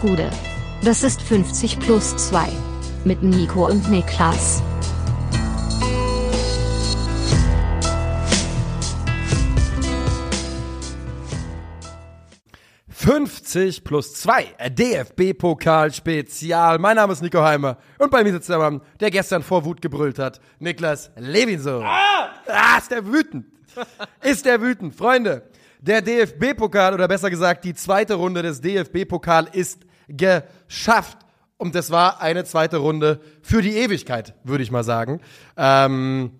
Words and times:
Gude. 0.00 0.30
Das 0.82 1.02
ist 1.02 1.20
50 1.20 1.78
plus 1.78 2.16
2. 2.16 2.48
Mit 3.04 3.22
Nico 3.22 3.66
und 3.66 3.90
Niklas. 3.90 4.62
»50 12.90 13.84
plus 13.84 14.14
2, 14.14 14.54
DFB-Pokal-Spezial. 14.70 16.78
Mein 16.78 16.96
Name 16.96 17.12
ist 17.12 17.20
Nico 17.22 17.42
Heimer 17.42 17.76
und 17.98 18.10
bei 18.10 18.24
mir 18.24 18.32
sitzt 18.32 18.48
der 18.48 18.56
Mann, 18.58 18.80
der 19.00 19.10
gestern 19.10 19.42
vor 19.42 19.64
Wut 19.64 19.82
gebrüllt 19.82 20.18
hat, 20.18 20.40
Niklas 20.60 21.10
Levinson. 21.16 21.82
Ah! 21.82 22.30
ah, 22.46 22.78
ist 22.78 22.90
der 22.90 23.06
wütend. 23.06 23.44
Ist 24.22 24.46
der 24.46 24.60
wütend. 24.60 24.94
Freunde, 24.94 25.48
der 25.80 26.02
DFB-Pokal 26.02 26.94
oder 26.94 27.08
besser 27.08 27.30
gesagt 27.30 27.64
die 27.64 27.74
zweite 27.74 28.14
Runde 28.14 28.42
des 28.42 28.60
DFB-Pokal 28.60 29.48
ist 29.52 29.86
geschafft. 30.16 31.18
Und 31.56 31.74
das 31.74 31.90
war 31.90 32.20
eine 32.22 32.44
zweite 32.44 32.78
Runde 32.78 33.20
für 33.42 33.60
die 33.62 33.76
Ewigkeit, 33.76 34.34
würde 34.44 34.62
ich 34.62 34.70
mal 34.70 34.84
sagen. 34.84 35.20
Ähm, 35.56 36.32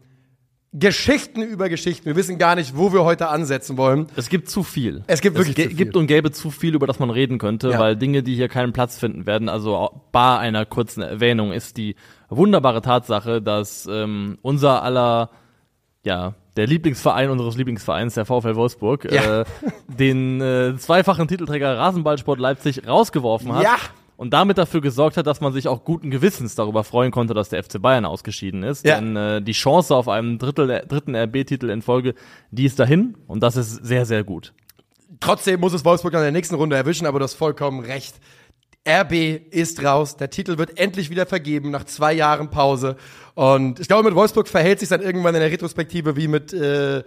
Geschichten 0.72 1.42
über 1.42 1.68
Geschichten. 1.68 2.06
Wir 2.06 2.14
wissen 2.14 2.38
gar 2.38 2.54
nicht, 2.54 2.76
wo 2.76 2.92
wir 2.92 3.02
heute 3.04 3.28
ansetzen 3.28 3.76
wollen. 3.76 4.06
Es 4.14 4.28
gibt 4.28 4.48
zu 4.48 4.62
viel. 4.62 5.02
Es 5.08 5.20
gibt 5.20 5.36
wirklich 5.36 5.58
es 5.58 5.64
zu 5.64 5.68
viel. 5.70 5.76
gibt 5.76 5.96
und 5.96 6.06
gäbe 6.06 6.30
zu 6.30 6.50
viel, 6.52 6.76
über 6.76 6.86
das 6.86 7.00
man 7.00 7.10
reden 7.10 7.38
könnte, 7.38 7.70
Ja. 7.70 7.80
weil 7.80 7.96
Dinge, 7.96 8.22
die 8.22 8.36
hier 8.36 8.48
keinen 8.48 8.72
Platz 8.72 8.96
finden 8.96 9.26
werden, 9.26 9.48
also 9.48 10.00
bar 10.12 10.38
einer 10.38 10.64
kurzen 10.66 11.02
Erwähnung, 11.02 11.52
ist 11.52 11.76
die 11.76 11.96
wunderbare 12.28 12.82
Tatsache, 12.82 13.42
dass 13.42 13.88
ähm, 13.90 14.38
unser 14.42 14.84
aller, 14.84 15.30
ja, 16.04 16.34
der 16.60 16.66
Lieblingsverein 16.66 17.30
unseres 17.30 17.56
Lieblingsvereins, 17.56 18.12
der 18.14 18.26
VfL 18.26 18.54
Wolfsburg, 18.54 19.10
Ja. 19.10 19.40
äh, 19.40 19.44
den 19.88 20.40
äh, 20.42 20.76
zweifachen 20.76 21.26
Titelträger 21.26 21.78
Rasenballsport 21.78 22.38
Leipzig 22.38 22.86
rausgeworfen 22.86 23.54
hat. 23.54 23.62
Ja. 23.64 23.76
Und 24.18 24.34
damit 24.34 24.58
dafür 24.58 24.82
gesorgt 24.82 25.16
hat, 25.16 25.26
dass 25.26 25.40
man 25.40 25.54
sich 25.54 25.66
auch 25.66 25.82
guten 25.82 26.10
Gewissens 26.10 26.54
darüber 26.54 26.84
freuen 26.84 27.10
konnte, 27.10 27.32
dass 27.32 27.48
der 27.48 27.64
FC 27.64 27.80
Bayern 27.80 28.04
ausgeschieden 28.04 28.62
ist. 28.62 28.84
Ja. 28.84 28.96
Denn 29.00 29.16
äh, 29.16 29.40
die 29.40 29.52
Chance 29.52 29.96
auf 29.96 30.08
einen 30.08 30.36
Drittel, 30.36 30.84
dritten 30.86 31.16
RB-Titel 31.16 31.70
in 31.70 31.80
Folge, 31.80 32.14
die 32.50 32.66
ist 32.66 32.78
dahin. 32.78 33.14
Und 33.26 33.42
das 33.42 33.56
ist 33.56 33.76
sehr, 33.76 34.04
sehr 34.04 34.22
gut. 34.22 34.52
Trotzdem 35.20 35.60
muss 35.60 35.72
es 35.72 35.86
Wolfsburg 35.86 36.12
in 36.12 36.20
der 36.20 36.32
nächsten 36.32 36.54
Runde 36.54 36.76
erwischen, 36.76 37.06
aber 37.06 37.18
du 37.18 37.24
hast 37.24 37.34
vollkommen 37.34 37.80
recht. 37.80 38.16
RB 38.88 39.12
ist 39.50 39.84
raus, 39.84 40.16
der 40.16 40.30
Titel 40.30 40.56
wird 40.56 40.78
endlich 40.78 41.10
wieder 41.10 41.26
vergeben 41.26 41.70
nach 41.70 41.84
zwei 41.84 42.14
Jahren 42.14 42.50
Pause. 42.50 42.96
Und 43.34 43.78
ich 43.78 43.88
glaube, 43.88 44.04
mit 44.04 44.14
Wolfsburg 44.14 44.48
verhält 44.48 44.80
sich 44.80 44.88
dann 44.88 45.02
irgendwann 45.02 45.34
in 45.34 45.40
der 45.40 45.50
Retrospektive 45.50 46.16
wie 46.16 46.28
mit 46.28 46.52
äh, 46.52 47.02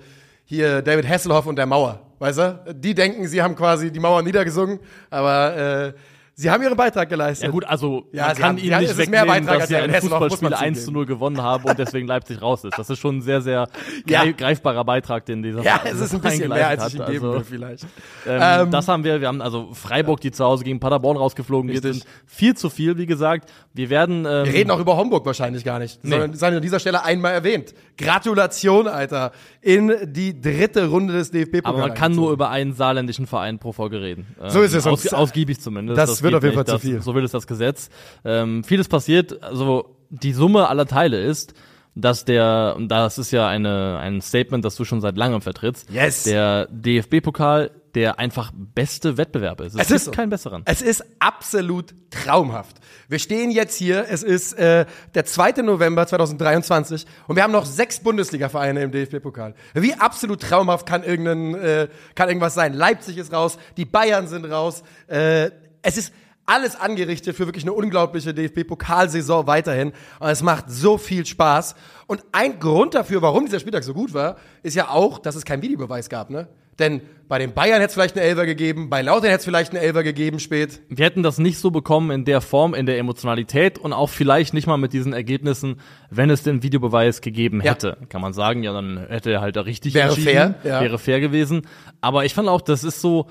hier 0.45 0.81
David 0.81 1.07
Hasselhoff 1.07 1.47
und 1.47 1.55
der 1.55 1.65
Mauer. 1.65 2.01
Weißt 2.19 2.37
du? 2.37 2.75
Die 2.75 2.93
denken, 2.93 3.27
sie 3.27 3.41
haben 3.41 3.55
quasi 3.55 3.91
die 3.91 3.99
Mauer 3.99 4.21
niedergesungen, 4.21 4.79
aber 5.09 5.57
äh, 5.57 5.93
sie 6.35 6.49
haben 6.51 6.63
ihren 6.63 6.75
Beitrag 6.75 7.09
geleistet. 7.09 7.45
Ja 7.45 7.51
gut, 7.51 7.65
also 7.65 8.07
Ja, 8.11 8.27
man 8.27 8.35
kann 8.35 8.43
haben- 8.49 8.57
ihnen 8.57 8.79
nicht 8.79 8.97
wegnehmen, 8.97 9.45
dass 9.45 9.67
sie 9.67 9.75
ein 9.75 9.91
Fußballspiel 9.93 10.53
1 10.53 10.79
zugeben. 10.79 10.85
zu 10.85 10.91
0 10.91 11.05
gewonnen 11.05 11.41
haben 11.41 11.63
und 11.65 11.77
deswegen 11.77 12.07
Leipzig 12.07 12.41
raus 12.41 12.63
ist. 12.63 12.77
Das 12.77 12.89
ist 12.89 12.99
schon 12.99 13.17
ein 13.17 13.21
sehr, 13.21 13.41
sehr 13.41 13.67
Ja. 14.07 14.23
greif- 14.23 14.37
greifbarer 14.37 14.83
Beitrag, 14.85 15.25
den 15.25 15.43
dieser 15.43 15.61
ja, 15.63 15.81
es 15.85 15.99
ist 15.99 16.13
ein 16.13 16.21
bisschen 16.21 16.49
mehr, 16.49 16.67
als 16.69 16.87
ich 16.87 16.93
ihm 16.99 17.05
geben 17.05 17.25
Also, 17.25 17.33
will, 17.33 17.43
vielleicht. 17.43 17.83
Ähm, 18.27 18.39
Ähm, 18.41 18.71
das 18.71 18.87
haben 18.87 19.03
wir. 19.03 19.19
Wir 19.21 19.27
haben 19.27 19.41
also 19.41 19.69
Freiburg, 19.73 20.21
die 20.21 20.31
zu 20.31 20.43
Hause 20.43 20.63
gegen 20.63 20.79
Paderborn 20.79 21.17
rausgeflogen 21.17 21.69
Richtig. 21.69 21.93
sind. 21.93 22.05
Viel 22.25 22.55
zu 22.55 22.69
viel, 22.69 22.97
wie 22.97 23.05
gesagt. 23.05 23.51
Wir 23.73 23.89
werden. 23.89 24.25
Ähm, 24.25 24.45
Wir 24.45 24.53
reden 24.53 24.71
auch 24.71 24.79
über 24.79 24.97
Homburg 24.97 25.25
wahrscheinlich 25.25 25.63
gar 25.63 25.79
nicht, 25.79 25.99
sondern 26.03 26.33
sei 26.33 26.47
an 26.55 26.61
dieser 26.61 26.79
Stelle 26.79 27.03
einmal 27.03 27.33
erwähnt. 27.33 27.73
Gratulation, 27.97 28.87
Alter, 28.87 29.31
in 29.61 29.91
die 30.05 30.39
dritte 30.39 30.87
Runde 30.87 31.13
des 31.13 31.31
DFB-Pokals. 31.31 31.65
aber 31.65 31.77
man 31.87 31.93
kann 31.93 32.13
nur 32.13 32.31
über 32.31 32.49
einen 32.49 32.73
saarländischen 32.73 33.27
Verein 33.27 33.59
pro 33.59 33.71
Folge 33.71 34.01
reden. 34.01 34.27
Ähm, 34.41 34.49
So 34.49 34.61
ist 34.61 34.73
es, 34.73 34.85
Aus, 34.87 35.01
sonst- 35.03 35.13
ausgiebig 35.13 35.59
zumindest. 35.59 35.97
Das 35.97 36.22
wird 36.23 36.35
auf 36.35 36.43
jeden 36.43 36.55
Fall 36.55 36.65
zu 36.65 36.79
viel. 36.79 37.01
So 37.01 37.15
will 37.15 37.23
es 37.23 37.31
das 37.31 37.47
Gesetz. 37.47 37.89
Ähm, 38.25 38.63
vieles 38.63 38.87
passiert. 38.87 39.41
Also 39.43 39.97
die 40.09 40.33
Summe 40.33 40.69
aller 40.69 40.85
Teile 40.85 41.21
ist, 41.21 41.53
dass 41.95 42.25
der, 42.25 42.73
und 42.75 42.87
das 42.89 43.17
ist 43.17 43.31
ja 43.31 43.47
eine, 43.47 43.99
ein 43.99 44.21
Statement, 44.21 44.65
das 44.65 44.75
du 44.75 44.85
schon 44.85 45.01
seit 45.01 45.17
langem 45.17 45.41
vertrittst, 45.41 45.91
Yes. 45.91 46.23
der 46.23 46.67
DFB-Pokal 46.71 47.71
der 47.95 48.17
einfach 48.17 48.51
beste 48.55 49.17
Wettbewerb 49.17 49.61
ist. 49.61 49.73
Es 49.75 49.87
gibt 49.87 49.91
ist 49.91 50.05
so. 50.05 50.11
keinen 50.11 50.29
besseren. 50.29 50.63
Es 50.65 50.81
ist 50.81 51.03
absolut 51.19 51.93
traumhaft. 52.09 52.77
Wir 53.07 53.19
stehen 53.19 53.51
jetzt 53.51 53.77
hier, 53.77 54.05
es 54.09 54.23
ist 54.23 54.53
äh, 54.53 54.85
der 55.13 55.25
2. 55.25 55.61
November 55.61 56.07
2023 56.07 57.05
und 57.27 57.35
wir 57.35 57.43
haben 57.43 57.51
noch 57.51 57.65
sechs 57.65 57.99
Bundesliga-Vereine 57.99 58.81
im 58.81 58.91
DFB-Pokal. 58.91 59.53
Wie 59.75 59.93
absolut 59.93 60.41
traumhaft 60.41 60.87
kann, 60.87 61.03
irgendein, 61.03 61.55
äh, 61.55 61.87
kann 62.15 62.29
irgendwas 62.29 62.55
sein? 62.55 62.73
Leipzig 62.73 63.17
ist 63.17 63.31
raus, 63.31 63.57
die 63.77 63.85
Bayern 63.85 64.27
sind 64.27 64.45
raus. 64.45 64.83
Äh, 65.07 65.51
es 65.83 65.97
ist 65.97 66.13
alles 66.45 66.75
angerichtet 66.75 67.37
für 67.37 67.45
wirklich 67.45 67.63
eine 67.63 67.71
unglaubliche 67.73 68.33
DFB-Pokalsaison 68.33 69.47
weiterhin. 69.47 69.93
Und 70.19 70.27
es 70.29 70.41
macht 70.41 70.65
so 70.69 70.97
viel 70.97 71.25
Spaß. 71.25 71.75
Und 72.07 72.23
ein 72.31 72.59
Grund 72.59 72.95
dafür, 72.95 73.21
warum 73.21 73.45
dieser 73.45 73.59
Spieltag 73.59 73.83
so 73.83 73.93
gut 73.93 74.13
war, 74.13 74.35
ist 74.61 74.75
ja 74.75 74.89
auch, 74.89 75.19
dass 75.19 75.35
es 75.35 75.45
keinen 75.45 75.61
Videobeweis 75.61 76.09
gab, 76.09 76.29
ne? 76.29 76.47
Denn 76.79 77.01
bei 77.27 77.37
den 77.37 77.53
Bayern 77.53 77.75
hätte 77.81 77.89
es 77.89 77.93
vielleicht 77.93 78.17
eine 78.17 78.25
Elfer 78.25 78.47
gegeben, 78.47 78.89
bei 78.89 79.03
Lautern 79.03 79.29
hätte 79.29 79.37
es 79.41 79.45
vielleicht 79.45 79.71
eine 79.71 79.79
Elfer 79.79 80.01
gegeben 80.01 80.39
spät. 80.39 80.81
Wir 80.89 81.05
hätten 81.05 81.21
das 81.21 81.37
nicht 81.37 81.59
so 81.59 81.69
bekommen 81.69 82.09
in 82.09 82.25
der 82.25 82.41
Form, 82.41 82.73
in 82.73 82.87
der 82.87 82.97
Emotionalität 82.97 83.77
und 83.77 83.93
auch 83.93 84.09
vielleicht 84.09 84.55
nicht 84.55 84.65
mal 84.65 84.77
mit 84.77 84.91
diesen 84.91 85.13
Ergebnissen, 85.13 85.79
wenn 86.09 86.31
es 86.31 86.41
den 86.41 86.63
Videobeweis 86.63 87.21
gegeben 87.21 87.61
Ja. 87.63 87.71
hätte. 87.73 87.97
Kann 88.09 88.21
man 88.21 88.33
sagen, 88.33 88.63
ja, 88.63 88.73
dann 88.73 89.05
hätte 89.07 89.31
er 89.31 89.41
halt 89.41 89.55
da 89.55 89.61
richtig 89.61 89.93
Wäre 89.93 90.09
entschieden, 90.09 90.25
fair, 90.31 90.55
ja. 90.63 90.81
wäre 90.81 90.97
fair 90.97 91.19
gewesen. 91.19 91.61
Aber 92.01 92.25
ich 92.25 92.33
fand 92.33 92.49
auch, 92.49 92.61
das 92.61 92.83
ist 92.83 93.01
so, 93.01 93.27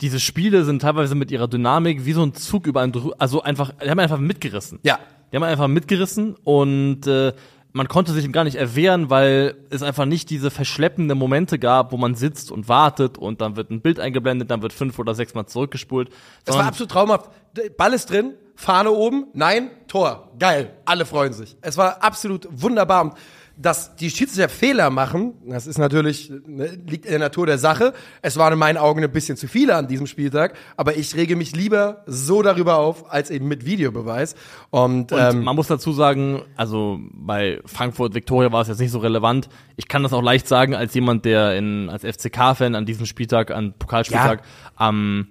diese 0.00 0.20
Spiele 0.20 0.64
sind 0.64 0.82
teilweise 0.82 1.14
mit 1.14 1.30
ihrer 1.30 1.48
Dynamik 1.48 2.04
wie 2.04 2.12
so 2.12 2.22
ein 2.22 2.34
Zug 2.34 2.66
über 2.66 2.80
ein, 2.82 2.92
Dru- 2.92 3.14
also 3.18 3.42
einfach, 3.42 3.72
die 3.84 3.90
haben 3.90 3.98
einfach 3.98 4.18
mitgerissen. 4.18 4.78
Ja. 4.82 4.98
Die 5.32 5.36
haben 5.36 5.42
einfach 5.42 5.68
mitgerissen 5.68 6.36
und 6.44 7.06
äh, 7.06 7.32
man 7.72 7.86
konnte 7.86 8.12
sich 8.12 8.24
ihm 8.24 8.32
gar 8.32 8.44
nicht 8.44 8.56
erwehren, 8.56 9.10
weil 9.10 9.56
es 9.70 9.82
einfach 9.82 10.06
nicht 10.06 10.30
diese 10.30 10.50
verschleppende 10.50 11.14
Momente 11.14 11.58
gab, 11.58 11.92
wo 11.92 11.96
man 11.96 12.14
sitzt 12.14 12.50
und 12.50 12.68
wartet 12.68 13.18
und 13.18 13.40
dann 13.40 13.56
wird 13.56 13.70
ein 13.70 13.82
Bild 13.82 14.00
eingeblendet, 14.00 14.50
dann 14.50 14.62
wird 14.62 14.72
fünf 14.72 14.98
oder 14.98 15.14
sechs 15.14 15.34
Mal 15.34 15.46
zurückgespult. 15.46 16.08
Das 16.44 16.56
war 16.56 16.64
absolut 16.64 16.90
traumhaft. 16.90 17.30
Ball 17.76 17.92
ist 17.92 18.08
drin, 18.10 18.34
Fahne 18.54 18.90
oben, 18.90 19.26
nein, 19.34 19.70
Tor. 19.86 20.32
Geil. 20.38 20.72
Alle 20.86 21.04
freuen 21.04 21.32
sich. 21.32 21.56
Es 21.60 21.76
war 21.76 22.02
absolut 22.02 22.48
wunderbar. 22.50 23.14
Dass 23.60 23.96
die 23.96 24.08
Schiedsrichter 24.08 24.48
Fehler 24.48 24.88
machen, 24.90 25.34
das 25.46 25.66
ist 25.66 25.78
natürlich, 25.78 26.30
ne, 26.46 26.78
liegt 26.86 27.04
in 27.06 27.10
der 27.10 27.18
Natur 27.18 27.44
der 27.44 27.58
Sache. 27.58 27.92
Es 28.22 28.36
waren 28.36 28.52
in 28.52 28.58
meinen 28.58 28.76
Augen 28.76 29.02
ein 29.02 29.10
bisschen 29.10 29.36
zu 29.36 29.48
viele 29.48 29.74
an 29.74 29.88
diesem 29.88 30.06
Spieltag, 30.06 30.54
aber 30.76 30.96
ich 30.96 31.16
rege 31.16 31.34
mich 31.34 31.56
lieber 31.56 32.04
so 32.06 32.42
darüber 32.42 32.78
auf, 32.78 33.12
als 33.12 33.30
eben 33.30 33.48
mit 33.48 33.66
Videobeweis. 33.66 34.36
Und, 34.70 35.12
Und 35.12 35.18
ähm, 35.18 35.42
man 35.42 35.56
muss 35.56 35.66
dazu 35.66 35.92
sagen, 35.92 36.42
also 36.56 37.00
bei 37.12 37.60
Frankfurt 37.66 38.14
Victoria 38.14 38.52
war 38.52 38.62
es 38.62 38.68
jetzt 38.68 38.80
nicht 38.80 38.92
so 38.92 39.00
relevant. 39.00 39.48
Ich 39.76 39.88
kann 39.88 40.04
das 40.04 40.12
auch 40.12 40.22
leicht 40.22 40.46
sagen 40.46 40.74
als 40.74 40.94
jemand, 40.94 41.24
der 41.24 41.56
in, 41.56 41.90
als 41.90 42.04
FCK-Fan 42.04 42.76
an 42.76 42.86
diesem 42.86 43.06
Spieltag, 43.06 43.50
an 43.50 43.74
Pokalspieltag 43.76 44.42
am 44.76 45.28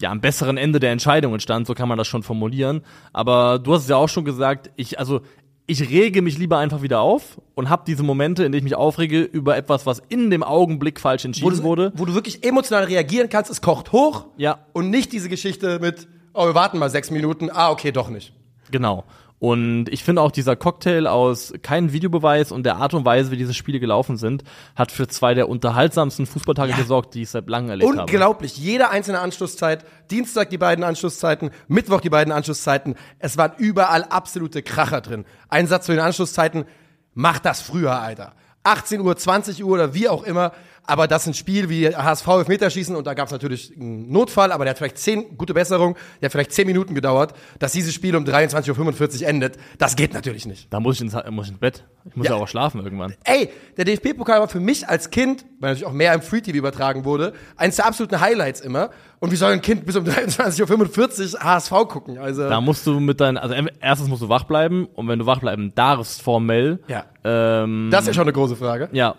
ja, 0.00 0.10
am 0.10 0.20
besseren 0.20 0.56
Ende 0.56 0.80
der 0.80 0.92
Entscheidungen 0.92 1.40
stand, 1.40 1.66
so 1.66 1.74
kann 1.74 1.88
man 1.88 1.98
das 1.98 2.06
schon 2.06 2.22
formulieren. 2.22 2.82
Aber 3.12 3.58
du 3.58 3.74
hast 3.74 3.82
es 3.82 3.88
ja 3.88 3.96
auch 3.96 4.08
schon 4.08 4.24
gesagt, 4.24 4.70
ich, 4.76 4.98
also 4.98 5.22
ich 5.70 5.90
rege 5.90 6.22
mich 6.22 6.38
lieber 6.38 6.56
einfach 6.56 6.80
wieder 6.80 7.00
auf 7.00 7.38
und 7.54 7.68
habe 7.68 7.82
diese 7.86 8.02
Momente, 8.02 8.42
in 8.42 8.52
denen 8.52 8.60
ich 8.60 8.64
mich 8.64 8.74
aufrege 8.74 9.20
über 9.20 9.54
etwas, 9.54 9.84
was 9.84 10.02
in 10.08 10.30
dem 10.30 10.42
Augenblick 10.42 10.98
falsch 10.98 11.24
wo, 11.24 11.28
entschieden 11.28 11.56
du, 11.58 11.62
wurde. 11.62 11.92
wo 11.94 12.06
du 12.06 12.14
wirklich 12.14 12.42
emotional 12.42 12.84
reagieren 12.84 13.28
kannst, 13.28 13.50
es 13.50 13.60
kocht 13.60 13.92
hoch. 13.92 14.24
Ja. 14.38 14.60
Und 14.72 14.88
nicht 14.88 15.12
diese 15.12 15.28
Geschichte 15.28 15.78
mit, 15.78 16.08
oh, 16.32 16.46
wir 16.46 16.54
warten 16.54 16.78
mal 16.78 16.88
sechs 16.88 17.10
Minuten, 17.10 17.50
ah, 17.52 17.70
okay, 17.70 17.92
doch 17.92 18.08
nicht. 18.08 18.32
Genau. 18.70 19.04
Und 19.38 19.88
ich 19.88 20.02
finde 20.02 20.22
auch 20.22 20.32
dieser 20.32 20.56
Cocktail 20.56 21.06
aus 21.06 21.52
keinem 21.62 21.92
Videobeweis 21.92 22.50
und 22.50 22.64
der 22.64 22.76
Art 22.76 22.92
und 22.94 23.04
Weise, 23.04 23.30
wie 23.30 23.36
diese 23.36 23.54
Spiele 23.54 23.78
gelaufen 23.78 24.16
sind, 24.16 24.42
hat 24.74 24.90
für 24.90 25.06
zwei 25.06 25.34
der 25.34 25.48
unterhaltsamsten 25.48 26.26
Fußballtage 26.26 26.72
gesorgt, 26.72 27.14
die 27.14 27.22
ich 27.22 27.30
seit 27.30 27.48
langem 27.48 27.70
erlebt 27.70 27.90
habe. 27.90 28.00
Unglaublich. 28.00 28.56
Jede 28.56 28.90
einzelne 28.90 29.20
Anschlusszeit. 29.20 29.84
Dienstag 30.10 30.50
die 30.50 30.58
beiden 30.58 30.84
Anschlusszeiten, 30.84 31.50
Mittwoch 31.68 32.00
die 32.00 32.10
beiden 32.10 32.32
Anschlusszeiten. 32.32 32.96
Es 33.20 33.36
waren 33.36 33.52
überall 33.58 34.04
absolute 34.04 34.62
Kracher 34.62 35.00
drin. 35.00 35.24
Ein 35.48 35.68
Satz 35.68 35.86
zu 35.86 35.92
den 35.92 36.00
Anschlusszeiten. 36.00 36.64
Mach 37.14 37.38
das 37.38 37.60
früher, 37.60 38.00
Alter. 38.00 38.34
18 38.64 39.00
Uhr, 39.00 39.16
20 39.16 39.64
Uhr 39.64 39.72
oder 39.72 39.94
wie 39.94 40.08
auch 40.08 40.24
immer. 40.24 40.52
Aber 40.88 41.06
das 41.06 41.22
ist 41.22 41.28
ein 41.28 41.34
Spiel 41.34 41.68
wie 41.68 41.86
HSV 41.94 42.26
Elfmeterschießen 42.26 42.96
und 42.96 43.06
da 43.06 43.12
gab 43.12 43.26
es 43.26 43.32
natürlich 43.32 43.72
einen 43.78 44.10
Notfall, 44.10 44.52
aber 44.52 44.64
der 44.64 44.70
hat 44.70 44.78
vielleicht 44.78 44.96
10, 44.98 45.36
gute 45.36 45.52
Besserung, 45.52 45.96
der 46.20 46.26
hat 46.28 46.32
vielleicht 46.32 46.52
10 46.52 46.66
Minuten 46.66 46.94
gedauert, 46.94 47.34
dass 47.58 47.72
dieses 47.72 47.92
Spiel 47.92 48.16
um 48.16 48.24
23.45 48.24 49.20
Uhr 49.22 49.28
endet. 49.28 49.58
Das 49.76 49.96
geht 49.96 50.14
natürlich 50.14 50.46
nicht. 50.46 50.72
Da 50.72 50.80
muss 50.80 50.96
ich 50.96 51.02
ins, 51.02 51.14
muss 51.30 51.46
ich 51.46 51.52
ins 51.52 51.60
Bett. 51.60 51.84
Ich 52.06 52.16
muss 52.16 52.26
Ja. 52.26 52.36
ja, 52.36 52.42
auch 52.42 52.48
schlafen 52.48 52.82
irgendwann. 52.82 53.14
Ey, 53.24 53.50
der 53.76 53.84
DFB-Pokal 53.84 54.40
war 54.40 54.48
für 54.48 54.60
mich 54.60 54.88
als 54.88 55.10
Kind, 55.10 55.44
weil 55.60 55.70
natürlich 55.72 55.84
auch 55.86 55.92
mehr 55.92 56.14
im 56.14 56.22
Free-TV 56.22 56.56
übertragen 56.56 57.04
wurde, 57.04 57.34
eines 57.56 57.76
der 57.76 57.84
absoluten 57.86 58.18
Highlights 58.20 58.60
immer. 58.62 58.88
Und 59.20 59.30
wie 59.30 59.36
soll 59.36 59.52
ein 59.52 59.60
Kind 59.60 59.84
bis 59.84 59.94
um 59.96 60.04
23.45 60.04 61.34
Uhr 61.34 61.40
HSV 61.44 61.70
gucken? 61.88 62.18
Also, 62.18 62.48
Da 62.48 62.60
musst 62.60 62.86
du 62.86 62.98
mit 63.00 63.20
deinen, 63.20 63.36
also 63.36 63.54
erstens 63.80 64.08
musst 64.08 64.22
du 64.22 64.28
wach 64.28 64.44
bleiben 64.44 64.86
und 64.94 65.06
wenn 65.08 65.18
du 65.18 65.26
wach 65.26 65.40
bleiben 65.40 65.72
darfst 65.74 66.22
formell, 66.22 66.80
ja. 66.88 67.04
ähm, 67.24 67.88
Das 67.90 68.02
ist 68.02 68.08
ja 68.08 68.14
schon 68.14 68.22
eine 68.22 68.32
große 68.32 68.56
Frage. 68.56 68.88
ja, 68.92 69.14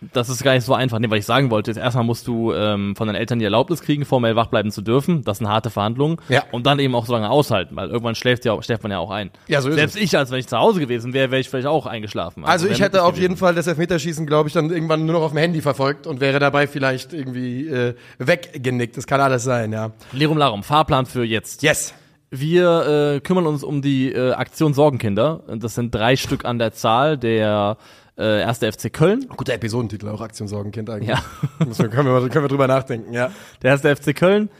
Das 0.00 0.28
ist 0.28 0.44
gar 0.44 0.54
nicht 0.54 0.64
so 0.64 0.74
einfach. 0.74 0.98
Nee, 0.98 1.10
was 1.10 1.18
ich 1.18 1.26
sagen 1.26 1.50
wollte, 1.50 1.70
ist 1.70 1.76
erstmal 1.76 2.04
musst 2.04 2.26
du 2.28 2.52
ähm, 2.52 2.94
von 2.94 3.08
deinen 3.08 3.16
Eltern 3.16 3.40
die 3.40 3.44
Erlaubnis 3.44 3.80
kriegen, 3.80 4.04
formell 4.04 4.36
wach 4.36 4.46
bleiben 4.46 4.70
zu 4.70 4.80
dürfen. 4.80 5.24
Das 5.24 5.38
sind 5.38 5.48
harte 5.48 5.70
Verhandlungen. 5.70 6.18
Ja. 6.28 6.44
Und 6.52 6.66
dann 6.66 6.78
eben 6.78 6.94
auch 6.94 7.06
so 7.06 7.12
lange 7.12 7.28
aushalten, 7.28 7.74
weil 7.74 7.88
irgendwann 7.88 8.14
schläft, 8.14 8.44
ja, 8.44 8.60
schläft 8.62 8.84
man 8.84 8.92
ja 8.92 8.98
auch 8.98 9.10
ein. 9.10 9.30
Ja, 9.48 9.60
so 9.60 9.68
ist 9.68 9.74
Selbst 9.74 9.96
ich, 9.96 10.16
als 10.16 10.30
wenn 10.30 10.38
ich 10.38 10.46
zu 10.46 10.56
Hause 10.56 10.80
gewesen 10.80 11.12
wäre, 11.14 11.30
wäre 11.30 11.40
ich 11.40 11.48
vielleicht 11.48 11.66
auch 11.66 11.86
eingeschlafen. 11.86 12.44
Also 12.44 12.66
ich 12.66 12.78
wär 12.78 12.86
hätte 12.86 13.02
auf 13.02 13.10
gewesen. 13.10 13.22
jeden 13.22 13.36
Fall 13.36 13.54
das 13.54 13.66
Elfmeterschießen, 13.66 14.24
glaube 14.26 14.48
ich, 14.48 14.54
dann 14.54 14.70
irgendwann 14.70 15.04
nur 15.04 15.14
noch 15.14 15.22
auf 15.22 15.32
dem 15.32 15.38
Handy 15.38 15.60
verfolgt 15.60 16.06
und 16.06 16.20
wäre 16.20 16.38
dabei 16.38 16.68
vielleicht 16.68 17.12
irgendwie 17.12 17.66
äh, 17.66 17.94
weggenickt. 18.18 18.96
Das 18.96 19.06
kann 19.06 19.20
alles 19.20 19.42
sein, 19.42 19.72
ja. 19.72 19.90
Lirum 20.12 20.38
Larum, 20.38 20.62
Fahrplan 20.62 21.06
für 21.06 21.24
jetzt. 21.24 21.62
Yes. 21.62 21.94
Wir 22.30 23.14
äh, 23.14 23.20
kümmern 23.20 23.46
uns 23.46 23.64
um 23.64 23.80
die 23.80 24.12
äh, 24.12 24.32
Aktion 24.32 24.74
Sorgenkinder. 24.74 25.44
Das 25.56 25.74
sind 25.74 25.94
drei 25.94 26.14
Stück 26.14 26.44
an 26.44 26.58
der 26.58 26.72
Zahl. 26.72 27.16
Der 27.16 27.78
äh, 28.18 28.40
erste 28.40 28.70
FC 28.70 28.92
Köln, 28.92 29.26
Guter 29.36 29.54
Episodentitel, 29.54 30.08
auch 30.08 30.20
Aktion 30.20 30.48
Sorgenkind 30.48 30.90
eigentlich. 30.90 31.08
Ja. 31.10 31.22
Muss 31.66 31.78
man- 31.78 31.90
können, 31.90 32.08
wir, 32.08 32.28
können 32.28 32.44
wir 32.44 32.48
drüber 32.48 32.66
nachdenken, 32.66 33.12
ja. 33.12 33.30
der 33.62 33.70
erste 33.70 33.94
FC 33.94 34.14
Köln, 34.14 34.50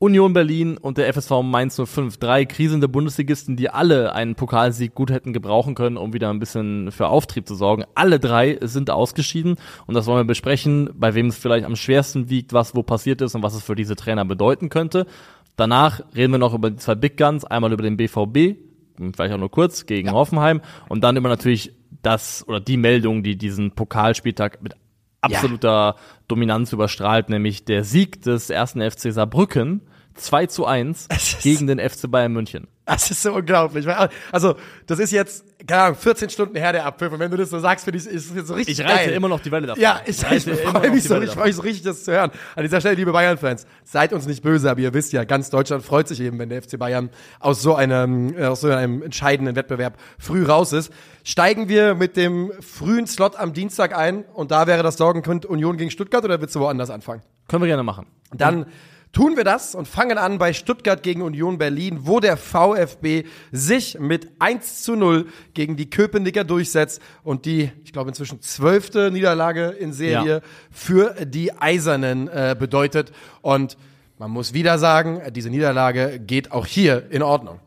Union 0.00 0.32
Berlin 0.32 0.76
und 0.76 0.96
der 0.96 1.12
FSV 1.12 1.42
Mainz 1.42 1.80
05. 1.84 2.18
Drei 2.18 2.44
krisende 2.44 2.86
Bundesligisten, 2.86 3.56
die 3.56 3.68
alle 3.68 4.12
einen 4.12 4.36
Pokalsieg 4.36 4.94
gut 4.94 5.10
hätten 5.10 5.32
gebrauchen 5.32 5.74
können, 5.74 5.96
um 5.96 6.12
wieder 6.12 6.30
ein 6.30 6.38
bisschen 6.38 6.92
für 6.92 7.08
Auftrieb 7.08 7.48
zu 7.48 7.56
sorgen. 7.56 7.82
Alle 7.96 8.20
drei 8.20 8.58
sind 8.62 8.90
ausgeschieden 8.90 9.56
und 9.88 9.94
das 9.94 10.06
wollen 10.06 10.20
wir 10.20 10.24
besprechen, 10.24 10.90
bei 10.94 11.14
wem 11.14 11.26
es 11.26 11.36
vielleicht 11.36 11.64
am 11.66 11.74
schwersten 11.74 12.30
wiegt, 12.30 12.52
was 12.52 12.76
wo 12.76 12.84
passiert 12.84 13.20
ist 13.22 13.34
und 13.34 13.42
was 13.42 13.54
es 13.54 13.62
für 13.64 13.74
diese 13.74 13.96
Trainer 13.96 14.24
bedeuten 14.24 14.68
könnte. 14.68 15.06
Danach 15.56 16.00
reden 16.14 16.30
wir 16.32 16.38
noch 16.38 16.54
über 16.54 16.70
die 16.70 16.76
zwei 16.76 16.94
Big 16.94 17.16
Guns, 17.16 17.44
einmal 17.44 17.72
über 17.72 17.82
den 17.82 17.96
BVB, 17.96 18.56
vielleicht 19.16 19.34
auch 19.34 19.38
nur 19.38 19.50
kurz, 19.50 19.86
gegen 19.86 20.12
Hoffenheim 20.12 20.60
und 20.88 21.02
dann 21.02 21.16
über 21.16 21.28
natürlich 21.28 21.72
das 22.02 22.46
oder 22.48 22.60
die 22.60 22.76
Meldung, 22.76 23.22
die 23.22 23.36
diesen 23.36 23.72
Pokalspieltag 23.72 24.62
mit 24.62 24.74
absoluter 25.20 25.96
Dominanz 26.28 26.72
überstrahlt, 26.72 27.28
nämlich 27.28 27.64
der 27.64 27.84
Sieg 27.84 28.22
des 28.22 28.50
ersten 28.50 28.80
FC 28.88 29.12
Saarbrücken 29.12 29.82
2 30.14 30.46
zu 30.46 30.66
1 30.66 31.06
Es 31.10 31.32
ist- 31.34 31.42
gegen 31.42 31.66
den 31.66 31.78
FC 31.80 32.10
Bayern 32.10 32.32
München. 32.32 32.68
Das 32.88 33.10
ist 33.10 33.22
so 33.22 33.34
unglaublich. 33.34 33.86
Also, 34.32 34.54
das 34.86 34.98
ist 34.98 35.12
jetzt, 35.12 35.44
keine 35.66 35.82
Ahnung, 35.82 35.98
14 35.98 36.30
Stunden 36.30 36.56
her 36.56 36.72
der 36.72 36.86
Abpfiff. 36.86 37.12
Und 37.12 37.18
wenn 37.18 37.30
du 37.30 37.36
das 37.36 37.50
so 37.50 37.58
sagst, 37.58 37.84
finde 37.84 37.98
ich, 37.98 38.06
ist 38.06 38.30
es 38.30 38.34
jetzt 38.34 38.48
so 38.48 38.54
richtig 38.54 38.78
Ich 38.78 38.84
reite 38.84 39.04
geil. 39.04 39.14
immer 39.14 39.28
noch 39.28 39.40
die 39.40 39.52
Welle 39.52 39.66
davon. 39.66 39.82
Ja, 39.82 40.00
ich, 40.06 40.22
ich, 40.22 40.46
immer 40.46 40.56
freue 40.56 40.90
mich 40.90 41.04
so, 41.04 41.20
ich 41.20 41.30
freue 41.30 41.48
mich 41.48 41.56
so 41.56 41.62
richtig, 41.62 41.82
das 41.82 42.04
zu 42.04 42.12
hören. 42.12 42.30
An 42.56 42.62
dieser 42.62 42.80
Stelle, 42.80 42.94
liebe 42.94 43.12
Bayern-Fans, 43.12 43.66
seid 43.84 44.14
uns 44.14 44.26
nicht 44.26 44.42
böse, 44.42 44.70
aber 44.70 44.80
ihr 44.80 44.94
wisst 44.94 45.12
ja, 45.12 45.24
ganz 45.24 45.50
Deutschland 45.50 45.84
freut 45.84 46.08
sich 46.08 46.18
eben, 46.22 46.38
wenn 46.38 46.48
der 46.48 46.62
FC 46.62 46.78
Bayern 46.78 47.10
aus 47.40 47.60
so 47.60 47.74
einem, 47.74 48.34
äh, 48.34 48.46
aus 48.46 48.62
so 48.62 48.70
einem 48.70 49.02
entscheidenden 49.02 49.54
Wettbewerb 49.54 49.98
früh 50.18 50.46
raus 50.46 50.72
ist. 50.72 50.90
Steigen 51.24 51.68
wir 51.68 51.94
mit 51.94 52.16
dem 52.16 52.52
frühen 52.60 53.06
Slot 53.06 53.36
am 53.36 53.52
Dienstag 53.52 53.94
ein 53.94 54.24
und 54.32 54.50
da 54.50 54.66
wäre 54.66 54.82
das 54.82 54.96
Sorgenkind 54.96 55.44
Union 55.44 55.76
gegen 55.76 55.90
Stuttgart 55.90 56.24
oder 56.24 56.40
willst 56.40 56.54
du 56.54 56.60
woanders 56.60 56.88
anfangen? 56.88 57.20
Können 57.48 57.62
wir 57.62 57.68
gerne 57.68 57.82
machen. 57.82 58.06
Dann 58.32 58.64
tun 59.12 59.36
wir 59.36 59.44
das 59.44 59.74
und 59.74 59.88
fangen 59.88 60.18
an 60.18 60.38
bei 60.38 60.52
Stuttgart 60.52 61.02
gegen 61.02 61.22
Union 61.22 61.58
Berlin, 61.58 62.00
wo 62.02 62.20
der 62.20 62.36
VfB 62.36 63.24
sich 63.52 63.98
mit 63.98 64.28
1 64.38 64.82
zu 64.82 64.96
0 64.96 65.26
gegen 65.54 65.76
die 65.76 65.90
Köpenicker 65.90 66.44
durchsetzt 66.44 67.00
und 67.22 67.44
die, 67.46 67.70
ich 67.84 67.92
glaube, 67.92 68.10
inzwischen 68.10 68.40
zwölfte 68.42 69.10
Niederlage 69.10 69.68
in 69.68 69.92
Serie 69.92 70.34
Ja. 70.36 70.40
für 70.70 71.14
die 71.24 71.52
Eisernen 71.58 72.28
äh, 72.28 72.54
bedeutet. 72.58 73.12
Und 73.40 73.76
man 74.18 74.30
muss 74.30 74.52
wieder 74.52 74.78
sagen, 74.78 75.20
diese 75.32 75.48
Niederlage 75.50 76.18
geht 76.20 76.52
auch 76.52 76.66
hier 76.66 77.10
in 77.10 77.22
Ordnung. 77.22 77.60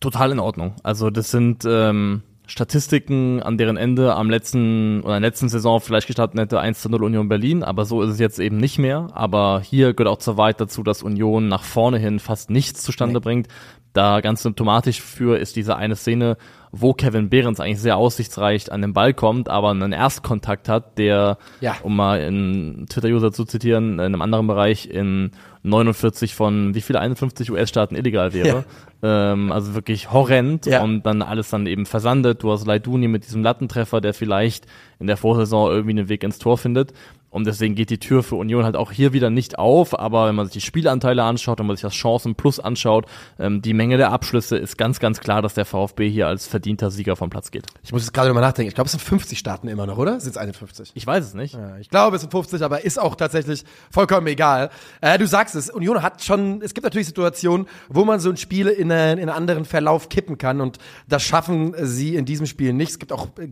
Total 0.00 0.30
in 0.32 0.38
Ordnung. 0.38 0.74
Also 0.82 1.10
das 1.10 1.30
sind 1.30 1.64
ähm, 1.66 2.22
Statistiken, 2.46 3.42
an 3.42 3.58
deren 3.58 3.76
Ende 3.76 4.14
am 4.14 4.30
letzten 4.30 5.00
oder 5.02 5.16
in 5.16 5.22
der 5.22 5.30
letzten 5.30 5.48
Saison 5.48 5.80
vielleicht 5.80 6.06
gestanden 6.06 6.38
hätte 6.38 6.60
1 6.60 6.80
zu 6.80 6.88
0 6.88 7.02
Union 7.04 7.28
Berlin, 7.28 7.62
aber 7.62 7.84
so 7.84 8.02
ist 8.02 8.10
es 8.10 8.18
jetzt 8.18 8.38
eben 8.38 8.56
nicht 8.56 8.78
mehr. 8.78 9.08
Aber 9.12 9.60
hier 9.62 9.94
gehört 9.94 10.12
auch 10.12 10.18
zur 10.18 10.36
Wahrheit 10.36 10.60
dazu, 10.60 10.82
dass 10.82 11.02
Union 11.02 11.48
nach 11.48 11.64
vorne 11.64 11.98
hin 11.98 12.18
fast 12.18 12.50
nichts 12.50 12.82
zustande 12.82 13.20
bringt. 13.20 13.48
Da 13.92 14.20
ganz 14.20 14.42
symptomatisch 14.42 15.00
für 15.00 15.38
ist 15.38 15.56
diese 15.56 15.76
eine 15.76 15.96
Szene, 15.96 16.36
wo 16.70 16.92
Kevin 16.92 17.30
Behrens 17.30 17.60
eigentlich 17.60 17.80
sehr 17.80 17.96
aussichtsreich 17.96 18.70
an 18.70 18.82
den 18.82 18.92
Ball 18.92 19.14
kommt, 19.14 19.48
aber 19.48 19.70
einen 19.70 19.92
Erstkontakt 19.92 20.68
hat, 20.68 20.98
der, 20.98 21.38
Ja. 21.60 21.76
um 21.82 21.96
mal 21.96 22.20
einen 22.20 22.86
Twitter-User 22.88 23.32
zu 23.32 23.44
zitieren, 23.46 23.94
in 23.94 24.00
einem 24.00 24.20
anderen 24.20 24.46
Bereich 24.46 24.90
in 24.90 25.30
49 25.66 26.34
von 26.34 26.74
wie 26.74 26.80
viele 26.80 27.00
51 27.00 27.50
US-Staaten 27.50 27.96
illegal 27.96 28.32
wäre. 28.32 28.64
Ähm, 29.02 29.52
also 29.52 29.74
wirklich 29.74 30.10
horrend 30.12 30.66
Ja. 30.66 30.82
und 30.82 31.02
dann 31.04 31.20
alles 31.22 31.50
dann 31.50 31.66
eben 31.66 31.84
versandet. 31.86 32.42
Du 32.42 32.50
hast 32.50 32.66
Leiduni 32.66 33.08
mit 33.08 33.26
diesem 33.26 33.42
Lattentreffer, 33.42 34.00
der 34.00 34.14
vielleicht 34.14 34.66
in 34.98 35.06
der 35.06 35.16
Vorsaison 35.16 35.70
irgendwie 35.70 35.90
einen 35.98 36.08
Weg 36.08 36.22
ins 36.24 36.38
Tor 36.38 36.56
findet. 36.56 36.92
Und 37.30 37.46
deswegen 37.46 37.74
geht 37.74 37.90
die 37.90 37.98
Tür 37.98 38.22
für 38.22 38.36
Union 38.36 38.64
halt 38.64 38.76
auch 38.76 38.92
hier 38.92 39.12
wieder 39.12 39.30
nicht 39.30 39.58
auf. 39.58 39.98
Aber 39.98 40.28
wenn 40.28 40.34
man 40.34 40.46
sich 40.46 40.54
die 40.54 40.60
Spielanteile 40.60 41.22
anschaut, 41.22 41.58
wenn 41.58 41.66
man 41.66 41.76
sich 41.76 41.82
das 41.82 41.92
Chancen 41.92 42.34
Plus 42.34 42.60
anschaut, 42.60 43.06
ähm, 43.38 43.60
die 43.62 43.74
Menge 43.74 43.96
der 43.96 44.10
Abschlüsse 44.12 44.56
ist 44.56 44.78
ganz, 44.78 45.00
ganz 45.00 45.20
klar, 45.20 45.42
dass 45.42 45.54
der 45.54 45.64
VfB 45.64 46.08
hier 46.08 46.28
als 46.28 46.46
verdienter 46.46 46.90
Sieger 46.90 47.16
vom 47.16 47.28
Platz 47.28 47.50
geht. 47.50 47.66
Ich 47.82 47.92
muss 47.92 48.02
jetzt 48.02 48.12
gerade 48.12 48.32
mal 48.32 48.40
nachdenken. 48.40 48.68
Ich 48.68 48.74
glaube, 48.74 48.86
es 48.86 48.92
sind 48.92 49.02
50 49.02 49.38
Staaten 49.38 49.68
immer 49.68 49.86
noch, 49.86 49.98
oder? 49.98 50.18
Sind 50.20 50.30
es 50.30 50.36
51? 50.36 50.92
Ich 50.94 51.06
weiß 51.06 51.24
es 51.24 51.34
nicht. 51.34 51.54
Ja, 51.54 51.76
ich 51.78 51.90
glaube, 51.90 52.16
es 52.16 52.22
sind 52.22 52.30
50, 52.30 52.62
aber 52.62 52.84
ist 52.84 52.98
auch 52.98 53.16
tatsächlich 53.16 53.64
vollkommen 53.90 54.26
egal. 54.28 54.70
Äh, 55.00 55.18
du 55.18 55.26
sagst 55.26 55.54
es, 55.54 55.68
Union 55.68 56.02
hat 56.02 56.22
schon, 56.22 56.62
es 56.62 56.74
gibt 56.74 56.84
natürlich 56.84 57.06
Situationen, 57.06 57.66
wo 57.88 58.04
man 58.04 58.20
so 58.20 58.30
ein 58.30 58.36
Spiel 58.36 58.68
in, 58.68 58.90
eine, 58.90 59.12
in 59.12 59.18
einen 59.20 59.28
anderen 59.28 59.64
Verlauf 59.64 60.08
kippen 60.08 60.38
kann 60.38 60.60
und 60.60 60.78
das 61.08 61.22
schaffen 61.22 61.74
sie 61.82 62.16
in 62.16 62.24
diesem 62.24 62.46
Spiel 62.46 62.72
nicht. 62.72 62.90
Es 62.92 62.98
gibt 62.98 63.12
auch 63.12 63.28
äh, 63.38 63.48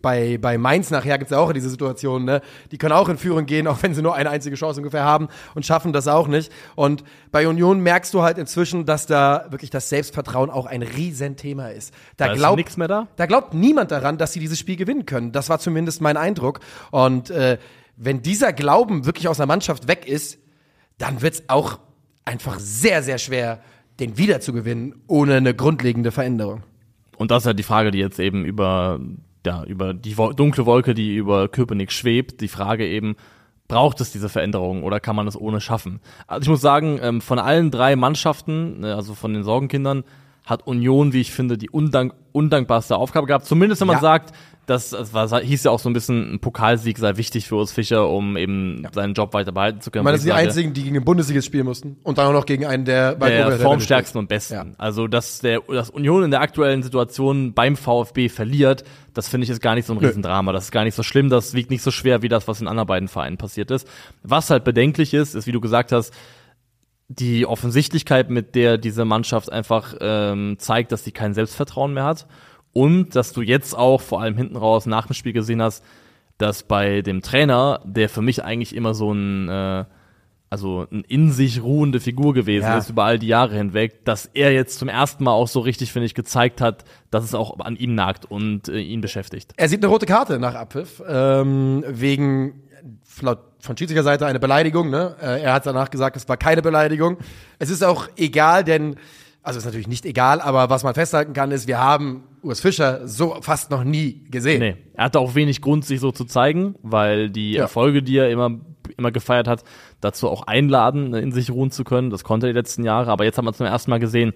bei, 0.00 0.38
bei 0.38 0.58
Mainz 0.58 0.90
nachher 0.90 1.18
gibt 1.18 1.30
es 1.30 1.34
ja 1.36 1.38
auch 1.38 1.52
diese 1.52 1.70
Situation, 1.70 2.24
ne? 2.24 2.40
Die 2.70 2.78
können 2.78 2.92
auch 2.92 3.08
in 3.08 3.18
Führung 3.18 3.46
gehen, 3.46 3.66
auch 3.66 3.82
wenn 3.82 3.94
sie 3.94 4.02
nur 4.02 4.14
eine 4.14 4.30
einzige 4.30 4.56
Chance 4.56 4.80
ungefähr 4.80 5.04
haben 5.04 5.28
und 5.54 5.64
schaffen 5.66 5.92
das 5.92 6.08
auch 6.08 6.28
nicht. 6.28 6.52
Und 6.74 7.04
bei 7.30 7.48
Union 7.48 7.80
merkst 7.80 8.12
du 8.14 8.22
halt 8.22 8.38
inzwischen, 8.38 8.86
dass 8.86 9.06
da 9.06 9.46
wirklich 9.50 9.70
das 9.70 9.88
Selbstvertrauen 9.88 10.50
auch 10.50 10.66
ein 10.66 10.82
Riesenthema 10.82 11.68
ist. 11.68 11.94
Da, 12.16 12.26
Da 12.26 12.32
ist 12.32 12.38
glaubt 12.38 12.56
nix 12.58 12.76
mehr 12.76 12.88
da? 12.88 13.08
da 13.16 13.26
glaubt 13.26 13.54
niemand 13.54 13.90
daran, 13.90 14.18
dass 14.18 14.32
sie 14.32 14.40
dieses 14.40 14.58
Spiel 14.58 14.76
gewinnen 14.76 15.06
können. 15.06 15.32
Das 15.32 15.48
war 15.48 15.58
zumindest 15.58 16.00
mein 16.00 16.16
Eindruck. 16.16 16.60
Und 16.90 17.30
äh, 17.30 17.58
wenn 17.96 18.22
dieser 18.22 18.52
Glauben 18.52 19.06
wirklich 19.06 19.28
aus 19.28 19.38
der 19.38 19.46
Mannschaft 19.46 19.88
weg 19.88 20.06
ist, 20.06 20.38
dann 20.98 21.22
wird's 21.22 21.42
auch 21.48 21.78
einfach 22.24 22.58
sehr, 22.58 23.02
sehr 23.02 23.18
schwer, 23.18 23.60
den 24.00 24.16
wieder 24.18 24.40
zu 24.40 24.52
gewinnen, 24.52 24.94
ohne 25.06 25.36
eine 25.36 25.54
grundlegende 25.54 26.12
Veränderung. 26.12 26.62
Und 27.16 27.30
das 27.32 27.42
ist 27.42 27.46
ja 27.46 27.52
die 27.52 27.64
Frage, 27.64 27.90
die 27.90 27.98
jetzt 27.98 28.20
eben 28.20 28.44
über, 28.44 29.00
ja, 29.46 29.64
über 29.64 29.94
die 29.94 30.14
dunkle 30.14 30.66
Wolke, 30.66 30.94
die 30.94 31.16
über 31.16 31.48
Köpenick 31.48 31.92
schwebt. 31.92 32.40
Die 32.40 32.48
Frage 32.48 32.86
eben, 32.86 33.16
braucht 33.68 34.00
es 34.00 34.10
diese 34.10 34.28
Veränderung 34.28 34.82
oder 34.82 34.98
kann 34.98 35.16
man 35.16 35.28
es 35.28 35.38
ohne 35.38 35.60
schaffen? 35.60 36.00
Also 36.26 36.42
ich 36.42 36.48
muss 36.48 36.60
sagen, 36.60 36.98
ähm, 37.02 37.20
von 37.20 37.38
allen 37.38 37.70
drei 37.70 37.96
Mannschaften, 37.96 38.80
ne, 38.80 38.94
also 38.94 39.14
von 39.14 39.34
den 39.34 39.44
Sorgenkindern, 39.44 40.04
hat 40.48 40.66
Union, 40.66 41.12
wie 41.12 41.20
ich 41.20 41.30
finde, 41.32 41.58
die 41.58 41.70
undank 41.70 42.14
undankbarste 42.32 42.96
Aufgabe 42.96 43.26
gehabt. 43.26 43.46
Zumindest 43.46 43.80
wenn 43.80 43.88
man 43.88 43.96
Ja. 43.96 44.00
sagt, 44.02 44.32
das, 44.66 44.90
das 44.90 45.12
war, 45.14 45.40
hieß 45.40 45.64
ja 45.64 45.70
auch 45.70 45.78
so 45.80 45.88
ein 45.88 45.92
bisschen, 45.94 46.34
ein 46.34 46.40
Pokalsieg 46.40 46.98
sei 46.98 47.16
wichtig 47.16 47.48
für 47.48 47.56
Urs 47.56 47.72
Fischer, 47.72 48.08
um 48.08 48.36
eben 48.36 48.86
seinen 48.92 49.14
Job 49.14 49.32
weiter 49.32 49.50
behalten 49.50 49.80
zu 49.80 49.90
können. 49.90 50.02
Ich 50.02 50.04
meine, 50.04 50.16
das 50.16 50.22
sind 50.22 50.30
die 50.30 50.38
einzigen, 50.38 50.72
die 50.74 50.82
gegen 50.82 50.94
den 50.94 51.04
Bundesliga 51.04 51.40
spielen 51.40 51.64
mussten. 51.64 51.96
Und 52.02 52.18
dann 52.18 52.26
auch 52.26 52.32
noch 52.32 52.44
gegen 52.46 52.66
einen 52.66 52.84
der 52.84 53.14
der 53.14 53.52
formstärksten 53.58 54.18
und 54.18 54.28
besten. 54.28 54.54
Ja. 54.54 54.66
Also, 54.76 55.08
dass 55.08 55.40
der, 55.40 55.60
dass 55.60 55.90
Union 55.90 56.22
in 56.22 56.30
der 56.30 56.42
aktuellen 56.42 56.82
Situation 56.82 57.54
beim 57.54 57.76
VfB 57.76 58.28
verliert, 58.28 58.84
das 59.14 59.28
finde 59.28 59.44
ich 59.46 59.50
ist 59.50 59.62
gar 59.62 59.74
nicht 59.74 59.86
so 59.86 59.94
ein 59.94 59.98
Riesendrama. 59.98 60.52
Das 60.52 60.64
ist 60.64 60.70
gar 60.70 60.84
nicht 60.84 60.94
so 60.94 61.02
schlimm. 61.02 61.30
Das 61.30 61.54
wiegt 61.54 61.70
nicht 61.70 61.82
so 61.82 61.90
schwer 61.90 62.22
wie 62.22 62.28
das, 62.28 62.46
was 62.46 62.60
in 62.60 62.68
anderen 62.68 62.86
beiden 62.86 63.08
Vereinen 63.08 63.38
passiert 63.38 63.70
ist. 63.70 63.88
Was 64.22 64.50
halt 64.50 64.64
bedenklich 64.64 65.14
ist, 65.14 65.34
ist, 65.34 65.46
wie 65.46 65.52
du 65.52 65.60
gesagt 65.60 65.92
hast, 65.92 66.12
die 67.08 67.46
Offensichtlichkeit, 67.46 68.30
mit 68.30 68.54
der 68.54 68.78
diese 68.78 69.04
Mannschaft 69.04 69.50
einfach 69.50 69.94
ähm, 70.00 70.56
zeigt, 70.58 70.92
dass 70.92 71.04
sie 71.04 71.12
kein 71.12 71.34
Selbstvertrauen 71.34 71.94
mehr 71.94 72.04
hat. 72.04 72.26
Und 72.74 73.16
dass 73.16 73.32
du 73.32 73.40
jetzt 73.40 73.76
auch 73.76 74.00
vor 74.00 74.20
allem 74.20 74.36
hinten 74.36 74.56
raus 74.56 74.86
nach 74.86 75.06
dem 75.06 75.14
Spiel 75.14 75.32
gesehen 75.32 75.62
hast, 75.62 75.82
dass 76.36 76.62
bei 76.62 77.02
dem 77.02 77.22
Trainer, 77.22 77.80
der 77.84 78.08
für 78.08 78.22
mich 78.22 78.44
eigentlich 78.44 78.76
immer 78.76 78.94
so 78.94 79.12
ein 79.12 79.48
äh, 79.48 79.84
also 80.50 80.86
ein 80.90 81.02
in 81.08 81.30
sich 81.30 81.62
ruhende 81.62 82.00
Figur 82.00 82.32
gewesen 82.34 82.64
Ja. 82.64 82.78
ist 82.78 82.90
über 82.90 83.04
all 83.04 83.18
die 83.18 83.26
Jahre 83.26 83.54
hinweg, 83.54 84.04
dass 84.04 84.26
er 84.26 84.52
jetzt 84.52 84.78
zum 84.78 84.88
ersten 84.88 85.24
Mal 85.24 85.32
auch 85.32 85.48
so 85.48 85.60
richtig, 85.60 85.92
finde 85.92 86.06
ich, 86.06 86.14
gezeigt 86.14 86.60
hat, 86.60 86.84
dass 87.10 87.24
es 87.24 87.34
auch 87.34 87.58
an 87.60 87.76
ihm 87.76 87.94
nagt 87.94 88.24
und 88.24 88.68
äh, 88.68 88.78
ihn 88.78 89.00
beschäftigt. 89.00 89.52
Er 89.56 89.68
sieht 89.68 89.82
eine 89.82 89.92
rote 89.92 90.06
Karte 90.06 90.38
nach 90.38 90.54
Abpfiff, 90.54 91.02
ähm, 91.06 91.84
wegen 91.86 92.62
laut 93.20 93.38
von 93.60 93.76
Schiedsrichterseite 93.76 94.26
eine 94.26 94.40
Beleidigung. 94.40 94.90
Ne? 94.90 95.16
Äh, 95.20 95.42
er 95.42 95.52
hat 95.54 95.66
danach 95.66 95.90
gesagt, 95.90 96.16
es 96.16 96.28
war 96.28 96.36
keine 96.36 96.62
Beleidigung. 96.62 97.18
Es 97.58 97.70
ist 97.70 97.82
auch 97.84 98.08
egal, 98.16 98.64
denn, 98.64 98.96
also 99.42 99.58
ist 99.58 99.64
natürlich 99.64 99.88
nicht 99.88 100.04
egal, 100.06 100.40
aber 100.40 100.70
was 100.70 100.84
man 100.84 100.94
festhalten 100.94 101.32
kann, 101.32 101.50
ist, 101.50 101.66
wir 101.66 101.78
haben 101.78 102.24
Urs 102.42 102.60
Fischer 102.60 103.06
so 103.08 103.36
fast 103.40 103.70
noch 103.70 103.82
nie 103.84 104.24
gesehen. 104.30 104.60
Nee, 104.60 104.76
er 104.94 105.04
hatte 105.04 105.18
auch 105.18 105.34
wenig 105.34 105.60
Grund, 105.60 105.84
sich 105.84 106.00
so 106.00 106.12
zu 106.12 106.24
zeigen, 106.24 106.76
weil 106.82 107.30
die 107.30 107.52
Ja. 107.52 107.62
Erfolge, 107.62 108.02
die 108.02 108.16
er 108.18 108.30
immer, 108.30 108.50
immer 108.96 109.10
gefeiert 109.10 109.48
hat, 109.48 109.64
dazu 110.00 110.28
auch 110.28 110.46
einladen, 110.46 111.14
in 111.14 111.32
sich 111.32 111.50
ruhen 111.50 111.70
zu 111.70 111.82
können. 111.84 112.10
Das 112.10 112.22
konnte 112.24 112.46
er 112.46 112.52
die 112.52 112.58
letzten 112.58 112.84
Jahre, 112.84 113.10
aber 113.10 113.24
jetzt 113.24 113.38
hat 113.38 113.44
man 113.44 113.54
zum 113.54 113.66
ersten 113.66 113.90
Mal 113.90 113.98
gesehen, 113.98 114.32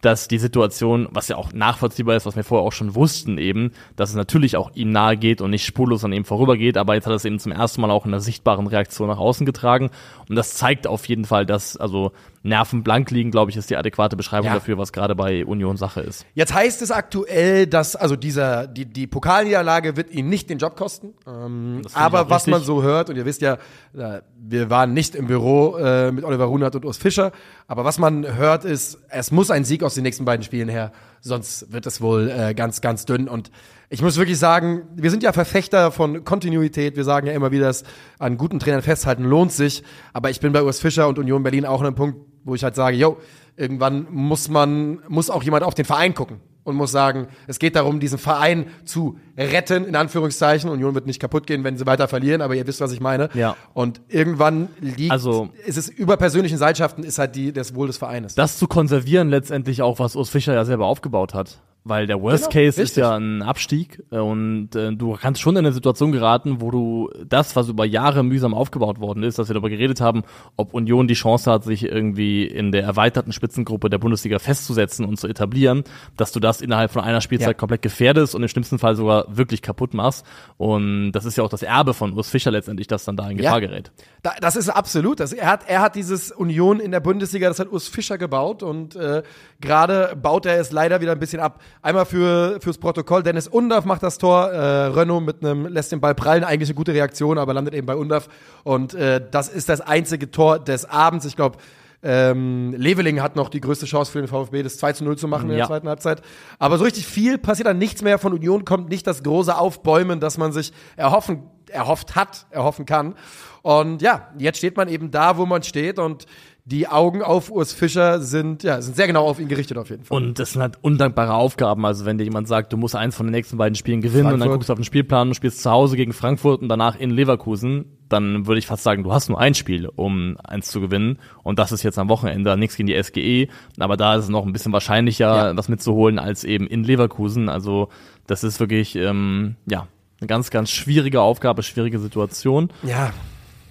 dass 0.00 0.28
die 0.28 0.38
Situation, 0.38 1.08
was 1.10 1.28
ja 1.28 1.36
auch 1.36 1.52
nachvollziehbar 1.52 2.16
ist, 2.16 2.26
was 2.26 2.36
wir 2.36 2.44
vorher 2.44 2.66
auch 2.66 2.72
schon 2.72 2.94
wussten 2.94 3.38
eben, 3.38 3.72
dass 3.96 4.10
es 4.10 4.16
natürlich 4.16 4.56
auch 4.56 4.70
ihm 4.74 4.92
nahe 4.92 5.16
geht 5.16 5.40
und 5.40 5.50
nicht 5.50 5.64
spurlos 5.64 6.04
an 6.04 6.12
ihm 6.12 6.24
vorübergeht, 6.24 6.76
aber 6.76 6.94
jetzt 6.94 7.06
hat 7.06 7.12
er 7.12 7.16
es 7.16 7.24
eben 7.24 7.38
zum 7.38 7.52
ersten 7.52 7.80
Mal 7.80 7.90
auch 7.90 8.06
in 8.06 8.12
einer 8.12 8.20
sichtbaren 8.20 8.66
Reaktion 8.66 9.08
nach 9.08 9.18
außen 9.18 9.44
getragen. 9.44 9.90
Und 10.28 10.36
das 10.36 10.54
zeigt 10.54 10.86
auf 10.86 11.06
jeden 11.06 11.24
Fall, 11.24 11.46
dass 11.46 11.76
also 11.76 12.12
Nerven 12.48 12.82
blank 12.82 13.10
liegen, 13.10 13.30
glaube 13.30 13.50
ich, 13.50 13.56
ist 13.56 13.70
die 13.70 13.76
adäquate 13.76 14.16
Beschreibung 14.16 14.46
Ja. 14.48 14.54
dafür, 14.54 14.78
was 14.78 14.92
gerade 14.92 15.14
bei 15.14 15.44
Union 15.44 15.76
Sache 15.76 16.00
ist. 16.00 16.26
Jetzt 16.34 16.54
heißt 16.54 16.82
es 16.82 16.90
aktuell, 16.90 17.66
dass 17.66 17.94
also 17.96 18.16
dieser 18.16 18.66
die 18.66 18.86
die 18.86 19.06
Pokalniederlage 19.06 19.96
wird 19.96 20.10
ihn 20.10 20.28
nicht 20.28 20.50
den 20.50 20.58
Job 20.58 20.76
kosten. 20.76 21.14
Ähm, 21.26 21.82
aber 21.94 22.30
was 22.30 22.46
man 22.46 22.62
so 22.62 22.82
hört 22.82 23.10
und 23.10 23.16
ihr 23.16 23.24
wisst 23.24 23.42
ja, 23.42 23.54
äh, 23.96 24.22
wir 24.40 24.70
waren 24.70 24.92
nicht 24.94 25.14
im 25.14 25.26
Büro 25.26 25.76
äh, 25.76 26.10
mit 26.10 26.24
Oliver 26.24 26.44
Runert 26.46 26.74
und 26.74 26.84
Urs 26.84 26.96
Fischer, 26.96 27.32
aber 27.66 27.84
was 27.84 27.98
man 27.98 28.36
hört 28.36 28.64
ist, 28.64 28.98
es 29.08 29.30
muss 29.30 29.50
ein 29.50 29.64
Sieg 29.64 29.82
aus 29.82 29.94
den 29.94 30.02
nächsten 30.02 30.24
beiden 30.24 30.42
Spielen 30.42 30.68
her, 30.68 30.92
sonst 31.20 31.72
wird 31.72 31.86
es 31.86 32.00
wohl 32.00 32.30
äh, 32.30 32.54
ganz 32.54 32.80
ganz 32.80 33.04
dünn 33.04 33.28
und 33.28 33.50
ich 33.90 34.02
muss 34.02 34.18
wirklich 34.18 34.38
sagen, 34.38 34.82
wir 34.96 35.10
sind 35.10 35.22
ja 35.22 35.32
Verfechter 35.32 35.90
von 35.90 36.22
Kontinuität. 36.22 36.94
Wir 36.96 37.04
sagen 37.04 37.26
ja 37.26 37.32
immer 37.32 37.52
wieder, 37.52 37.68
dass 37.68 37.84
an 38.18 38.36
guten 38.36 38.58
Trainern 38.58 38.82
festhalten 38.82 39.24
lohnt 39.24 39.50
sich. 39.50 39.82
Aber 40.12 40.28
ich 40.28 40.40
bin 40.40 40.52
bei 40.52 40.62
Urs 40.62 40.78
Fischer 40.78 41.08
und 41.08 41.18
Union 41.18 41.42
Berlin 41.42 41.64
auch 41.64 41.80
an 41.80 41.86
einem 41.86 41.94
Punkt, 41.96 42.18
wo 42.44 42.54
ich 42.54 42.64
halt 42.64 42.74
sage, 42.74 42.96
yo, 42.96 43.18
irgendwann 43.56 44.06
muss 44.10 44.48
man, 44.48 45.00
muss 45.08 45.30
auch 45.30 45.42
jemand 45.42 45.64
auf 45.64 45.74
den 45.74 45.84
Verein 45.84 46.14
gucken 46.14 46.40
und 46.64 46.76
muss 46.76 46.92
sagen, 46.92 47.28
es 47.46 47.58
geht 47.58 47.76
darum, 47.76 47.98
diesen 47.98 48.18
Verein 48.18 48.66
zu 48.84 49.18
retten, 49.36 49.84
in 49.86 49.96
Anführungszeichen. 49.96 50.68
Union 50.70 50.94
wird 50.94 51.06
nicht 51.06 51.18
kaputt 51.18 51.46
gehen, 51.46 51.64
wenn 51.64 51.76
sie 51.78 51.86
weiter 51.86 52.08
verlieren, 52.08 52.42
aber 52.42 52.54
ihr 52.54 52.66
wisst, 52.66 52.80
was 52.80 52.92
ich 52.92 53.00
meine. 53.00 53.30
Ja. 53.34 53.56
Und 53.74 54.00
irgendwann 54.08 54.68
liegt, 54.80 55.10
Also- 55.10 55.48
ist 55.66 55.78
es 55.78 55.88
über 55.88 56.16
persönlichen 56.16 56.58
Seilschaften, 56.58 57.04
ist 57.04 57.18
halt 57.18 57.34
die, 57.36 57.52
das 57.52 57.74
Wohl 57.74 57.86
des 57.86 57.96
Vereines. 57.96 58.34
Das 58.34 58.58
zu 58.58 58.66
konservieren 58.68 59.28
letztendlich 59.30 59.80
auch, 59.82 59.98
was 59.98 60.14
Urs 60.14 60.28
Fischer 60.30 60.52
ja 60.54 60.64
selber 60.64 60.86
aufgebaut 60.86 61.32
hat. 61.34 61.58
Weil 61.88 62.06
der 62.06 62.20
Worst 62.20 62.50
Genau, 62.50 62.52
Case 62.66 62.80
ist 62.82 62.88
richtig. 62.90 63.00
ja 63.02 63.16
ein 63.16 63.42
Abstieg 63.42 64.02
äh, 64.10 64.18
und 64.18 64.74
äh, 64.76 64.92
du 64.92 65.12
kannst 65.20 65.40
schon 65.40 65.54
in 65.56 65.64
eine 65.64 65.72
Situation 65.72 66.12
geraten, 66.12 66.60
wo 66.60 66.70
du 66.70 67.10
das, 67.26 67.56
was 67.56 67.68
über 67.68 67.84
Jahre 67.84 68.22
mühsam 68.22 68.54
aufgebaut 68.54 69.00
worden 69.00 69.22
ist, 69.22 69.38
dass 69.38 69.48
wir 69.48 69.54
darüber 69.54 69.70
geredet 69.70 70.00
haben, 70.00 70.22
ob 70.56 70.74
Union 70.74 71.08
die 71.08 71.14
Chance 71.14 71.50
hat, 71.50 71.64
sich 71.64 71.84
irgendwie 71.84 72.44
in 72.44 72.72
der 72.72 72.82
erweiterten 72.84 73.32
Spitzengruppe 73.32 73.88
der 73.90 73.98
Bundesliga 73.98 74.38
festzusetzen 74.38 75.04
und 75.04 75.18
zu 75.18 75.26
etablieren, 75.28 75.84
dass 76.16 76.32
du 76.32 76.40
das 76.40 76.60
innerhalb 76.60 76.90
von 76.90 77.02
einer 77.02 77.20
Spielzeit 77.20 77.48
Ja. 77.48 77.54
komplett 77.54 77.82
gefährdest 77.82 78.34
und 78.34 78.42
im 78.42 78.48
schlimmsten 78.48 78.78
Fall 78.78 78.94
sogar 78.96 79.24
wirklich 79.28 79.62
kaputt 79.62 79.94
machst. 79.94 80.26
Und 80.56 81.12
das 81.12 81.24
ist 81.24 81.36
ja 81.36 81.44
auch 81.44 81.48
das 81.48 81.62
Erbe 81.62 81.94
von 81.94 82.12
Urs 82.12 82.28
Fischer 82.28 82.50
letztendlich, 82.50 82.86
das 82.86 83.04
dann 83.04 83.16
da 83.16 83.28
in 83.30 83.36
Gefahr 83.38 83.60
gerät. 83.60 83.90
Da, 84.22 84.32
das 84.40 84.56
ist 84.56 84.68
absolut. 84.68 85.20
Das, 85.20 85.32
er, 85.32 85.46
hat, 85.50 85.68
er 85.68 85.80
hat 85.80 85.94
dieses 85.94 86.30
Union 86.32 86.80
in 86.80 86.90
der 86.90 87.00
Bundesliga, 87.00 87.48
das 87.48 87.58
hat 87.58 87.70
Urs 87.72 87.88
Fischer 87.88 88.18
gebaut 88.18 88.62
und 88.62 88.96
äh, 88.96 89.22
gerade 89.60 90.16
baut 90.20 90.46
er 90.46 90.58
es 90.60 90.72
leider 90.72 91.00
wieder 91.00 91.12
ein 91.12 91.18
bisschen 91.18 91.40
ab. 91.40 91.60
Einmal 91.82 92.06
für, 92.06 92.58
fürs 92.60 92.78
Protokoll, 92.78 93.22
Dennis 93.22 93.46
Undorf 93.48 93.84
macht 93.84 94.02
das 94.02 94.18
Tor, 94.18 94.48
äh, 94.50 94.86
Renault 94.86 95.24
mit 95.24 95.44
einem, 95.44 95.66
lässt 95.66 95.92
den 95.92 96.00
Ball 96.00 96.14
prallen, 96.14 96.44
eigentlich 96.44 96.68
eine 96.70 96.76
gute 96.76 96.92
Reaktion, 96.92 97.38
aber 97.38 97.54
landet 97.54 97.74
eben 97.74 97.86
bei 97.86 97.94
Undorf 97.96 98.28
und 98.64 98.94
äh, 98.94 99.20
das 99.30 99.48
ist 99.48 99.68
das 99.68 99.80
einzige 99.80 100.30
Tor 100.30 100.58
des 100.58 100.84
Abends. 100.84 101.24
Ich 101.24 101.36
glaube, 101.36 101.58
ähm, 102.02 102.74
Leveling 102.76 103.20
hat 103.22 103.34
noch 103.34 103.48
die 103.48 103.60
größte 103.60 103.86
Chance 103.86 104.12
für 104.12 104.18
den 104.20 104.28
VfB, 104.28 104.62
das 104.62 104.78
2 104.78 104.92
zu 104.92 105.04
0 105.04 105.18
zu 105.18 105.26
machen 105.26 105.44
in 105.44 105.48
der 105.50 105.58
Ja. 105.58 105.66
zweiten 105.66 105.88
Halbzeit. 105.88 106.22
Aber 106.60 106.78
so 106.78 106.84
richtig 106.84 107.06
viel 107.06 107.38
passiert 107.38 107.66
dann 107.66 107.78
nichts 107.78 108.02
mehr. 108.02 108.18
Von 108.18 108.32
Union 108.32 108.64
kommt 108.64 108.88
nicht 108.88 109.04
das 109.06 109.24
große 109.24 109.56
Aufbäumen, 109.58 110.20
das 110.20 110.38
man 110.38 110.52
sich 110.52 110.72
erhoffen, 110.96 111.42
erhofft 111.68 112.14
hat, 112.14 112.46
erhoffen 112.50 112.86
kann. 112.86 113.14
Und 113.62 114.00
ja, 114.00 114.28
jetzt 114.38 114.58
steht 114.58 114.76
man 114.76 114.88
eben 114.88 115.10
da, 115.10 115.38
wo 115.38 115.44
man 115.46 115.64
steht 115.64 115.98
und 115.98 116.26
die 116.70 116.86
Augen 116.86 117.22
auf 117.22 117.50
Urs 117.50 117.72
Fischer 117.72 118.20
sind, 118.20 118.62
ja, 118.62 118.82
sind 118.82 118.94
sehr 118.94 119.06
genau 119.06 119.26
auf 119.26 119.40
ihn 119.40 119.48
gerichtet 119.48 119.78
auf 119.78 119.88
jeden 119.88 120.04
Fall. 120.04 120.14
Und 120.18 120.38
das 120.38 120.52
sind 120.52 120.60
halt 120.60 120.76
undankbare 120.82 121.32
Aufgaben. 121.32 121.86
Also 121.86 122.04
wenn 122.04 122.18
dir 122.18 122.24
jemand 122.24 122.46
sagt, 122.46 122.74
du 122.74 122.76
musst 122.76 122.94
eins 122.94 123.16
von 123.16 123.24
den 123.24 123.30
nächsten 123.32 123.56
beiden 123.56 123.74
Spielen 123.74 124.02
gewinnen 124.02 124.26
und 124.26 124.32
dann 124.32 124.40
Frankfurt. 124.40 124.52
guckst 124.58 124.68
du 124.68 124.72
auf 124.74 124.78
den 124.78 124.84
Spielplan 124.84 125.28
und 125.28 125.34
spielst 125.34 125.62
zu 125.62 125.70
Hause 125.70 125.96
gegen 125.96 126.12
Frankfurt 126.12 126.60
und 126.60 126.68
danach 126.68 126.94
in 127.00 127.08
Leverkusen, 127.08 127.86
dann 128.10 128.46
würde 128.46 128.58
ich 128.58 128.66
fast 128.66 128.82
sagen, 128.82 129.02
du 129.02 129.14
hast 129.14 129.30
nur 129.30 129.40
ein 129.40 129.54
Spiel, 129.54 129.88
um 129.96 130.36
eins 130.44 130.70
zu 130.70 130.82
gewinnen. 130.82 131.18
Und 131.42 131.58
das 131.58 131.72
ist 131.72 131.82
jetzt 131.84 131.98
am 131.98 132.10
Wochenende 132.10 132.54
nichts 132.58 132.76
gegen 132.76 132.86
die 132.86 133.02
SGE. 133.02 133.48
Aber 133.78 133.96
da 133.96 134.16
ist 134.16 134.24
es 134.24 134.28
noch 134.28 134.44
ein 134.44 134.52
bisschen 134.52 134.72
wahrscheinlicher, 134.74 135.48
Ja. 135.52 135.56
was 135.56 135.70
mitzuholen, 135.70 136.18
als 136.18 136.44
eben 136.44 136.66
in 136.66 136.84
Leverkusen. 136.84 137.48
Also 137.48 137.88
das 138.26 138.44
ist 138.44 138.60
wirklich, 138.60 138.94
ähm, 138.94 139.56
ja, 139.64 139.86
eine 140.20 140.28
ganz, 140.28 140.50
ganz 140.50 140.68
schwierige 140.70 141.22
Aufgabe, 141.22 141.62
schwierige 141.62 141.98
Situation. 141.98 142.68
ja, 142.82 143.12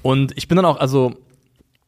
Und 0.01 0.36
ich 0.36 0.48
bin 0.48 0.56
dann 0.56 0.66
auch, 0.66 0.80
also 0.80 1.13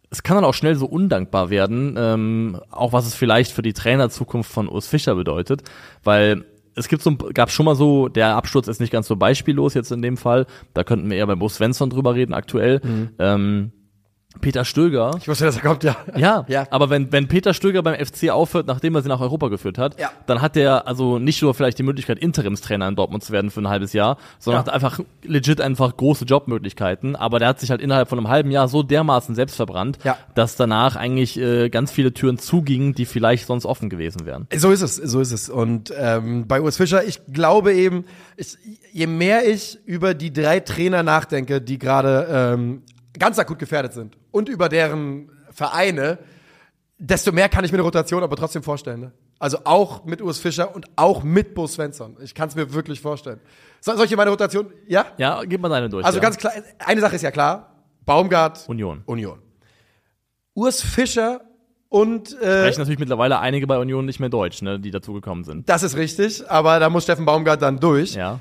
es 0.10 0.24
kann 0.24 0.36
dann 0.36 0.46
auch 0.46 0.54
schnell 0.54 0.76
so 0.76 0.86
undankbar 0.86 1.50
werden, 1.50 1.96
ähm, 1.98 2.60
auch 2.72 2.94
was 2.94 3.06
es 3.06 3.16
vielleicht 3.16 3.52
für 3.52 3.62
die 3.62 3.74
Trainerzukunft 3.74 4.52
von 4.52 4.68
Urs 4.68 4.88
Fischer 4.88 5.16
bedeutet, 5.16 5.64
weil 6.04 6.46
es 6.76 6.88
gibt 6.88 7.02
so, 7.02 7.16
gab 7.16 7.52
schon 7.52 7.66
mal 7.66 7.76
so, 7.76 8.08
der 8.08 8.36
Absturz 8.36 8.68
ist 8.68 8.80
nicht 8.80 8.92
ganz 8.92 9.08
so 9.08 9.16
beispiellos 9.16 9.74
jetzt 9.74 9.92
in 9.92 10.02
dem 10.02 10.18
Fall, 10.18 10.46
da 10.74 10.84
könnten 10.84 11.10
wir 11.10 11.18
eher 11.18 11.28
beim 11.28 11.40
Bo 11.40 11.50
Svensson 11.50 11.90
drüber 11.90 12.16
reden 12.16 12.34
aktuell. 12.34 12.82
Ähm, 13.20 13.72
Peter 14.42 14.64
Stöger, 14.64 15.12
ich 15.20 15.28
wusste, 15.28 15.46
dass 15.46 15.56
er 15.56 15.64
kommt, 15.64 15.84
ja. 15.84 15.98
ja, 16.16 16.46
Ja. 16.48 16.68
aber 16.70 16.92
wenn, 16.92 17.12
wenn 17.12 17.28
Peter 17.28 17.52
Stöger 17.56 17.82
beim 17.82 17.96
FC 17.96 18.30
aufhört, 18.30 18.68
nachdem 18.68 18.94
er 18.94 19.02
sie 19.02 19.10
nach 19.10 19.20
Europa 19.22 19.48
geführt 19.48 19.80
hat, 19.80 20.00
Ja. 20.00 20.12
dann 20.28 20.40
hat 20.42 20.56
er 20.56 20.88
also 20.88 21.18
nicht 21.18 21.42
nur 21.42 21.56
vielleicht 21.56 21.80
die 21.80 21.84
Möglichkeit, 21.84 22.20
Interimstrainer 22.20 22.88
in 22.88 22.96
Dortmund 22.96 23.24
zu 23.24 23.34
werden 23.34 23.50
für 23.50 23.60
ein 23.60 23.68
halbes 23.68 23.92
Jahr, 23.92 24.18
sondern 24.38 24.62
Ja. 24.64 24.68
hat 24.68 24.74
einfach 24.74 25.00
legit 25.24 25.60
einfach 25.60 25.98
große 25.98 26.26
Jobmöglichkeiten. 26.26 27.16
Aber 27.16 27.40
der 27.40 27.48
hat 27.48 27.60
sich 27.60 27.72
halt 27.72 27.82
innerhalb 27.82 28.08
von 28.08 28.20
einem 28.20 28.28
halben 28.28 28.52
Jahr 28.52 28.68
so 28.68 28.84
dermaßen 28.84 29.34
selbst 29.34 29.56
verbrannt, 29.56 29.98
Ja. 30.04 30.16
dass 30.36 30.56
danach 30.56 30.96
eigentlich 30.96 31.38
äh, 31.40 31.70
ganz 31.70 31.92
viele 31.92 32.14
Türen 32.14 32.38
zugingen, 32.38 32.94
die 32.94 33.06
vielleicht 33.06 33.48
sonst 33.48 33.66
offen 33.66 33.90
gewesen 33.90 34.28
wären. 34.28 34.48
So 34.56 34.70
ist 34.70 34.82
es, 34.84 34.96
so 34.96 35.20
ist 35.22 35.32
es. 35.32 35.50
Und 35.50 35.92
ähm, 35.98 36.48
bei 36.48 36.62
Urs 36.62 36.78
Fischer, 36.78 37.04
ich 37.04 37.20
glaube 37.34 37.74
eben, 37.74 38.06
ich, 38.38 38.58
je 38.94 39.08
mehr 39.08 39.50
ich 39.50 39.80
über 39.86 40.14
die 40.14 40.32
drei 40.32 40.60
Trainer 40.60 41.02
nachdenke, 41.02 41.62
die 41.62 41.80
gerade 41.80 42.28
ähm, 42.32 42.84
ganz 43.20 43.38
akut 43.40 43.60
gefährdet 43.60 43.94
sind 43.94 44.18
und 44.32 44.50
über 44.50 44.70
deren 44.70 45.30
Vereine, 45.52 46.18
desto 46.98 47.32
mehr 47.32 47.50
kann 47.50 47.64
ich 47.66 47.72
mir 47.72 47.78
eine 47.78 47.84
Rotation 47.84 48.24
aber 48.24 48.36
trotzdem 48.36 48.64
vorstellen. 48.64 49.02
Ne? 49.02 49.12
Also 49.40 49.60
auch 49.64 50.06
mit 50.06 50.22
Urs 50.22 50.40
Fischer 50.40 50.76
und 50.76 50.88
auch 50.96 51.24
mit 51.24 51.54
Bo 51.56 51.68
Svensson. 51.68 52.18
Ich 52.22 52.34
kann 52.34 52.50
es 52.50 52.56
mir 52.56 52.74
wirklich 52.74 53.02
vorstellen. 53.02 53.40
So, 53.82 53.94
soll 53.96 54.04
ich 54.04 54.10
hier 54.10 54.18
meine 54.18 54.32
Rotation? 54.32 54.72
Ja? 54.88 55.06
Ja, 55.18 55.44
gib 55.44 55.62
mal 55.62 55.70
deine 55.70 55.90
durch. 55.90 56.06
Also 56.06 56.18
ja. 56.18 56.22
ganz 56.22 56.38
klar, 56.38 56.52
eine 56.80 57.02
Sache 57.02 57.16
ist 57.16 57.22
ja 57.22 57.32
klar. 57.32 57.76
Baumgart, 58.06 58.68
Union. 58.68 59.04
Union. 59.06 59.40
Urs 60.54 60.82
Fischer 60.82 61.42
und 61.88 62.34
äh, 62.34 62.62
Sprechen 62.62 62.80
natürlich 62.80 63.00
mittlerweile 63.00 63.40
einige 63.40 63.66
bei 63.66 63.78
Union 63.78 64.06
nicht 64.06 64.20
mehr 64.20 64.30
Deutsch, 64.30 64.62
ne, 64.62 64.80
die 64.80 64.92
dazugekommen 64.92 65.44
sind. 65.44 65.70
das 65.70 65.84
ist 65.84 65.96
richtig, 65.96 66.50
aber 66.50 66.80
da 66.80 66.90
muss 66.90 67.04
Steffen 67.04 67.26
Baumgart 67.26 67.62
dann 67.62 67.80
durch. 67.80 68.16
Ja. 68.16 68.40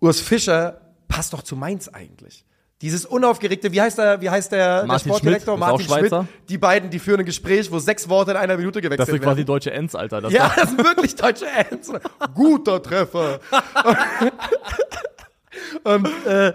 Urs 0.00 0.20
Fischer 0.20 0.80
passt 1.08 1.32
doch 1.32 1.42
zu 1.42 1.56
Mainz 1.56 1.88
eigentlich. 1.88 2.44
Dieses 2.84 3.06
unaufgeregte, 3.06 3.72
wie 3.72 3.80
heißt 3.80 3.96
der, 3.96 4.20
wie 4.20 4.28
heißt 4.28 4.52
der, 4.52 4.84
Martin 4.84 5.08
der 5.08 5.14
Sportdirektor? 5.14 5.54
Schmidt, 5.54 5.68
Martin 5.68 5.86
Schmidt. 5.86 5.98
Schweizer. 6.00 6.28
Die 6.50 6.58
beiden, 6.58 6.90
die 6.90 6.98
führen 6.98 7.20
ein 7.20 7.24
Gespräch, 7.24 7.72
wo 7.72 7.78
sechs 7.78 8.06
Worte 8.10 8.32
in 8.32 8.36
einer 8.36 8.58
Minute 8.58 8.82
Das 8.82 8.84
gewechselt 8.90 9.08
sind 9.08 9.22
quasi 9.22 9.38
werden. 9.38 9.46
deutsche 9.46 9.70
Ends, 9.70 9.94
Alter. 9.94 10.20
Das 10.20 10.30
Ja, 10.30 10.52
das 10.54 10.68
sind 10.68 10.84
wirklich 10.84 11.16
deutsche 11.16 11.46
Ends. 11.46 11.90
Guter 12.34 12.82
Treffer. 12.82 13.40
und 15.84 16.06
äh, 16.26 16.52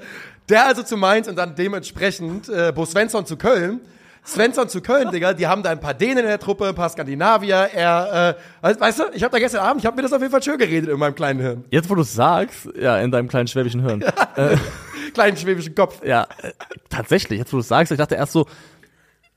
der 0.48 0.68
also 0.68 0.84
zu 0.84 0.98
Mainz 0.98 1.28
und 1.28 1.36
dann 1.36 1.56
dementsprechend 1.56 2.48
äh, 2.48 2.72
Bo 2.76 2.86
Svensson 2.86 3.26
zu 3.26 3.36
Köln. 3.36 3.82
Svensson 4.26 4.70
zu 4.70 4.82
Köln, 4.82 5.12
Digga, 5.12 5.34
die 5.34 5.48
haben 5.48 5.64
da 5.64 5.70
ein 5.72 5.80
paar 5.80 5.94
Dänen 5.94 6.20
in 6.20 6.26
der 6.26 6.40
Truppe, 6.40 6.68
ein 6.68 6.76
paar 6.76 6.90
Skandinavier. 6.90 7.70
Er, 7.74 8.36
äh, 8.62 8.66
weißt, 8.66 8.80
weißt 8.80 9.00
du, 9.00 9.04
ich 9.14 9.24
habe 9.24 9.32
da 9.32 9.40
gestern 9.40 9.62
Abend, 9.62 9.82
ich 9.82 9.86
habe 9.86 9.96
mir 9.96 10.04
das 10.04 10.14
auf 10.14 10.22
jeden 10.22 10.32
Fall 10.32 10.44
schön 10.44 10.58
geredet 10.58 10.90
in 10.90 11.00
meinem 11.00 11.16
kleinen 11.16 11.40
Hirn. 11.40 11.66
Jetzt, 11.72 11.90
wo 11.90 11.96
du 11.96 12.02
es 12.02 12.14
sagst, 12.14 12.70
ja, 12.80 12.98
in 13.00 13.12
deinem 13.12 13.28
kleinen 13.28 13.48
schwäbischen 13.48 13.82
Hirn. 13.82 14.04
Kleinen 15.14 15.38
schwäbischen 15.38 15.74
Kopf. 15.74 16.06
Ja, 16.06 16.28
äh, 16.44 16.52
tatsächlich, 16.90 17.40
jetzt 17.40 17.52
wo 17.52 17.58
du 17.58 17.64
sagst, 17.64 17.92
ich 17.92 17.98
dachte 17.98 18.14
erst 18.14 18.32
so, 18.34 18.46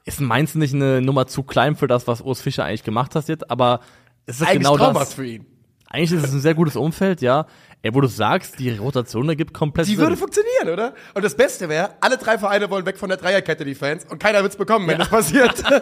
ist 0.04 0.20
Mainz 0.20 0.54
nicht 0.54 0.74
eine 0.74 1.00
Nummer 1.00 1.26
zu 1.26 1.42
klein 1.42 1.76
für 1.76 1.86
das, 1.86 2.06
was 2.06 2.20
Urs 2.20 2.40
Fischer 2.42 2.64
eigentlich 2.64 2.84
gemacht 2.84 3.14
hat 3.14 3.28
jetzt, 3.28 3.50
aber 3.50 3.80
es 4.26 4.40
ist 4.40 4.46
Eigentlich 4.46 4.68
genau 4.68 4.76
das. 4.76 5.14
für 5.14 5.24
ihn. 5.24 5.46
Eigentlich 5.88 6.12
ist 6.12 6.24
es 6.24 6.32
ein 6.32 6.40
sehr 6.40 6.54
gutes 6.54 6.76
Umfeld, 6.76 7.20
ja. 7.20 7.46
Ey, 7.84 7.92
wo 7.94 8.00
du 8.00 8.06
sagst, 8.06 8.58
die 8.60 8.70
Rotation 8.70 9.28
ergibt 9.28 9.52
komplett 9.52 9.86
Die 9.88 9.92
Sinn. 9.92 10.00
würde 10.00 10.16
funktionieren, 10.16 10.68
oder? 10.72 10.94
Und 11.14 11.24
das 11.24 11.34
Beste 11.36 11.68
wäre, 11.68 11.90
alle 12.00 12.16
drei 12.16 12.38
Vereine 12.38 12.70
wollen 12.70 12.86
weg 12.86 12.96
von 12.96 13.08
der 13.08 13.18
Dreierkette, 13.18 13.64
die 13.64 13.74
Fans, 13.74 14.06
und 14.08 14.18
keiner 14.22 14.42
wird's 14.42 14.56
bekommen, 14.56 14.86
wenn 14.86 14.98
das 14.98 15.08
passiert. 15.08 15.62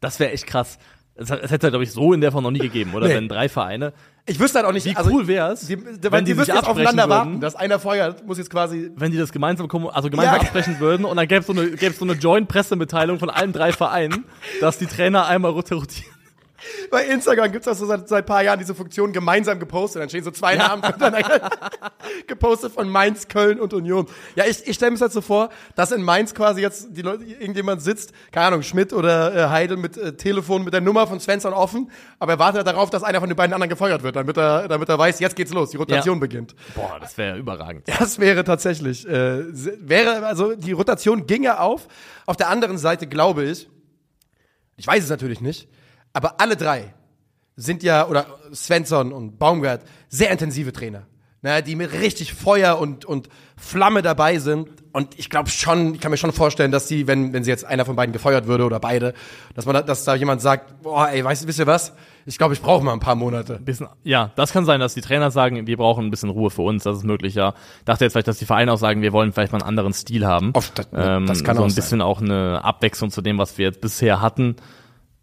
Das 0.00 0.20
wäre 0.20 0.30
echt 0.30 0.46
krass. 0.46 0.78
Es, 1.16 1.28
es 1.30 1.50
hätte, 1.50 1.70
glaube 1.70 1.82
ich, 1.82 1.90
so 1.90 2.12
in 2.12 2.20
der 2.20 2.30
Form 2.30 2.44
noch 2.44 2.52
nie 2.52 2.60
gegeben, 2.60 2.94
oder? 2.94 3.08
Nee. 3.08 3.14
Wenn 3.16 3.28
drei 3.28 3.48
Vereine. 3.48 3.92
Ich 4.26 4.38
wüsste 4.38 4.58
halt 4.60 4.68
auch 4.68 4.72
nicht, 4.72 4.86
Wie 4.86 4.94
also, 4.94 5.10
cool 5.10 5.26
die, 5.26 5.34
die, 5.34 6.12
wenn 6.12 6.24
die 6.24 6.34
die 6.34 6.38
sich 6.38 6.46
jetzt 6.46 6.64
aufeinander 6.68 7.04
würden. 7.04 7.10
warten, 7.10 7.40
dass 7.40 7.56
einer 7.56 7.80
feuert, 7.80 8.24
muss 8.24 8.38
jetzt 8.38 8.50
quasi. 8.50 8.92
wenn 8.94 9.10
die 9.10 9.18
das 9.18 9.32
gemeinsam, 9.32 9.66
also 9.88 10.10
gemeinsam 10.10 10.34
Ja. 10.36 10.40
absprechen 10.40 10.78
würden 10.78 11.04
und 11.04 11.16
dann 11.16 11.26
gäbe 11.26 11.40
es 11.40 11.46
so 11.46 11.52
eine, 11.52 11.70
gäb's 11.72 11.98
so 11.98 12.04
eine 12.04 12.12
Joint-Pressemitteilung 12.12 13.18
von 13.18 13.30
allen 13.30 13.52
drei 13.52 13.72
Vereinen, 13.72 14.24
dass 14.60 14.78
die 14.78 14.86
Trainer 14.86 15.26
einmal 15.26 15.50
rotieren. 15.50 15.84
Bei 16.90 17.04
Instagram 17.04 17.52
gibt's 17.52 17.68
auch 17.68 17.74
so 17.74 17.86
seit, 17.86 18.08
seit 18.08 18.24
ein 18.24 18.26
paar 18.26 18.42
Jahren 18.42 18.58
diese 18.58 18.74
Funktion 18.74 19.12
gemeinsam 19.12 19.58
gepostet. 19.58 20.02
Dann 20.02 20.08
stehen 20.08 20.24
so 20.24 20.30
zwei 20.30 20.56
Namen 20.56 20.82
gepostet 22.26 22.72
von 22.72 22.88
Mainz, 22.88 23.28
Köln 23.28 23.60
und 23.60 23.72
Union. 23.72 24.06
Ja, 24.34 24.44
ich, 24.44 24.66
ich 24.66 24.74
stelle 24.76 24.90
mir 24.90 24.96
das 24.96 25.02
halt 25.02 25.12
so 25.12 25.20
vor, 25.20 25.50
dass 25.76 25.92
in 25.92 26.02
Mainz 26.02 26.34
quasi 26.34 26.60
jetzt 26.60 26.88
die 26.90 27.02
Leute, 27.02 27.24
irgendjemand 27.24 27.82
sitzt, 27.82 28.12
keine 28.32 28.46
Ahnung, 28.46 28.62
Schmidt 28.62 28.92
oder 28.92 29.34
äh, 29.34 29.48
Heidel 29.50 29.76
mit 29.76 29.96
äh, 29.96 30.16
Telefon 30.16 30.64
mit 30.64 30.72
der 30.74 30.80
Nummer 30.80 31.06
von 31.06 31.20
Svensson 31.20 31.52
offen, 31.52 31.90
aber 32.18 32.32
er 32.32 32.38
wartet 32.38 32.66
darauf, 32.66 32.90
dass 32.90 33.02
einer 33.02 33.20
von 33.20 33.28
den 33.28 33.36
beiden 33.36 33.52
anderen 33.52 33.70
gefeuert 33.70 34.02
wird, 34.02 34.16
damit 34.16 34.36
er, 34.36 34.68
damit 34.68 34.88
er 34.88 34.98
weiß, 34.98 35.20
jetzt 35.20 35.36
geht's 35.36 35.52
los, 35.52 35.70
die 35.70 35.76
Rotation 35.76 36.16
Ja. 36.16 36.20
beginnt. 36.20 36.54
Boah, 36.74 36.98
das 37.00 37.16
wäre 37.18 37.38
überragend. 37.38 37.86
Das 37.98 38.18
wäre 38.18 38.44
tatsächlich, 38.44 39.06
äh, 39.06 39.42
wäre, 39.86 40.24
also 40.26 40.54
die 40.54 40.72
Rotation 40.72 41.26
ginge 41.26 41.60
auf. 41.60 41.88
Auf 42.26 42.36
der 42.36 42.48
anderen 42.48 42.78
Seite 42.78 43.06
glaube 43.06 43.44
ich, 43.44 43.68
ich 44.76 44.86
weiß 44.86 45.04
es 45.04 45.10
natürlich 45.10 45.40
nicht, 45.40 45.68
aber 46.18 46.40
alle 46.40 46.56
drei 46.56 46.92
sind 47.56 47.82
ja, 47.82 48.06
oder 48.08 48.26
Svensson 48.52 49.12
und 49.12 49.38
Baumgart, 49.38 49.82
sehr 50.08 50.30
intensive 50.30 50.72
Trainer. 50.72 51.02
Ne, 51.40 51.62
die 51.62 51.76
mit 51.76 51.92
richtig 51.92 52.34
Feuer 52.34 52.80
und, 52.80 53.04
und 53.04 53.28
Flamme 53.56 54.02
dabei 54.02 54.40
sind. 54.40 54.68
Und 54.92 55.16
ich 55.20 55.30
glaube 55.30 55.48
schon, 55.50 55.94
ich 55.94 56.00
kann 56.00 56.10
mir 56.10 56.16
schon 56.16 56.32
vorstellen, 56.32 56.72
dass 56.72 56.88
sie, 56.88 57.06
wenn, 57.06 57.32
wenn 57.32 57.44
sie 57.44 57.50
jetzt 57.50 57.64
einer 57.64 57.84
von 57.84 57.94
beiden 57.94 58.12
gefeuert 58.12 58.48
würde 58.48 58.64
oder 58.64 58.80
beide, 58.80 59.14
dass 59.54 59.64
man 59.64 59.74
da, 59.74 59.82
dass 59.82 60.02
da 60.02 60.16
jemand 60.16 60.40
sagt, 60.42 60.82
boah, 60.82 61.08
ey, 61.08 61.22
weißt, 61.22 61.46
wisst 61.46 61.60
ihr 61.60 61.68
was? 61.68 61.92
Ich 62.26 62.38
glaube, 62.38 62.54
ich 62.54 62.60
brauche 62.60 62.82
mal 62.84 62.92
ein 62.92 62.98
paar 62.98 63.14
Monate. 63.14 63.60
Bisschen, 63.60 63.86
ja, 64.02 64.32
das 64.34 64.52
kann 64.52 64.64
sein, 64.64 64.80
dass 64.80 64.94
die 64.94 65.00
Trainer 65.00 65.30
sagen, 65.30 65.64
wir 65.68 65.76
brauchen 65.76 66.06
ein 66.06 66.10
bisschen 66.10 66.30
Ruhe 66.30 66.50
für 66.50 66.62
uns, 66.62 66.82
das 66.82 66.96
ist 66.96 67.04
möglich, 67.04 67.36
ja. 67.36 67.54
Dachte 67.84 68.04
jetzt 68.04 68.14
vielleicht, 68.14 68.26
dass 68.26 68.38
die 68.38 68.44
Vereine 68.46 68.72
auch 68.72 68.78
sagen, 68.78 69.00
wir 69.00 69.12
wollen 69.12 69.32
vielleicht 69.32 69.52
mal 69.52 69.60
einen 69.60 69.68
anderen 69.68 69.92
Stil 69.92 70.26
haben. 70.26 70.50
Oft, 70.54 70.76
das- 70.76 70.88
ähm, 70.92 71.26
das 71.26 71.44
kann 71.44 71.54
so 71.54 71.62
auch 71.62 71.66
ein 71.66 71.70
sein. 71.70 71.76
bisschen 71.76 72.02
auch 72.02 72.20
eine 72.20 72.64
Abwechslung 72.64 73.12
zu 73.12 73.22
dem, 73.22 73.38
was 73.38 73.56
wir 73.58 73.66
jetzt 73.66 73.80
bisher 73.80 74.20
hatten. 74.20 74.56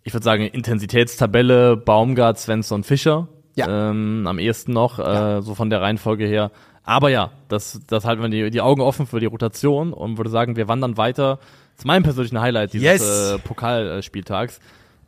Ich 0.08 0.14
würde 0.14 0.24
sagen, 0.24 0.44
Intensitätstabelle, 0.44 1.76
Baumgart, 1.78 2.38
Svensson, 2.40 2.84
Fischer. 2.84 3.28
Ja. 3.56 3.90
Ähm, 3.90 4.28
am 4.28 4.38
ehesten 4.38 4.72
noch, 4.72 5.00
äh, 5.00 5.42
so 5.42 5.56
von 5.56 5.72
der 5.72 5.82
Reihenfolge 5.82 6.26
her. 6.26 6.52
Aber 6.84 7.10
ja, 7.10 7.32
das, 7.48 7.82
das 7.88 8.06
halten 8.06 8.22
wir 8.22 8.30
die, 8.30 8.52
die 8.52 8.62
Augen 8.62 8.82
offen 8.82 9.08
für 9.08 9.20
die 9.20 9.26
Rotation 9.26 9.94
und 9.94 10.18
würde 10.18 10.30
sagen, 10.30 10.56
wir 10.58 10.68
wandern 10.68 10.98
weiter 10.98 11.40
zu 11.76 11.88
meinem 11.88 12.04
persönlichen 12.04 12.40
Highlight 12.40 12.74
dieses 12.74 12.86
Yes. 12.86 13.32
äh, 13.34 13.40
Pokalspieltags. 13.40 14.60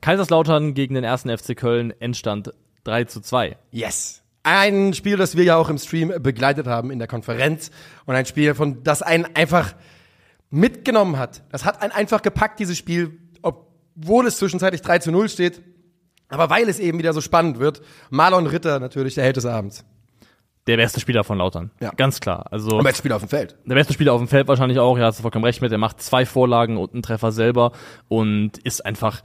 Kaiserslautern 0.01 0.74
gegen 0.74 0.96
den 0.96 1.04
ersten 1.04 1.30
FC 1.36 1.56
Köln, 1.56 1.94
Endstand 2.00 2.51
3 2.86 3.04
zu 3.04 3.22
2. 3.22 3.56
Yes. 3.70 4.24
Ein 4.42 4.94
Spiel, 4.96 5.18
das 5.18 5.38
wir 5.38 5.44
ja 5.44 5.58
auch 5.58 5.70
im 5.70 5.77
Stream 5.77 6.12
begleitet 6.24 6.66
haben 6.66 6.89
in 6.89 6.98
der 6.98 7.08
Konferenz 7.08 7.70
und 8.06 8.16
ein 8.16 8.25
Spiel, 8.25 8.56
von 8.56 8.82
das 8.82 9.04
einen 9.04 9.27
einfach 9.36 9.75
mitgenommen 10.50 11.18
hat. 11.20 11.44
Das 11.51 11.66
hat 11.66 11.82
einen 11.82 11.92
einfach 11.92 12.22
gepackt, 12.22 12.60
dieses 12.60 12.77
Spiel, 12.77 13.20
obwohl 13.98 14.27
es 14.27 14.38
zwischenzeitlich 14.38 14.82
3 14.82 15.00
zu 15.00 15.12
0 15.12 15.30
steht. 15.30 15.62
Aber 16.30 16.50
weil 16.50 16.68
es 16.68 16.80
eben 16.80 17.00
wieder 17.00 17.13
so 17.13 17.22
spannend 17.22 17.60
wird, 17.60 17.82
Marlon 18.10 18.48
Ritter 18.48 18.80
natürlich 18.80 19.16
der 19.16 19.24
Held 19.24 19.38
des 19.38 19.46
Abends. 19.46 19.86
Der 20.68 20.75
beste 20.75 21.00
Spieler 21.00 21.24
von 21.24 21.38
Lautern. 21.38 21.72
Ja. 21.80 21.92
Ganz 21.96 22.20
klar. 22.20 22.46
Also 22.51 22.77
Und 22.77 22.84
bester 22.84 22.98
Spieler 22.98 23.16
auf 23.16 23.22
dem 23.22 23.30
Feld. 23.30 23.56
der 23.66 23.75
beste 23.75 23.94
Spieler 23.94 24.12
auf 24.12 24.20
dem 24.20 24.27
Feld 24.27 24.50
wahrscheinlich 24.50 24.80
auch, 24.80 24.98
ja, 24.98 25.06
hast 25.06 25.20
du 25.20 25.22
vollkommen 25.22 25.46
recht 25.46 25.62
mit. 25.62 25.72
Er 25.72 25.77
macht 25.77 26.01
zwei 26.01 26.25
Vorlagen 26.25 26.75
und 26.75 26.92
einen 26.94 27.04
Treffer 27.04 27.32
selber 27.32 27.72
und 28.10 28.58
ist 28.58 28.86
einfach 28.86 29.22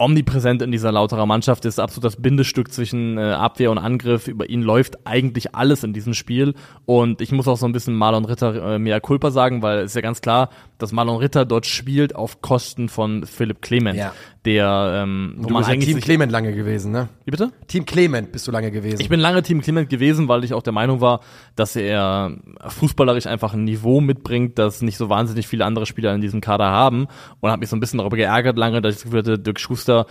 omnipräsent 0.00 0.62
in 0.62 0.72
dieser 0.72 0.90
Lauterer 0.90 1.26
Mannschaft, 1.26 1.64
ist 1.66 1.78
absolut 1.78 2.04
das 2.04 2.16
Bindestück 2.16 2.72
zwischen 2.72 3.18
äh, 3.18 3.20
Abwehr 3.20 3.70
und 3.70 3.78
Angriff. 3.78 4.28
Über 4.28 4.48
ihn 4.48 4.62
läuft 4.62 5.06
eigentlich 5.06 5.54
alles 5.54 5.84
in 5.84 5.92
diesem 5.92 6.14
Spiel. 6.14 6.54
Und 6.86 7.20
ich 7.20 7.32
muss 7.32 7.46
auch 7.46 7.58
so 7.58 7.66
ein 7.66 7.72
bisschen 7.72 7.94
Marlon 7.94 8.24
Ritter 8.24 8.74
äh, 8.74 8.78
mehr 8.78 9.00
Culpa 9.00 9.30
sagen, 9.30 9.62
weil 9.62 9.80
es 9.80 9.92
ist 9.92 9.94
ja 9.96 10.00
ganz 10.00 10.22
klar, 10.22 10.48
dass 10.78 10.92
Marlon 10.92 11.18
Ritter 11.18 11.44
dort 11.44 11.66
spielt 11.66 12.16
auf 12.16 12.40
Kosten 12.40 12.88
von 12.88 13.26
Philipp 13.26 13.60
Clement, 13.60 13.98
Ja. 13.98 14.12
Der 14.44 15.02
ähm, 15.02 15.34
wo 15.36 15.48
Du 15.48 15.54
man 15.54 15.60
bist 15.60 15.70
eigentlich 15.70 15.90
Team 15.90 16.00
Clement 16.00 16.32
lange 16.32 16.54
gewesen, 16.54 16.92
ne? 16.92 17.08
Wie 17.24 17.30
bitte? 17.30 17.52
Team 17.66 17.84
Clement 17.84 18.32
bist 18.32 18.48
du 18.48 18.52
lange 18.52 18.70
gewesen. 18.70 19.00
Ich 19.00 19.10
bin 19.10 19.20
lange 19.20 19.42
Team 19.42 19.60
Clement 19.60 19.90
gewesen, 19.90 20.28
weil 20.28 20.44
ich 20.44 20.54
auch 20.54 20.62
der 20.62 20.72
Meinung 20.72 21.02
war, 21.02 21.20
dass 21.56 21.76
er 21.76 22.32
fußballerisch 22.66 23.26
einfach 23.26 23.52
ein 23.52 23.64
Niveau 23.64 24.00
mitbringt, 24.00 24.58
das 24.58 24.80
nicht 24.80 24.96
so 24.96 25.10
wahnsinnig 25.10 25.46
viele 25.46 25.66
andere 25.66 25.84
Spieler 25.84 26.14
in 26.14 26.22
diesem 26.22 26.40
Kader 26.40 26.66
haben. 26.66 27.06
Und 27.40 27.50
habe 27.50 27.60
mich 27.60 27.68
so 27.68 27.76
ein 27.76 27.80
bisschen 27.80 27.98
darüber 27.98 28.16
geärgert 28.16 28.56
lange, 28.56 28.80
dass 28.80 28.94
ich 28.94 29.00
das 29.00 29.04
Gefühl 29.04 29.18
hatte, 29.20 29.38
Dirk 29.38 29.60
Schuster 29.60 30.06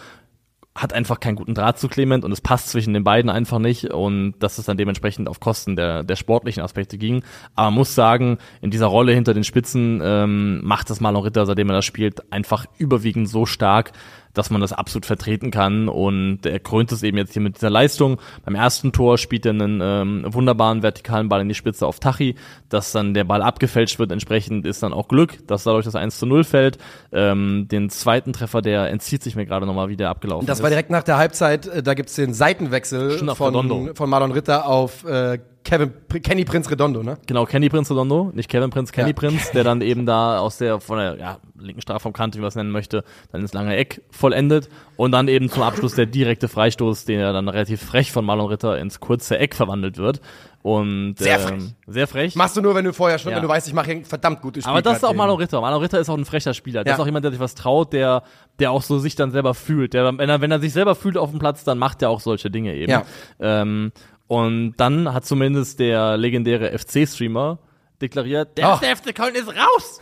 hat 0.75 0.93
einfach 0.93 1.19
keinen 1.19 1.35
guten 1.35 1.55
Draht 1.55 1.79
zu 1.79 1.87
Clement 1.87 2.23
und 2.23 2.31
es 2.31 2.41
passt 2.41 2.69
zwischen 2.69 2.93
den 2.93 3.03
beiden 3.03 3.29
einfach 3.29 3.59
nicht 3.59 3.85
und 3.85 4.35
dass 4.39 4.57
es 4.57 4.65
dann 4.65 4.77
dementsprechend 4.77 5.27
auf 5.27 5.39
Kosten 5.39 5.75
der, 5.75 6.03
der 6.03 6.15
sportlichen 6.15 6.63
Aspekte 6.63 6.97
ging. 6.97 7.23
Aber 7.55 7.71
muss 7.71 7.95
sagen, 7.95 8.37
in 8.61 8.71
dieser 8.71 8.85
Rolle 8.85 9.13
hinter 9.13 9.33
den 9.33 9.43
Spitzen 9.43 9.99
ähm, 10.03 10.61
macht 10.63 10.89
das 10.89 11.01
Marlon 11.01 11.23
Ritter, 11.23 11.45
seitdem 11.45 11.69
er 11.69 11.75
das 11.75 11.85
spielt, 11.85 12.31
einfach 12.31 12.65
überwiegend 12.77 13.27
so 13.27 13.45
stark, 13.45 13.91
dass 14.33 14.49
man 14.49 14.61
das 14.61 14.73
absolut 14.73 15.05
vertreten 15.05 15.51
kann 15.51 15.89
und 15.89 16.45
er 16.45 16.59
krönt 16.59 16.91
es 16.91 17.03
eben 17.03 17.17
jetzt 17.17 17.33
hier 17.33 17.41
mit 17.41 17.55
dieser 17.55 17.69
Leistung. 17.69 18.19
Beim 18.45 18.55
ersten 18.55 18.91
Tor 18.91 19.17
spielt 19.17 19.45
er 19.45 19.51
einen 19.51 19.79
ähm, 19.81 20.25
wunderbaren 20.27 20.83
vertikalen 20.83 21.29
Ball 21.29 21.41
in 21.41 21.49
die 21.49 21.55
Spitze 21.55 21.85
auf 21.87 21.99
Tachi, 21.99 22.35
dass 22.69 22.91
dann 22.91 23.13
der 23.13 23.23
Ball 23.23 23.41
abgefälscht 23.41 23.99
wird. 23.99 24.11
Entsprechend 24.11 24.65
ist 24.65 24.83
dann 24.83 24.93
auch 24.93 25.07
Glück, 25.07 25.45
dass 25.47 25.63
dadurch 25.63 25.85
das 25.85 25.95
1 25.95 26.19
zu 26.19 26.25
0 26.25 26.43
fällt. 26.43 26.77
Ähm, 27.11 27.67
den 27.69 27.89
zweiten 27.89 28.33
Treffer, 28.33 28.61
der 28.61 28.89
entzieht 28.89 29.23
sich 29.23 29.35
mir 29.35 29.45
gerade 29.45 29.65
nochmal, 29.65 29.89
wie 29.89 29.97
der 29.97 30.09
abgelaufen 30.09 30.45
Das 30.45 30.59
ist. 30.59 30.63
war 30.63 30.69
direkt 30.69 30.89
nach 30.89 31.03
der 31.03 31.17
Halbzeit, 31.17 31.67
äh, 31.67 31.83
da 31.83 31.93
gibt's 31.93 32.15
den 32.15 32.33
Seitenwechsel 32.33 33.11
Stimmt, 33.11 33.35
von, 33.35 33.95
von 33.95 34.09
Marlon 34.09 34.31
Ritter 34.31 34.67
auf 34.67 35.03
äh, 35.05 35.39
Kevin, 35.69 35.93
Kenny 36.23 36.45
Prinz 36.45 36.71
Redondo, 36.71 37.03
ne? 37.03 37.17
Genau, 37.27 37.45
Kenny 37.45 37.69
Prinz 37.69 37.91
Redondo, 37.91 38.31
nicht 38.33 38.49
Kevin 38.49 38.71
Prinz, 38.71 38.91
Kenny 38.91 39.09
Ja. 39.09 39.13
Prinz, 39.13 39.51
der 39.51 39.63
dann 39.63 39.81
eben 39.81 40.07
da 40.07 40.39
aus 40.39 40.57
der, 40.57 40.79
von 40.79 40.97
der 40.97 41.17
ja, 41.17 41.37
linken 41.59 41.81
Strafraumkante, 41.81 42.37
wie 42.37 42.41
man 42.41 42.47
es 42.47 42.55
nennen 42.55 42.71
möchte, 42.71 43.03
dann 43.31 43.41
ins 43.41 43.53
lange 43.53 43.75
Eck 43.75 44.01
vollendet 44.09 44.67
und 44.95 45.11
dann 45.11 45.27
eben 45.27 45.47
zum 45.49 45.61
Abschluss 45.61 45.93
der 45.93 46.07
direkte 46.07 46.47
Freistoß, 46.47 47.05
den 47.05 47.19
er 47.19 47.33
dann 47.33 47.47
relativ 47.49 47.83
frech 47.83 48.11
von 48.11 48.25
Marlon 48.25 48.47
Ritter 48.47 48.79
ins 48.79 48.99
kurze 48.99 49.37
Eck 49.37 49.53
verwandelt 49.53 49.97
wird. 49.97 50.21
Und 50.61 51.15
Sehr 51.17 51.39
ähm, 51.39 51.47
frech. 51.47 51.63
sehr 51.87 52.07
frech. 52.07 52.35
Machst 52.35 52.57
du 52.57 52.61
nur, 52.61 52.75
wenn 52.75 52.83
du 52.83 52.91
vorher 52.91 53.17
schon, 53.17 53.31
Ja. 53.31 53.37
wenn 53.37 53.43
du 53.43 53.47
weißt, 53.49 53.67
ich 53.67 53.73
mache 53.73 53.91
ein 53.91 54.03
verdammt 54.03 54.41
gutes 54.41 54.63
Spiel. 54.63 54.71
Aber 54.71 54.81
das 54.81 54.97
ist 54.97 55.03
auch 55.05 55.13
Marlon 55.13 55.37
Ritter. 55.37 55.61
Marlon 55.61 55.79
Ritter 55.81 55.99
ist 55.99 56.09
auch 56.09 56.17
ein 56.17 56.25
frecher 56.25 56.53
Spieler. 56.53 56.83
Der 56.83 56.91
Ja. 56.91 56.95
ist 56.97 57.01
auch 57.01 57.05
jemand, 57.05 57.23
der 57.23 57.31
sich 57.31 57.39
was 57.39 57.55
traut, 57.55 57.93
der, 57.93 58.23
der 58.59 58.71
auch 58.71 58.81
so 58.81 58.99
sich 58.99 59.15
dann 59.15 59.31
selber 59.31 59.53
fühlt. 59.53 59.93
Der, 59.93 60.17
wenn 60.17 60.29
er, 60.29 60.41
wenn 60.41 60.51
er 60.51 60.59
sich 60.59 60.73
selber 60.73 60.95
fühlt 60.95 61.15
auf 61.15 61.29
dem 61.29 61.39
Platz, 61.39 61.63
dann 61.63 61.77
macht 61.77 62.01
er 62.01 62.09
auch 62.09 62.19
solche 62.19 62.51
Dinge 62.51 62.75
eben. 62.75 62.91
Ja. 62.91 63.03
Ähm, 63.39 63.93
und 64.29 64.75
dann 64.77 65.11
hat 65.11 65.25
zumindest 65.25 65.79
der 65.79 66.15
legendäre 66.15 66.77
FC-Streamer 66.77 67.57
deklariert, 67.99 68.59
der 68.59 68.79
erste 68.79 68.95
FC 68.95 69.15
Köln 69.15 69.33
ist 69.33 69.47
raus! 69.47 69.99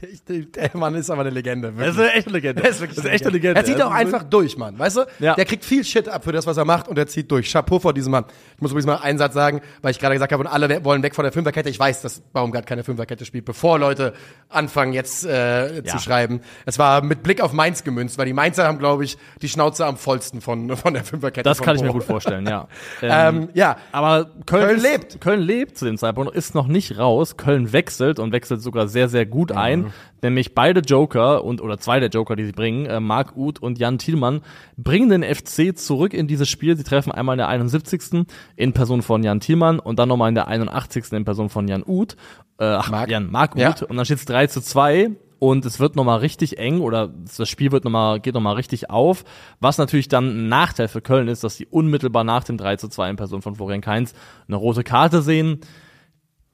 Der, 0.28 0.38
der 0.42 0.70
Mann 0.74 0.94
ist 0.94 1.10
aber 1.10 1.22
eine 1.22 1.30
Legende. 1.30 1.72
Das 1.72 1.76
Wirklich. 1.78 1.90
ist 1.96 1.98
eine 2.00 2.12
echte 2.12 2.30
Legende. 2.30 2.62
Der 2.62 2.70
ist 2.70 2.80
wirklich 2.80 2.98
eine 3.22 3.30
Legende. 3.30 3.60
Er 3.60 3.64
zieht 3.64 3.82
auch 3.82 3.90
einfach 3.90 4.22
durch, 4.22 4.56
Mann. 4.56 4.78
Weißt 4.78 4.96
du? 4.98 5.00
Ja. 5.18 5.34
Der 5.34 5.44
kriegt 5.44 5.64
viel 5.64 5.84
Shit 5.84 6.08
ab 6.08 6.24
für 6.24 6.32
das, 6.32 6.46
was 6.46 6.56
er 6.56 6.64
macht 6.64 6.88
und 6.88 6.96
er 6.98 7.06
zieht 7.06 7.30
durch. 7.30 7.50
Chapeau 7.50 7.78
vor 7.78 7.92
diesem 7.92 8.12
Mann. 8.12 8.24
Ich 8.56 8.62
muss 8.62 8.70
übrigens 8.70 8.86
mal 8.86 8.96
einen 8.96 9.18
Satz 9.18 9.34
sagen, 9.34 9.60
weil 9.82 9.90
ich 9.90 9.98
gerade 9.98 10.14
gesagt 10.14 10.32
habe, 10.32 10.42
und 10.42 10.46
alle 10.46 10.84
wollen 10.84 11.02
weg 11.02 11.14
von 11.14 11.24
der 11.24 11.32
Fünferkette. 11.32 11.68
Ich 11.68 11.78
weiß, 11.78 12.02
dass 12.02 12.20
Baumgart 12.20 12.66
keine 12.66 12.84
Fünferkette 12.84 13.24
spielt, 13.24 13.44
bevor 13.44 13.78
Leute 13.78 14.12
anfangen 14.48 14.92
jetzt 14.92 15.24
äh, 15.26 15.76
Ja. 15.76 15.84
zu 15.84 15.98
schreiben. 15.98 16.40
Es 16.66 16.78
war 16.78 17.02
mit 17.02 17.22
Blick 17.22 17.40
auf 17.40 17.52
Mainz 17.52 17.84
gemünzt, 17.84 18.16
weil 18.18 18.26
die 18.26 18.32
Mainzer 18.32 18.66
haben, 18.66 18.78
glaube 18.78 19.04
ich, 19.04 19.18
die 19.42 19.48
Schnauze 19.48 19.84
am 19.86 19.96
vollsten 19.96 20.40
von, 20.40 20.76
von 20.76 20.94
der 20.94 21.04
Fünferkette. 21.04 21.48
Das 21.48 21.60
kann 21.60 21.76
ich 21.76 21.82
mir 21.82 21.88
Bo. 21.88 21.94
gut 21.94 22.04
vorstellen, 22.04 22.46
ja. 22.46 22.68
Ähm, 23.02 23.48
ja, 23.54 23.76
Aber 23.92 24.30
Köln, 24.46 24.66
Köln 24.66 24.80
lebt. 24.80 25.20
Köln 25.20 25.40
lebt 25.40 25.76
zu 25.78 25.84
dem 25.84 25.96
Zeitpunkt, 25.96 26.34
ist 26.34 26.54
noch 26.54 26.66
nicht 26.66 26.98
raus. 26.98 27.36
Köln 27.36 27.72
wechselt 27.72 28.18
und 28.18 28.32
wechselt 28.32 28.62
sogar 28.62 28.88
sehr, 28.88 29.08
sehr 29.08 29.26
gut 29.26 29.52
ein. 29.52 29.89
Nämlich 30.22 30.54
beide 30.54 30.80
Joker 30.80 31.44
und 31.44 31.60
oder 31.60 31.78
zwei 31.78 32.00
der 32.00 32.10
Joker, 32.10 32.36
die 32.36 32.44
sie 32.44 32.52
bringen, 32.52 32.86
äh, 32.86 33.00
Marc 33.00 33.36
Uth 33.36 33.60
und 33.60 33.78
Jan 33.78 33.98
Thielmann, 33.98 34.42
bringen 34.76 35.08
den 35.08 35.22
FC 35.22 35.76
zurück 35.76 36.12
in 36.14 36.26
dieses 36.26 36.48
Spiel. 36.48 36.76
Sie 36.76 36.84
treffen 36.84 37.12
einmal 37.12 37.34
in 37.34 37.38
der 37.38 37.48
71. 37.48 38.26
in 38.56 38.72
Person 38.72 39.02
von 39.02 39.22
Jan 39.22 39.40
Thielmann 39.40 39.78
und 39.78 39.98
dann 39.98 40.08
nochmal 40.08 40.28
in 40.28 40.34
der 40.34 40.48
81. 40.48 41.12
in 41.12 41.24
Person 41.24 41.48
von 41.48 41.68
Jan 41.68 41.82
Uth. 41.86 42.16
Äh, 42.58 42.64
ach, 42.64 42.90
Marc. 42.90 43.10
Jan, 43.10 43.30
Marc 43.30 43.56
Ja. 43.56 43.70
Uth. 43.70 43.82
Und 43.82 43.96
dann 43.96 44.04
steht 44.04 44.18
es 44.18 44.24
3 44.26 44.46
zu 44.48 44.60
2 44.60 45.10
und 45.40 45.64
es 45.64 45.80
wird 45.80 45.96
nochmal 45.96 46.18
richtig 46.18 46.58
eng 46.58 46.80
oder 46.80 47.08
das 47.08 47.48
Spiel 47.48 47.72
wird 47.72 47.84
noch 47.84 47.90
mal, 47.90 48.20
geht 48.20 48.34
nochmal 48.34 48.56
richtig 48.56 48.90
auf. 48.90 49.24
Was 49.58 49.78
natürlich 49.78 50.08
dann 50.08 50.26
ein 50.28 50.48
Nachteil 50.48 50.86
für 50.86 51.00
Köln 51.00 51.28
ist, 51.28 51.42
dass 51.42 51.56
sie 51.56 51.66
unmittelbar 51.66 52.24
nach 52.24 52.44
dem 52.44 52.58
3 52.58 52.76
zu 52.76 52.88
2 52.88 53.10
in 53.10 53.16
Person 53.16 53.40
von 53.40 53.54
Florian 53.56 53.80
Kainz 53.80 54.12
eine 54.46 54.56
rote 54.56 54.84
Karte 54.84 55.22
sehen, 55.22 55.60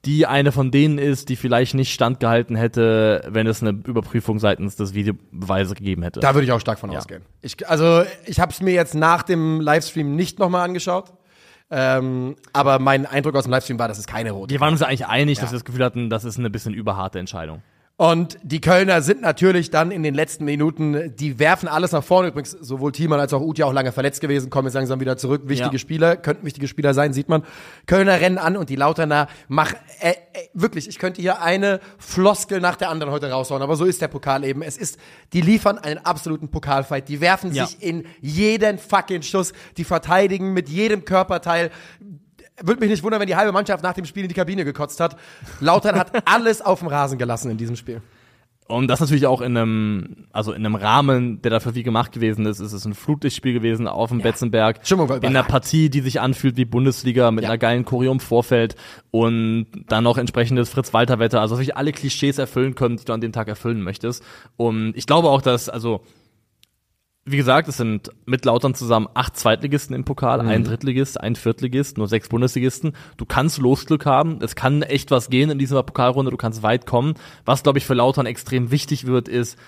die 0.07 0.27
eine 0.27 0.53
von 0.53 0.71
denen 0.71 0.99
ist, 0.99 1.29
die 1.29 1.37
vielleicht 1.37 1.75
nicht 1.75 1.93
standgehalten 1.93 2.57
hätte, 2.57 3.23
wenn 3.29 3.47
es 3.47 3.61
eine 3.61 3.71
Überprüfung 3.71 4.39
seitens 4.39 4.77
des 4.77 4.95
Videobeweise 4.95 5.75
gegeben 5.75 6.03
hätte. 6.03 6.21
da 6.21 6.35
würde 6.35 6.45
ich 6.47 6.53
auch 6.53 6.61
stark 6.61 6.79
von 6.79 6.91
Ja. 6.93 6.99
ausgehen. 6.99 7.23
Ich, 7.43 7.69
also 7.69 8.03
ich 8.25 8.41
habe 8.41 8.53
es 8.53 8.63
mir 8.63 8.73
jetzt 8.73 8.95
nach 8.95 9.23
dem 9.25 9.61
Livestream 9.61 10.15
nicht 10.17 10.39
nochmal 10.39 10.65
angeschaut. 10.65 11.13
Ähm, 11.69 12.37
aber 12.53 12.79
mein 12.79 13.07
Eindruck 13.07 13.35
aus 13.35 13.43
dem 13.43 13.51
Livestream 13.51 13.79
war, 13.81 13.89
dass 13.89 13.99
es 13.99 14.07
keine 14.07 14.31
rote 14.31 14.53
Wir 14.55 14.61
waren 14.61 14.71
uns 14.73 14.81
ja 14.81 14.87
eigentlich 14.87 15.07
einig, 15.07 15.41
dass 15.41 15.51
wir 15.51 15.57
das 15.57 15.65
Gefühl 15.65 15.85
hatten, 15.85 16.09
das 16.11 16.25
ist 16.25 16.39
eine 16.39 16.49
bisschen 16.49 16.73
überharte 16.75 17.19
Entscheidung. 17.19 17.61
Und 17.99 18.37
die 18.43 18.61
Kölner 18.61 19.01
sind 19.01 19.23
natürlich 19.23 19.71
dann 19.71 19.91
in 19.91 20.03
den 20.03 20.15
letzten 20.15 20.45
Minuten, 20.45 21.17
die 21.17 21.39
werfen 21.39 21.67
alles 21.67 21.93
nach 21.93 22.05
vorne. 22.05 22.29
Übrigens, 22.29 22.51
sowohl 22.51 22.93
Thiemann 22.93 23.21
als 23.21 23.33
auch 23.33 23.43
ja 23.57 23.65
auch 23.65 23.73
lange 23.73 23.91
verletzt 23.91 24.21
gewesen, 24.21 24.51
kommen 24.51 24.67
jetzt 24.69 24.75
langsam 24.75 25.01
wieder 25.01 25.17
zurück. 25.17 25.43
Wichtige 25.47 25.73
Ja. 25.77 25.79
Spieler, 25.79 26.17
könnten 26.19 26.45
wichtige 26.45 26.69
Spieler 26.69 26.93
sein, 26.93 27.15
sieht 27.15 27.31
man. 27.31 27.43
Kölner 27.87 28.21
rennen 28.21 28.37
an 28.37 28.59
und 28.59 28.69
die 28.69 28.77
Lauterner 28.77 29.29
machen, 29.49 29.79
äh, 30.01 30.11
äh, 30.11 30.15
wirklich, 30.53 30.89
ich 30.89 30.99
könnte 30.99 31.23
hier 31.23 31.41
eine 31.41 31.81
Floskel 31.97 32.61
nach 32.61 32.77
der 32.77 32.91
anderen 32.91 33.15
heute 33.15 33.31
raushauen, 33.31 33.63
aber 33.63 33.77
so 33.77 33.87
ist 33.87 34.03
der 34.03 34.09
Pokal 34.09 34.45
eben. 34.45 34.61
Es 34.61 34.77
ist, 34.77 34.99
die 35.33 35.41
liefern 35.41 35.79
einen 35.79 35.97
absoluten 36.05 36.51
Pokalfight. 36.51 37.09
Die 37.09 37.23
werfen 37.23 37.55
Ja. 37.55 37.67
sich 37.67 37.83
in 37.83 38.05
jeden 38.21 38.77
fucking 38.79 39.23
Schuss. 39.23 39.55
Die 39.79 39.85
verteidigen 39.85 40.53
mit 40.53 40.69
jedem 40.69 41.07
Körperteil. 41.07 41.71
Würde 42.63 42.81
mich 42.81 42.91
nicht 42.91 43.03
wundern, 43.03 43.21
wenn 43.21 43.27
die 43.27 43.37
halbe 43.37 43.53
Mannschaft 43.53 43.83
nach 43.83 43.95
dem 43.95 44.05
Spiel 44.07 44.23
in 44.23 44.29
die 44.29 44.35
Kabine 44.35 44.65
gekotzt 44.65 45.01
hat. 45.01 45.17
Lautern 45.61 45.97
hat 45.97 46.11
alles 46.27 46.63
auf 46.63 46.79
dem 46.81 46.89
Rasen 46.89 47.19
gelassen 47.19 47.51
in 47.51 47.57
diesem 47.59 47.77
Spiel. 47.77 48.01
Und 48.69 48.89
das 48.89 48.99
natürlich 48.99 49.27
auch 49.29 49.43
in 49.43 49.57
einem, 49.57 50.27
also 50.33 50.53
in 50.53 50.67
einem 50.67 50.75
Rahmen, 50.75 51.41
der 51.41 51.53
dafür 51.53 51.77
wie 51.77 51.85
gemacht 51.85 52.11
gewesen 52.11 52.47
ist. 52.47 52.59
Es 52.59 52.73
ist 52.73 52.85
ein 52.85 52.95
Flutlichtspiel 52.95 53.53
gewesen 53.53 53.87
auf 53.87 54.09
dem 54.09 54.23
Betzenberg. 54.23 54.81
Stimmung 54.83 55.09
war 55.09 55.19
in 55.19 55.25
einer. 55.25 55.45
Partie, 55.45 55.89
die 55.89 56.01
sich 56.01 56.21
anfühlt 56.21 56.57
wie 56.57 56.65
Bundesliga 56.65 57.31
mit 57.31 57.45
Ja. 57.45 57.51
einer 57.51 57.59
geilen 57.59 57.85
Choreo 57.85 58.11
im 58.11 58.19
Vorfeld 58.19 58.75
und 59.13 59.67
dann 59.87 60.03
noch 60.03 60.19
entsprechendes 60.19 60.69
Fritz-Walter-Wetter. 60.71 61.41
Also 61.41 61.57
wirklich 61.57 61.77
alle 61.77 61.93
Klischees 61.93 62.39
erfüllen 62.39 62.75
können, 62.75 62.97
die 62.97 63.05
du 63.05 63.13
an 63.13 63.21
dem 63.21 63.31
Tag 63.31 63.47
erfüllen 63.47 63.83
möchtest. 63.83 64.25
Und 64.57 64.97
ich 64.97 65.07
glaube 65.07 65.29
auch, 65.29 65.43
dass, 65.43 65.69
also, 65.69 66.01
wie 67.29 67.37
gesagt, 67.37 67.67
es 67.69 67.77
sind 67.77 68.11
mit 68.25 68.45
Lautern 68.45 68.75
zusammen 68.75 69.09
acht 69.15 69.37
Zweitligisten 69.37 69.95
im 69.97 70.05
Pokal, 70.05 70.41
ein 70.41 70.63
Drittligist, 70.63 71.21
ein 71.21 71.35
Viertligist, 71.35 71.99
nur 71.99 72.07
sechs 72.07 72.29
Bundesligisten. 72.29 72.93
Du 73.17 73.25
kannst 73.27 73.59
Losglück 73.59 74.07
haben, 74.07 74.39
es 74.43 74.55
kann 74.55 74.83
echt 74.83 75.11
was 75.11 75.29
gehen 75.29 75.51
in 75.51 75.59
dieser 75.59 75.83
Pokalrunde, 75.83 76.31
du 76.31 76.37
kannst 76.37 76.63
weit 76.63 76.87
kommen. 76.87 77.15
Was, 77.45 77.65
glaube 77.65 77.79
ich, 77.79 77.85
für 77.87 77.95
Lautern 77.95 78.27
extrem 78.27 78.71
wichtig 78.71 79.07
wird, 79.07 79.27
ist, 79.29 79.59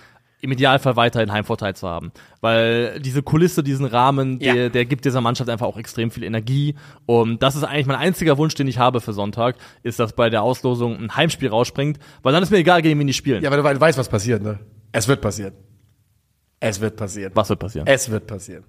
im 0.40 0.53
Idealfall 0.53 0.94
weiterhin 0.94 1.33
Heimvorteil 1.33 1.75
zu 1.75 1.88
haben. 1.88 2.12
Weil 2.40 3.01
diese 3.01 3.25
Kulisse, 3.25 3.64
diesen 3.64 3.87
Rahmen, 3.87 4.38
Ja. 4.40 4.55
der, 4.55 4.71
der 4.71 4.85
gibt 4.85 5.05
dieser 5.05 5.21
Mannschaft 5.21 5.51
einfach 5.51 5.66
auch 5.66 5.77
extrem 5.79 6.12
viel 6.12 6.23
Energie. 6.23 6.77
Und 7.07 7.42
das 7.42 7.57
ist 7.57 7.64
eigentlich 7.64 7.87
mein 7.87 7.97
einziger 7.97 8.38
Wunsch, 8.38 8.55
den 8.55 8.68
ich 8.68 8.79
habe 8.79 9.01
für 9.01 9.12
Sonntag, 9.12 9.57
ist, 9.83 9.99
dass 9.99 10.12
bei 10.12 10.31
der 10.31 10.42
Auslosung 10.42 10.97
ein 10.97 11.16
Heimspiel 11.16 11.49
rausspringt, 11.49 11.99
weil 12.23 12.33
dann 12.33 12.44
ist 12.44 12.51
mir 12.53 12.59
egal, 12.59 12.83
gegen 12.83 13.01
wen 13.01 13.09
die 13.09 13.14
spielen. 13.14 13.42
Ja, 13.42 13.51
aber 13.51 13.57
du 13.75 13.81
weißt, 13.81 13.99
was 13.99 14.09
passiert, 14.09 14.40
ne? 14.44 14.61
Es 14.92 15.09
wird 15.09 15.21
passieren. 15.21 15.55
Es 16.61 16.81
wird 16.81 16.97
passieren. 16.97 17.33
Was 17.35 17.49
wird 17.49 17.61
passieren? 17.61 17.87
Es 17.87 18.11
wird 18.11 18.27
passieren. 18.27 18.64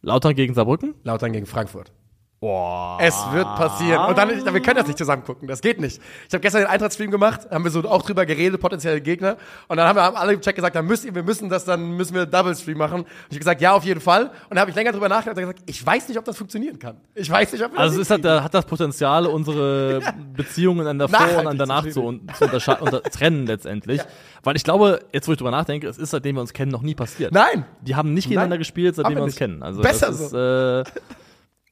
Lautern 0.00 0.34
gegen 0.34 0.54
Saarbrücken? 0.54 0.94
Lautern 1.04 1.32
gegen 1.32 1.46
Frankfurt. 1.46 1.92
Boah. 2.42 2.96
Es 3.02 3.14
wird 3.32 3.44
passieren. 3.44 4.06
Und 4.06 4.16
dann, 4.16 4.30
wir 4.30 4.62
können 4.62 4.76
das 4.76 4.86
nicht 4.86 4.96
zusammen 4.96 5.24
gucken. 5.24 5.46
Das 5.46 5.60
geht 5.60 5.78
nicht. 5.78 6.00
Ich 6.26 6.32
habe 6.32 6.40
gestern 6.40 6.62
den 6.62 6.70
Eintracht-Stream 6.70 7.10
gemacht, 7.10 7.42
haben 7.50 7.64
wir 7.64 7.70
so 7.70 7.80
auch 7.86 8.00
drüber 8.00 8.24
geredet, 8.24 8.58
potenzielle 8.58 9.02
Gegner. 9.02 9.36
Und 9.68 9.76
dann 9.76 9.86
haben 9.86 9.96
wir 9.96 10.02
haben 10.02 10.16
alle 10.16 10.32
im 10.32 10.40
Chat 10.40 10.56
gesagt, 10.56 10.74
dann 10.74 10.86
müsst 10.86 11.04
ihr, 11.04 11.14
wir 11.14 11.22
müssen 11.22 11.50
das, 11.50 11.66
dann 11.66 11.98
müssen 11.98 12.14
wir 12.14 12.24
Double-Stream 12.24 12.78
machen. 12.78 13.00
Und 13.00 13.06
ich 13.28 13.34
habe 13.34 13.38
gesagt, 13.40 13.60
ja, 13.60 13.74
auf 13.74 13.84
jeden 13.84 14.00
Fall. 14.00 14.24
Und 14.24 14.32
dann 14.52 14.60
habe 14.60 14.70
ich 14.70 14.76
länger 14.76 14.92
drüber 14.92 15.10
nachgedacht 15.10 15.36
und 15.36 15.42
gesagt, 15.42 15.62
ich 15.66 15.84
weiß 15.84 16.08
nicht, 16.08 16.16
ob 16.16 16.24
das 16.24 16.38
funktionieren 16.38 16.78
kann. 16.78 16.96
Ich 17.14 17.28
weiß 17.30 17.52
nicht, 17.52 17.62
ob 17.62 17.72
wir 17.72 17.78
Also 17.78 17.98
das 17.98 18.00
es 18.00 18.06
ist 18.06 18.10
halt, 18.10 18.24
da 18.24 18.42
hat 18.42 18.54
das 18.54 18.64
Potenzial, 18.64 19.26
unsere 19.26 20.00
Beziehungen 20.34 20.86
an 20.86 20.98
davor 20.98 21.20
Nachhaltig 21.20 21.40
und 21.40 21.46
an 21.46 21.58
danach 21.58 21.84
zu 21.84 21.90
zu, 21.90 22.02
unter 22.80 23.02
trennen 23.10 23.46
letztendlich. 23.46 24.00
Weil 24.42 24.56
ich 24.56 24.64
glaube, 24.64 25.00
jetzt 25.12 25.28
wo 25.28 25.32
ich 25.32 25.38
drüber 25.38 25.50
nachdenke, 25.50 25.86
es 25.86 25.98
ist, 25.98 26.08
seitdem 26.08 26.36
wir 26.36 26.40
uns 26.40 26.54
kennen, 26.54 26.72
noch 26.72 26.80
nie 26.80 26.94
passiert. 26.94 27.32
Nein. 27.32 27.66
Die 27.82 27.96
haben 27.96 28.14
nicht 28.14 28.28
gegeneinander 28.28 28.54
Nein, 28.54 28.60
gespielt, 28.60 28.94
seitdem 28.94 29.10
wir 29.12 29.16
wir 29.18 29.24
uns 29.24 29.32
nicht. 29.32 29.38
kennen. 29.38 29.62
Also 29.62 29.82
Besser 29.82 30.06
das 30.06 30.20
ist, 30.20 30.32
äh, 30.32 30.84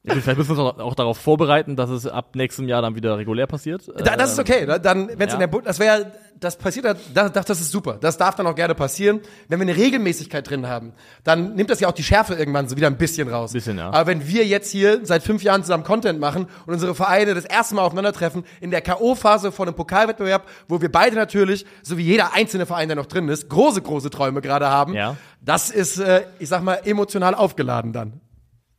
ja, 0.03 0.15
vielleicht 0.15 0.37
müssen 0.37 0.55
wir 0.55 0.63
uns 0.63 0.79
auch, 0.79 0.95
darauf 0.95 1.17
vorbereiten, 1.17 1.75
dass 1.75 1.89
es 1.89 2.07
ab 2.07 2.33
nächstem 2.33 2.69
Jahr 2.69 2.81
dann 2.81 2.95
wieder 2.95 3.17
regulär 3.17 3.47
passiert. 3.47 3.91
Da, 3.97 4.15
das 4.15 4.31
ist 4.31 4.39
okay. 4.39 4.65
ne? 4.65 4.79
Dann, 4.79 5.09
wenn 5.09 5.27
es 5.27 5.27
ja. 5.27 5.33
in 5.33 5.39
der 5.41 5.47
Bund, 5.47 5.67
das 5.67 5.77
wäre, 5.77 6.13
das 6.39 6.55
passiert, 6.55 6.85
das, 6.85 7.33
das, 7.33 7.45
das 7.45 7.59
ist 7.59 7.69
super. 7.69 7.97
Das 7.99 8.17
darf 8.17 8.35
dann 8.35 8.47
auch 8.47 8.55
gerne 8.55 8.75
passieren. 8.75 9.19
Wenn 9.49 9.59
wir 9.59 9.67
eine 9.67 9.75
Regelmäßigkeit 9.75 10.49
drin 10.49 10.67
haben, 10.67 10.93
dann 11.25 11.53
nimmt 11.55 11.69
das 11.69 11.81
ja 11.81 11.89
auch 11.89 11.93
die 11.93 12.03
Schärfe 12.03 12.35
irgendwann 12.35 12.69
so 12.69 12.77
wieder 12.77 12.87
ein 12.87 12.97
bisschen 12.97 13.27
raus. 13.27 13.51
Bisschen, 13.51 13.77
ja. 13.77 13.89
Aber 13.89 14.07
wenn 14.07 14.25
wir 14.25 14.45
jetzt 14.45 14.71
hier 14.71 15.05
seit 15.05 15.21
fünf 15.21 15.43
Jahren 15.43 15.63
zusammen 15.63 15.83
Content 15.83 16.17
machen 16.17 16.47
und 16.65 16.73
unsere 16.73 16.95
Vereine 16.95 17.33
das 17.33 17.43
erste 17.43 17.75
Mal 17.75 17.81
aufeinandertreffen 17.81 18.45
in 18.61 18.71
der 18.71 18.81
K.O.-Phase 18.81 19.51
von 19.51 19.67
einem 19.67 19.75
Pokalwettbewerb, 19.75 20.47
wo 20.69 20.81
wir 20.81 20.89
beide 20.89 21.17
natürlich, 21.17 21.65
so 21.83 21.97
wie 21.97 22.03
jeder 22.03 22.33
einzelne 22.33 22.65
Verein, 22.65 22.87
der 22.87 22.95
noch 22.95 23.07
drin 23.07 23.27
ist, 23.27 23.49
große, 23.49 23.81
große 23.81 24.09
Träume 24.09 24.39
gerade 24.39 24.69
haben, 24.69 24.93
Ja. 24.93 25.17
das 25.41 25.69
ist, 25.69 25.99
äh, 25.99 26.23
ich 26.39 26.47
sag 26.47 26.63
mal, 26.63 26.79
emotional 26.85 27.35
aufgeladen 27.35 27.91
dann. 27.91 28.21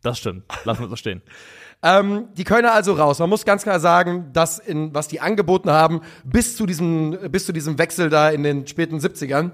Das 0.03 0.19
stimmt. 0.19 0.45
Lassen 0.65 0.83
wir 0.83 0.89
so 0.89 0.97
stehen. 0.97 1.23
Ähm, 1.83 2.29
die 2.37 2.45
Kölner 2.45 2.73
also 2.73 2.93
raus. 2.93 3.21
Man 3.21 3.31
muss 3.31 3.47
ganz 3.47 3.63
klar 3.63 3.81
sagen, 3.81 4.35
dass 4.35 4.59
in, 4.59 4.95
was 4.95 5.09
die 5.09 5.21
angeboten 5.21 5.71
haben, 5.71 6.03
bis 6.25 6.55
zu 6.55 6.67
diesem, 6.67 7.17
bis 7.31 7.47
zu 7.47 7.53
diesem 7.53 7.79
Wechsel 7.79 8.11
da 8.11 8.29
in 8.29 8.43
den 8.43 8.67
späten 8.67 8.99
70ern, 8.99 9.53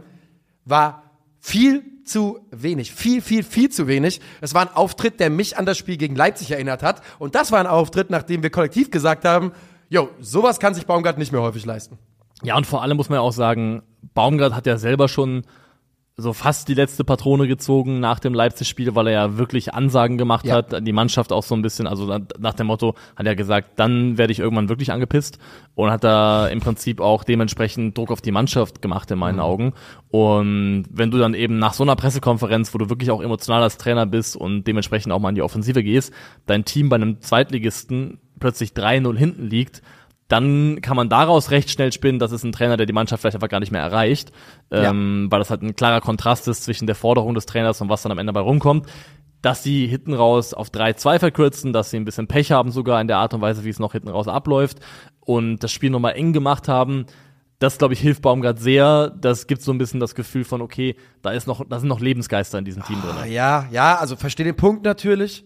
war 0.65 1.05
viel 1.39 1.85
zu 2.05 2.41
wenig. 2.51 2.93
Viel, 2.93 3.23
viel, 3.23 3.45
viel 3.45 3.71
zu 3.71 3.87
wenig. 3.87 4.21
Es 4.41 4.55
war 4.55 4.63
ein 4.63 4.75
Auftritt, 4.75 5.21
der 5.21 5.31
mich 5.31 5.57
an 5.57 5.67
das 5.67 5.79
Spiel 5.79 5.97
gegen 5.97 6.17
Leipzig 6.17 6.51
erinnert 6.51 6.83
hat. 6.83 7.01
Und 7.21 7.37
das 7.37 7.53
war 7.53 7.61
ein 7.61 7.69
Auftritt, 7.69 8.11
nachdem 8.11 8.43
wir 8.43 8.51
kollektiv 8.51 8.91
gesagt 8.91 9.25
haben, 9.25 9.53
jo, 9.89 10.09
sowas 10.21 10.59
kann 10.59 10.75
sich 10.75 10.87
Baumgart 10.87 11.19
nicht 11.19 11.31
mehr 11.31 11.43
häufig 11.43 11.65
leisten. 11.65 11.97
Ja, 12.43 12.57
und 12.57 12.67
vor 12.67 12.83
allem 12.83 12.97
muss 12.97 13.09
man 13.09 13.19
ja 13.19 13.23
auch 13.23 13.33
sagen, 13.33 13.83
Baumgart 14.15 14.55
hat 14.55 14.67
ja 14.67 14.79
selber 14.79 15.09
schon 15.09 15.45
so 16.19 16.33
fast 16.33 16.69
die 16.69 16.75
letzte 16.75 17.05
Patrone 17.05 17.47
gezogen 17.47 18.01
nach 18.01 18.19
dem 18.21 18.33
Leipzig-Spiel, 18.33 18.95
weil 18.95 19.09
er 19.09 19.13
ja 19.13 19.37
wirklich 19.37 19.75
Ansagen 19.75 20.17
gemacht 20.17 20.47
Ja. 20.47 20.55
hat, 20.57 20.87
die 20.87 20.93
Mannschaft 20.93 21.31
auch 21.31 21.43
so 21.43 21.55
ein 21.55 21.61
bisschen, 21.61 21.87
also 21.87 22.07
nach 22.39 22.55
dem 22.55 22.69
Motto, 22.69 22.95
hat 23.17 23.27
er 23.27 23.37
gesagt, 23.37 23.73
dann 23.79 24.17
werde 24.17 24.33
ich 24.33 24.39
irgendwann 24.39 24.71
wirklich 24.71 24.93
angepisst 24.93 25.39
und 25.75 25.91
hat 25.91 26.05
da 26.05 26.49
im 26.49 26.61
Prinzip 26.61 27.03
auch 27.03 27.23
dementsprechend 27.23 27.99
Druck 27.99 28.11
auf 28.11 28.23
die 28.23 28.33
Mannschaft 28.33 28.81
gemacht 28.81 29.11
in 29.11 29.19
meinen 29.19 29.41
Augen. 29.41 29.75
Und 30.09 30.87
wenn 30.91 31.11
du 31.11 31.19
dann 31.19 31.35
eben 31.35 31.59
nach 31.59 31.75
so 31.75 31.83
einer 31.83 31.97
Pressekonferenz, 31.97 32.73
wo 32.73 32.79
du 32.79 32.89
wirklich 32.89 33.11
auch 33.11 33.21
emotional 33.21 33.63
als 33.63 33.77
Trainer 33.77 34.07
bist 34.07 34.37
und 34.37 34.65
dementsprechend 34.65 35.13
auch 35.13 35.19
mal 35.19 35.29
in 35.29 35.35
die 35.35 35.43
Offensive 35.43 35.83
gehst, 35.83 36.15
dein 36.47 36.65
Team 36.65 36.89
bei 36.89 36.97
einem 36.97 37.21
Zweitligisten 37.21 38.21
plötzlich 38.41 38.71
3-0 38.71 39.19
hinten 39.19 39.49
liegt, 39.49 39.83
dann 40.29 40.81
kann 40.83 40.97
man 40.97 41.09
daraus 41.09 41.51
recht 41.51 41.71
schnell 41.71 41.93
spinnen, 41.93 42.19
dass 42.19 42.33
es 42.33 42.43
ein 42.43 42.53
Trainer, 42.53 42.77
der 42.77 42.87
die 42.87 42.93
Mannschaft 42.93 43.21
vielleicht 43.21 43.37
einfach 43.37 43.49
gar 43.49 43.61
nicht 43.61 43.71
mehr 43.73 43.83
erreicht, 43.83 44.33
ähm, 44.71 45.29
weil 45.31 45.39
das 45.39 45.51
halt 45.51 45.63
ein 45.63 45.77
klarer 45.77 46.01
Kontrast 46.01 46.49
ist 46.49 46.65
zwischen 46.65 46.87
der 46.87 46.97
Forderung 46.97 47.35
des 47.35 47.47
Trainers 47.47 47.81
und 47.81 47.89
was 47.89 48.03
dann 48.03 48.13
am 48.13 48.19
Ende 48.19 48.33
bei 48.33 48.41
rumkommt. 48.41 48.87
Dass 49.43 49.63
sie 49.63 49.87
hinten 49.87 50.15
raus 50.15 50.55
auf 50.55 50.71
3-2 50.71 51.21
verkürzen, 51.21 51.73
dass 51.73 51.91
sie 51.91 51.99
ein 51.99 52.05
bisschen 52.05 52.27
Pech 52.27 52.51
haben 52.51 52.73
sogar 52.73 53.01
in 53.01 53.07
der 53.07 53.19
Art 53.19 53.35
und 53.35 53.41
Weise, 53.43 53.65
wie 53.65 53.69
es 53.69 53.79
noch 53.79 53.93
hinten 53.93 54.09
raus 54.09 54.27
abläuft 54.27 54.79
und 55.21 55.59
das 55.61 55.71
Spiel 55.71 55.91
nochmal 55.91 56.17
eng 56.17 56.33
gemacht 56.33 56.67
haben. 56.67 57.07
Das, 57.59 57.79
glaube 57.79 57.95
ich, 57.95 58.01
hilft 58.01 58.23
Baumgart 58.23 58.59
sehr. 58.59 59.11
Das 59.21 59.47
gibt 59.47 59.63
so 59.63 59.73
ein 59.73 59.79
bisschen 59.79 60.01
das 60.01 60.15
Gefühl 60.15 60.45
von, 60.45 60.61
okay, 60.61 60.97
da 61.23 61.31
ist 61.31 61.47
noch, 61.47 61.65
da 61.69 61.79
sind 61.79 61.89
noch 61.89 62.01
Lebensgeister 62.01 62.59
in 62.59 62.65
diesem 62.65 62.83
Team 62.85 63.01
drin. 63.01 63.15
Ah, 63.23 63.27
Ja, 63.27 63.67
ja, 63.71 63.97
also 63.97 64.17
verstehe 64.17 64.45
den 64.45 64.57
Punkt 64.57 64.85
natürlich. 64.85 65.45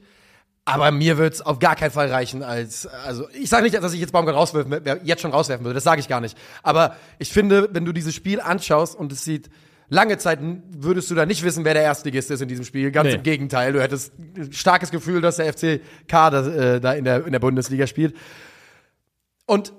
Aber 0.66 0.90
mir 0.92 1.18
wird's 1.18 1.40
auf 1.40 1.58
gar 1.58 1.74
keinen 1.74 1.90
Fall 1.90 2.10
reichen 2.12 2.42
als, 2.42 2.86
also 2.86 3.28
ich 3.32 3.48
sage 3.48 3.64
nicht, 3.64 3.74
dass 3.74 3.92
ich 3.92 4.00
jetzt 4.00 4.12
Baumgart 4.12 4.36
rauswerfen, 4.36 4.80
jetzt 5.04 5.20
schon 5.22 5.32
rauswerfen 5.32 5.64
würde, 5.64 5.74
das 5.74 5.84
sage 5.84 6.00
ich 6.00 6.06
gar 6.08 6.20
nicht. 6.20 6.36
Aber 6.62 6.94
ich 7.18 7.32
finde, 7.32 7.68
wenn 7.72 7.84
du 7.84 7.92
dieses 7.92 8.14
Spiel 8.14 8.40
anschaust 8.40 8.94
und 8.96 9.10
es 9.10 9.24
sieht, 9.24 9.50
lange 9.88 10.18
Zeit 10.18 10.38
würdest 10.70 11.10
du 11.10 11.14
da 11.16 11.26
nicht 11.26 11.42
wissen, 11.42 11.64
wer 11.64 11.74
der 11.74 11.82
Erstligist 11.82 12.30
ist 12.30 12.40
in 12.42 12.48
diesem 12.48 12.64
Spiel. 12.64 12.92
Ganz 12.92 13.08
Nee. 13.08 13.14
im 13.16 13.22
Gegenteil, 13.24 13.72
du 13.72 13.82
hättest 13.82 14.12
ein 14.36 14.52
starkes 14.52 14.90
Gefühl, 14.92 15.20
dass 15.20 15.36
der 15.36 15.46
FCK 15.52 15.80
da, 16.08 16.46
äh, 16.46 16.80
da 16.80 16.92
in, 16.92 17.04
der, 17.04 17.24
in 17.26 17.32
der 17.32 17.40
Bundesliga 17.40 17.86
spielt. 17.88 18.14
Und 19.46 19.72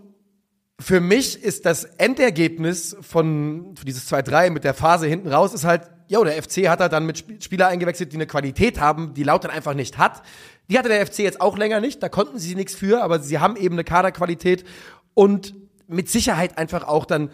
für 0.80 1.00
mich 1.00 1.42
ist 1.42 1.66
das 1.66 1.84
Endergebnis 1.86 2.98
von 3.02 3.76
dieses 3.86 4.12
2-3 4.12 4.50
mit 4.50 4.64
der 4.64 4.74
Phase 4.74 5.06
hinten 5.08 5.28
raus 5.32 5.54
ist 5.54 5.64
halt, 5.64 5.84
ja, 6.08 6.22
der 6.24 6.42
FC 6.44 6.68
hat 6.68 6.82
halt 6.82 6.92
dann 6.92 7.06
mit 7.06 7.18
Sp- 7.24 7.40
Spieler 7.40 7.68
eingewechselt, 7.68 8.12
die 8.12 8.18
eine 8.18 8.26
Qualität 8.28 8.82
haben, 8.82 9.14
die 9.14 9.24
Lautern 9.24 9.50
einfach 9.52 9.74
nicht 9.76 9.98
hat. 9.98 10.24
Die 10.72 10.80
hatte 10.80 10.90
der 10.90 11.06
FC 11.06 11.20
jetzt 11.20 11.42
auch 11.42 11.58
länger 11.58 11.80
nicht, 11.82 12.02
da 12.02 12.10
konnten 12.10 12.40
sie 12.40 12.56
nichts 12.56 12.74
für, 12.76 13.04
aber 13.04 13.20
sie 13.20 13.40
haben 13.40 13.56
eben 13.58 13.76
eine 13.76 13.84
Kaderqualität 13.84 14.64
und 15.14 15.54
mit 15.88 16.10
Sicherheit 16.10 16.58
einfach 16.58 16.88
auch 16.88 17.06
dann 17.06 17.30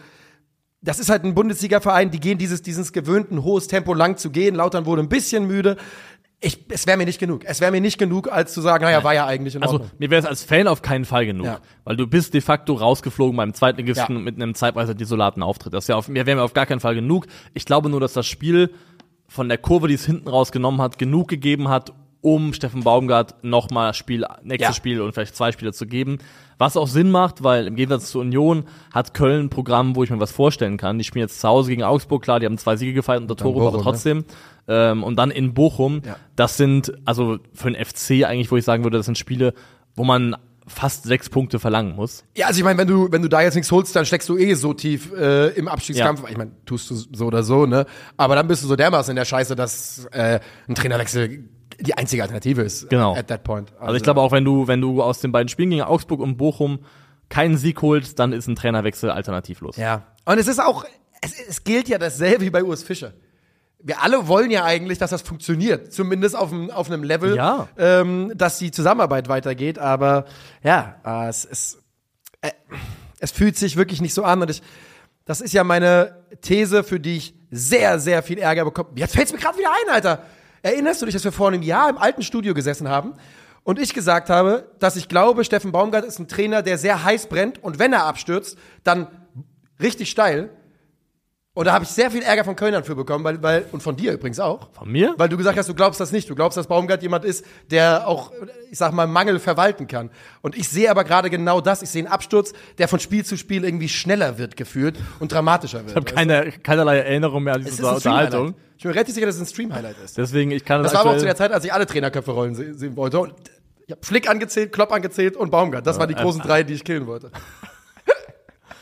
das 0.82 1.00
ist 1.00 1.10
halt 1.10 1.23
ein 1.23 1.34
Bundesliga-Verein, 1.34 2.12
die 2.12 2.19
gehen 2.19 2.38
dieses, 2.38 2.62
dieses 2.62 2.93
gewöhnten 2.93 3.43
hohes 3.43 3.67
Tempo 3.67 3.93
lang 3.95 4.15
zu 4.17 4.30
gehen. 4.30 4.54
Lautern 4.56 4.86
wurde 4.86 5.02
ein 5.02 5.10
bisschen 5.10 5.47
müde. 5.47 5.76
Ich, 6.39 6.65
es 6.69 6.86
wäre 6.86 6.97
mir 6.97 7.06
nicht 7.06 7.19
genug. 7.19 7.41
Es 7.45 7.62
wäre 7.62 7.71
mir 7.71 7.82
nicht 7.82 7.97
genug, 7.97 8.32
als 8.32 8.54
zu 8.54 8.62
sagen, 8.62 8.84
naja, 8.84 9.04
war 9.04 9.13
ja 9.15 9.26
eigentlich 9.26 9.56
in 9.56 9.63
Also 9.63 9.73
Ordnung. 9.78 9.91
mir 9.97 10.12
wäre 10.12 10.19
es 10.21 10.28
als 10.28 10.43
Fan 10.43 10.67
auf 10.67 10.84
keinen 10.84 11.04
Fall 11.04 11.26
genug, 11.26 11.47
Ja. 11.47 11.60
weil 11.84 11.97
du 11.97 12.06
bist 12.06 12.36
de 12.36 12.41
facto 12.41 12.73
rausgeflogen 12.76 13.36
beim 13.36 13.56
Zweitligisten 13.56 14.17
Ja. 14.17 14.21
mit 14.21 14.36
einem 14.36 14.54
zeitweise 14.54 14.93
desolaten 14.95 15.41
Auftritt. 15.41 15.73
Das 15.73 15.88
wäre 15.88 16.00
mir 16.10 16.28
wäre 16.28 16.38
mir 16.38 16.43
auf 16.43 16.54
gar 16.54 16.67
keinen 16.67 16.80
Fall 16.80 16.93
genug. 16.93 17.26
Ich 17.56 17.65
glaube 17.65 17.89
nur, 17.89 18.00
dass 18.00 18.13
das 18.13 18.28
Spiel 18.28 18.71
von 19.28 19.50
der 19.50 19.58
Kurve, 19.58 19.88
die 19.88 19.95
es 19.95 20.06
hinten 20.06 20.30
rausgenommen 20.30 20.80
hat, 20.80 21.00
genug 21.00 21.28
gegeben 21.28 21.69
hat, 21.69 21.91
um 22.21 22.53
Steffen 22.53 22.84
Baumgart 22.84 23.43
nochmal 23.43 23.93
Spiel, 23.93 24.25
nächstes 24.43 24.69
Ja. 24.69 24.73
Spiel 24.73 25.01
und 25.01 25.13
vielleicht 25.13 25.36
zwei 25.36 25.51
Spiele 25.51 25.73
zu 25.73 25.86
geben. 25.86 26.17
Was 26.58 26.75
auch 26.75 26.88
Sinn 26.88 27.12
macht, 27.12 27.43
weil 27.43 27.67
im 27.67 27.75
Gegensatz 27.75 28.10
zur 28.10 28.21
Union 28.21 28.65
hat 28.91 29.13
Köln 29.13 29.45
ein 29.45 29.49
Programm, 29.49 29.95
wo 29.95 30.03
ich 30.03 30.10
mir 30.10 30.19
was 30.19 30.32
vorstellen 30.32 30.77
kann. 30.77 30.97
Die 30.97 31.03
spielen 31.03 31.23
jetzt 31.23 31.39
zu 31.39 31.47
Hause 31.47 31.69
gegen 31.69 31.84
Augsburg, 31.84 32.23
klar, 32.23 32.39
die 32.39 32.47
haben 32.47 32.58
zwei 32.58 32.75
Siege 32.75 32.93
gefeiert 32.93 33.21
unter 33.21 33.36
Tore, 33.36 33.67
aber 33.67 33.77
ne? 33.77 33.84
trotzdem. 33.84 34.25
Ähm, 34.67 35.03
und 35.03 35.17
dann 35.17 35.30
in 35.30 35.53
Bochum. 35.53 36.01
Ja. 36.06 36.15
Das 36.36 36.58
sind, 36.58 36.93
also 37.06 37.38
für 37.53 37.71
den 37.71 37.86
FC 37.86 38.25
eigentlich, 38.25 38.51
wo 38.51 38.58
ich 38.58 38.65
sagen 38.65 38.84
würde, 38.84 38.97
das 38.97 39.06
sind 39.06 39.17
Spiele, 39.17 39.53
wo 39.95 40.03
man 40.03 40.36
fast 40.67 41.03
sechs 41.03 41.30
Punkte 41.30 41.60
verlangen 41.60 41.95
muss. 41.95 42.25
Ja, 42.36 42.47
also 42.47 42.60
ich 42.60 42.63
meine, 42.63 42.77
wenn 42.77 42.88
du, 42.88 43.10
wenn 43.12 43.21
du 43.21 43.30
da 43.30 43.41
jetzt 43.41 43.56
nichts 43.56 43.71
holst, 43.71 43.95
dann 43.95 44.06
steckst 44.06 44.27
du 44.27 44.38
eh 44.38 44.53
so 44.53 44.73
tief 44.73 45.13
äh, 45.13 45.49
im 45.49 45.67
Abstiegskampf. 45.67 46.23
Ja. 46.23 46.30
Ich 46.30 46.38
meine, 46.38 46.51
tust 46.65 46.89
du 46.89 46.95
so 46.95 47.25
oder 47.25 47.43
so, 47.43 47.65
ne? 47.65 47.86
Aber 48.17 48.36
dann 48.36 48.47
bist 48.47 48.63
du 48.63 48.67
so 48.67 48.75
dermaßen 48.75 49.12
in 49.12 49.15
der 49.15 49.25
Scheiße, 49.25 49.56
dass 49.56 50.06
äh, 50.12 50.39
ein 50.67 50.75
Trainerwechsel 50.75 51.47
die 51.79 51.93
einzige 51.95 52.21
Alternative 52.23 52.61
ist. 52.61 52.89
Genau. 52.89 53.15
At 53.15 53.27
that 53.27 53.43
point. 53.43 53.71
Also, 53.79 53.95
ich 53.95 54.03
glaube 54.03 54.21
auch, 54.21 54.31
wenn 54.31 54.43
du, 54.45 54.67
wenn 54.67 54.81
du 54.81 55.01
aus 55.03 55.19
den 55.19 55.31
beiden 55.31 55.47
Spielen 55.49 55.69
gegen 55.69 55.81
Augsburg 55.83 56.19
und 56.19 56.37
Bochum 56.37 56.79
keinen 57.29 57.57
Sieg 57.57 57.81
holst, 57.81 58.19
dann 58.19 58.33
ist 58.33 58.47
ein 58.47 58.55
Trainerwechsel 58.55 59.09
alternativlos. 59.11 59.77
Ja. 59.77 60.03
Und 60.25 60.37
es 60.39 60.47
ist 60.47 60.59
auch, 60.59 60.85
es, 61.21 61.33
es 61.47 61.63
gilt 61.63 61.87
ja 61.89 61.97
dasselbe 61.97 62.45
wie 62.45 62.49
bei 62.49 62.63
Urs 62.63 62.83
Fischer. 62.83 63.13
Wir 63.79 64.01
alle 64.01 64.27
wollen 64.27 64.49
ja 64.49 64.63
eigentlich, 64.63 64.97
dass 64.97 65.11
das 65.11 65.21
funktioniert. 65.21 65.93
Zumindest 65.93 66.35
auf, 66.35 66.51
einem 66.51 66.71
auf 66.71 66.89
einem 66.89 67.03
Level, 67.03 67.35
Ja. 67.35 67.67
ähm, 67.77 68.31
dass 68.35 68.57
die 68.57 68.71
Zusammenarbeit 68.71 69.29
weitergeht. 69.29 69.77
Aber 69.77 70.25
ja, 70.63 70.95
äh, 71.05 71.29
es, 71.29 71.45
es, 71.45 71.77
äh, 72.41 72.51
es 73.19 73.31
fühlt 73.31 73.55
sich 73.55 73.77
wirklich 73.77 74.01
nicht 74.01 74.13
so 74.15 74.23
an. 74.23 74.41
Und 74.41 74.49
ich, 74.49 74.61
das 75.25 75.41
ist 75.41 75.53
ja 75.53 75.63
meine 75.63 76.23
These, 76.41 76.83
für 76.83 76.99
die 76.99 77.17
ich 77.17 77.35
sehr, 77.51 77.99
sehr 77.99 78.23
viel 78.23 78.39
Ärger 78.39 78.65
bekomme. 78.65 78.89
Jetzt 78.95 79.15
fällt's 79.15 79.31
mir 79.31 79.37
gerade 79.39 79.57
wieder 79.57 79.69
ein, 79.69 79.93
Alter. 79.93 80.23
Erinnerst 80.62 81.02
du 81.02 81.06
dich, 81.06 81.13
dass 81.13 81.24
wir 81.24 81.32
vor 81.32 81.48
einem 81.48 81.62
Jahr 81.62 81.89
im 81.89 81.98
alten 81.98 82.24
Studio 82.24 82.54
gesessen 82.54 82.89
haben 82.89 83.13
und 83.63 83.80
ich 83.80 83.93
gesagt 83.93 84.30
habe, 84.30 84.72
dass 84.80 84.96
ich 84.96 85.10
glaube, 85.10 85.43
Steffen 85.43 85.72
Baumgart 85.72 86.06
ist 86.06 86.20
ein 86.20 86.28
Trainer, 86.28 86.62
der 86.62 86.78
sehr 86.78 87.04
heiß 87.04 87.28
brennt 87.28 87.63
und 87.63 87.80
wenn 87.80 87.93
er 87.93 88.06
abstürzt, 88.06 88.58
dann 88.84 89.08
richtig 89.82 90.10
steil. 90.10 90.50
Und 91.58 91.65
da 91.65 91.74
habe 91.74 91.86
ich 91.86 91.89
sehr 91.89 92.12
viel 92.12 92.22
Ärger 92.22 92.43
von 92.43 92.56
Kölnern 92.56 92.84
für 92.84 92.93
bekommen, 92.93 93.24
weil, 93.24 93.41
weil, 93.41 93.65
und 93.72 93.82
von 93.82 93.96
dir 93.96 94.13
übrigens 94.13 94.39
auch. 94.39 94.70
Von 94.74 94.91
mir? 94.91 95.15
Weil 95.17 95.28
du 95.28 95.38
gesagt 95.38 95.58
hast, 95.58 95.67
du 95.67 95.74
glaubst 95.74 96.00
das 96.00 96.12
nicht. 96.12 96.30
Du 96.30 96.36
glaubst, 96.36 96.56
dass 96.56 96.67
Baumgart 96.67 97.02
jemand 97.02 97.26
ist, 97.26 97.43
der 97.72 98.08
auch, 98.08 98.32
ich 98.70 98.78
sag 98.78 98.93
mal, 98.93 99.08
Mangel 99.08 99.39
verwalten 99.39 99.88
kann. 99.88 100.12
Und 100.43 100.56
ich 100.56 100.70
sehe 100.70 100.91
aber 100.91 101.04
gerade 101.04 101.32
genau 101.32 101.60
das. 101.60 101.82
Ich 101.82 101.89
sehe 101.89 102.04
einen 102.04 102.13
Absturz, 102.13 102.54
der 102.78 102.88
von 102.88 103.00
Spiel 103.00 103.26
zu 103.26 103.38
Spiel 103.38 103.63
irgendwie 103.63 103.89
schneller 103.89 104.38
wird 104.38 104.56
gefühlt 104.56 105.00
und 105.17 105.32
dramatischer 105.32 105.80
wird. 105.80 105.89
Ich 105.89 105.96
habe 105.96 106.06
keine, 106.06 106.52
keinerlei 106.52 107.00
Erinnerung 107.00 107.41
mehr 107.41 107.56
an 107.56 107.62
Es 107.62 107.78
diese 107.78 107.91
Unterhaltung. 107.91 108.54
Ich 108.78 108.84
bin 108.84 108.91
mir 108.91 108.96
relativ 108.96 109.15
sicher, 109.15 109.26
dass 109.26 109.38
es 109.38 109.41
ein 109.41 109.48
Stream-Highlight 109.48 109.96
ist. 110.06 110.15
Deswegen, 110.15 110.52
ich 110.52 110.63
kann 110.63 110.84
Das 110.84 110.91
das 110.91 111.00
war 111.00 111.08
aber 111.08 111.15
auch 111.15 111.20
zu 111.20 111.26
der 111.26 111.36
Zeit, 111.36 111.52
als 111.52 111.65
ich 111.65 111.74
alle 111.74 111.88
Trainerköpfe 111.88 112.30
rollen 112.30 112.54
se 112.54 112.76
sehen 112.76 112.96
wollte. 112.96 113.17
Und 113.17 113.34
ich 113.88 113.93
habe 113.93 114.06
Flick 114.06 114.30
angezählt, 114.30 114.72
Klopp 114.72 114.91
angezählt 114.91 115.36
und 115.36 115.50
Baumgart. 115.50 115.88
Das 115.88 115.98
waren 115.98 116.08
die 116.08 116.13
großen 116.13 116.39
drei, 116.39 116.62
die 116.62 116.76
ich 116.76 116.84
killen 116.84 117.08
wollte. 117.08 117.32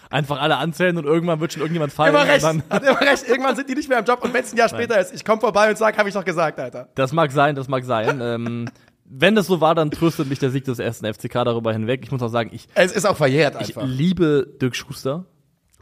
einfach 0.10 0.39
alle 0.41 0.58
anzählen 0.58 0.98
und 0.98 1.06
irgendwann 1.06 1.39
wird 1.39 1.54
schon 1.54 1.62
irgendjemand 1.62 1.94
fallen. 1.94 2.13
Immer 2.13 2.26
recht, 2.28 2.44
hat 2.46 2.84
immer 2.84 3.02
recht. 3.02 3.28
Irgendwann 3.28 3.56
sind 3.56 3.70
die 3.70 3.76
nicht 3.76 3.89
mehr 3.89 4.00
im 4.00 4.06
Job 4.06 4.24
und 4.24 4.34
wenn 4.34 4.44
es 4.44 4.54
ein 4.54 4.58
Jahr 4.58 4.70
später 4.70 5.00
ist, 5.00 5.13
ich 5.13 5.24
komme 5.26 5.41
vorbei 5.41 5.70
und 5.70 5.78
sag, 5.78 5.98
habe 5.98 6.10
ich 6.10 6.15
doch 6.15 6.26
gesagt, 6.26 6.60
Alter. 6.60 6.89
Das 6.96 7.12
mag 7.12 7.32
sein, 7.32 7.56
das 7.56 7.68
mag 7.68 7.84
sein. 7.86 8.20
ähm, 8.22 8.70
wenn 9.06 9.36
das 9.36 9.46
so 9.48 9.62
war, 9.62 9.76
dann 9.76 9.91
tröstet 9.91 10.28
mich 10.30 10.39
der 10.39 10.50
Sieg 10.50 10.65
des 10.65 10.80
ersten 10.80 11.06
FCK 11.12 11.34
darüber 11.46 11.72
hinweg. 11.72 12.02
Ich 12.04 12.12
muss 12.12 12.22
auch 12.24 12.30
sagen, 12.30 12.50
ich, 12.54 12.68
Es 12.74 12.91
ist 12.91 13.06
auch 13.06 13.15
verjährt 13.18 13.56
ich 13.62 13.78
einfach. 13.78 13.88
liebe 13.88 14.48
Dirk 14.60 14.76
Schuster. 14.76 15.26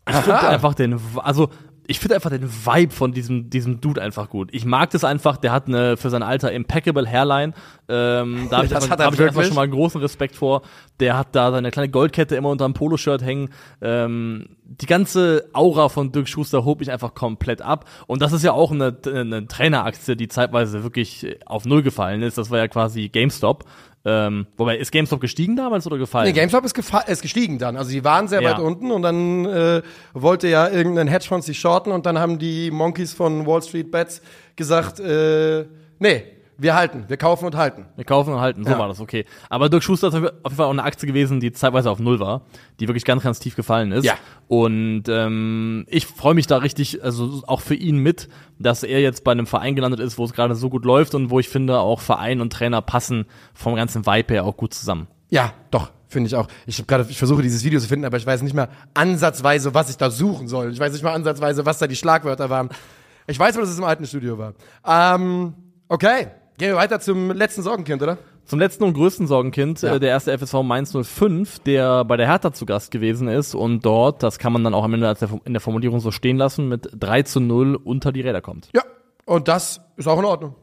Ich 0.10 0.16
finde 0.18 0.42
einfach 0.42 0.74
den, 0.74 1.00
also 1.16 1.50
ich 1.88 2.00
finde 2.00 2.16
einfach 2.16 2.30
den 2.30 2.50
Vibe 2.50 2.94
von 2.94 3.12
diesem 3.12 3.50
diesem 3.50 3.82
Dude 3.82 4.02
einfach 4.02 4.30
gut. 4.30 4.50
Ich 4.52 4.66
mag 4.66 4.90
das 4.92 5.04
einfach. 5.04 5.38
Der 5.38 5.52
hat 5.52 5.68
eine 5.68 5.98
für 5.98 6.10
sein 6.10 6.24
Alter 6.24 6.52
impeccable 6.52 7.08
Hairline. 7.08 7.54
Ähm, 7.90 8.48
da 8.50 8.58
habe 8.58 8.68
ich, 8.68 8.76
einfach, 8.76 8.90
hat 8.90 9.00
er 9.00 9.06
hab 9.08 9.14
ich 9.14 9.22
einfach 9.22 9.44
schon 9.44 9.56
mal 9.56 9.68
großen 9.68 10.00
Respekt 10.02 10.36
vor. 10.36 10.62
Der 11.00 11.18
hat 11.18 11.36
da 11.36 11.52
seine 11.52 11.72
kleine 11.72 11.90
Goldkette 11.90 12.36
immer 12.36 12.50
unter 12.50 12.66
dem 12.66 12.74
Poloshirt 12.74 13.22
hängen. 13.22 13.50
Ähm, 13.82 14.50
die 14.66 14.86
ganze 14.86 15.50
Aura 15.54 15.90
von 15.90 16.12
Dirk 16.12 16.28
Schuster 16.28 16.66
hob 16.66 16.82
ich 16.82 16.92
einfach 16.92 17.14
komplett 17.14 17.62
ab. 17.62 17.86
Und 18.08 18.22
das 18.22 18.32
ist 18.34 18.44
ja 18.44 18.54
auch 18.54 18.72
eine, 18.72 18.98
eine 19.06 19.48
Traineraktie, 19.48 20.16
die 20.16 20.28
zeitweise 20.28 20.84
wirklich 20.84 21.38
auf 21.46 21.66
Null 21.66 21.84
gefallen 21.84 22.22
ist. 22.22 22.38
Das 22.38 22.50
war 22.50 22.60
ja 22.60 22.68
quasi 22.68 23.10
GameStop. 23.10 23.66
Ähm, 24.06 24.48
wobei, 24.58 24.78
ist 24.78 24.92
GameStop 24.92 25.22
gestiegen 25.22 25.56
damals 25.56 25.88
oder 25.88 25.98
gefallen? 25.98 26.28
Nee, 26.28 26.34
GameStop 26.34 26.66
ist, 26.66 26.78
ist 27.08 27.22
gestiegen 27.22 27.58
dann. 27.58 27.78
Also 27.78 27.92
die 27.92 28.04
waren 28.04 28.28
sehr 28.28 28.42
Ja. 28.42 28.52
weit 28.52 28.60
unten 28.60 28.92
und 28.92 29.02
dann 29.02 29.46
äh, 29.46 29.82
wollte 30.14 30.48
ja 30.50 30.68
irgendein 30.70 31.08
Hedgefonds 31.08 31.46
sie 31.46 31.54
shorten 31.54 31.92
und 31.92 32.06
dann 32.06 32.20
haben 32.20 32.38
die 32.38 32.70
Monkeys 32.70 33.14
von 33.14 33.46
Wall 33.46 33.62
Street 33.62 33.92
Bets 33.92 34.22
gesagt, 34.58 35.00
äh, 35.00 35.66
nee, 36.00 36.24
wir 36.58 36.76
halten, 36.76 37.06
wir 37.08 37.18
kaufen 37.18 37.46
und 37.46 37.56
halten. 37.56 37.86
Wir 37.96 38.06
kaufen 38.06 38.34
und 38.34 38.40
halten, 38.40 38.64
so 38.64 38.72
Ja. 38.72 38.80
war 38.80 38.88
das, 38.88 39.00
okay. 39.00 39.26
Aber 39.50 39.70
Dirk 39.70 39.84
Schuster 39.84 40.08
ist 40.10 40.14
auf 40.16 40.22
jeden 40.22 40.56
Fall 40.56 40.66
auch 40.68 40.72
eine 40.72 40.84
Aktie 40.84 41.08
gewesen, 41.08 41.40
die 41.40 41.52
zeitweise 41.52 41.90
auf 41.90 42.00
Null 42.00 42.20
war, 42.20 42.42
die 42.80 42.88
wirklich 42.88 43.06
ganz, 43.06 43.24
ganz 43.24 43.40
tief 43.40 43.56
gefallen 43.56 43.92
ist. 43.92 44.06
Ja. 44.06 44.14
Und 44.48 45.04
ähm, 45.08 45.86
ich 45.90 46.06
freue 46.08 46.34
mich 46.34 46.48
da 46.48 46.58
richtig, 46.58 47.04
also 47.04 47.44
auch 47.48 47.62
für 47.62 47.76
ihn 47.76 47.98
mit, 47.98 48.30
dass 48.60 48.84
er 48.84 49.02
jetzt 49.02 49.24
bei 49.24 49.32
einem 49.32 49.48
Verein 49.48 49.76
gelandet 49.76 50.00
ist, 50.00 50.18
wo 50.18 50.26
es 50.26 50.34
gerade 50.34 50.56
so 50.56 50.70
gut 50.70 50.86
läuft 50.86 51.16
und 51.16 51.30
wo 51.30 51.40
ich 51.40 51.50
finde, 51.50 51.80
auch 51.80 52.00
Verein 52.00 52.40
und 52.42 52.54
Trainer 52.54 52.82
passen 52.82 53.26
vom 53.54 53.76
ganzen 53.76 54.06
Vibe 54.06 54.34
her 54.34 54.46
auch 54.46 54.56
gut 54.58 54.74
zusammen. 54.74 55.08
Ja, 55.30 55.54
doch, 55.72 55.90
finde 56.08 56.28
ich 56.28 56.36
auch. 56.36 56.48
Ich 56.68 56.78
habe 56.78 56.86
gerade, 56.86 57.06
ich 57.10 57.18
versuche 57.18 57.42
dieses 57.42 57.64
Video 57.64 57.80
zu 57.80 57.88
finden, 57.88 58.06
aber 58.06 58.18
ich 58.18 58.26
weiß 58.26 58.44
nicht 58.44 58.54
mehr 58.54 58.70
ansatzweise, 58.94 59.74
was 59.74 59.90
ich 59.90 59.98
da 59.98 60.12
suchen 60.12 60.48
soll. 60.48 60.72
Ich 60.72 60.80
weiß 60.80 60.94
nicht 60.94 61.04
mal 61.04 61.14
ansatzweise, 61.14 61.66
was 61.66 61.80
da 61.80 61.88
die 61.88 61.96
Schlagwörter 61.96 62.50
waren. 62.50 62.70
Ich 63.26 63.40
weiß 63.40 63.56
nur, 63.56 63.64
dass 63.64 63.72
es 63.72 63.78
im 63.80 63.84
alten 63.86 64.06
Studio 64.06 64.38
war. 64.38 64.54
Ähm, 64.86 65.54
okay, 65.88 66.28
gehen 66.58 66.70
wir 66.70 66.76
weiter 66.76 67.00
zum 67.00 67.32
letzten 67.32 67.62
Sorgenkind, 67.62 68.02
oder? 68.02 68.18
Zum 68.46 68.60
letzten 68.60 68.84
und 68.84 68.94
größten 68.94 69.26
Sorgenkind, 69.28 69.82
Ja. 69.82 69.96
äh, 69.96 70.00
der 70.00 70.10
erste 70.10 70.38
FSV 70.38 70.64
Mainz 70.64 70.92
05, 70.94 71.60
der 71.60 72.04
bei 72.04 72.18
der 72.18 72.28
Hertha 72.28 72.52
zu 72.52 72.66
Gast 72.66 72.92
gewesen 72.92 73.28
ist 73.30 73.56
und 73.56 73.86
dort, 73.86 74.22
das 74.22 74.38
kann 74.38 74.52
man 74.54 74.64
dann 74.64 74.74
auch 74.74 74.84
am 74.84 74.94
Ende 74.94 75.16
in 75.46 75.54
der 75.54 75.62
Formulierung 75.62 76.00
so 76.02 76.12
stehen 76.12 76.38
lassen, 76.38 76.68
mit 76.68 76.90
3 76.94 77.24
zu 77.24 77.40
0 77.40 77.76
unter 77.76 78.12
die 78.12 78.22
Räder 78.22 78.42
kommt. 78.42 78.70
Ja, 78.74 78.82
und 79.26 79.48
das 79.48 79.80
ist 79.96 80.08
auch 80.08 80.20
in 80.20 80.26
Ordnung. 80.26 80.56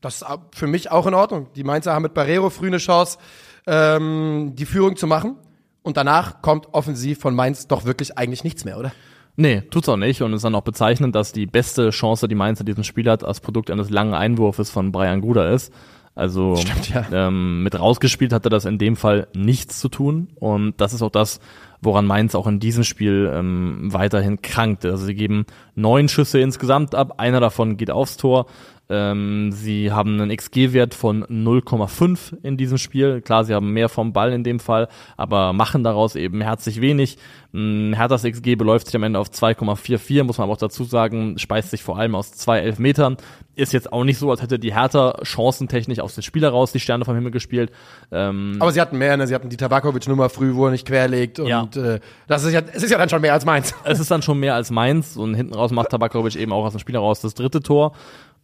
Das 0.00 0.22
ist 0.22 0.26
für 0.54 0.66
mich 0.66 0.90
auch 0.92 1.06
in 1.06 1.14
Ordnung. 1.14 1.48
Die 1.56 1.64
Mainzer 1.64 1.92
haben 1.94 2.02
mit 2.02 2.14
Barrero 2.14 2.50
früh 2.50 2.66
eine 2.68 2.76
Chance, 2.78 3.18
ähm, 3.66 4.52
die 4.54 4.66
Führung 4.66 4.96
zu 4.96 5.06
machen. 5.06 5.36
Und 5.82 5.96
danach 5.98 6.40
kommt 6.40 6.68
offensiv 6.72 7.18
von 7.20 7.34
Mainz 7.34 7.66
doch 7.66 7.84
wirklich 7.84 8.16
eigentlich 8.16 8.44
nichts 8.44 8.64
mehr, 8.64 8.78
oder? 8.78 8.92
Nee, 9.36 9.62
tut's 9.62 9.88
auch 9.88 9.96
nicht 9.96 10.22
und 10.22 10.32
ist 10.32 10.44
dann 10.44 10.54
auch 10.54 10.62
bezeichnend, 10.62 11.14
dass 11.14 11.32
die 11.32 11.46
beste 11.46 11.90
Chance, 11.90 12.28
die 12.28 12.36
Mainz 12.36 12.60
in 12.60 12.66
diesem 12.66 12.84
Spiel 12.84 13.10
hat, 13.10 13.24
als 13.24 13.40
Produkt 13.40 13.70
eines 13.70 13.90
langen 13.90 14.14
Einwurfes 14.14 14.70
von 14.70 14.92
Brian 14.92 15.20
Gruder 15.20 15.50
ist. 15.50 15.72
Also 16.14 16.54
Stimmt, 16.54 16.90
ja. 16.90 17.06
ähm, 17.12 17.64
mit 17.64 17.78
rausgespielt 17.78 18.32
hatte 18.32 18.48
das 18.48 18.66
in 18.66 18.78
dem 18.78 18.94
Fall 18.94 19.26
nichts 19.34 19.80
zu 19.80 19.88
tun 19.88 20.28
und 20.36 20.80
das 20.80 20.92
ist 20.92 21.02
auch 21.02 21.10
das, 21.10 21.40
woran 21.80 22.06
Mainz 22.06 22.36
auch 22.36 22.46
in 22.46 22.60
diesem 22.60 22.84
Spiel 22.84 23.30
ähm, 23.34 23.92
weiterhin 23.92 24.40
krankt. 24.40 24.84
Also 24.84 25.06
sie 25.06 25.16
geben 25.16 25.44
neun 25.74 26.08
Schüsse 26.08 26.38
insgesamt 26.38 26.94
ab, 26.94 27.14
einer 27.18 27.40
davon 27.40 27.76
geht 27.76 27.90
aufs 27.90 28.16
Tor. 28.16 28.46
Ähm, 28.90 29.50
sie 29.52 29.92
haben 29.92 30.20
einen 30.20 30.36
XG-Wert 30.36 30.92
von 30.94 31.24
0,5 31.24 32.36
in 32.42 32.56
diesem 32.58 32.76
Spiel. 32.78 33.22
Klar, 33.22 33.44
sie 33.44 33.54
haben 33.54 33.72
mehr 33.72 33.88
vom 33.88 34.12
Ball 34.12 34.32
in 34.32 34.44
dem 34.44 34.60
Fall, 34.60 34.88
aber 35.16 35.52
machen 35.54 35.82
daraus 35.84 36.16
eben 36.16 36.40
herzlich 36.42 36.80
wenig. 36.82 37.16
Ähm, 37.54 37.94
Herthas 37.96 38.24
XG 38.24 38.56
beläuft 38.56 38.86
sich 38.86 38.96
am 38.96 39.02
Ende 39.02 39.18
auf 39.18 39.28
2,44, 39.30 40.24
muss 40.24 40.36
man 40.38 40.44
aber 40.44 40.52
auch 40.52 40.58
dazu 40.58 40.84
sagen, 40.84 41.38
speist 41.38 41.70
sich 41.70 41.82
vor 41.82 41.98
allem 41.98 42.14
aus 42.14 42.32
zwei 42.32 42.58
Elfmetern. 42.58 43.16
Ist 43.56 43.72
jetzt 43.72 43.92
auch 43.92 44.04
nicht 44.04 44.18
so, 44.18 44.30
als 44.30 44.42
hätte 44.42 44.58
die 44.58 44.74
Hertha 44.74 45.16
chancentechnisch 45.22 46.00
aus 46.00 46.14
den 46.16 46.22
Spieler 46.22 46.50
raus 46.50 46.72
die 46.72 46.80
Sterne 46.80 47.04
vom 47.04 47.14
Himmel 47.14 47.30
gespielt. 47.30 47.70
Ähm, 48.12 48.56
Aber 48.58 48.72
sie 48.72 48.80
hatten 48.80 48.98
mehr, 48.98 49.16
ne? 49.16 49.26
Sie 49.26 49.34
hatten 49.34 49.48
die 49.48 49.56
Tabakovic-Nummer 49.56 50.28
früh, 50.28 50.54
wo 50.54 50.66
er 50.66 50.72
nicht 50.72 50.86
querlegt. 50.86 51.38
Und 51.38 51.46
Ja. 51.46 51.68
äh, 51.76 52.00
das 52.26 52.42
ist 52.44 52.52
ja, 52.52 52.60
es 52.72 52.82
ist 52.82 52.90
ja 52.90 52.98
dann 52.98 53.08
schon 53.08 53.22
mehr 53.22 53.32
als 53.32 53.44
Mainz. 53.46 53.72
es 53.84 54.00
ist 54.00 54.10
dann 54.10 54.22
schon 54.22 54.40
mehr 54.40 54.56
als 54.56 54.70
Mainz 54.70 55.16
und 55.16 55.34
hinten 55.34 55.54
raus 55.54 55.70
macht 55.70 55.90
Tabakovic 55.90 56.34
eben 56.36 56.52
auch 56.52 56.64
aus 56.66 56.72
dem 56.72 56.80
Spiel 56.80 56.96
heraus 56.96 57.20
das 57.20 57.34
dritte 57.34 57.60
Tor. 57.62 57.92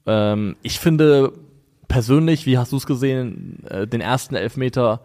Ähm, 0.06 0.56
ich 0.62 0.78
finde 0.80 1.32
persönlich, 1.88 2.46
wie 2.46 2.58
hast 2.58 2.72
du 2.72 2.76
es 2.76 2.86
gesehen, 2.86 3.64
äh, 3.68 3.86
den 3.86 4.00
ersten 4.00 4.34
Elfmeter 4.34 5.00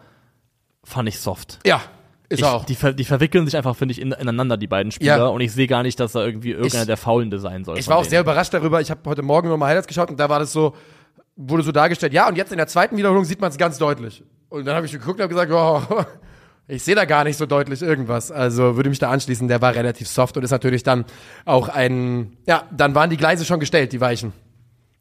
fand 0.83 1.09
ich 1.09 1.19
soft. 1.19 1.59
Ja, 1.65 1.81
ist 2.29 2.39
Ich, 2.39 2.45
auch. 2.45 2.65
Die, 2.65 2.75
ver 2.75 2.93
die 2.93 3.05
verwickeln 3.05 3.45
sich 3.45 3.57
einfach, 3.57 3.75
finde 3.75 3.91
ich, 3.93 4.01
in, 4.01 4.11
ineinander, 4.11 4.57
die 4.57 4.67
beiden 4.67 4.91
Spieler. 4.91 5.17
Ja. 5.17 5.25
Und 5.27 5.41
ich 5.41 5.51
sehe 5.51 5.67
gar 5.67 5.83
nicht, 5.83 5.99
dass 5.99 6.11
da 6.13 6.23
irgendwie 6.23 6.51
irgendeiner 6.51 6.83
Ich- 6.83 6.87
der 6.87 6.97
Faulende 6.97 7.39
sein 7.39 7.63
soll. 7.65 7.77
Ich 7.79 7.87
war 7.87 7.97
auch 7.97 8.01
denen. 8.01 8.11
sehr 8.11 8.21
überrascht 8.21 8.53
darüber. 8.53 8.81
Ich 8.81 8.91
habe 8.91 9.01
heute 9.05 9.21
Morgen 9.23 9.49
nochmal 9.49 9.69
Highlights 9.69 9.87
geschaut 9.87 10.09
und 10.11 10.19
da 10.19 10.29
war 10.29 10.39
das 10.39 10.53
so, 10.53 10.75
wurde 11.35 11.63
so 11.63 11.71
dargestellt, 11.71 12.13
ja, 12.13 12.27
und 12.27 12.37
jetzt 12.37 12.51
in 12.51 12.57
der 12.57 12.67
zweiten 12.67 12.95
Wiederholung 12.97 13.25
sieht 13.25 13.41
man 13.41 13.49
es 13.49 13.57
ganz 13.57 13.77
deutlich. 13.77 14.23
Und 14.49 14.65
dann 14.65 14.75
habe 14.75 14.85
ich 14.85 14.91
geguckt 14.91 15.19
und 15.19 15.23
habe 15.23 15.33
gesagt, 15.33 15.51
wow, 15.51 16.05
ich 16.67 16.83
sehe 16.83 16.95
da 16.95 17.05
gar 17.05 17.23
nicht 17.23 17.37
so 17.37 17.45
deutlich 17.45 17.81
irgendwas. 17.81 18.31
Also 18.31 18.75
würde 18.75 18.89
mich 18.89 18.99
da 18.99 19.09
anschließen, 19.09 19.47
der 19.47 19.61
war 19.61 19.73
relativ 19.75 20.07
soft 20.07 20.37
und 20.37 20.43
ist 20.43 20.51
natürlich 20.51 20.83
dann 20.83 21.05
auch 21.45 21.67
ein, 21.67 22.37
ja, 22.47 22.63
dann 22.71 22.93
waren 22.95 23.09
die 23.09 23.17
Gleise 23.17 23.43
schon 23.43 23.59
gestellt, 23.59 23.91
die 23.91 24.01
Weichen. 24.01 24.33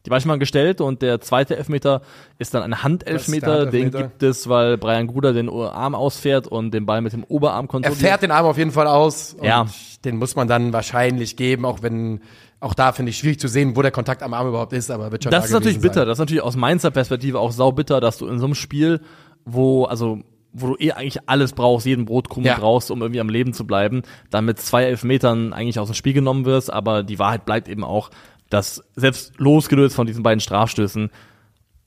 Die 0.06 0.10
war 0.10 0.20
schon 0.20 0.28
mal 0.28 0.38
gestellt 0.38 0.80
und 0.82 1.00
der 1.00 1.20
zweite 1.20 1.56
Elfmeter 1.56 2.02
ist 2.38 2.52
dann 2.52 2.62
ein 2.62 2.82
Handelfmeter. 2.82 3.66
Den 3.66 3.90
gibt 3.90 4.22
es, 4.22 4.48
weil 4.48 4.76
Brian 4.76 5.06
Gruder 5.06 5.32
den 5.32 5.48
Arm 5.48 5.94
ausfährt 5.94 6.46
und 6.46 6.72
den 6.72 6.84
Ball 6.86 7.00
mit 7.00 7.12
dem 7.14 7.24
Oberarm 7.24 7.64
Er 7.64 7.68
kontrolliert. 7.68 8.00
fährt 8.00 8.22
den 8.22 8.30
Arm 8.30 8.44
auf 8.46 8.58
jeden 8.58 8.70
Fall 8.70 8.86
aus 8.86 9.34
und 9.34 9.46
Ja. 9.46 9.66
den 10.04 10.16
muss 10.16 10.36
man 10.36 10.46
dann 10.46 10.72
wahrscheinlich 10.74 11.36
geben, 11.36 11.64
auch 11.64 11.80
wenn, 11.82 12.20
auch 12.60 12.74
da 12.74 12.92
finde 12.92 13.10
ich 13.10 13.18
schwierig 13.18 13.40
zu 13.40 13.48
sehen, 13.48 13.76
wo 13.76 13.82
der 13.82 13.92
Kontakt 13.92 14.22
am 14.22 14.34
Arm 14.34 14.48
überhaupt 14.48 14.74
ist, 14.74 14.90
aber 14.90 15.10
wird 15.10 15.24
schon 15.24 15.30
Das 15.30 15.42
da 15.42 15.46
ist 15.46 15.52
natürlich 15.52 15.80
bitter. 15.80 16.00
sein. 16.00 16.06
Das 16.08 16.16
ist 16.16 16.20
natürlich 16.20 16.42
aus 16.42 16.56
Mainzer 16.56 16.90
Perspektive 16.90 17.38
auch 17.40 17.52
saubitter, 17.52 18.00
dass 18.02 18.18
du 18.18 18.26
in 18.26 18.38
so 18.38 18.44
einem 18.44 18.54
Spiel, 18.54 19.00
wo, 19.46 19.84
also, 19.84 20.18
wo 20.52 20.68
du 20.68 20.76
eh 20.78 20.92
eigentlich 20.92 21.18
alles 21.28 21.52
brauchst, 21.52 21.84
jeden 21.86 22.04
Brotkrumen 22.04 22.46
Ja. 22.46 22.58
brauchst, 22.58 22.90
um 22.90 23.00
irgendwie 23.02 23.20
am 23.20 23.28
Leben 23.28 23.54
zu 23.54 23.66
bleiben, 23.66 24.02
dann 24.30 24.44
mit 24.44 24.58
zwei 24.60 24.84
Elfmetern 24.84 25.52
eigentlich 25.52 25.78
aus 25.80 25.88
dem 25.88 25.94
Spiel 25.94 26.12
genommen 26.12 26.44
wirst. 26.44 26.72
Aber 26.72 27.02
die 27.02 27.18
Wahrheit 27.18 27.44
bleibt 27.44 27.68
eben 27.68 27.82
auch, 27.82 28.10
dass 28.54 28.82
selbst 28.96 29.32
losgelöst 29.38 29.94
von 29.94 30.06
diesen 30.06 30.22
beiden 30.22 30.40
Strafstößen 30.40 31.10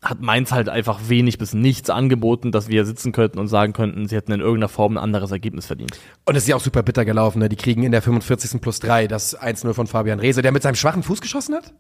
hat 0.02 0.22
Mainz 0.22 0.52
halt 0.52 0.70
einfach 0.70 1.00
wenig 1.08 1.38
bis 1.38 1.54
nichts 1.54 1.90
angeboten, 1.90 2.52
dass 2.52 2.68
wir 2.68 2.86
sitzen 2.86 3.12
könnten 3.12 3.40
und 3.40 3.48
sagen 3.48 3.74
könnten, 3.74 4.08
sie 4.08 4.16
hätten 4.16 4.32
in 4.32 4.42
irgendeiner 4.42 4.70
Form 4.70 4.94
ein 4.94 4.98
anderes 4.98 5.32
Ergebnis 5.32 5.66
verdient. 5.66 6.00
Und 6.26 6.36
es 6.36 6.44
ist 6.44 6.50
ja 6.50 6.56
auch 6.56 6.62
super 6.62 6.84
bitter 6.84 7.04
gelaufen. 7.04 7.40
Ne? 7.40 7.50
Die 7.50 7.56
kriegen 7.56 7.84
in 7.84 7.92
der 7.92 8.02
45. 8.02 8.62
plus 8.62 8.80
3 8.80 9.08
das 9.08 9.38
1-0 9.40 9.74
von 9.74 9.88
Fabian 9.88 10.20
Rehse, 10.20 10.42
der 10.42 10.52
mit 10.52 10.62
seinem 10.62 10.76
schwachen 10.76 11.02
Fuß 11.02 11.20
geschossen 11.20 11.56
hat. 11.56 11.74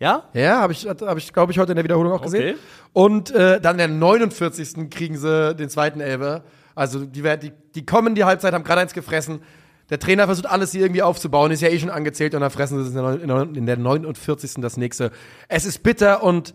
Ja? 0.00 0.24
Ja, 0.34 0.60
habe 0.60 0.72
ich, 0.72 0.86
hab 0.88 1.16
ich 1.16 1.32
glaube 1.32 1.52
ich, 1.52 1.58
heute 1.58 1.72
in 1.72 1.76
der 1.76 1.84
Wiederholung 1.84 2.12
auch 2.12 2.22
gesehen. 2.22 2.54
Okay. 2.54 2.58
Und 2.92 3.30
äh, 3.30 3.60
dann 3.60 3.78
in 3.78 3.78
der 3.78 3.88
49. 3.88 4.90
kriegen 4.90 5.16
sie 5.16 5.54
den 5.54 5.68
zweiten 5.68 6.00
Elber. 6.00 6.42
Also 6.74 7.04
die, 7.04 7.22
die, 7.22 7.52
die 7.74 7.86
kommen 7.86 8.16
die 8.16 8.24
Halbzeit, 8.24 8.54
haben 8.54 8.64
gerade 8.64 8.80
eins 8.80 8.94
gefressen. 8.94 9.40
Der 9.92 9.98
Trainer 10.00 10.24
versucht 10.26 10.46
alles 10.46 10.72
hier 10.72 10.80
irgendwie 10.80 11.02
aufzubauen, 11.02 11.52
ist 11.52 11.60
ja 11.60 11.68
eh 11.68 11.78
schon 11.78 11.90
angezählt 11.90 12.34
und 12.34 12.40
dann 12.40 12.50
fressen 12.50 12.78
sie 12.78 12.82
es 12.82 12.88
in 12.88 12.94
der, 12.94 13.02
neun- 13.04 13.20
in 13.20 13.28
der- 13.28 13.56
in 13.60 13.66
der 13.66 13.76
49. 13.76 14.54
das 14.62 14.76
nächste. 14.76 15.12
Es 15.48 15.64
ist 15.66 15.82
bitter 15.82 16.22
und 16.24 16.54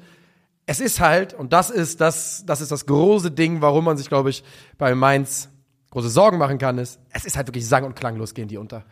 es 0.66 0.80
ist 0.82 1.00
halt, 1.00 1.34
und 1.36 1.54
das 1.54 1.70
ist 1.70 2.02
das, 2.02 2.44
das 2.46 2.62
ist 2.62 2.72
das 2.72 2.86
große 2.88 3.30
Ding, 3.32 3.62
warum 3.62 3.86
man 3.86 3.96
sich, 3.96 4.10
glaube 4.10 4.32
ich, 4.32 4.44
bei 4.78 4.94
Mainz 4.96 5.50
große 5.92 6.10
Sorgen 6.10 6.38
machen 6.40 6.58
kann, 6.58 6.78
ist, 6.80 7.00
es 7.14 7.26
ist 7.26 7.38
halt 7.38 7.48
wirklich 7.48 7.68
sang- 7.68 7.86
und 7.86 7.96
klanglos 7.96 8.34
gehen 8.34 8.48
die 8.50 8.58
unter. 8.58 8.84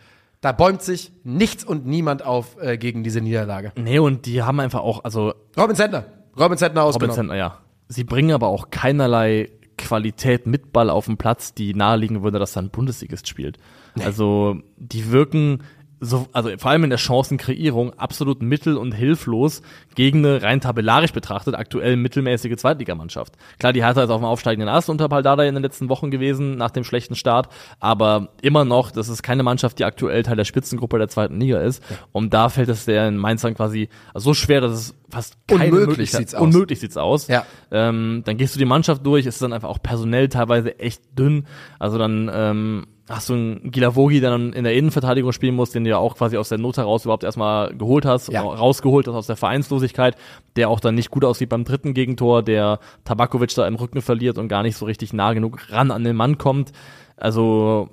Da 0.42 0.52
bäumt 0.52 0.84
sich 0.84 1.12
nichts 1.24 1.64
und 1.66 1.86
niemand 1.88 2.24
auf 2.24 2.56
äh, 2.62 2.78
gegen 2.78 3.04
diese 3.04 3.20
Niederlage. 3.22 3.72
Nee, 3.76 3.98
und 4.00 4.28
die 4.28 4.44
haben 4.44 4.60
einfach 4.60 4.82
auch, 4.82 5.04
also 5.04 5.34
Robin 5.58 5.76
Zentner. 5.76 6.06
Robin 6.40 6.58
Zentner 6.58 6.82
Robin 6.82 6.90
ausgenommen. 6.96 7.16
Zentner, 7.16 7.36
ja. 7.36 7.58
Sie 7.88 8.04
bringen 8.04 8.32
aber 8.32 8.48
auch 8.48 8.70
keinerlei 8.70 9.50
Qualität 9.78 10.46
mit 10.46 10.72
Ball 10.72 10.90
auf 10.90 11.06
den 11.06 11.18
Platz, 11.18 11.54
die 11.54 11.74
naheliegen 11.74 12.24
würde, 12.24 12.40
dass 12.40 12.54
da 12.54 12.62
ein 12.62 12.70
Bundesligist 12.70 13.28
spielt. 13.28 13.58
Also 14.04 14.58
die 14.78 15.12
wirken 15.12 15.64
so, 16.00 16.28
also 16.34 16.50
vor 16.58 16.72
allem 16.72 16.84
in 16.84 16.90
der 16.90 17.00
Chancenkreierung 17.00 17.94
absolut 17.94 18.42
mittel- 18.42 18.78
und 18.78 18.92
hilflos 18.92 19.62
gegen 19.96 20.26
eine 20.26 20.42
rein 20.42 20.62
tabellarisch 20.62 21.14
betrachtet 21.14 21.56
aktuell 21.56 21.96
mittelmäßige 21.96 22.56
Zweitligamannschaft. 22.58 23.34
Klar, 23.60 23.74
die 23.74 23.84
Hertha 23.84 24.04
ist 24.04 24.10
auf 24.10 24.20
dem 24.20 24.26
aufsteigenden 24.26 24.70
Ast 24.70 24.90
unter 24.90 25.08
Paldada 25.08 25.44
in 25.44 25.54
den 25.54 25.64
letzten 25.64 25.90
Wochen 25.90 26.12
gewesen, 26.12 26.58
nach 26.58 26.72
dem 26.72 26.84
schlechten 26.84 27.16
Start, 27.16 27.50
aber 27.80 28.30
immer 28.42 28.66
noch, 28.66 28.92
das 28.92 29.10
ist 29.10 29.24
keine 29.24 29.44
Mannschaft, 29.44 29.80
die 29.80 29.86
aktuell 29.86 30.24
Teil 30.24 30.36
der 30.36 30.46
Spitzengruppe 30.46 30.98
der 30.98 31.08
zweiten 31.08 31.40
Liga 31.40 31.60
ist. 31.60 31.84
Und 32.12 32.34
da 32.34 32.50
fällt 32.50 32.70
es 32.70 32.86
der 32.86 33.08
in 33.08 33.18
Mainz 33.18 33.42
dann 33.42 33.56
quasi 33.56 33.90
so 34.14 34.34
schwer, 34.34 34.62
dass 34.62 34.72
es 34.72 34.96
fast 35.10 35.38
keine 35.48 35.72
Unmöglich 35.72 36.12
sieht's 36.12 36.36
aus. 36.36 36.42
Unmöglich 36.42 36.80
sieht's 36.80 36.98
aus. 36.98 37.28
Ja. 37.28 37.46
Ähm, 37.72 38.24
dann 38.26 38.38
gehst 38.38 38.56
du 38.56 38.60
die 38.60 38.66
Mannschaft 38.66 39.06
durch, 39.06 39.26
es 39.26 39.36
ist 39.36 39.42
dann 39.42 39.54
einfach 39.54 39.70
auch 39.70 39.82
personell 39.82 40.30
teilweise 40.30 40.78
echt 40.80 41.02
dünn. 41.18 41.46
Also 41.80 41.98
dann 41.98 42.30
ähm, 42.34 42.88
hast 43.08 43.30
du 43.30 43.34
einen 43.34 43.72
Gilavogi, 43.72 44.20
der 44.20 44.32
dann 44.32 44.52
in 44.54 44.64
der 44.64 44.74
Innenverteidigung 44.74 45.32
spielen 45.32 45.54
muss, 45.56 45.70
den 45.70 45.84
du 45.84 45.92
ja 45.92 45.98
auch 45.98 46.16
quasi 46.16 46.38
aus 46.38 46.50
der 46.50 46.58
Not 46.58 46.78
heraus 46.78 47.06
überhaupt 47.06 47.24
erstmal 47.24 47.76
geholt 47.78 48.04
hast, 48.06 48.30
Ja. 48.30 48.42
rausgeholt 48.42 49.08
hast 49.08 49.14
aus 49.14 49.28
der 49.28 49.36
Vereinslosigkeit, 49.36 50.16
der 50.56 50.70
auch 50.70 50.80
dann 50.80 50.96
nicht 50.96 51.12
gut 51.12 51.24
aussieht 51.24 51.50
beim 51.50 51.66
dritten 51.66 51.94
Gegentor, 51.94 52.42
der 52.42 52.80
Tabakovic 53.04 53.54
da 53.54 53.68
im 53.68 53.76
Rücken 53.76 54.02
verliert 54.02 54.38
und 54.40 54.48
gar 54.48 54.64
nicht 54.64 54.76
so 54.76 54.86
richtig 54.86 55.14
nah 55.14 55.34
genug 55.34 55.72
ran 55.72 55.92
an 55.92 56.04
den 56.04 56.16
Mann 56.16 56.38
kommt. 56.40 56.72
Also 57.16 57.90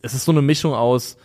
es 0.00 0.14
ist 0.14 0.24
so 0.24 0.32
eine 0.32 0.42
Mischung 0.42 0.74
aus 0.74 1.16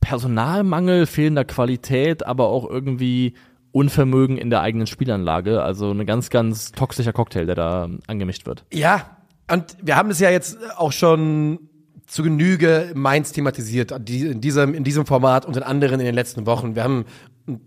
Personalmangel, 0.00 1.06
fehlender 1.06 1.44
Qualität, 1.44 2.26
aber 2.26 2.48
auch 2.48 2.68
irgendwie 2.68 3.34
Unvermögen 3.72 4.36
in 4.36 4.50
der 4.50 4.60
eigenen 4.60 4.86
Spielanlage. 4.86 5.62
Also 5.62 5.90
eine 5.90 6.04
ganz, 6.04 6.28
ganz 6.30 6.72
toxischer 6.72 7.12
Cocktail, 7.12 7.46
der 7.46 7.54
da 7.54 7.88
angemischt 8.06 8.46
wird. 8.46 8.64
Ja, 8.72 9.16
und 9.50 9.76
wir 9.82 9.96
haben 9.96 10.08
das 10.08 10.20
ja 10.20 10.30
jetzt 10.30 10.58
auch 10.76 10.92
schon 10.92 11.68
zu 12.12 12.22
Genüge 12.22 12.92
Mainz 12.94 13.32
thematisiert, 13.32 13.90
in 13.90 14.42
diesem, 14.42 14.74
in 14.74 14.84
diesem 14.84 15.06
Format 15.06 15.46
und 15.46 15.56
in 15.56 15.62
anderen 15.62 15.98
in 15.98 16.04
den 16.04 16.14
letzten 16.14 16.44
Wochen. 16.44 16.74
Wir 16.74 16.84
haben 16.84 17.06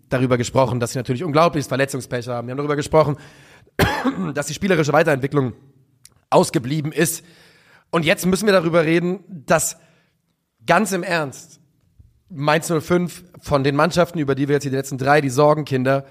darüber 0.08 0.38
gesprochen, 0.38 0.80
dass 0.80 0.92
sie 0.92 1.00
natürlich 1.00 1.24
unglaubliches 1.24 1.66
Verletzungspech 1.68 2.28
haben. 2.28 2.48
Wir 2.48 2.52
haben 2.52 2.60
darüber 2.60 2.76
gesprochen, 2.76 3.18
dass 4.36 4.46
die 4.46 4.54
spielerische 4.54 4.94
Weiterentwicklung 4.94 5.54
ausgeblieben 6.30 6.92
ist. 6.92 7.26
Und 7.90 8.06
jetzt 8.06 8.28
müssen 8.28 8.46
wir 8.46 8.54
darüber 8.54 8.86
reden, 8.86 9.24
dass 9.28 9.78
ganz 10.68 10.92
im 10.92 11.02
Ernst 11.02 11.60
Mainz 12.30 12.72
05 12.72 13.24
von 13.42 13.64
den 13.64 13.76
Mannschaften, 13.76 14.20
über 14.20 14.36
die 14.36 14.48
wir 14.48 14.54
jetzt 14.54 14.64
hier 14.64 14.72
die 14.72 14.78
letzten 14.78 15.00
drei, 15.00 15.22
die 15.22 15.32
Sorgenkinder, 15.32 16.06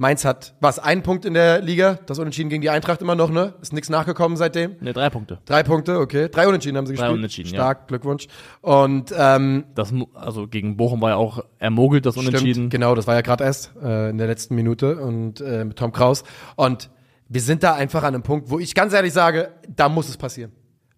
Mainz 0.00 0.24
hat, 0.24 0.54
was, 0.60 0.78
einen 0.78 1.02
Punkt 1.02 1.24
in 1.24 1.34
der 1.34 1.60
Liga, 1.60 1.98
das 2.06 2.20
Unentschieden 2.20 2.48
gegen 2.50 2.62
die 2.62 2.70
Eintracht 2.70 3.02
immer 3.02 3.16
noch, 3.16 3.30
ne? 3.30 3.54
Ist 3.60 3.72
nichts 3.72 3.90
nachgekommen 3.90 4.36
seitdem. 4.36 4.76
Ne, 4.80 4.92
drei 4.92 5.10
Punkte. 5.10 5.40
Drei 5.44 5.64
Punkte, 5.64 5.98
okay. 5.98 6.28
Drei 6.28 6.46
Unentschieden 6.46 6.76
haben 6.76 6.86
sie 6.86 6.94
Drei 6.94 7.02
gespielt. 7.02 7.18
Unentschieden, 7.18 7.48
ja. 7.48 7.54
Stark, 7.56 7.88
Glückwunsch. 7.88 8.28
Und 8.60 9.12
ähm, 9.16 9.64
Das, 9.74 9.92
also 10.14 10.46
gegen 10.46 10.76
Bochum 10.76 11.00
war 11.00 11.10
ja 11.10 11.16
auch 11.16 11.44
ermogelt, 11.58 12.06
das 12.06 12.16
Unentschieden. 12.16 12.54
Stimmt, 12.54 12.70
genau, 12.70 12.94
das 12.94 13.08
war 13.08 13.16
ja 13.16 13.22
gerade 13.22 13.42
erst 13.42 13.72
äh, 13.82 14.10
in 14.10 14.18
der 14.18 14.28
letzten 14.28 14.54
Minute 14.54 14.98
und 14.98 15.40
äh, 15.40 15.64
mit 15.64 15.76
Tom 15.76 15.90
Kraus. 15.90 16.22
Und 16.54 16.90
wir 17.28 17.40
sind 17.40 17.64
da 17.64 17.74
einfach 17.74 18.04
an 18.04 18.14
einem 18.14 18.22
Punkt, 18.22 18.50
wo 18.50 18.60
ich 18.60 18.76
ganz 18.76 18.92
ehrlich 18.92 19.12
sage, 19.12 19.50
da 19.68 19.88
muss 19.88 20.08
es 20.08 20.16
passieren. 20.16 20.52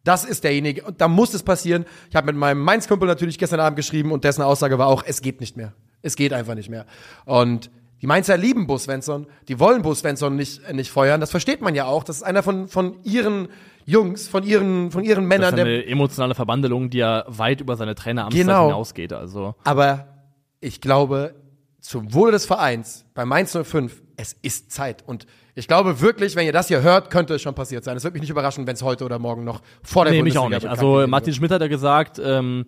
Das 0.05 0.25
ist 0.27 0.45
derjenige, 0.45 0.85
und 0.85 1.01
da 1.01 1.09
muss 1.09 1.33
es 1.33 1.43
passieren. 1.43 1.87
Ich 2.11 2.17
habe 2.17 2.27
mit 2.27 2.37
meinem 2.37 2.61
Mainz-Kumpel 2.61 3.09
natürlich 3.09 3.39
gestern 3.39 3.61
Abend 3.61 3.77
geschrieben 3.77 4.13
und 4.13 4.25
dessen 4.25 4.43
Aussage 4.43 4.79
war 4.79 4.89
auch, 4.89 5.05
es 5.07 5.23
geht 5.23 5.41
nicht 5.41 5.57
mehr. 5.57 5.73
Es 6.03 6.17
geht 6.17 6.35
einfach 6.35 6.55
nicht 6.55 6.69
mehr. 6.69 6.85
Und 7.25 7.71
die 8.03 8.07
Mainzer 8.07 8.37
lieben 8.37 8.67
Bo 8.67 8.79
Svensson, 8.79 9.27
die 9.49 9.59
wollen 9.59 9.83
Bo 9.83 9.95
Svensson 9.95 10.37
nicht, 10.37 10.63
äh, 10.65 10.73
nicht 10.73 10.91
feuern. 10.91 11.21
Das 11.21 11.31
versteht 11.31 11.61
man 11.61 11.75
ja 11.75 11.85
auch. 11.87 12.05
Das 12.05 12.17
ist 12.17 12.23
einer 12.23 12.43
von, 12.43 12.69
von 12.69 12.97
ihren 13.05 13.49
Jungs, 13.87 14.29
von 14.29 14.43
ihren, 14.43 14.91
von 14.91 15.05
ihren 15.05 15.25
Das 15.25 15.29
Männern, 15.29 15.49
ist 15.55 15.57
der 15.57 15.65
eine 15.67 15.87
emotionale 15.87 16.35
Verbandelung, 16.35 16.91
die 16.91 16.99
ja 16.99 17.25
weit 17.27 17.61
über 17.61 17.77
seine 17.77 17.95
Traineramtszeit 17.95 18.47
Genau. 18.47 18.67
hinausgeht. 18.67 19.13
Also 19.13 19.55
Aber 19.65 20.07
ich 20.61 20.81
glaube, 20.81 21.35
zum 21.81 22.13
Wohle 22.15 22.33
des 22.33 22.47
Vereins, 22.47 23.05
bei 23.15 23.25
Mainz 23.25 23.57
05, 23.57 24.03
es 24.17 24.35
ist 24.43 24.71
Zeit. 24.71 25.03
Und 25.07 25.27
ich 25.55 25.67
glaube 25.67 26.01
wirklich, 26.01 26.37
wenn 26.37 26.45
ihr 26.47 26.53
das 26.53 26.69
hier 26.69 26.83
hört, 26.83 27.11
könnte 27.11 27.35
es 27.35 27.43
schon 27.43 27.55
passiert 27.55 27.85
sein. 27.85 27.97
Es 27.97 28.05
würde 28.05 28.13
mich 28.15 28.21
nicht 28.23 28.31
überraschen, 28.31 28.67
wenn 28.67 28.75
es 28.75 28.83
heute 28.83 29.05
oder 29.05 29.19
morgen 29.19 29.45
noch 29.45 29.63
vor 29.83 30.05
der 30.05 30.13
Nee, 30.13 30.23
mich 30.23 30.37
auch 30.39 30.45
Bundesliga 30.45 30.73
nicht. 30.73 30.81
Also 30.83 31.07
Martin. 31.07 31.33
Schmidt 31.35 31.51
hat 31.51 31.61
ja 31.63 31.69
gesagt, 31.69 32.21
ähm, 32.23 32.67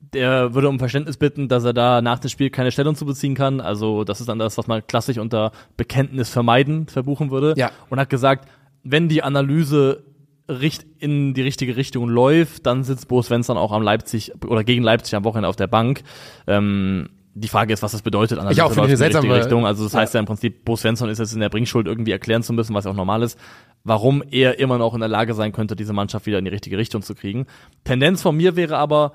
der 0.00 0.54
würde 0.54 0.68
um 0.68 0.78
Verständnis 0.78 1.16
bitten, 1.16 1.48
dass 1.48 1.64
er 1.64 1.72
da 1.72 2.00
nach 2.00 2.18
dem 2.18 2.30
Spiel 2.30 2.50
keine 2.50 2.70
Stellung 2.70 2.94
zu 2.94 3.04
beziehen 3.04 3.34
kann. 3.34 3.60
Also 3.60 4.04
das 4.04 4.20
ist 4.20 4.28
dann 4.28 4.38
das, 4.38 4.56
was 4.56 4.66
man 4.66 4.86
klassisch 4.86 5.18
unter 5.18 5.52
Bekenntnis 5.76 6.30
vermeiden 6.30 6.86
verbuchen 6.86 7.30
würde. 7.30 7.54
Ja. 7.56 7.70
Und 7.90 8.00
hat 8.00 8.08
gesagt, 8.10 8.48
wenn 8.84 9.08
die 9.08 9.22
Analyse 9.22 10.04
richt 10.48 10.86
in 10.98 11.34
die 11.34 11.42
richtige 11.42 11.76
Richtung 11.76 12.08
läuft, 12.08 12.64
dann 12.64 12.84
sitzt 12.84 13.08
Bo 13.08 13.20
Svensson 13.20 13.58
auch 13.58 13.72
am 13.72 13.82
Leipzig 13.82 14.32
oder 14.46 14.64
gegen 14.64 14.82
Leipzig 14.82 15.14
am 15.14 15.24
Wochenende 15.24 15.48
auf 15.48 15.56
der 15.56 15.66
Bank. 15.66 16.02
Ähm, 16.46 17.10
die 17.34 17.48
Frage 17.48 17.72
ist, 17.72 17.82
was 17.82 17.92
das 17.92 18.02
bedeutet. 18.02 18.38
Analyse 18.38 18.58
Ich 18.60 18.62
auch, 18.62 18.74
läuft 18.74 18.90
in 18.90 18.96
die 18.96 19.04
richtige 19.04 19.34
Richtung. 19.34 19.66
Also 19.66 19.84
das 19.84 19.92
Ja. 19.92 20.00
heißt 20.00 20.14
ja 20.14 20.20
im 20.20 20.26
Prinzip, 20.26 20.64
Bo 20.64 20.74
Svensson 20.74 21.08
ist 21.10 21.18
jetzt 21.18 21.34
in 21.34 21.40
der 21.40 21.50
Bringschuld 21.50 21.86
irgendwie 21.86 22.10
erklären 22.12 22.42
zu 22.42 22.52
müssen, 22.52 22.74
was 22.74 22.84
ja 22.84 22.90
auch 22.90 22.96
normal 22.96 23.22
ist, 23.22 23.38
warum 23.84 24.22
er 24.30 24.58
immer 24.58 24.78
noch 24.78 24.94
in 24.94 25.00
der 25.00 25.08
Lage 25.08 25.34
sein 25.34 25.52
könnte, 25.52 25.76
diese 25.76 25.92
Mannschaft 25.92 26.26
wieder 26.26 26.38
in 26.38 26.46
die 26.46 26.50
richtige 26.50 26.78
Richtung 26.78 27.02
zu 27.02 27.14
kriegen. 27.14 27.46
Tendenz 27.84 28.22
von 28.22 28.36
mir 28.36 28.56
wäre 28.56 28.78
aber 28.78 29.12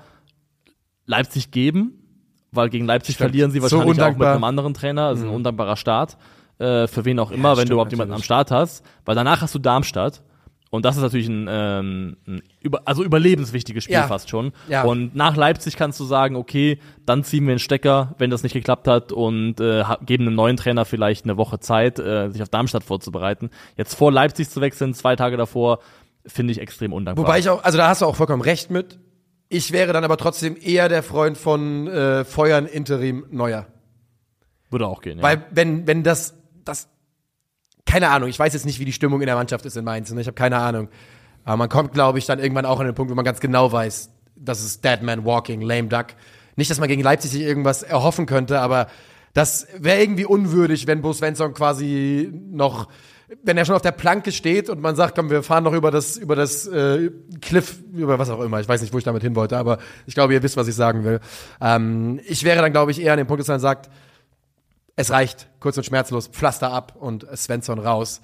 Leipzig 1.06 1.50
geben, 1.50 1.92
weil 2.52 2.68
gegen 2.70 2.86
Leipzig 2.86 3.16
Stimmt. 3.16 3.30
verlieren 3.30 3.50
sie 3.50 3.58
So 3.60 3.64
wahrscheinlich 3.78 4.02
auch 4.02 4.16
mit 4.16 4.28
einem 4.28 4.44
anderen 4.44 4.74
Trainer. 4.74 5.10
Das 5.10 5.18
ist 5.20 5.24
ein 5.24 5.30
undankbarer 5.30 5.76
Start. 5.76 6.16
Äh, 6.58 6.86
für 6.86 7.04
wen 7.04 7.18
auch 7.18 7.30
immer, 7.30 7.50
wenn 7.50 7.56
stimmt, 7.56 7.70
du 7.70 7.72
überhaupt 7.74 7.92
jemanden 7.92 8.12
am 8.12 8.18
natürlich. 8.18 8.24
Start 8.26 8.50
hast. 8.50 8.84
Weil 9.04 9.14
danach 9.14 9.42
hast 9.42 9.54
du 9.54 9.58
Darmstadt. 9.58 10.22
Und 10.70 10.84
das 10.84 10.96
ist 10.96 11.02
natürlich 11.02 11.28
ein, 11.28 11.46
ähm, 11.48 12.16
ein 12.26 12.42
über, 12.60 12.82
also 12.84 13.04
überlebenswichtiges 13.04 13.84
Spiel 13.84 13.94
Ja. 13.94 14.08
fast 14.08 14.28
schon. 14.28 14.52
Ja. 14.68 14.82
Und 14.82 15.14
nach 15.14 15.36
Leipzig 15.36 15.76
kannst 15.76 16.00
du 16.00 16.04
sagen, 16.04 16.34
okay, 16.34 16.80
dann 17.06 17.22
ziehen 17.22 17.44
wir 17.44 17.52
einen 17.52 17.60
Stecker, 17.60 18.16
wenn 18.18 18.28
das 18.28 18.42
nicht 18.42 18.54
geklappt 18.54 18.88
hat 18.88 19.12
und 19.12 19.60
äh, 19.60 19.84
geben 20.04 20.26
einem 20.26 20.34
neuen 20.34 20.56
Trainer 20.56 20.84
vielleicht 20.84 21.26
eine 21.26 21.36
Woche 21.36 21.60
Zeit, 21.60 22.00
äh, 22.00 22.28
sich 22.30 22.42
auf 22.42 22.48
Darmstadt 22.48 22.82
vorzubereiten. 22.82 23.50
Jetzt 23.76 23.94
vor 23.94 24.10
Leipzig 24.10 24.50
zu 24.50 24.60
wechseln, 24.60 24.94
zwei 24.94 25.14
Tage 25.14 25.36
davor, 25.36 25.78
finde 26.26 26.52
ich 26.52 26.60
extrem 26.60 26.92
undankbar. 26.92 27.24
Wobei 27.24 27.38
ich 27.38 27.48
auch, 27.48 27.62
also 27.62 27.78
da 27.78 27.86
hast 27.86 28.02
du 28.02 28.06
auch 28.06 28.16
vollkommen 28.16 28.42
recht 28.42 28.70
mit. 28.70 28.98
Ich 29.48 29.72
wäre 29.72 29.92
dann 29.92 30.04
aber 30.04 30.16
trotzdem 30.16 30.56
eher 30.60 30.88
der 30.88 31.02
Freund 31.02 31.36
von 31.38 31.86
äh, 31.86 32.24
Feuern 32.24 32.66
Interim 32.66 33.26
Neuer. 33.30 33.66
Würde 34.70 34.86
auch 34.86 35.02
gehen. 35.02 35.18
Ja. 35.18 35.22
Weil 35.22 35.44
wenn, 35.50 35.86
wenn 35.86 36.02
das, 36.02 36.34
das, 36.64 36.88
keine 37.86 38.08
Ahnung, 38.08 38.28
ich 38.28 38.38
weiß 38.38 38.52
jetzt 38.54 38.66
nicht, 38.66 38.80
wie 38.80 38.84
die 38.84 38.92
Stimmung 38.92 39.20
in 39.20 39.26
der 39.26 39.36
Mannschaft 39.36 39.64
ist 39.66 39.76
in 39.76 39.84
Mainz, 39.84 40.10
ne? 40.10 40.20
ich 40.20 40.26
habe 40.26 40.34
keine 40.34 40.58
Ahnung. 40.58 40.88
Aber 41.44 41.56
man 41.58 41.68
kommt, 41.68 41.92
glaube 41.92 42.18
ich, 42.18 42.26
dann 42.26 42.38
irgendwann 42.38 42.66
auch 42.66 42.80
an 42.80 42.86
den 42.86 42.94
Punkt, 42.94 43.10
wo 43.10 43.14
man 43.14 43.24
ganz 43.24 43.40
genau 43.40 43.70
weiß, 43.70 44.10
das 44.36 44.64
ist 44.64 44.84
Dead 44.84 45.02
Man 45.02 45.24
Walking, 45.24 45.60
Lame 45.60 45.88
Duck. 45.88 46.06
Nicht, 46.56 46.70
dass 46.70 46.80
man 46.80 46.88
gegen 46.88 47.02
Leipzig 47.02 47.30
sich 47.30 47.42
irgendwas 47.42 47.82
erhoffen 47.82 48.26
könnte, 48.26 48.60
aber 48.60 48.88
das 49.32 49.66
wäre 49.76 50.00
irgendwie 50.00 50.24
unwürdig, 50.24 50.86
wenn 50.86 51.02
Bo 51.02 51.12
Svensson 51.12 51.54
quasi 51.54 52.30
noch, 52.32 52.88
wenn 53.42 53.56
er 53.56 53.64
schon 53.64 53.74
auf 53.74 53.82
der 53.82 53.92
Planke 53.92 54.32
steht 54.32 54.68
und 54.70 54.80
man 54.80 54.96
sagt, 54.96 55.14
komm, 55.14 55.30
wir 55.30 55.42
fahren 55.42 55.64
noch 55.64 55.72
über 55.72 55.90
das, 55.90 56.16
über 56.16 56.36
das 56.36 56.66
äh, 56.66 57.10
Cliff, 57.40 57.78
über 57.92 58.18
was 58.18 58.30
auch 58.30 58.40
immer. 58.40 58.60
Ich 58.60 58.68
weiß 58.68 58.80
nicht, 58.80 58.92
wo 58.92 58.98
ich 58.98 59.04
damit 59.04 59.22
hin 59.22 59.34
wollte, 59.34 59.56
aber 59.56 59.78
ich 60.06 60.14
glaube, 60.14 60.34
ihr 60.34 60.42
wisst, 60.42 60.56
was 60.56 60.68
ich 60.68 60.74
sagen 60.74 61.04
will. 61.04 61.20
Ähm, 61.60 62.20
ich 62.26 62.44
wäre 62.44 62.62
dann, 62.62 62.72
glaube 62.72 62.90
ich, 62.90 63.00
eher 63.00 63.12
an 63.12 63.18
dem 63.18 63.26
Punkt, 63.26 63.40
dass 63.40 63.48
man 63.48 63.60
sagt, 63.60 63.90
es 64.96 65.10
reicht, 65.10 65.48
kurz 65.60 65.76
und 65.76 65.84
schmerzlos, 65.84 66.28
Pflaster 66.28 66.72
ab 66.72 66.94
und 66.98 67.26
Svensson 67.36 67.78
raus. 67.78 68.20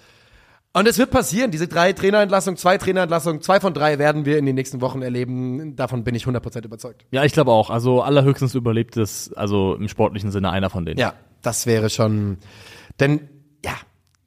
Und 0.72 0.86
es 0.86 0.98
wird 0.98 1.10
passieren, 1.10 1.50
diese 1.50 1.66
drei 1.66 1.92
Trainerentlassungen, 1.92 2.56
zwei 2.56 2.78
Trainerentlassungen, 2.78 3.42
zwei 3.42 3.58
von 3.58 3.74
drei 3.74 3.98
werden 3.98 4.24
wir 4.24 4.38
in 4.38 4.46
den 4.46 4.54
nächsten 4.54 4.80
Wochen 4.80 5.02
erleben. 5.02 5.74
Davon 5.74 6.04
bin 6.04 6.14
ich 6.14 6.26
100% 6.26 6.64
überzeugt. 6.64 7.04
ja, 7.10 7.24
ich 7.24 7.32
glaube 7.32 7.50
auch. 7.50 7.70
Also 7.70 8.02
allerhöchstens 8.02 8.54
überlebt 8.54 8.96
es, 8.96 9.32
also 9.32 9.74
im 9.74 9.88
sportlichen 9.88 10.30
Sinne 10.30 10.50
einer 10.50 10.70
von 10.70 10.84
denen. 10.84 11.00
Ja, 11.00 11.14
das 11.42 11.66
wäre 11.66 11.90
schon, 11.90 12.38
denn, 13.00 13.28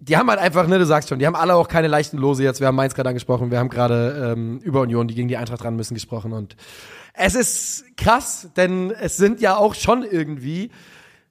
die 0.06 0.18
haben 0.18 0.30
halt 0.30 0.40
einfach, 0.40 0.68
ne, 0.68 0.78
du 0.80 0.86
sagst 0.86 1.08
schon, 1.08 1.20
die 1.20 1.26
haben 1.26 1.36
alle 1.36 1.56
auch 1.56 1.70
keine 1.70 1.88
leichten 1.88 2.18
Lose 2.18 2.44
jetzt. 2.44 2.60
Wir 2.60 2.68
haben 2.68 2.76
Mainz 2.76 2.94
gerade 2.94 3.10
angesprochen, 3.10 3.52
wir 3.52 3.60
haben 3.60 3.70
gerade 3.70 4.34
ähm, 4.34 4.60
über 4.60 4.82
Union, 4.82 5.08
die 5.08 5.16
gegen 5.16 5.30
die 5.30 5.38
Eintracht 5.38 5.64
ran 5.64 5.78
müssen, 5.78 5.94
gesprochen. 5.94 6.34
Und 6.34 6.58
es 7.14 7.36
ist 7.36 7.86
krass, 7.96 8.50
denn 8.58 8.92
es 8.92 9.16
sind 9.16 9.40
ja 9.40 9.56
auch 9.56 9.76
schon 9.76 10.04
irgendwie 10.04 10.72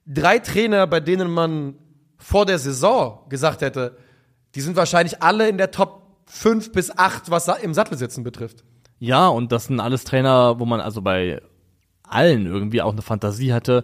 drei 0.07 0.39
Trainer, 0.39 0.87
bei 0.87 0.99
denen 0.99 1.31
man 1.31 1.75
vor 2.17 2.47
der 2.47 2.57
Saison 2.57 3.19
gesagt 3.29 3.61
hätte, 3.61 3.97
die 4.55 4.61
sind 4.61 4.75
wahrscheinlich 4.75 5.21
alle 5.21 5.47
in 5.47 5.57
der 5.57 5.69
Top 5.69 6.01
5 6.25 6.71
bis 6.71 6.97
8, 6.97 7.29
was 7.29 7.47
im 7.47 7.75
Sattelsitzen 7.75 8.23
betrifft. 8.23 8.63
Ja, 8.97 9.27
und 9.27 9.51
das 9.51 9.65
sind 9.65 9.79
alles 9.79 10.03
Trainer, 10.03 10.59
wo 10.59 10.65
man 10.65 10.79
also 10.79 11.01
bei 11.01 11.41
allen 12.01 12.47
irgendwie 12.47 12.81
auch 12.81 12.93
eine 12.93 13.01
Fantasie 13.03 13.53
hatte, 13.53 13.83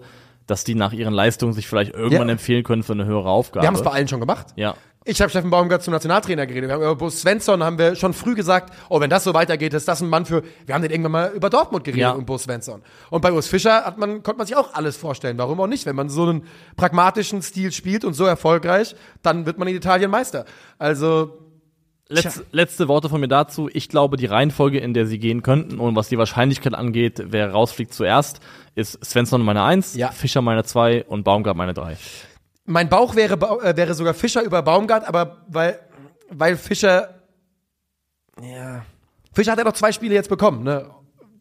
dass 0.50 0.64
die 0.64 0.76
nach 0.76 0.92
ihren 0.94 1.14
Leistungen 1.14 1.54
sich 1.54 1.68
vielleicht 1.68 1.94
irgendwann 1.94 2.28
Ja. 2.28 2.34
empfehlen 2.34 2.64
können 2.64 2.84
für 2.84 2.94
eine 2.94 3.06
höhere 3.06 3.30
Aufgabe. 3.30 3.64
Wir 3.64 3.68
haben 3.68 3.76
es 3.76 3.84
bei 3.84 3.92
allen 3.92 4.08
schon 4.08 4.20
gemacht. 4.20 4.48
ja. 4.56 4.76
Ich 5.06 5.22
habe 5.22 5.30
Steffen 5.30 5.50
Baumgart 5.50 5.82
zum 5.82 5.94
Nationaltrainer 5.94 6.46
geredet. 6.46 6.70
Wir 6.70 6.74
haben 6.76 6.82
über 6.84 6.94
Bo 6.96 7.10
Svensson 7.10 7.64
haben 7.64 7.80
wir 7.80 7.96
schon 7.96 8.14
früh 8.14 8.36
gesagt, 8.36 8.74
oh, 8.90 9.00
wenn 9.00 9.10
das 9.10 9.24
so 9.24 9.34
weitergeht, 9.34 9.74
ist 9.74 9.88
das 9.88 10.02
ein 10.02 10.10
Mann 10.10 10.26
für. 10.26 10.44
Wir 10.66 10.76
haben 10.76 10.82
den 10.82 10.92
irgendwann 10.92 11.14
mal 11.14 11.32
über 11.34 11.50
Dortmund 11.50 11.86
geredet 11.86 12.02
Ja. 12.02 12.12
und 12.12 12.26
Bo 12.26 12.38
Svensson. 12.38 12.82
Und 13.10 13.22
bei 13.22 13.32
Urs 13.32 13.48
Fischer 13.48 13.86
hat 13.86 13.98
man, 13.98 14.22
konnte 14.24 14.38
man 14.38 14.46
sich 14.46 14.58
auch 14.58 14.74
alles 14.74 14.98
vorstellen. 14.98 15.38
Warum 15.38 15.60
auch 15.62 15.68
nicht? 15.68 15.86
Wenn 15.86 15.96
man 15.96 16.10
so 16.10 16.24
einen 16.24 16.44
pragmatischen 16.76 17.42
Stil 17.42 17.72
spielt 17.72 18.04
und 18.04 18.14
so 18.14 18.26
erfolgreich, 18.26 18.94
dann 19.24 19.46
wird 19.46 19.58
man 19.58 19.70
in 19.70 19.76
Italien 19.78 20.12
Meister. 20.12 20.44
Also 20.78 21.32
Letz, 22.12 22.42
letzte 22.52 22.88
Worte 22.88 23.08
von 23.08 23.22
mir 23.22 23.28
dazu. 23.28 23.70
Ich 23.72 23.88
glaube, 23.88 24.18
die 24.18 24.26
Reihenfolge, 24.26 24.80
in 24.80 24.94
der 24.96 25.06
sie 25.06 25.20
gehen 25.20 25.44
könnten 25.44 25.80
und 25.80 25.96
was 25.96 26.10
die 26.10 26.18
Wahrscheinlichkeit 26.18 26.74
angeht, 26.74 27.22
wer 27.28 27.52
rausfliegt 27.52 27.94
zuerst, 27.94 28.40
ist 28.76 29.04
Svensson 29.06 29.44
meine 29.44 29.62
Eins, 29.64 29.94
Ja. 29.96 30.10
Fischer 30.12 30.42
meine 30.42 30.64
Zwei 30.64 31.04
und 31.06 31.24
Baumgart 31.24 31.56
meine 31.56 31.74
Drei. 31.76 31.98
mein 32.66 32.90
Bauch 32.90 33.16
wäre, 33.16 33.36
äh, 33.64 33.76
wäre 33.78 33.94
sogar 33.94 34.14
Fischer 34.16 34.42
über 34.44 34.62
Baumgart, 34.64 35.08
aber 35.08 35.46
weil, 35.48 35.80
weil 36.30 36.58
Fischer, 36.58 37.22
ja, 38.42 38.84
Fischer 39.34 39.52
hat 39.52 39.60
ja 39.60 39.64
noch 39.66 39.74
zwei 39.74 39.92
Spiele 39.92 40.16
jetzt 40.16 40.30
bekommen, 40.30 40.64
ne? 40.64 40.90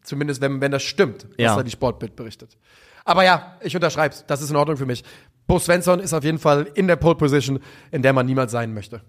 Zumindest 0.03 0.39
wenn, 0.41 0.61
wenn 0.61 0.71
das 0.71 0.83
stimmt, 0.83 1.23
was 1.31 1.37
Ja. 1.37 1.55
da 1.55 1.63
die 1.63 1.71
Sportbild 1.71 2.15
berichtet. 2.15 2.57
Aber 3.05 3.23
ja, 3.23 3.57
ich 3.61 3.75
unterschreib's. 3.75 4.23
Das 4.27 4.41
ist 4.41 4.49
in 4.51 4.55
Ordnung 4.55 4.77
für 4.77 4.85
mich. 4.85 5.03
Bo 5.47 5.57
Svensson 5.57 5.99
ist 5.99 6.13
auf 6.13 6.23
jeden 6.23 6.37
Fall 6.37 6.67
in 6.75 6.87
der 6.87 6.95
Pole 6.95 7.15
Position, 7.15 7.59
in 7.91 8.01
der 8.03 8.13
man 8.13 8.25
niemals 8.27 8.51
sein 8.51 8.73
möchte. 8.73 9.01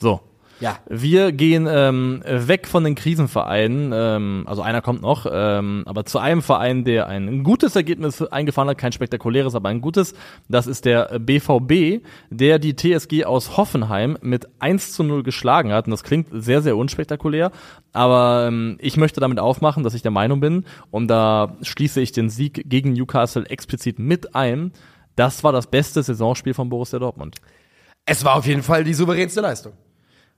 So. 0.00 0.20
Ja. 0.60 0.78
Wir 0.88 1.32
gehen 1.32 1.66
ähm, 1.70 2.22
weg 2.26 2.66
von 2.66 2.84
den 2.84 2.94
Krisenvereinen, 2.94 3.92
ähm, 3.94 4.44
also 4.46 4.60
einer 4.60 4.82
kommt 4.82 5.00
noch, 5.00 5.26
ähm, 5.30 5.84
aber 5.86 6.04
zu 6.04 6.18
einem 6.18 6.42
Verein, 6.42 6.84
der 6.84 7.06
ein 7.06 7.42
gutes 7.44 7.76
Ergebnis 7.76 8.20
eingefahren 8.20 8.68
hat, 8.68 8.76
kein 8.76 8.92
spektakuläres, 8.92 9.54
aber 9.54 9.70
ein 9.70 9.80
gutes. 9.80 10.14
Das 10.50 10.66
ist 10.66 10.84
der 10.84 11.18
BVB, 11.18 12.04
der 12.28 12.58
die 12.58 12.76
TSG 12.76 13.24
aus 13.24 13.56
Hoffenheim 13.56 14.18
mit 14.20 14.48
1 14.58 14.92
zu 14.92 15.02
0 15.02 15.22
geschlagen 15.22 15.72
hat. 15.72 15.86
Und 15.86 15.92
das 15.92 16.04
klingt 16.04 16.28
sehr, 16.30 16.60
sehr 16.60 16.76
unspektakulär, 16.76 17.52
aber 17.94 18.44
ähm, 18.46 18.76
ich 18.80 18.98
möchte 18.98 19.20
damit 19.20 19.40
aufmachen, 19.40 19.82
dass 19.82 19.94
ich 19.94 20.02
der 20.02 20.10
Meinung 20.10 20.40
bin, 20.40 20.66
und 20.90 21.08
da 21.08 21.56
schließe 21.62 22.02
ich 22.02 22.12
den 22.12 22.28
Sieg 22.28 22.68
gegen 22.68 22.92
Newcastle 22.92 23.46
explizit 23.48 23.98
mit 23.98 24.34
ein, 24.34 24.72
das 25.16 25.42
war 25.42 25.52
das 25.52 25.68
beste 25.68 26.02
Saisonspiel 26.02 26.52
von 26.52 26.68
Borussia 26.68 26.98
Dortmund. 26.98 27.36
Es 28.04 28.24
war 28.24 28.36
auf 28.36 28.46
jeden 28.46 28.62
Fall 28.62 28.84
die 28.84 28.94
souveränste 28.94 29.40
Leistung. 29.40 29.72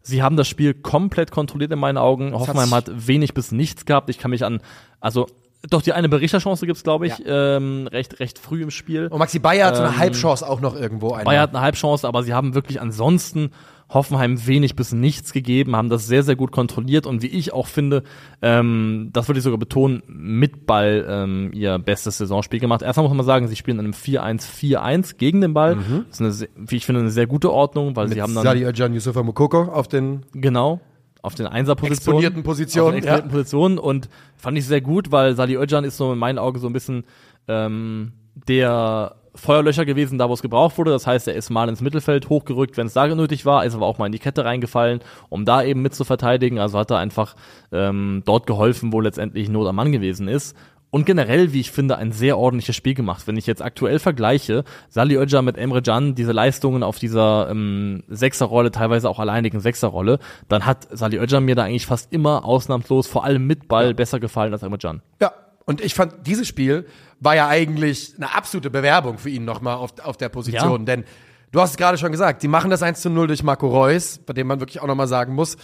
Sie 0.03 0.23
haben 0.23 0.37
das 0.37 0.49
Spiel 0.49 0.75
komplett 0.75 1.31
kontrolliert 1.31 1.73
in 1.73 1.79
meinen 1.79 1.99
Augen. 1.99 2.35
Hoffenheim 2.35 2.73
hat 2.73 2.91
wenig 3.07 3.35
bis 3.35 3.53
nichts 3.53 3.85
gehabt. 3.85 4.11
Ich 4.11 4.19
kann 4.19 4.31
mich 4.31 4.45
an, 4.45 4.61
also 5.01 5.27
doch 5.71 5.81
die 5.83 5.93
eine 5.93 6.09
Berichterchance 6.09 6.67
gibt's, 6.67 6.83
glaube 6.83 7.07
ich, 7.07 7.23
ähm, 7.25 7.87
recht 7.87 8.19
recht 8.19 8.39
früh 8.39 8.63
im 8.63 8.71
Spiel. 8.71 9.07
Und 9.07 9.19
Maxi 9.21 9.39
Bayer 9.39 9.69
hat 9.69 9.77
so 9.77 9.83
eine 9.83 9.93
Ähm, 9.93 9.99
Halbchance 9.99 10.49
auch 10.49 10.61
noch 10.61 10.75
irgendwo. 10.75 11.11
Einmal. 11.11 11.25
Bayer 11.25 11.43
hat 11.43 11.51
eine 11.51 11.61
Halbchance, 11.61 12.07
aber 12.07 12.25
sie 12.25 12.35
haben 12.35 12.55
wirklich 12.55 12.81
ansonsten 12.81 13.53
Hoffenheim 13.93 14.47
wenig 14.47 14.77
bis 14.77 14.93
nichts 14.93 15.33
gegeben, 15.33 15.77
haben 15.77 15.89
das 15.89 16.07
sehr, 16.07 16.23
sehr 16.23 16.37
gut 16.37 16.53
kontrolliert 16.53 17.07
und 17.07 17.23
wie 17.23 17.27
ich 17.27 17.53
auch 17.53 17.67
finde, 17.67 18.03
ähm, 18.41 19.11
das 19.13 19.29
würde 19.29 19.39
ich 19.39 19.45
sogar 19.45 19.59
betonen, 19.59 20.03
mit 20.07 20.67
Ball 20.67 21.05
ähm, 21.09 21.51
ihr 21.53 21.79
bestes 21.79 22.19
Saisonspiel 22.19 22.61
gemacht. 22.61 22.83
Erstmal 22.83 23.07
muss 23.07 23.17
man 23.17 23.27
sagen, 23.27 23.49
sie 23.49 23.57
spielen 23.57 23.79
in 23.79 23.87
einem 23.87 23.95
4-1-4-1 23.95 25.17
gegen 25.17 25.41
den 25.41 25.55
Ball. 25.55 25.77
Das 26.09 26.21
ist 26.21 26.43
eine, 26.43 26.49
wie 26.57 26.77
ich 26.77 26.87
finde, 26.87 27.01
eine 27.01 27.11
sehr 27.11 27.27
gute 27.27 27.53
Ordnung, 27.53 27.97
weil 27.97 28.09
sie 28.09 28.23
haben 28.23 28.35
dann 28.35 28.45
Sadi 28.45 28.65
Özcan, 28.65 28.95
Yusufa 28.95 29.23
Mukoko 29.23 29.63
auf 29.63 29.89
den 29.89 30.25
Genau. 30.33 30.81
Auf 31.23 31.37
den 31.37 31.47
Einserpositionen. 31.47 32.19
Exponierten 32.19 32.43
Positionen, 32.43 32.87
Auf 32.87 32.93
den 32.95 32.99
exponierten 32.99 33.31
ja. 33.31 33.33
Positionen. 33.33 33.79
Und 33.79 34.09
fand 34.37 34.59
ich 34.59 34.67
sehr 34.67 34.81
gut, 34.81 35.13
weil 35.13 35.37
Sali 35.37 35.57
Özcan 35.57 35.85
ist 35.85 35.97
so 35.97 36.13
in 36.13 36.19
meinen 36.19 36.39
Augen 36.39 36.59
so 36.59 36.67
ein 36.67 36.73
bisschen 36.73 37.05
ähm, 37.47 38.13
der 38.49 39.15
Feuerlöcher 39.35 39.85
gewesen, 39.85 40.19
da 40.19 40.29
wo 40.29 40.35
es 40.35 40.43
gebraucht 40.43 40.79
wurde. 40.79 40.91
Das 40.91 41.07
heißt, 41.07 41.29
er 41.29 41.35
ist 41.35 41.51
mal 41.51 41.69
ins 41.69 41.81
Mittelfeld 41.81 42.29
hochgerückt, 42.29 42.77
wenn 42.77 42.87
es 42.87 42.93
da 42.93 43.07
nötig 43.07 43.47
war, 43.47 43.65
ist 43.65 43.75
aber 43.75 43.87
auch 43.87 43.99
mal 43.99 44.07
in 44.07 44.13
die 44.13 44.19
Kette 44.19 44.45
reingefallen, 44.45 45.01
um 45.29 45.45
da 45.45 45.63
eben 45.63 45.83
mit 45.83 45.95
zu 45.95 46.05
verteidigen. 46.05 46.59
Also 46.59 46.79
hat 46.79 46.91
er 46.91 46.99
einfach 46.99 47.35
ähm, 47.73 48.23
dort 48.25 48.47
geholfen, 48.47 48.93
wo 48.93 49.01
letztendlich 49.01 49.49
Not 49.49 49.69
am 49.69 49.77
Mann 49.77 49.93
gewesen 49.93 50.29
ist. 50.29 50.57
Und 50.95 51.07
generell, 51.07 51.55
wie 51.55 51.61
ich 51.61 51.71
finde, 51.71 51.97
ein 51.97 52.13
sehr 52.13 52.37
ordentliches 52.37 52.77
Spiel 52.77 52.93
gemacht. 52.93 53.27
Wenn 53.27 53.39
ich 53.39 53.47
jetzt 53.47 53.63
aktuell 53.63 53.99
vergleiche, 53.99 54.63
Sali 54.91 55.17
Özcan 55.17 55.43
mit 55.43 55.57
Emre 55.57 55.81
Can, 55.81 56.15
diese 56.15 56.33
Leistungen 56.33 56.83
auf 56.83 56.99
dieser 56.99 57.49
ähm, 57.51 58.03
Sechserrolle, 58.09 58.71
teilweise 58.71 59.09
auch 59.09 59.19
alleinigen 59.19 59.61
Sechserrolle, 59.61 60.19
dann 60.51 60.67
hat 60.67 60.87
Sali 60.91 61.17
Özcan 61.17 61.47
mir 61.47 61.55
da 61.55 61.65
eigentlich 61.65 61.87
fast 61.87 62.13
immer 62.13 62.45
ausnahmslos, 62.45 63.07
vor 63.07 63.25
allem 63.25 63.47
mit 63.47 63.69
Ball, 63.69 63.95
besser 63.95 64.21
gefallen 64.21 64.53
als 64.53 64.63
Emre 64.63 64.77
Can. 64.77 65.01
Ja, 65.19 65.33
und 65.65 65.81
ich 65.81 65.95
fand, 65.95 66.27
dieses 66.27 66.49
Spiel 66.49 66.87
war 67.21 67.37
ja 67.37 67.49
eigentlich 67.49 68.15
eine 68.17 68.35
absolute 68.35 68.71
Bewerbung 68.71 69.19
für 69.19 69.31
ihn 69.31 69.45
nochmal 69.45 69.77
auf, 69.77 69.93
auf 70.03 70.17
der 70.17 70.29
Position. 70.29 70.81
Ja. 70.81 70.85
Denn 70.87 71.05
du 71.53 71.61
hast 71.61 71.71
es 71.73 71.77
gerade 71.77 71.99
schon 71.99 72.13
gesagt, 72.13 72.43
die 72.43 72.49
machen 72.49 72.71
das 72.71 72.83
1 72.83 73.01
zu 73.01 73.11
0 73.11 73.29
durch 73.29 73.43
Marco 73.43 73.69
Reus, 73.69 74.19
bei 74.19 74.33
dem 74.33 74.47
man 74.47 74.61
wirklich 74.61 74.81
auch 74.81 74.87
nochmal 74.87 75.09
sagen 75.09 75.35
muss, 75.35 75.57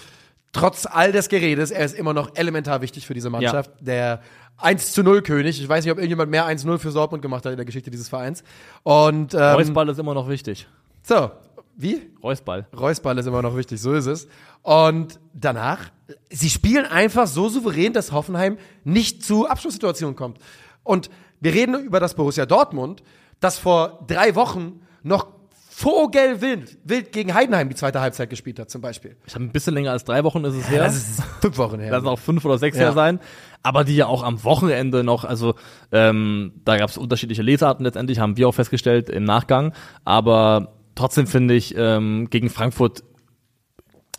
trotz 0.53 0.87
all 0.87 1.13
des 1.13 1.29
Geredes, 1.29 1.71
er 1.71 1.85
ist 1.85 1.97
immer 1.97 2.15
noch 2.15 2.35
elementar 2.35 2.81
wichtig 2.81 3.07
für 3.07 3.15
diese 3.15 3.31
Mannschaft. 3.31 3.71
Der 3.81 4.21
1 4.59 4.93
zu 4.93 5.03
0 5.03 5.23
König. 5.23 5.61
Ich 5.61 5.69
weiß 5.69 5.85
nicht, 5.85 5.93
ob 5.93 5.99
irgendjemand 5.99 6.31
mehr 6.31 6.47
1-0 6.47 6.79
für 6.79 6.91
Dortmund 6.91 7.23
gemacht 7.23 7.45
hat 7.45 7.53
in 7.53 7.57
der 7.57 7.67
Geschichte 7.67 7.91
dieses 7.91 8.09
Vereins. 8.09 8.43
Und 8.83 9.35
ähm, 9.35 9.41
Reusball 9.41 9.89
ist 9.89 9.99
immer 9.99 10.15
noch 10.15 10.29
wichtig. 10.29 10.67
so, 11.03 11.31
wie? 11.77 12.11
Reusball. 12.23 12.67
Reusball 12.77 13.17
ist 13.19 13.27
immer 13.27 13.41
noch 13.41 13.57
wichtig, 13.57 13.81
so 13.81 13.95
ist 13.95 14.07
es. 14.07 14.27
Und 14.63 15.21
danach, 15.33 15.91
sie 16.31 16.51
spielen 16.51 16.87
einfach 16.87 17.27
so 17.27 17.49
souverän, 17.49 17.93
dass 17.93 18.13
Hoffenheim 18.13 18.59
nicht 18.85 19.25
zu 19.25 19.47
Abschlusssituationen 19.49 20.17
kommt. 20.17 20.39
Und 20.83 21.11
wir 21.41 21.55
reden 21.55 21.75
über 21.85 22.01
das 22.01 22.15
Borussia 22.15 22.47
Dortmund, 22.47 23.03
das 23.41 23.59
vor 23.59 24.05
drei 24.07 24.35
Wochen 24.35 24.81
noch 25.03 25.29
vogelwild 25.71 26.77
wild 26.83 27.13
gegen 27.13 27.35
Heidenheim 27.35 27.69
die 27.69 27.77
zweite 27.77 28.01
Halbzeit 28.01 28.29
gespielt 28.31 28.59
hat, 28.59 28.69
zum 28.69 28.81
Beispiel. 28.81 29.17
Ich 29.27 29.35
habe 29.37 29.45
ein 29.45 29.53
bisschen 29.53 29.75
länger 29.75 29.93
als 29.93 30.03
drei 30.03 30.25
Wochen 30.25 30.45
ist 30.45 30.55
es 30.57 30.69
her. 30.69 30.83
Das 30.83 30.97
ist 30.97 31.23
fünf 31.41 31.57
Wochen 31.57 31.79
her. 31.79 31.93
Lass 31.93 32.05
auch 32.05 32.19
fünf 32.19 32.45
oder 32.45 32.59
sechs 32.59 32.77
Ja. 32.77 32.85
her 32.87 32.93
sein. 32.95 33.21
Aber 33.63 33.85
die 33.85 33.95
ja 33.95 34.07
auch 34.07 34.25
am 34.25 34.43
Wochenende 34.43 35.05
noch, 35.05 35.25
also 35.25 35.55
ähm, 35.93 36.53
da 36.65 36.77
gab 36.79 36.91
es 36.91 36.99
unterschiedliche 36.99 37.43
Lesarten 37.43 37.85
letztendlich, 37.85 38.19
haben 38.19 38.37
wir 38.37 38.49
auch 38.49 38.55
festgestellt 38.55 39.09
im 39.09 39.23
Nachgang. 39.23 39.73
Aber 40.05 40.75
trotzdem 40.97 41.29
finde 41.29 41.55
ich, 41.55 41.77
ähm, 41.77 42.29
gegen 42.29 42.51
Frankfurt, 42.51 43.05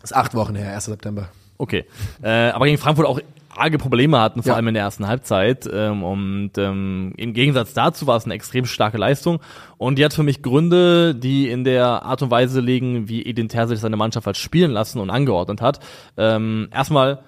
Das 0.00 0.12
ist 0.12 0.16
acht 0.16 0.34
Wochen 0.34 0.54
her, 0.54 0.72
1. 0.72 0.86
September. 0.86 1.28
Okay, 1.60 1.84
äh, 2.22 2.50
aber 2.50 2.66
gegen 2.66 2.78
Frankfurt 2.78 3.06
auch 3.06 3.20
arge 3.54 3.78
Probleme 3.78 4.18
hatten, 4.20 4.42
vor 4.42 4.50
Ja. 4.52 4.56
allem 4.56 4.68
in 4.68 4.74
der 4.74 4.84
ersten 4.84 5.06
Halbzeit. 5.08 5.68
Ähm, 5.70 6.02
und 6.04 6.52
ähm, 6.56 7.12
im 7.16 7.34
Gegensatz 7.34 7.74
dazu 7.74 8.06
war 8.06 8.16
es 8.16 8.24
eine 8.24 8.34
extrem 8.34 8.64
starke 8.64 8.96
Leistung. 8.96 9.40
Und 9.76 9.98
die 9.98 10.04
hat 10.04 10.14
für 10.14 10.22
mich 10.22 10.40
Gründe, 10.40 11.14
die 11.16 11.50
in 11.50 11.64
der 11.64 12.04
Art 12.04 12.22
und 12.22 12.30
Weise 12.30 12.60
liegen, 12.60 13.08
wie 13.08 13.26
Edin 13.26 13.48
Terzic 13.48 13.78
seine 13.78 13.96
Mannschaft 13.96 14.26
hat 14.26 14.36
spielen 14.36 14.70
lassen 14.70 14.98
und 15.00 15.10
angeordnet 15.10 15.60
hat. 15.60 15.80
Ähm, 16.16 16.68
erstmal 16.72 17.18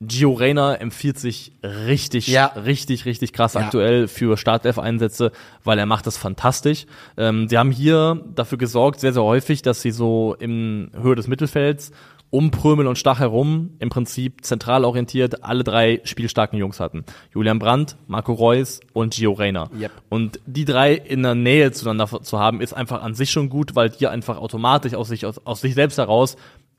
Gio 0.00 0.32
Reyna 0.32 0.76
empfiehlt 0.76 1.18
sich 1.18 1.52
richtig, 1.64 2.28
Ja. 2.28 2.46
richtig, 2.46 3.04
richtig 3.04 3.32
krass 3.32 3.54
Ja. 3.54 3.62
aktuell 3.62 4.06
für 4.06 4.36
Startelf-Einsätze, 4.36 5.32
weil 5.64 5.76
er 5.78 5.86
macht 5.86 6.06
das 6.06 6.16
fantastisch. 6.16 6.86
Ähm, 7.16 7.48
sie 7.48 7.58
haben 7.58 7.72
hier 7.72 8.22
dafür 8.32 8.58
gesorgt, 8.58 9.00
sehr, 9.00 9.12
sehr 9.12 9.24
häufig, 9.24 9.60
dass 9.62 9.82
sie 9.82 9.90
so 9.90 10.36
in 10.38 10.92
Höhe 11.02 11.16
des 11.16 11.26
Mittelfelds 11.26 11.90
um 12.30 12.50
Prömel 12.50 12.86
und 12.86 12.98
Stach 12.98 13.20
herum 13.20 13.70
im 13.78 13.88
Prinzip 13.88 14.44
zentral 14.44 14.84
orientiert 14.84 15.44
alle 15.44 15.64
drei 15.64 16.00
spielstarken 16.04 16.58
Jungs 16.58 16.80
hatten. 16.80 17.04
Julian 17.32 17.58
Brandt, 17.58 17.96
Marco 18.06 18.32
Reus 18.32 18.80
und 18.92 19.14
Gio 19.14 19.32
Reyna. 19.32 19.70
Yep. 19.78 19.92
Und 20.08 20.40
die 20.46 20.64
drei 20.64 20.94
in 20.94 21.22
der 21.22 21.34
Nähe 21.34 21.72
zueinander 21.72 22.22
zu 22.22 22.38
haben, 22.38 22.60
ist 22.60 22.74
einfach 22.74 23.02
an 23.02 23.14
sich 23.14 23.30
schon 23.30 23.48
gut, 23.48 23.74
weil 23.76 23.90
die 23.90 24.06
einfach 24.06 24.38
automatisch 24.38 24.94
aus 24.94 25.08
sich, 25.08 25.24
aus, 25.24 25.38
aus 25.44 25.60
sich 25.60 25.74
selbst 25.74 25.98
heraus 25.98 26.36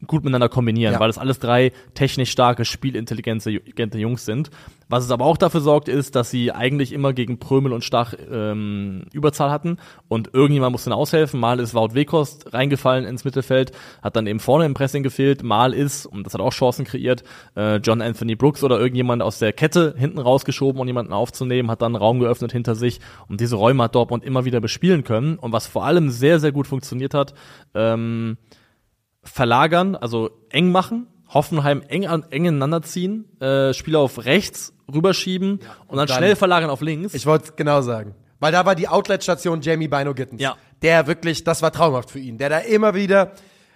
gut 0.08 0.24
miteinander 0.24 0.50
kombinieren, 0.50 0.94
Ja. 0.94 1.00
weil 1.00 1.10
das 1.10 1.18
alles 1.18 1.40
drei 1.40 1.72
technisch 1.94 2.32
starke, 2.32 2.66
spielintelligente 2.66 3.50
intelligente 3.52 3.98
Jungs 3.98 4.26
sind. 4.26 4.50
Was 4.88 5.04
es 5.04 5.12
aber 5.12 5.26
auch 5.26 5.38
dafür 5.38 5.62
sorgt, 5.62 5.88
ist, 5.88 6.16
dass 6.16 6.32
sie 6.32 6.52
eigentlich 6.52 6.94
immer 6.94 7.14
gegen 7.14 7.38
Prömel 7.38 7.74
und 7.74 7.84
Stach 7.84 8.14
ähm, 8.32 9.04
Überzahl 9.14 9.52
hatten 9.52 9.78
und 10.08 10.34
irgendjemand 10.34 10.72
musste 10.72 10.94
aushelfen. 10.96 11.40
Mal 11.40 11.60
ist 11.60 11.76
Wout 11.76 11.94
Wekost 11.94 12.54
reingefallen 12.54 13.06
ins 13.06 13.24
Mittelfeld, 13.24 13.72
hat 14.02 14.16
dann 14.16 14.26
eben 14.26 14.40
vorne 14.40 14.66
im 14.66 14.74
Pressing 14.74 15.04
gefehlt. 15.04 15.44
Mal 15.44 15.74
ist, 15.74 16.06
und 16.08 16.26
das 16.26 16.34
hat 16.34 16.42
auch 16.42 16.54
Chancen 16.54 16.86
kreiert, 16.86 17.24
äh, 17.56 17.76
John 17.78 18.02
Anthony 18.02 18.36
Brooks 18.36 18.64
oder 18.64 18.80
irgendjemand 18.80 19.22
aus 19.22 19.38
der 19.38 19.54
Kette 19.54 19.94
hinten 19.98 20.18
rausgeschoben, 20.18 20.82
um 20.82 20.88
jemanden 20.88 21.14
aufzunehmen, 21.14 21.70
hat 21.70 21.82
dann 21.82 21.96
Raum 21.96 22.20
geöffnet 22.20 22.52
hinter 22.52 22.74
sich 22.74 23.00
und 23.28 23.42
diese 23.42 23.58
Räume 23.58 23.84
hat 23.84 23.96
Dortmund 23.96 24.24
immer 24.24 24.46
wieder 24.46 24.60
bespielen 24.62 25.04
können. 25.04 25.38
Und 25.38 25.52
was 25.52 25.68
vor 25.68 25.86
allem 25.86 26.10
sehr, 26.10 26.40
sehr 26.40 26.52
gut 26.52 26.66
funktioniert 26.66 27.14
hat, 27.14 27.34
ähm, 27.76 28.38
verlagern, 29.32 29.96
also 29.96 30.30
eng 30.50 30.72
machen, 30.72 31.08
Hoffenheim 31.34 31.84
eng, 31.88 32.08
an, 32.08 32.24
eng 32.32 32.46
ineinander 32.46 32.82
ziehen, 32.82 33.26
äh, 33.40 33.74
Spieler 33.74 34.00
auf 34.00 34.26
rechts 34.26 34.74
rüberschieben 34.92 35.60
und 35.88 35.98
dann, 35.98 36.08
dann- 36.08 36.18
schnell 36.18 36.36
verlagern 36.36 36.70
auf 36.70 36.82
links. 36.82 37.14
Ich 37.14 37.26
wollte 37.26 37.54
genau 37.56 37.82
sagen. 37.82 38.16
Weil 38.40 38.52
da 38.54 38.66
war 38.66 38.74
die 38.76 38.88
Outlet-Station 38.88 39.62
Jamie 39.62 39.88
Bino 39.90 40.14
Gittens. 40.14 40.42
Ja. 40.42 40.56
Der 40.82 41.08
wirklich, 41.08 41.44
das 41.44 41.62
war 41.62 41.72
traumhaft 41.74 42.10
für 42.10 42.20
ihn. 42.20 42.38
Der 42.38 42.48
da 42.50 42.60
immer 42.60 42.96
wieder, 42.96 43.34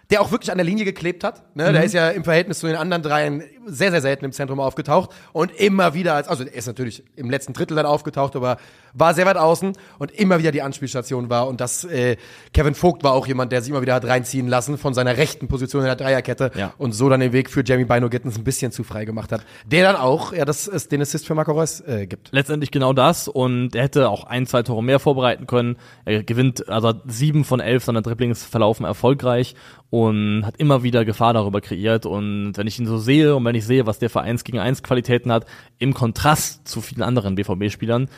der 0.10 0.22
auch 0.22 0.32
wirklich 0.32 0.51
an 0.51 0.58
der 0.58 0.66
Linie 0.66 0.86
geklebt 0.86 1.24
hat. 1.24 1.43
Ne? 1.56 1.70
Mhm. 1.70 1.74
Der 1.74 1.84
ist 1.84 1.93
ja 1.93 2.10
im 2.10 2.24
Verhältnis 2.24 2.60
zu 2.60 2.68
den 2.68 2.76
anderen 2.76 3.04
dreien 3.04 3.43
sehr, 3.66 3.91
sehr 3.91 4.01
selten 4.01 4.26
im 4.26 4.32
Zentrum 4.32 4.60
aufgetaucht. 4.60 5.12
Und 5.32 5.51
immer 5.51 5.93
wieder, 5.93 6.16
als, 6.16 6.28
also 6.28 6.43
er 6.43 6.54
ist 6.54 6.68
natürlich 6.68 7.04
im 7.16 7.30
letzten 7.30 7.54
Drittel 7.54 7.76
dann 7.76 7.86
aufgetaucht, 7.86 8.36
aber 8.36 8.58
war 8.93 9.14
sehr 9.14 9.26
weit 9.26 9.38
außen 9.38 9.74
und 9.99 10.12
immer 10.12 10.39
wieder 10.39 10.51
die 10.51 10.62
Anspielstation 10.62 11.30
war. 11.30 11.47
Und 11.47 11.62
das, 11.62 11.84
äh, 11.86 12.18
Kevin 12.54 12.76
Vogt 12.76 13.04
war 13.04 13.14
auch 13.14 13.26
jemand, 13.26 13.51
der 13.51 13.62
sich 13.62 13.72
immer 13.72 13.82
wieder 13.82 13.93
hat 13.95 14.06
reinziehen 14.06 14.47
lassen 14.47 14.78
von 14.78 14.93
seiner 14.93 15.18
rechten 15.18 15.47
Position 15.47 15.82
in 15.82 15.88
der 15.88 15.95
Dreierkette 15.95 16.51
Ja. 16.56 16.74
und 16.78 16.91
so 16.91 17.10
dann 17.10 17.22
den 17.22 17.32
Weg 17.34 17.49
für 17.49 17.64
Jamie 17.66 17.86
Bino 17.86 18.10
Gittens 18.10 18.38
ein 18.38 18.43
bisschen 18.43 18.72
zu 18.72 18.84
frei 18.84 19.06
gemacht 19.06 19.32
hat. 19.32 19.41
Der 19.66 19.84
dann 19.84 19.95
auch, 19.95 20.34
ja, 20.34 20.45
das 20.45 20.66
den 20.89 21.01
Assist 21.01 21.26
für 21.26 21.34
Marco 21.36 21.54
Reus 21.54 21.80
äh, 21.82 22.06
gibt. 22.06 22.30
Letztendlich 22.32 22.72
genau 22.72 22.93
das 22.93 23.28
und 23.28 23.76
er 23.76 23.84
hätte 23.84 24.10
auch 24.10 24.26
ein, 24.26 24.45
zwei 24.45 24.62
Tore 24.64 24.84
mehr 24.84 24.99
vorbereiten 24.99 25.47
können. 25.47 25.78
Er 26.06 26.24
gewinnt, 26.24 26.68
also 26.70 26.93
sieben 27.08 27.45
von 27.45 27.60
elf 27.62 27.86
seiner 27.86 28.01
Dribblings 28.01 28.43
verlaufen 28.43 28.86
erfolgreich 28.86 29.56
und 29.94 30.44
hat 30.44 30.56
immer 30.58 30.82
wieder 30.82 31.06
Gefahr 31.06 31.34
darüber 31.34 31.62
kreiert. 31.62 32.08
Und 32.08 32.54
wenn 32.56 32.66
ich 32.66 32.80
ihn 32.80 32.88
so 32.88 32.98
sehe 32.98 33.36
und 33.36 33.46
wenn 33.46 33.54
ich 33.54 33.64
sehe, 33.64 33.86
was 33.86 34.00
der 34.00 34.10
für 34.10 34.22
1 34.22 34.44
gegen 34.44 34.58
1 34.58 34.82
Qualitäten 34.82 35.32
hat, 35.32 35.46
im 35.78 35.94
Kontrast 35.94 36.68
zu 36.68 36.82
vielen 36.82 37.04
anderen 37.04 37.36
BVB-Spielern, 37.36 38.10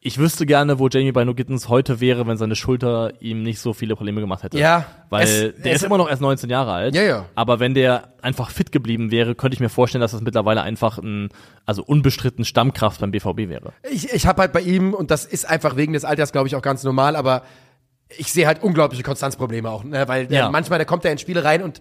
ich 0.00 0.18
wüsste 0.18 0.46
gerne, 0.46 0.78
wo 0.78 0.86
Jamie 0.86 1.10
Bino 1.10 1.34
Gittens 1.34 1.68
heute 1.68 1.98
wäre, 2.00 2.28
wenn 2.28 2.36
seine 2.36 2.54
Schulter 2.54 3.14
ihm 3.20 3.42
nicht 3.42 3.58
so 3.58 3.72
viele 3.72 3.96
Probleme 3.96 4.20
gemacht 4.20 4.44
hätte. 4.44 4.60
Ja, 4.60 4.84
Weil 5.10 5.24
es- 5.24 5.40
der 5.60 5.72
es- 5.72 5.78
ist 5.78 5.82
immer 5.82 5.98
noch 5.98 6.08
erst 6.08 6.22
19 6.22 6.48
Jahre 6.50 6.70
alt. 6.72 6.94
Ja, 6.94 7.02
ja. 7.02 7.24
Aber 7.34 7.58
wenn 7.58 7.74
der 7.74 8.12
einfach 8.22 8.50
fit 8.50 8.70
geblieben 8.70 9.10
wäre, 9.10 9.34
könnte 9.34 9.56
ich 9.56 9.60
mir 9.60 9.70
vorstellen, 9.70 10.02
dass 10.02 10.12
das 10.12 10.20
mittlerweile 10.20 10.62
einfach 10.62 10.98
ein, 10.98 11.30
also 11.66 11.82
unbestritten 11.82 12.44
Stammkraft 12.44 13.00
beim 13.00 13.10
BVB 13.10 13.48
wäre. 13.48 13.72
Ich, 13.90 14.12
ich 14.12 14.24
habe 14.28 14.42
halt 14.42 14.52
bei 14.52 14.60
ihm, 14.60 14.94
und 14.94 15.10
das 15.10 15.24
ist 15.24 15.50
einfach 15.50 15.74
wegen 15.74 15.94
des 15.94 16.04
Alters, 16.04 16.30
glaube 16.30 16.46
ich, 16.46 16.54
auch 16.54 16.62
ganz 16.62 16.84
normal, 16.84 17.16
aber 17.16 17.42
ich 18.16 18.32
sehe 18.32 18.46
halt 18.46 18.62
unglaubliche 18.62 19.02
Konstanzprobleme 19.02 19.68
auch, 19.70 19.84
ne? 19.84 20.08
weil 20.08 20.26
der, 20.26 20.38
Ja. 20.38 20.50
manchmal, 20.50 20.78
der 20.78 20.86
kommt 20.86 21.04
er 21.04 21.12
in 21.12 21.18
Spiele 21.18 21.44
rein 21.44 21.62
und 21.62 21.80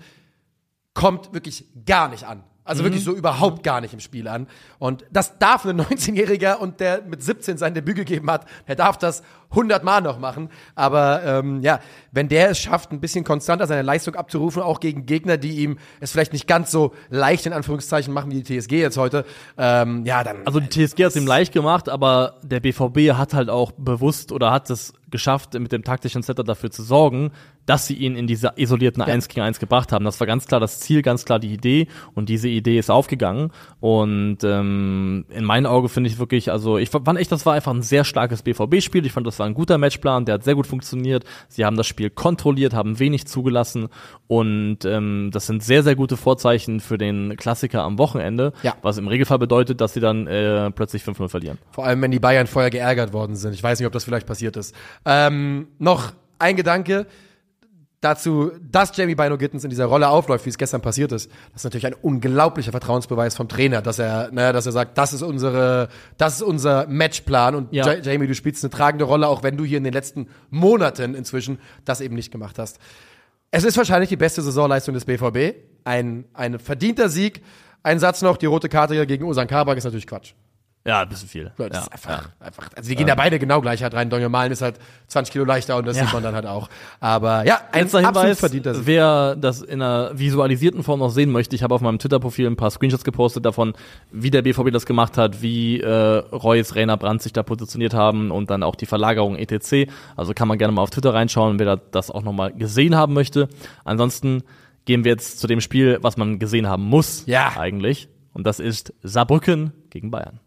kommt 0.94 1.34
wirklich 1.34 1.66
gar 1.86 2.10
nicht 2.10 2.24
an. 2.26 2.44
Also 2.64 2.84
wirklich 2.84 3.02
so 3.02 3.14
überhaupt 3.14 3.64
gar 3.64 3.80
nicht 3.80 3.94
im 3.94 4.02
Spiel 4.02 4.28
an. 4.28 4.46
Und 4.78 5.06
das 5.10 5.38
darf 5.40 5.64
ein 5.66 5.80
19-Jähriger 5.80 6.56
und 6.58 6.82
der 6.82 7.02
mit 7.04 7.24
17 7.24 7.58
sein 7.58 7.74
Debüt 7.74 7.96
gegeben 7.96 8.30
hat, 8.30 8.46
der 8.68 8.76
darf 8.76 8.98
das 8.98 9.24
100 9.52 9.86
Mal 9.86 10.02
noch 10.02 10.20
machen. 10.20 10.50
Aber 10.76 11.24
ähm, 11.24 11.62
ja, 11.62 11.80
wenn 12.12 12.28
der 12.28 12.50
es 12.50 12.60
schafft, 12.60 12.92
ein 12.92 13.00
bisschen 13.00 13.24
konstanter 13.24 13.68
seine 13.68 13.84
Leistung 13.84 14.16
abzurufen, 14.16 14.62
auch 14.62 14.82
gegen 14.82 15.06
Gegner, 15.06 15.38
die 15.38 15.60
ihm 15.64 15.78
es 16.02 16.12
vielleicht 16.12 16.34
nicht 16.34 16.46
ganz 16.46 16.70
so 16.70 16.94
leicht 17.10 17.46
in 17.46 17.54
Anführungszeichen 17.54 18.14
machen 18.14 18.32
wie 18.32 18.42
die 18.44 18.60
TSG 18.60 18.74
jetzt 18.74 18.98
heute, 18.98 19.24
ähm, 19.58 20.06
ja, 20.06 20.26
dann 20.26 20.46
Also 20.46 20.60
die 20.60 20.68
TSG 20.68 21.06
hat 21.06 21.12
es 21.12 21.16
ihm 21.16 21.26
leicht 21.26 21.54
gemacht, 21.54 21.88
aber 21.88 22.36
der 22.44 22.60
BVB 22.60 23.14
hat 23.18 23.34
halt 23.34 23.50
auch 23.50 23.72
bewusst 23.78 24.34
oder 24.34 24.52
hat 24.52 24.70
es 24.70 24.92
geschafft, 25.10 25.54
mit 25.54 25.72
dem 25.72 25.84
taktischen 25.84 26.22
Setup 26.22 26.46
dafür 26.46 26.72
zu 26.72 26.84
sorgen, 26.84 27.32
dass 27.68 27.86
sie 27.86 27.94
ihn 27.94 28.16
in 28.16 28.26
diese 28.26 28.54
isolierten 28.56 29.04
1 29.04 29.28
gegen 29.28 29.42
1 29.42 29.60
gebracht 29.60 29.92
haben. 29.92 30.04
Das 30.06 30.20
war 30.20 30.26
ganz 30.26 30.48
klar 30.48 30.60
das 30.60 30.80
Ziel, 30.80 31.04
ganz 31.04 31.26
klar 31.26 31.38
die 31.38 31.54
Idee 31.54 31.88
und 32.16 32.30
diese 32.30 32.48
Idee 32.48 32.80
ist 32.80 32.90
aufgegangen 32.90 33.52
und 33.80 34.40
ähm, 34.44 35.26
in 35.30 35.44
meinen 35.44 35.66
Augen 35.68 35.90
finde 35.90 36.10
ich 36.10 36.18
wirklich, 36.18 36.52
also 36.52 36.78
ich 36.78 36.90
fand 36.90 37.20
echt, 37.20 37.32
das 37.32 37.46
war 37.46 37.54
einfach 37.54 37.74
ein 37.74 37.84
sehr 37.84 38.04
starkes 38.06 38.42
BVB-Spiel. 38.42 39.06
Ich 39.06 39.12
fand, 39.12 39.28
das 39.28 39.38
war 39.38 39.46
ein 39.46 39.54
guter 39.54 39.78
Matchplan, 39.78 40.26
der 40.26 40.36
hat 40.36 40.44
sehr 40.44 40.56
gut 40.56 40.66
funktioniert. 40.66 41.26
Sie 41.50 41.66
haben 41.66 41.76
das 41.78 41.86
Spiel 41.88 42.10
kontrolliert, 42.10 42.74
haben 42.74 43.00
wenig 43.00 43.28
zugelassen 43.28 43.90
und 44.28 44.80
ähm, 44.86 45.30
das 45.34 45.46
sind 45.46 45.62
sehr, 45.62 45.84
sehr 45.84 45.96
gute 45.96 46.18
Vorzeichen 46.18 46.80
für 46.80 46.98
den 46.98 47.36
Klassiker 47.38 47.84
am 47.84 47.98
Wochenende, 48.00 48.54
Ja. 48.64 48.76
was 48.82 48.98
im 48.98 49.08
Regelfall 49.08 49.40
bedeutet, 49.40 49.82
dass 49.82 49.94
sie 49.94 50.00
dann 50.00 50.26
äh, 50.28 50.72
plötzlich 50.72 51.04
5-0 51.04 51.28
verlieren. 51.28 51.58
Vor 51.72 51.86
allem, 51.86 52.02
wenn 52.02 52.12
die 52.12 52.20
Bayern 52.20 52.48
vorher 52.48 52.70
geärgert 52.72 53.12
worden 53.12 53.36
sind. 53.36 53.54
Ich 53.54 53.62
weiß 53.62 53.78
nicht, 53.80 53.88
ob 53.88 53.94
das 53.94 54.06
vielleicht 54.06 54.26
passiert 54.26 54.56
ist. 54.56 54.74
Ähm, 55.06 55.68
noch 55.80 56.14
ein 56.40 56.56
Gedanke 56.56 57.08
dazu, 58.02 58.52
dass 58.62 58.96
Jamie 58.96 59.16
Bino 59.16 59.38
Gittens 59.38 59.64
in 59.64 59.70
dieser 59.70 59.86
Rolle 59.86 60.10
aufläuft, 60.10 60.46
wie 60.46 60.50
es 60.50 60.58
gestern 60.58 60.82
passiert 60.82 61.12
ist. 61.12 61.30
Das 61.52 61.62
ist 61.62 61.64
natürlich 61.64 61.88
ein 61.88 61.94
unglaublicher 61.96 62.72
Vertrauensbeweis 62.72 63.36
vom 63.36 63.48
Trainer, 63.48 63.82
dass 63.82 64.00
er, 64.00 64.32
ne, 64.32 64.54
dass 64.54 64.66
er 64.66 64.72
sagt, 64.72 64.98
das 64.98 65.14
ist 65.14 65.24
unsere, 65.24 65.90
das 66.18 66.36
ist 66.36 66.42
unser 66.44 66.88
Matchplan 66.88 67.56
und. 67.56 67.74
Ja- 67.74 67.86
Jamie, 68.04 68.28
du 68.28 68.36
spielst 68.36 68.64
eine 68.64 68.72
tragende 68.72 69.06
Rolle, 69.06 69.28
auch 69.28 69.44
wenn 69.44 69.58
du 69.58 69.66
hier 69.66 69.78
in 69.80 69.84
den 69.84 69.94
letzten 69.94 70.28
Monaten 70.50 71.16
inzwischen 71.16 71.60
das 71.86 72.02
eben 72.02 72.16
nicht 72.16 72.32
gemacht 72.32 72.60
hast. 72.60 72.80
Es 73.50 73.64
ist 73.64 73.78
wahrscheinlich 73.78 74.10
die 74.10 74.18
beste 74.18 74.42
Saisonleistung 74.42 74.94
des 74.94 75.06
BVB. 75.06 75.56
Ein, 75.84 76.26
ein 76.34 76.60
verdienter 76.60 77.10
Sieg. 77.10 77.42
Ein 77.82 78.00
Satz 78.00 78.22
noch, 78.22 78.36
die 78.38 78.46
rote 78.46 78.68
Karte 78.70 79.08
gegen 79.08 79.24
Osan 79.24 79.48
Kabak 79.48 79.78
ist 79.78 79.86
natürlich 79.86 80.08
Quatsch. 80.08 80.34
Ja, 80.88 81.02
ein 81.02 81.10
bisschen 81.10 81.28
viel. 81.28 81.52
Ja, 81.58 81.68
das 81.68 81.78
ja, 81.78 81.82
ist 81.84 81.92
einfach, 81.92 82.30
einfach. 82.40 82.70
Also 82.76 82.90
die 82.90 82.96
gehen 82.96 83.10
ja 83.10 83.16
beide 83.16 83.40
genau 83.40 83.60
gleich 83.60 83.84
halt 83.84 83.94
rein. 83.94 84.10
Donny 84.10 84.30
Malen 84.30 84.54
ist 84.54 84.62
halt 84.62 84.80
20 85.08 85.34
Kilo 85.34 85.44
leichter 85.44 85.76
und 85.76 85.86
das 85.86 85.98
Ja. 85.98 86.04
sieht 86.06 86.14
man 86.14 86.24
dann 86.24 86.34
halt 86.34 86.46
auch. 86.46 86.70
Aber 87.02 87.46
ja, 87.46 87.60
ein 87.74 87.84
Letzter 87.84 88.00
Hinweis, 88.00 88.40
verdienter 88.40 88.74
wer 88.86 89.36
das 89.36 89.62
in 89.62 89.82
einer 89.82 90.18
visualisierten 90.18 90.84
Form 90.84 91.00
noch 91.02 91.10
sehen 91.10 91.30
möchte, 91.32 91.56
ich 91.58 91.62
habe 91.64 91.76
auf 91.76 91.82
meinem 91.82 92.00
Twitter-Profil 92.00 92.48
ein 92.48 92.56
paar 92.56 92.72
Screenshots 92.72 93.04
gepostet 93.04 93.46
davon, 93.46 93.74
wie 94.12 94.32
der 94.32 94.44
BVB 94.44 94.72
das 94.72 94.86
gemacht 94.86 95.18
hat, 95.18 95.42
wie 95.42 95.82
äh, 95.82 95.90
Reus, 95.90 96.74
Rainer 96.76 96.96
Brandt 96.96 97.22
sich 97.22 97.34
da 97.34 97.44
positioniert 97.44 97.94
haben 97.94 98.32
und 98.32 98.50
dann 98.50 98.64
auch 98.64 98.76
die 98.76 98.86
Verlagerung 98.86 99.36
etc. 99.36 99.92
Also 100.16 100.34
kann 100.34 100.48
man 100.48 100.58
gerne 100.58 100.72
mal 100.72 100.84
auf 100.84 100.90
Twitter 100.90 101.14
reinschauen, 101.14 101.60
wer 101.60 101.66
da 101.66 101.82
das 101.92 102.10
auch 102.12 102.24
nochmal 102.24 102.54
gesehen 102.54 102.96
haben 102.96 103.14
möchte. 103.14 103.50
Ansonsten 103.84 104.42
gehen 104.86 105.04
wir 105.04 105.12
jetzt 105.12 105.40
zu 105.42 105.48
dem 105.48 105.60
Spiel, 105.60 105.98
was 106.02 106.16
man 106.16 106.40
gesehen 106.40 106.66
haben 106.68 106.84
muss 106.84 107.26
Ja. 107.26 107.54
eigentlich. 107.58 108.08
Und 108.34 108.48
das 108.48 108.62
ist 108.62 108.94
Saarbrücken 109.04 109.74
gegen 109.90 110.12
Bayern. 110.12 110.40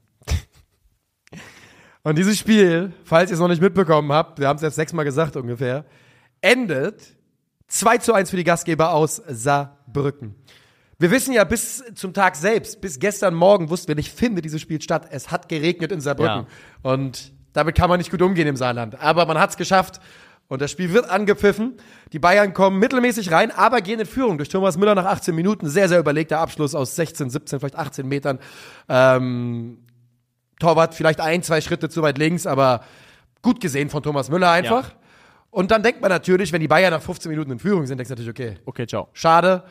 Und 2.02 2.16
dieses 2.16 2.38
Spiel, 2.38 2.92
falls 3.04 3.30
ihr 3.30 3.34
es 3.34 3.40
noch 3.40 3.48
nicht 3.48 3.60
mitbekommen 3.60 4.12
habt, 4.12 4.38
wir 4.38 4.48
haben 4.48 4.56
es 4.56 4.62
jetzt 4.62 4.76
sechsmal 4.76 5.04
gesagt 5.04 5.36
ungefähr, 5.36 5.84
endet 6.40 7.16
2 7.68 7.98
zu 7.98 8.14
1 8.14 8.30
für 8.30 8.36
die 8.36 8.44
Gastgeber 8.44 8.92
aus 8.92 9.22
Saarbrücken. 9.28 10.34
Wir 10.98 11.10
wissen 11.10 11.32
ja 11.32 11.44
bis 11.44 11.82
zum 11.94 12.12
Tag 12.12 12.36
selbst, 12.36 12.80
bis 12.80 12.98
gestern 12.98 13.34
Morgen 13.34 13.70
wussten 13.70 13.88
wir 13.88 13.94
nicht, 13.94 14.12
findet 14.12 14.44
dieses 14.44 14.60
Spiel 14.60 14.80
statt. 14.82 15.08
Es 15.10 15.30
hat 15.30 15.48
geregnet 15.48 15.92
in 15.92 16.00
Saarbrücken. 16.00 16.46
Und 16.82 17.32
damit 17.52 17.74
kann 17.74 17.88
man 17.88 17.98
nicht 17.98 18.10
gut 18.10 18.22
umgehen 18.22 18.46
im 18.46 18.56
Saarland. 18.56 19.00
Aber 19.00 19.26
man 19.26 19.38
hat 19.38 19.50
es 19.50 19.56
geschafft. 19.56 20.00
Und 20.48 20.60
das 20.60 20.70
Spiel 20.72 20.92
wird 20.92 21.08
angepfiffen. 21.08 21.76
Die 22.12 22.18
Bayern 22.18 22.52
kommen 22.52 22.80
mittelmäßig 22.80 23.30
rein, 23.30 23.52
aber 23.52 23.80
gehen 23.82 24.00
in 24.00 24.06
Führung 24.06 24.36
durch 24.36 24.48
Thomas 24.48 24.76
Müller 24.76 24.96
nach 24.96 25.04
18 25.04 25.32
Minuten. 25.34 25.68
Sehr, 25.68 25.88
sehr 25.88 26.00
überlegter 26.00 26.40
Abschluss 26.40 26.74
aus 26.74 26.96
16, 26.96 27.30
17, 27.30 27.60
vielleicht 27.60 27.76
18 27.76 28.06
Metern. 28.06 28.40
Ähm, 28.88 29.78
Torwart 30.60 30.94
vielleicht 30.94 31.20
ein, 31.20 31.42
zwei 31.42 31.60
Schritte 31.60 31.88
zu 31.88 32.02
weit 32.02 32.18
links, 32.18 32.46
aber 32.46 32.82
gut 33.42 33.60
gesehen 33.60 33.90
von 33.90 34.02
Thomas 34.02 34.30
Müller 34.30 34.50
einfach. 34.50 34.90
Ja. 34.90 34.94
Und 35.50 35.72
dann 35.72 35.82
denkt 35.82 36.00
man 36.00 36.10
natürlich, 36.10 36.52
wenn 36.52 36.60
die 36.60 36.68
Bayern 36.68 36.92
nach 36.92 37.02
15 37.02 37.28
Minuten 37.30 37.50
in 37.50 37.58
Führung 37.58 37.86
sind, 37.86 37.98
denkst 37.98 38.08
du 38.08 38.14
natürlich, 38.14 38.30
okay, 38.30 38.56
Okay, 38.66 38.86
ciao. 38.86 39.08
schade. 39.12 39.64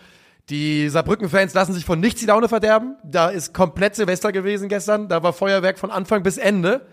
Die 0.50 0.90
Saarbrücken-Fans 0.90 1.54
lassen 1.54 1.74
sich 1.74 1.86
von 1.86 2.00
nichts 2.00 2.20
die 2.20 2.26
Laune 2.26 2.50
verderben. 2.50 2.98
Da 3.04 3.30
ist 3.30 3.54
komplett 3.54 3.96
Silvester 3.96 4.32
gewesen 4.32 4.68
gestern. 4.68 5.08
Da 5.08 5.22
war 5.22 5.32
Feuerwerk 5.32 5.78
von 5.78 5.92
Anfang 5.92 6.24
bis 6.24 6.38
Ende. 6.38 6.88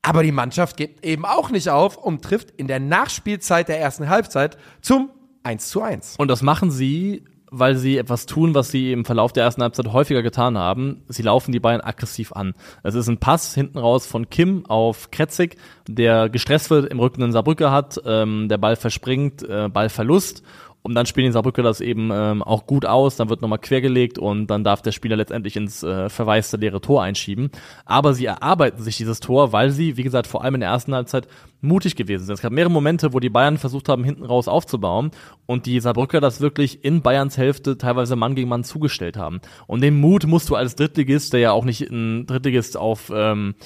Aber 0.00 0.22
die 0.22 0.32
Mannschaft 0.32 0.76
gibt 0.78 1.04
eben 1.04 1.26
auch 1.26 1.50
nicht 1.50 1.68
auf 1.68 1.96
und 1.98 2.22
trifft 2.24 2.50
in 2.52 2.66
der 2.66 2.80
Nachspielzeit 2.80 3.68
der 3.68 3.78
ersten 3.78 4.08
Halbzeit 4.08 4.56
zum 4.80 5.10
1 5.42 5.68
zu 5.68 5.82
1. 5.82 6.14
Und 6.16 6.28
das 6.28 6.40
machen 6.40 6.70
sie, 6.70 7.24
weil 7.50 7.76
sie 7.76 7.98
etwas 7.98 8.26
tun, 8.26 8.54
was 8.54 8.70
sie 8.70 8.92
im 8.92 9.04
Verlauf 9.04 9.32
der 9.32 9.44
ersten 9.44 9.62
Halbzeit 9.62 9.92
häufiger 9.92 10.22
getan 10.22 10.58
haben. 10.58 11.02
Sie 11.08 11.22
laufen 11.22 11.52
die 11.52 11.60
Bayern 11.60 11.80
aggressiv 11.80 12.32
an. 12.32 12.54
Es 12.82 12.94
ist 12.94 13.08
ein 13.08 13.18
Pass 13.18 13.54
hinten 13.54 13.78
raus 13.78 14.06
von 14.06 14.30
Kim 14.30 14.66
auf 14.66 15.10
Kretzig, 15.10 15.56
der 15.86 16.28
gestresst 16.28 16.70
wird, 16.70 16.90
im 16.90 17.00
Rücken 17.00 17.22
einen 17.22 17.32
Saarbrücker 17.32 17.70
hat, 17.70 18.00
ähm, 18.04 18.48
der 18.48 18.58
Ball 18.58 18.76
verspringt, 18.76 19.42
äh, 19.42 19.68
Ballverlust 19.68 20.42
Und 20.82 20.94
dann 20.94 21.06
spielen 21.06 21.26
die 21.26 21.32
Saarbrücker 21.32 21.62
das 21.62 21.80
eben 21.80 22.10
ähm, 22.12 22.42
auch 22.42 22.66
gut 22.66 22.86
aus, 22.86 23.16
dann 23.16 23.28
wird 23.28 23.42
nochmal 23.42 23.58
quergelegt 23.58 24.18
und 24.18 24.46
dann 24.46 24.64
darf 24.64 24.80
der 24.80 24.92
Spieler 24.92 25.16
letztendlich 25.16 25.56
ins 25.56 25.82
äh, 25.82 26.08
verwaiste 26.08 26.56
leere 26.56 26.80
Tor 26.80 27.02
einschieben. 27.02 27.50
Aber 27.84 28.14
sie 28.14 28.26
erarbeiten 28.26 28.82
sich 28.82 28.96
dieses 28.96 29.20
Tor, 29.20 29.52
weil 29.52 29.70
sie, 29.70 29.96
wie 29.96 30.02
gesagt, 30.02 30.26
vor 30.26 30.44
allem 30.44 30.54
in 30.54 30.60
der 30.60 30.70
ersten 30.70 30.94
Halbzeit 30.94 31.28
mutig 31.60 31.96
gewesen 31.96 32.24
sind. 32.24 32.34
Es 32.34 32.42
gab 32.42 32.52
mehrere 32.52 32.72
Momente, 32.72 33.12
wo 33.12 33.20
die 33.20 33.28
Bayern 33.28 33.58
versucht 33.58 33.88
haben, 33.88 34.04
hinten 34.04 34.24
raus 34.24 34.48
aufzubauen 34.48 35.10
und 35.46 35.66
die 35.66 35.80
Saarbrücker 35.80 36.20
das 36.20 36.40
wirklich 36.40 36.84
in 36.84 37.02
Bayerns 37.02 37.36
Hälfte 37.36 37.76
teilweise 37.76 38.16
Mann 38.16 38.34
gegen 38.34 38.48
Mann 38.48 38.64
zugestellt 38.64 39.16
haben. 39.16 39.40
Und 39.66 39.80
den 39.82 40.00
Mut 40.00 40.26
musst 40.26 40.48
du 40.48 40.54
als 40.54 40.76
Drittligist, 40.76 41.32
der 41.32 41.40
ja 41.40 41.52
auch 41.52 41.64
nicht 41.64 41.82
ein 41.90 42.26
Drittligist 42.26 42.76
auf 42.76 43.10
ähm, 43.14 43.56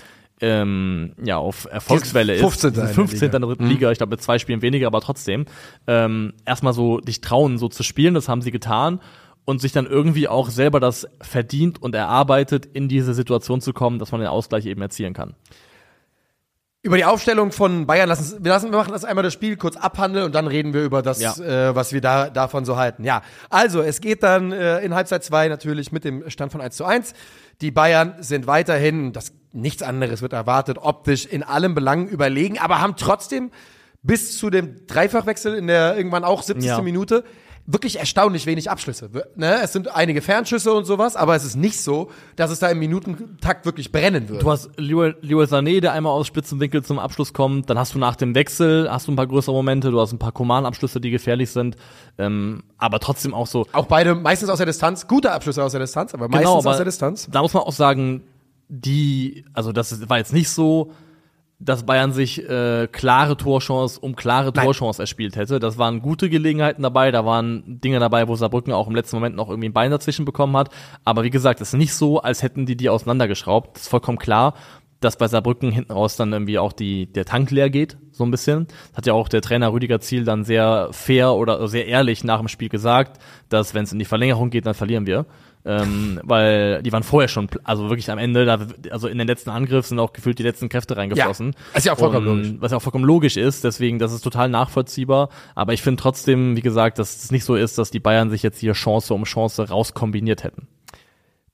ähm, 0.42 1.14
ja, 1.24 1.38
auf 1.38 1.66
Erfolgswelle 1.70 2.34
ist. 2.34 2.40
15. 2.40 2.74
15. 2.74 3.22
in 3.26 3.30
der 3.30 3.40
dritten 3.40 3.66
Liga, 3.66 3.90
ich 3.90 3.98
glaube 3.98 4.10
mit 4.10 4.22
zwei 4.22 4.38
Spielen 4.38 4.60
weniger, 4.60 4.88
aber 4.88 5.00
trotzdem. 5.00 5.46
Ähm, 5.86 6.34
erstmal 6.44 6.72
so 6.74 6.98
dich 7.00 7.20
trauen, 7.20 7.56
so 7.58 7.68
zu 7.68 7.82
spielen, 7.82 8.12
das 8.14 8.28
haben 8.28 8.42
sie 8.42 8.50
getan. 8.50 9.00
Und 9.44 9.60
sich 9.60 9.72
dann 9.72 9.86
irgendwie 9.86 10.28
auch 10.28 10.50
selber 10.50 10.78
das 10.78 11.06
verdient 11.20 11.82
und 11.82 11.96
erarbeitet, 11.96 12.64
in 12.66 12.88
diese 12.88 13.12
Situation 13.12 13.60
zu 13.60 13.72
kommen, 13.72 13.98
dass 13.98 14.12
man 14.12 14.20
den 14.20 14.28
Ausgleich 14.28 14.66
eben 14.66 14.80
erzielen 14.80 15.14
kann. 15.14 15.34
Über 16.84 16.96
die 16.96 17.04
Aufstellung 17.04 17.52
von 17.52 17.86
Bayern 17.86 18.08
lassen 18.08 18.44
wir 18.44 18.50
lassen 18.52 18.70
wir 18.72 18.78
machen 18.78 18.92
das 18.92 19.04
einmal 19.04 19.22
das 19.22 19.32
Spiel 19.32 19.56
kurz 19.56 19.76
abhandeln 19.76 20.24
und 20.26 20.34
dann 20.34 20.48
reden 20.48 20.74
wir 20.74 20.82
über 20.82 21.00
das, 21.02 21.20
Ja. 21.20 21.34
äh, 21.38 21.74
was 21.76 21.92
wir 21.92 22.00
da 22.00 22.28
davon 22.30 22.64
so 22.64 22.76
halten. 22.76 23.04
Ja, 23.04 23.22
also 23.50 23.82
es 23.82 24.00
geht 24.00 24.22
dann 24.24 24.50
äh, 24.50 24.80
in 24.80 24.92
Halbzeit 24.94 25.22
zwei 25.22 25.46
natürlich 25.48 25.92
mit 25.92 26.04
dem 26.04 26.28
Stand 26.28 26.50
von 26.50 26.60
1 26.60 26.76
zu 26.76 26.84
1. 26.84 27.14
Die 27.60 27.70
Bayern 27.70 28.14
sind 28.20 28.48
weiterhin, 28.48 29.12
das 29.12 29.32
nichts 29.52 29.82
anderes 29.82 30.22
wird 30.22 30.32
erwartet, 30.32 30.78
optisch 30.80 31.26
in 31.26 31.42
allen 31.42 31.74
Belangen 31.74 32.08
überlegen, 32.08 32.58
aber 32.58 32.80
haben 32.80 32.94
trotzdem 32.96 33.50
bis 34.02 34.36
zu 34.36 34.50
dem 34.50 34.86
Dreifachwechsel 34.86 35.54
in 35.54 35.66
der 35.66 35.96
irgendwann 35.96 36.24
auch 36.24 36.42
70. 36.42 36.66
Ja. 36.66 36.80
Minute 36.80 37.24
wirklich 37.66 37.98
erstaunlich 37.98 38.46
wenig 38.46 38.70
Abschlüsse. 38.70 39.10
Ne? 39.36 39.60
Es 39.62 39.72
sind 39.72 39.94
einige 39.94 40.20
Fernschüsse 40.20 40.72
und 40.72 40.84
sowas, 40.84 41.16
aber 41.16 41.36
es 41.36 41.44
ist 41.44 41.56
nicht 41.56 41.80
so, 41.80 42.10
dass 42.36 42.50
es 42.50 42.58
da 42.58 42.68
im 42.68 42.78
Minutentakt 42.78 43.66
wirklich 43.66 43.92
brennen 43.92 44.28
würde. 44.28 44.42
Du 44.42 44.50
hast 44.50 44.70
Leroy 44.76 45.44
Sané, 45.44 45.80
der 45.80 45.92
einmal 45.92 46.12
aus 46.12 46.26
Spitzenwinkel 46.26 46.82
zum 46.82 46.98
Abschluss 46.98 47.32
kommt. 47.32 47.70
Dann 47.70 47.78
hast 47.78 47.94
du 47.94 47.98
nach 47.98 48.16
dem 48.16 48.34
Wechsel 48.34 48.90
hast 48.90 49.06
du 49.06 49.12
ein 49.12 49.16
paar 49.16 49.26
größere 49.26 49.54
Momente. 49.54 49.90
Du 49.90 50.00
hast 50.00 50.12
ein 50.12 50.18
paar 50.18 50.32
Coman-Abschlüsse, 50.32 51.00
die 51.00 51.10
gefährlich 51.10 51.50
sind. 51.50 51.76
Ähm, 52.18 52.64
aber 52.78 52.98
trotzdem 52.98 53.32
auch 53.32 53.46
so. 53.46 53.66
Auch 53.72 53.86
beide 53.86 54.14
meistens 54.14 54.48
aus 54.48 54.58
der 54.58 54.66
Distanz, 54.66 55.06
gute 55.06 55.30
Abschlüsse 55.30 55.62
aus 55.62 55.72
der 55.72 55.80
Distanz, 55.80 56.14
aber 56.14 56.28
meistens 56.28 56.40
Genau, 56.40 56.58
aber 56.58 56.70
aus 56.70 56.76
der 56.76 56.84
Distanz. 56.84 57.28
Da 57.30 57.42
muss 57.42 57.54
man 57.54 57.62
auch 57.62 57.72
sagen, 57.72 58.24
die, 58.74 59.44
also 59.52 59.70
das 59.70 60.08
war 60.08 60.16
jetzt 60.16 60.32
nicht 60.32 60.48
so, 60.48 60.92
dass 61.58 61.84
Bayern 61.84 62.10
sich 62.12 62.42
äh, 62.48 62.88
klare 62.90 63.36
Torchance 63.36 64.00
um 64.00 64.16
klare 64.16 64.50
Nein. 64.54 64.64
Torchance 64.64 65.00
erspielt 65.00 65.36
hätte. 65.36 65.60
Das 65.60 65.76
waren 65.76 66.00
gute 66.00 66.30
Gelegenheiten 66.30 66.82
dabei, 66.82 67.10
da 67.10 67.24
waren 67.26 67.80
Dinge 67.82 68.00
dabei, 68.00 68.26
wo 68.28 68.34
Saarbrücken 68.34 68.72
auch 68.72 68.88
im 68.88 68.94
letzten 68.94 69.16
Moment 69.16 69.36
noch 69.36 69.50
irgendwie 69.50 69.68
ein 69.68 69.74
Bein 69.74 69.90
dazwischen 69.90 70.24
bekommen 70.24 70.56
hat. 70.56 70.70
Aber 71.04 71.22
wie 71.22 71.30
gesagt, 71.30 71.60
es 71.60 71.68
ist 71.68 71.78
nicht 71.78 71.94
so, 71.94 72.20
als 72.20 72.42
hätten 72.42 72.64
die 72.64 72.76
die 72.76 72.88
auseinandergeschraubt. 72.88 73.76
Das 73.76 73.82
ist 73.82 73.88
vollkommen 73.88 74.18
klar, 74.18 74.54
dass 75.00 75.16
bei 75.16 75.28
Saarbrücken 75.28 75.70
hinten 75.70 75.92
raus 75.92 76.16
dann 76.16 76.32
irgendwie 76.32 76.58
auch 76.58 76.72
die, 76.72 77.12
der 77.12 77.26
Tank 77.26 77.50
leer 77.50 77.68
geht, 77.68 77.98
so 78.10 78.24
ein 78.24 78.30
bisschen. 78.30 78.66
Das 78.88 78.98
hat 78.98 79.06
ja 79.06 79.12
auch 79.12 79.28
der 79.28 79.42
Trainer 79.42 79.72
Rüdiger 79.72 80.00
Ziel 80.00 80.24
dann 80.24 80.44
sehr 80.44 80.88
fair 80.92 81.34
oder 81.34 81.68
sehr 81.68 81.86
ehrlich 81.86 82.24
nach 82.24 82.38
dem 82.38 82.48
Spiel 82.48 82.70
gesagt, 82.70 83.22
dass 83.50 83.74
wenn 83.74 83.84
es 83.84 83.92
in 83.92 83.98
die 83.98 84.06
Verlängerung 84.06 84.48
geht, 84.48 84.64
dann 84.64 84.74
verlieren 84.74 85.06
wir. 85.06 85.26
Ähm, 85.64 86.20
weil 86.24 86.82
die 86.82 86.90
waren 86.92 87.04
vorher 87.04 87.28
schon, 87.28 87.48
also 87.62 87.88
wirklich 87.88 88.10
am 88.10 88.18
Ende, 88.18 88.44
da, 88.44 88.58
also 88.90 89.06
in 89.06 89.18
den 89.18 89.28
letzten 89.28 89.50
Angriff 89.50 89.86
sind 89.86 90.00
auch 90.00 90.12
gefühlt 90.12 90.38
die 90.38 90.42
letzten 90.42 90.68
Kräfte 90.68 90.96
reingeflossen. 90.96 91.54
Ja, 91.72 91.78
ist 91.78 91.86
ja 91.86 91.92
auch 91.92 91.98
vollkommen 91.98 92.26
Und, 92.26 92.36
logisch. 92.42 92.56
Was 92.60 92.72
ja 92.72 92.78
auch 92.78 92.82
vollkommen 92.82 93.04
logisch 93.04 93.36
ist, 93.36 93.62
deswegen, 93.62 94.00
das 94.00 94.12
ist 94.12 94.22
total 94.22 94.48
nachvollziehbar. 94.48 95.28
Aber 95.54 95.72
ich 95.72 95.82
finde 95.82 96.02
trotzdem, 96.02 96.56
wie 96.56 96.62
gesagt, 96.62 96.98
dass 96.98 97.22
es 97.22 97.30
nicht 97.30 97.44
so 97.44 97.54
ist, 97.54 97.78
dass 97.78 97.92
die 97.92 98.00
Bayern 98.00 98.28
sich 98.30 98.42
jetzt 98.42 98.58
hier 98.58 98.72
Chance 98.72 99.14
um 99.14 99.22
Chance 99.24 99.68
rauskombiniert 99.68 100.42
hätten. 100.42 100.66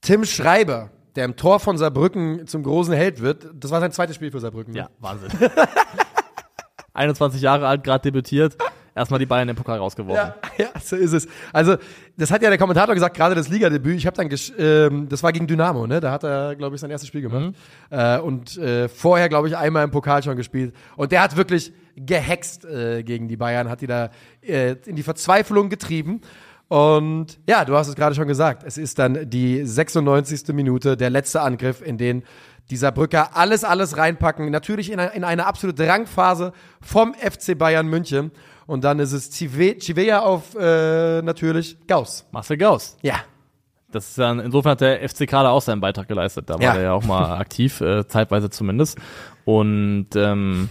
Tim 0.01 0.25
Schreiber, 0.25 0.91
der 1.17 1.27
im 1.27 1.37
Tor 1.37 1.61
von 1.61 1.77
Saarbrücken 1.77 2.47
zum 2.47 2.63
großen 2.63 2.95
Held 2.95 3.21
wird, 3.21 3.49
das 3.55 3.71
war 3.71 3.81
sein 3.81 3.93
zweites 3.93 4.17
Spiel 4.17 4.31
für 4.31 4.41
Saarbrücken. 4.41 4.73
ne? 4.73 4.79
Ja, 4.79 4.89
Wahnsinn. 5.01 5.29
21 6.95 7.41
Jahre 7.43 7.67
alt, 7.69 7.85
gerade 7.85 8.03
debütiert, 8.03 8.57
erstmal 8.99 9.19
die 9.19 9.27
Bayern 9.27 9.49
im 9.49 9.57
Pokal 9.57 9.79
rausgeworfen. 9.79 10.33
Ja, 10.59 10.65
ja, 10.75 10.81
so 10.81 10.97
ist 10.97 11.13
es. 11.13 11.27
Also, 11.53 11.77
das 12.17 12.31
hat 12.31 12.43
ja 12.43 12.49
der 12.49 12.59
Kommentator 12.59 12.95
gesagt, 12.95 13.17
gerade 13.17 13.35
das 13.35 13.49
Ligadebüt. 13.49 13.97
Ich 13.97 14.07
habe 14.07 14.17
dann, 14.17 14.29
gesch 14.29 14.53
ähm, 14.59 15.09
das 15.09 15.23
war 15.23 15.33
gegen 15.33 15.47
Dynamo, 15.47 15.87
ne? 15.87 16.01
Da 16.01 16.11
hat 16.11 16.25
er, 16.25 16.57
glaube 16.57 16.75
ich, 16.75 16.81
sein 16.81 16.91
erstes 16.91 17.09
Spiel 17.09 17.23
gemacht. 17.23 17.55
Äh, 17.91 18.19
und 18.19 18.59
äh, 18.59 18.89
vorher, 18.89 19.29
glaube 19.29 19.49
ich, 19.49 19.57
einmal 19.57 19.85
im 19.85 19.91
Pokal 19.91 20.23
schon 20.23 20.37
gespielt. 20.37 20.75
Und 20.97 21.13
der 21.13 21.23
hat 21.23 21.37
wirklich 21.37 21.73
gehext 21.97 22.65
äh, 22.65 23.03
gegen 23.03 23.29
die 23.29 23.37
Bayern, 23.37 23.69
hat 23.69 23.81
die 23.81 23.87
da 23.87 24.11
äh, 24.43 24.77
in 24.87 24.97
die 24.97 25.03
Verzweiflung 25.03 25.69
getrieben. 25.69 26.21
Und 26.69 27.39
ja, 27.49 27.65
du 27.65 27.75
hast 27.75 27.89
es 27.89 27.95
gerade 27.95 28.15
schon 28.15 28.29
gesagt. 28.29 28.63
Es 28.65 28.77
ist 28.77 28.99
dann 28.99 29.31
die 29.31 29.65
96. 29.65 30.49
Minute, 30.49 30.97
der 30.97 31.11
letzte 31.11 31.41
Angriff, 31.41 31.81
in 31.83 31.97
den 31.97 32.23
dieser 32.71 32.93
Brücker 32.93 33.37
alles, 33.37 33.65
alles 33.65 33.97
reinpacken. 33.97 34.51
Natürlich 34.51 34.93
in 34.93 35.01
eine, 35.01 35.13
in 35.15 35.25
eine 35.25 35.47
absolute 35.47 35.85
Drangphase 35.85 36.53
vom 36.81 37.15
FC 37.15 37.57
Bayern 37.57 37.89
München. 37.89 38.31
Und 38.69 38.85
dann 38.85 38.99
ist 38.99 39.13
es 39.13 39.33
Chive- 39.33 39.79
Chivea 39.79 40.21
auf 40.21 40.55
äh, 40.55 41.23
natürlich 41.23 41.79
Gauss. 41.87 42.27
Marcel 42.33 42.59
Gauss. 42.59 42.99
Ja. 43.03 43.17
Das 43.91 44.11
ist 44.11 44.19
dann, 44.19 44.41
insofern 44.41 44.73
hat 44.73 44.83
der 44.83 45.09
FC 45.09 45.27
da 45.27 45.49
auch 45.49 45.63
seinen 45.63 45.81
Beitrag 45.81 46.07
geleistet. 46.07 46.51
Da 46.51 46.55
war 46.55 46.61
Ja. 46.63 46.75
der 46.75 46.83
ja 46.83 46.93
auch 46.93 47.05
mal 47.05 47.37
aktiv, 47.41 47.81
äh, 47.81 48.07
zeitweise 48.07 48.51
zumindest. 48.51 48.99
Und 49.47 50.09
ähm, 50.15 50.69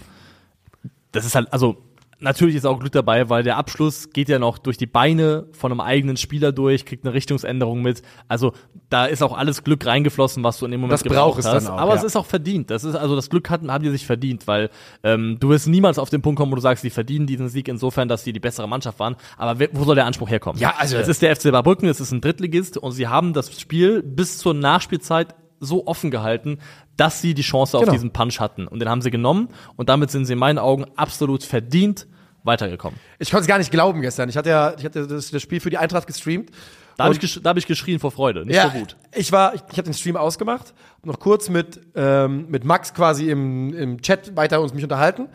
das 1.11 1.25
ist 1.25 1.33
halt, 1.33 1.51
also 1.51 1.77
natürlich 2.19 2.55
ist 2.55 2.65
auch 2.65 2.79
Glück 2.79 2.91
dabei, 2.91 3.29
weil 3.29 3.43
der 3.43 3.57
Abschluss 3.57 4.09
geht 4.11 4.29
ja 4.29 4.39
noch 4.39 4.57
durch 4.57 4.77
die 4.77 4.85
Beine 4.87 5.47
von 5.51 5.71
einem 5.71 5.81
eigenen 5.81 6.17
Spieler 6.17 6.51
durch, 6.51 6.85
kriegt 6.85 7.05
eine 7.05 7.13
Richtungsänderung 7.13 7.81
mit. 7.81 8.01
Also 8.27 8.53
da 8.89 9.05
ist 9.05 9.21
auch 9.21 9.37
alles 9.37 9.63
Glück 9.63 9.85
reingeflossen, 9.85 10.43
was 10.43 10.57
du 10.59 10.65
in 10.65 10.71
dem 10.71 10.81
Moment 10.81 10.93
Das 10.99 11.03
braucht 11.03 11.39
es 11.39 11.45
hast. 11.45 11.67
auch, 11.69 11.77
Aber 11.77 11.91
ja. 11.91 11.97
es 11.97 12.03
ist 12.03 12.15
auch 12.15 12.25
verdient. 12.25 12.69
Das 12.69 12.83
ist 12.83 12.95
also 12.95 13.15
das 13.15 13.29
Glück 13.29 13.49
hatten, 13.49 13.71
haben 13.71 13.83
die 13.83 13.89
sich 13.91 14.05
verdient, 14.05 14.47
weil 14.47 14.69
ähm, 15.03 15.37
du 15.39 15.49
wirst 15.49 15.67
niemals 15.67 15.99
auf 15.99 16.09
den 16.09 16.21
Punkt 16.21 16.39
kommen, 16.39 16.51
wo 16.51 16.55
du 16.55 16.61
sagst, 16.61 16.83
die 16.83 16.89
verdienen 16.89 17.27
diesen 17.27 17.49
Sieg 17.49 17.67
insofern, 17.67 18.07
dass 18.07 18.23
sie 18.23 18.33
die 18.33 18.39
bessere 18.39 18.67
Mannschaft 18.67 18.99
waren. 18.99 19.15
Aber 19.37 19.59
wo 19.73 19.83
soll 19.83 19.95
der 19.95 20.05
Anspruch 20.05 20.29
herkommen? 20.29 20.59
Ja, 20.61 20.73
also- 20.77 20.97
es 20.97 21.07
ist 21.07 21.21
der 21.21 21.35
FC 21.35 21.43
Saarbrücken, 21.51 21.87
es 21.87 21.99
ist 21.99 22.11
ein 22.11 22.21
Drittligist 22.21 22.77
und 22.77 22.91
sie 22.93 23.07
haben 23.07 23.33
das 23.33 23.59
Spiel 23.59 24.01
bis 24.01 24.37
zur 24.39 24.53
Nachspielzeit 24.53 25.35
so 25.59 25.87
offen 25.87 26.11
gehalten, 26.11 26.59
dass 26.97 27.21
sie 27.21 27.33
die 27.33 27.41
Chance 27.43 27.77
auf 27.77 27.83
Genau. 27.83 27.93
diesen 27.93 28.11
Punch 28.11 28.39
hatten. 28.39 28.67
Und 28.67 28.79
den 28.79 28.89
haben 28.89 29.01
sie 29.01 29.11
genommen 29.11 29.49
und 29.75 29.89
damit 29.89 30.11
sind 30.11 30.25
sie 30.25 30.33
in 30.33 30.39
meinen 30.39 30.59
Augen 30.59 30.85
absolut 30.95 31.43
verdient 31.43 32.07
weitergekommen. 32.43 32.99
Ich 33.19 33.29
konnte 33.29 33.41
es 33.41 33.47
gar 33.47 33.57
nicht 33.57 33.71
glauben 33.71 34.01
gestern. 34.01 34.29
Ich 34.29 34.37
hatte 34.37 34.49
ja, 34.49 34.73
ich 34.77 34.83
hatte 34.85 35.07
das, 35.07 35.31
das 35.31 35.41
Spiel 35.41 35.59
für 35.59 35.69
die 35.69 35.77
Eintracht 35.77 36.07
gestreamt. 36.07 36.51
Da 36.97 37.03
habe 37.03 37.15
ich, 37.15 37.41
da 37.43 37.49
hab 37.51 37.57
ich 37.57 37.67
geschrien 37.67 37.99
vor 37.99 38.11
Freude, 38.11 38.43
nicht 38.43 38.55
ja, 38.55 38.71
so 38.71 38.79
gut. 38.79 38.95
Ich 39.13 39.31
war, 39.31 39.53
ich, 39.53 39.61
ich 39.71 39.77
habe 39.77 39.83
den 39.83 39.93
Stream 39.93 40.17
ausgemacht, 40.17 40.73
noch 41.03 41.19
kurz 41.19 41.47
mit 41.47 41.79
ähm, 41.95 42.47
mit 42.49 42.63
Max 42.63 42.93
quasi 42.93 43.29
im, 43.29 43.71
im 43.73 44.01
Chat 44.01 44.35
weiter 44.35 44.59
uns 44.61 44.73
mich 44.73 44.83
unterhalten 44.83 45.29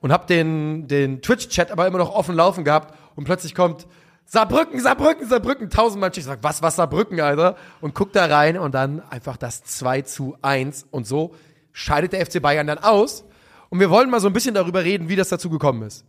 und 0.00 0.12
habe 0.12 0.26
den 0.28 0.86
den 0.86 1.20
Twitch-Chat 1.20 1.72
aber 1.72 1.88
immer 1.88 1.98
noch 1.98 2.14
offen 2.14 2.36
laufen 2.36 2.62
gehabt 2.62 2.96
und 3.16 3.24
plötzlich 3.24 3.56
kommt 3.56 3.88
Saarbrücken, 4.30 4.78
Saarbrücken, 4.78 5.26
Saarbrücken, 5.26 5.70
tausendmal 5.70 6.10
ich 6.14 6.24
sag, 6.24 6.42
was, 6.42 6.60
was 6.60 6.76
Saarbrücken, 6.76 7.18
Alter? 7.18 7.56
Und 7.80 7.94
guck 7.94 8.12
da 8.12 8.26
rein 8.26 8.58
und 8.58 8.74
dann 8.74 9.00
einfach 9.08 9.38
das 9.38 9.64
2 9.64 10.02
zu 10.02 10.36
1 10.42 10.86
und 10.90 11.06
so 11.06 11.34
scheidet 11.72 12.12
der 12.12 12.24
FC 12.26 12.42
Bayern 12.42 12.66
dann 12.66 12.78
aus. 12.78 13.24
Und 13.70 13.80
wir 13.80 13.88
wollen 13.88 14.10
mal 14.10 14.20
so 14.20 14.26
ein 14.26 14.34
bisschen 14.34 14.54
darüber 14.54 14.84
reden, 14.84 15.08
wie 15.08 15.16
das 15.16 15.30
dazu 15.30 15.48
gekommen 15.48 15.82
ist. 15.82 16.04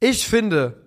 Ich 0.00 0.26
finde, 0.26 0.82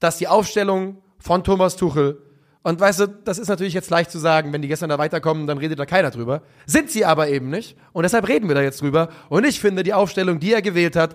dass 0.00 0.18
die 0.18 0.26
Aufstellung 0.26 1.02
von 1.18 1.44
Thomas 1.44 1.76
Tuchel 1.76 2.20
und 2.66 2.80
weißt 2.80 2.98
du, 2.98 3.06
das 3.06 3.38
ist 3.38 3.46
natürlich 3.46 3.74
jetzt 3.74 3.90
leicht 3.90 4.10
zu 4.10 4.18
sagen, 4.18 4.52
wenn 4.52 4.60
die 4.60 4.66
gestern 4.66 4.88
da 4.88 4.98
weiterkommen, 4.98 5.46
dann 5.46 5.58
redet 5.58 5.78
da 5.78 5.86
keiner 5.86 6.10
drüber. 6.10 6.42
Sind 6.66 6.90
sie 6.90 7.04
aber 7.04 7.28
eben 7.28 7.48
nicht. 7.48 7.78
Und 7.92 8.02
deshalb 8.02 8.26
reden 8.26 8.48
wir 8.48 8.56
da 8.56 8.60
jetzt 8.60 8.82
drüber. 8.82 9.08
Und 9.28 9.46
ich 9.46 9.60
finde, 9.60 9.84
die 9.84 9.94
Aufstellung, 9.94 10.40
die 10.40 10.52
er 10.52 10.62
gewählt 10.62 10.96
hat, 10.96 11.14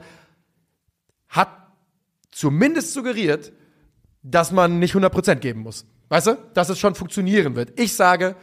hat 1.27 1.49
zumindest 2.31 2.93
suggeriert, 2.93 3.51
dass 4.23 4.51
man 4.51 4.79
nicht 4.79 4.95
100% 4.95 5.35
geben 5.35 5.61
muss. 5.61 5.85
Weißt 6.09 6.27
du? 6.27 6.37
Dass 6.53 6.69
es 6.69 6.79
schon 6.79 6.95
funktionieren 6.95 7.55
wird. 7.55 7.79
Ich 7.79 7.95
sage, 7.95 8.35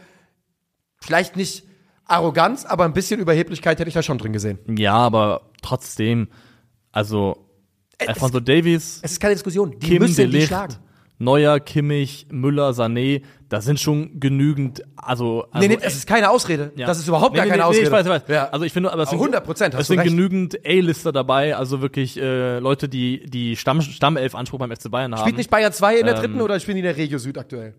vielleicht 1.01 1.35
nicht 1.35 1.65
Arroganz, 2.05 2.65
aber 2.65 2.85
ein 2.85 2.93
bisschen 2.93 3.19
Überheblichkeit 3.19 3.79
hätte 3.79 3.87
ich 3.87 3.93
da 3.93 4.01
schon 4.01 4.17
drin 4.17 4.33
gesehen. 4.33 4.59
Ja, 4.77 4.95
aber 4.95 5.51
trotzdem, 5.61 6.27
also 6.91 7.45
Alfonso 7.99 8.39
Davies, 8.39 8.99
Es 9.03 9.11
ist 9.11 9.19
keine 9.19 9.35
Diskussion. 9.35 9.71
Die 9.79 9.87
Kim 9.87 10.01
müssen 10.01 10.31
die 10.31 10.41
schlagen. 10.41 10.75
Neuer, 11.19 11.59
Kimmich, 11.59 12.27
Müller, 12.31 12.71
Sané, 12.71 13.21
da 13.49 13.59
sind 13.61 13.79
schon 13.79 14.19
genügend, 14.19 14.83
also, 14.95 15.45
also 15.51 15.67
Nee, 15.67 15.75
nee, 15.75 15.81
es 15.81 15.95
ist 15.95 16.07
keine 16.07 16.29
Ausrede. 16.29 16.71
Ja. 16.75 16.87
Das 16.87 16.97
ist 16.97 17.07
überhaupt 17.07 17.33
Nee, 17.33 17.37
gar 17.37 17.43
nee, 17.45 17.51
keine 17.51 17.63
nee, 17.63 17.67
Ausrede. 17.69 17.85
ich 17.87 17.91
weiß, 17.91 18.05
ich 18.05 18.11
weiß. 18.11 18.21
Ja. 18.29 18.49
Also 18.49 18.63
ich 18.65 18.71
finde, 18.73 18.91
aber 18.93 19.03
es 19.03 19.09
sind 19.09 19.19
100% 19.19 19.73
hast 19.73 19.81
es 19.81 19.87
sind 19.87 20.01
genügend 20.03 20.59
A-Lister 20.65 21.11
dabei, 21.11 21.55
also 21.55 21.81
wirklich 21.81 22.17
äh, 22.17 22.59
Leute, 22.59 22.87
die 22.87 23.25
die 23.25 23.55
Stamm 23.57 23.81
Stammelf-Anspruch 23.81 24.59
beim 24.59 24.71
FC 24.71 24.89
Bayern 24.89 25.13
haben. 25.13 25.21
Spielt 25.21 25.37
nicht 25.37 25.49
Bayern 25.49 25.73
2 25.73 25.97
in 25.99 26.05
der 26.05 26.15
Ähm, 26.15 26.21
dritten 26.21 26.41
oder 26.41 26.59
spielen 26.59 26.75
die 26.75 26.81
in 26.81 26.85
der 26.85 26.97
Regio 26.97 27.17
Süd 27.19 27.37
aktuell? 27.37 27.75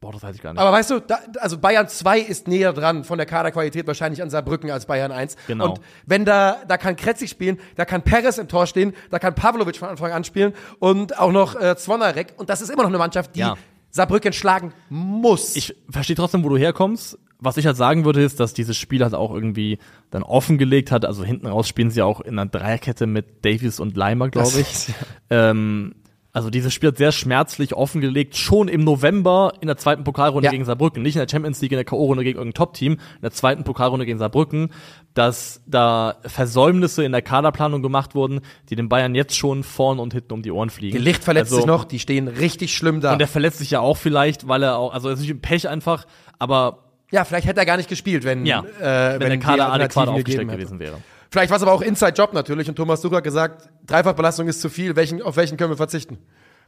Boah, 0.00 0.12
das 0.12 0.22
weiß 0.22 0.36
ich 0.36 0.42
gar 0.42 0.52
nicht. 0.52 0.60
Aber 0.60 0.72
weißt 0.72 0.90
du, 0.90 1.00
da, 1.00 1.18
also 1.40 1.58
Bayern 1.58 1.88
2 1.88 2.20
ist 2.20 2.48
näher 2.48 2.72
dran 2.72 3.02
von 3.04 3.16
der 3.18 3.26
Kaderqualität 3.26 3.86
wahrscheinlich 3.86 4.22
an 4.22 4.28
Saarbrücken 4.30 4.70
als 4.70 4.86
Bayern 4.86 5.10
1. 5.10 5.36
Genau. 5.46 5.70
Und 5.70 5.80
wenn 6.04 6.24
da, 6.24 6.58
da 6.68 6.76
kann 6.76 6.96
Kretzig 6.96 7.30
spielen, 7.30 7.58
da 7.76 7.84
kann 7.86 8.02
Perez 8.02 8.36
im 8.38 8.46
Tor 8.46 8.66
stehen, 8.66 8.92
da 9.10 9.18
kann 9.18 9.34
Pavlovic 9.34 9.76
von 9.76 9.88
Anfang 9.88 10.12
an 10.12 10.22
spielen 10.24 10.52
und 10.78 11.18
auch 11.18 11.32
noch 11.32 11.54
äh, 11.60 11.76
Zvonarek. 11.76 12.34
Und 12.36 12.50
das 12.50 12.60
ist 12.60 12.68
immer 12.70 12.82
noch 12.82 12.90
eine 12.90 12.98
Mannschaft, 12.98 13.34
die 13.36 13.40
Ja. 13.40 13.56
Saarbrücken 13.90 14.34
schlagen 14.34 14.74
muss. 14.90 15.56
ich 15.56 15.74
verstehe 15.88 16.16
trotzdem, 16.16 16.44
wo 16.44 16.50
du 16.50 16.58
herkommst. 16.58 17.18
Was 17.38 17.56
ich 17.58 17.66
halt 17.66 17.76
sagen 17.76 18.04
würde, 18.06 18.22
ist, 18.22 18.40
dass 18.40 18.54
dieses 18.54 18.76
Spiel 18.78 19.02
halt 19.02 19.14
auch 19.14 19.32
irgendwie 19.32 19.78
dann 20.10 20.22
offengelegt 20.22 20.90
hat. 20.90 21.04
Also 21.04 21.22
hinten 21.24 21.46
raus 21.46 21.68
spielen 21.68 21.90
sie 21.90 22.00
auch 22.02 22.20
in 22.20 22.38
einer 22.38 22.48
Dreierkette 22.50 23.06
mit 23.06 23.44
Davies 23.44 23.78
und 23.80 23.96
Leimer, 23.96 24.28
glaube 24.30 24.48
ich. 24.60 24.60
ist- 24.60 24.90
Ähm, 25.30 25.94
also 26.36 26.50
dieses 26.50 26.74
Spiel 26.74 26.88
hat 26.90 26.98
sehr 26.98 27.12
schmerzlich 27.12 27.72
offengelegt, 27.72 28.36
schon 28.36 28.68
im 28.68 28.84
November 28.84 29.54
in 29.62 29.68
der 29.68 29.78
zweiten 29.78 30.04
Pokalrunde 30.04 30.44
Ja. 30.44 30.50
gegen 30.50 30.66
Saarbrücken, 30.66 31.02
nicht 31.02 31.16
in 31.16 31.20
der 31.20 31.28
Champions 31.30 31.62
League 31.62 31.72
in 31.72 31.78
der 31.78 31.86
K.O.-Runde 31.86 32.24
gegen 32.24 32.36
irgendein 32.36 32.52
Top-Team, 32.52 32.92
in 32.92 32.98
der 33.22 33.30
zweiten 33.30 33.64
Pokalrunde 33.64 34.04
gegen 34.04 34.18
Saarbrücken, 34.18 34.68
dass 35.14 35.62
da 35.66 36.16
Versäumnisse 36.26 37.04
in 37.04 37.12
der 37.12 37.22
Kaderplanung 37.22 37.80
gemacht 37.80 38.14
wurden, 38.14 38.40
die 38.68 38.76
den 38.76 38.90
Bayern 38.90 39.14
jetzt 39.14 39.34
schon 39.34 39.62
vorn 39.62 39.98
und 39.98 40.12
hinten 40.12 40.34
um 40.34 40.42
die 40.42 40.50
Ohren 40.52 40.68
fliegen. 40.68 40.98
Die 40.98 41.02
Licht 41.02 41.24
verletzt 41.24 41.46
Also- 41.52 41.56
sich 41.62 41.66
noch, 41.66 41.84
die 41.84 41.98
stehen 42.00 42.28
richtig 42.28 42.76
schlimm 42.76 43.00
da. 43.00 43.12
Und 43.14 43.18
der 43.18 43.28
verletzt 43.28 43.56
sich 43.60 43.70
ja 43.70 43.80
auch 43.80 43.96
vielleicht, 43.96 44.46
weil 44.46 44.62
er 44.62 44.76
auch, 44.76 44.92
also 44.92 45.08
es 45.08 45.20
ist 45.20 45.26
nicht 45.28 45.40
Pech 45.40 45.66
einfach, 45.70 46.04
aber 46.38 46.80
ja, 47.12 47.24
vielleicht 47.24 47.46
hätte 47.46 47.60
er 47.60 47.66
gar 47.66 47.78
nicht 47.78 47.88
gespielt, 47.88 48.24
wenn, 48.24 48.44
ja, 48.44 48.60
äh, 48.78 49.12
wenn, 49.12 49.20
der 49.20 49.30
die 49.30 49.38
Kader 49.38 49.72
adäquat 49.72 50.08
aufgestellt 50.08 50.50
gewesen 50.50 50.80
wäre. 50.80 50.98
Vielleicht 51.30 51.50
war 51.50 51.56
es 51.56 51.62
aber 51.62 51.72
auch 51.72 51.82
Inside-Job 51.82 52.32
natürlich 52.32 52.68
und 52.68 52.76
Thomas 52.76 53.00
Tuchel 53.00 53.18
hat 53.18 53.24
gesagt, 53.24 53.68
Dreifachbelastung 53.86 54.48
ist 54.48 54.60
zu 54.60 54.68
viel, 54.68 54.96
welchen, 54.96 55.22
auf 55.22 55.36
welchen 55.36 55.56
können 55.56 55.70
wir 55.70 55.76
verzichten? 55.76 56.18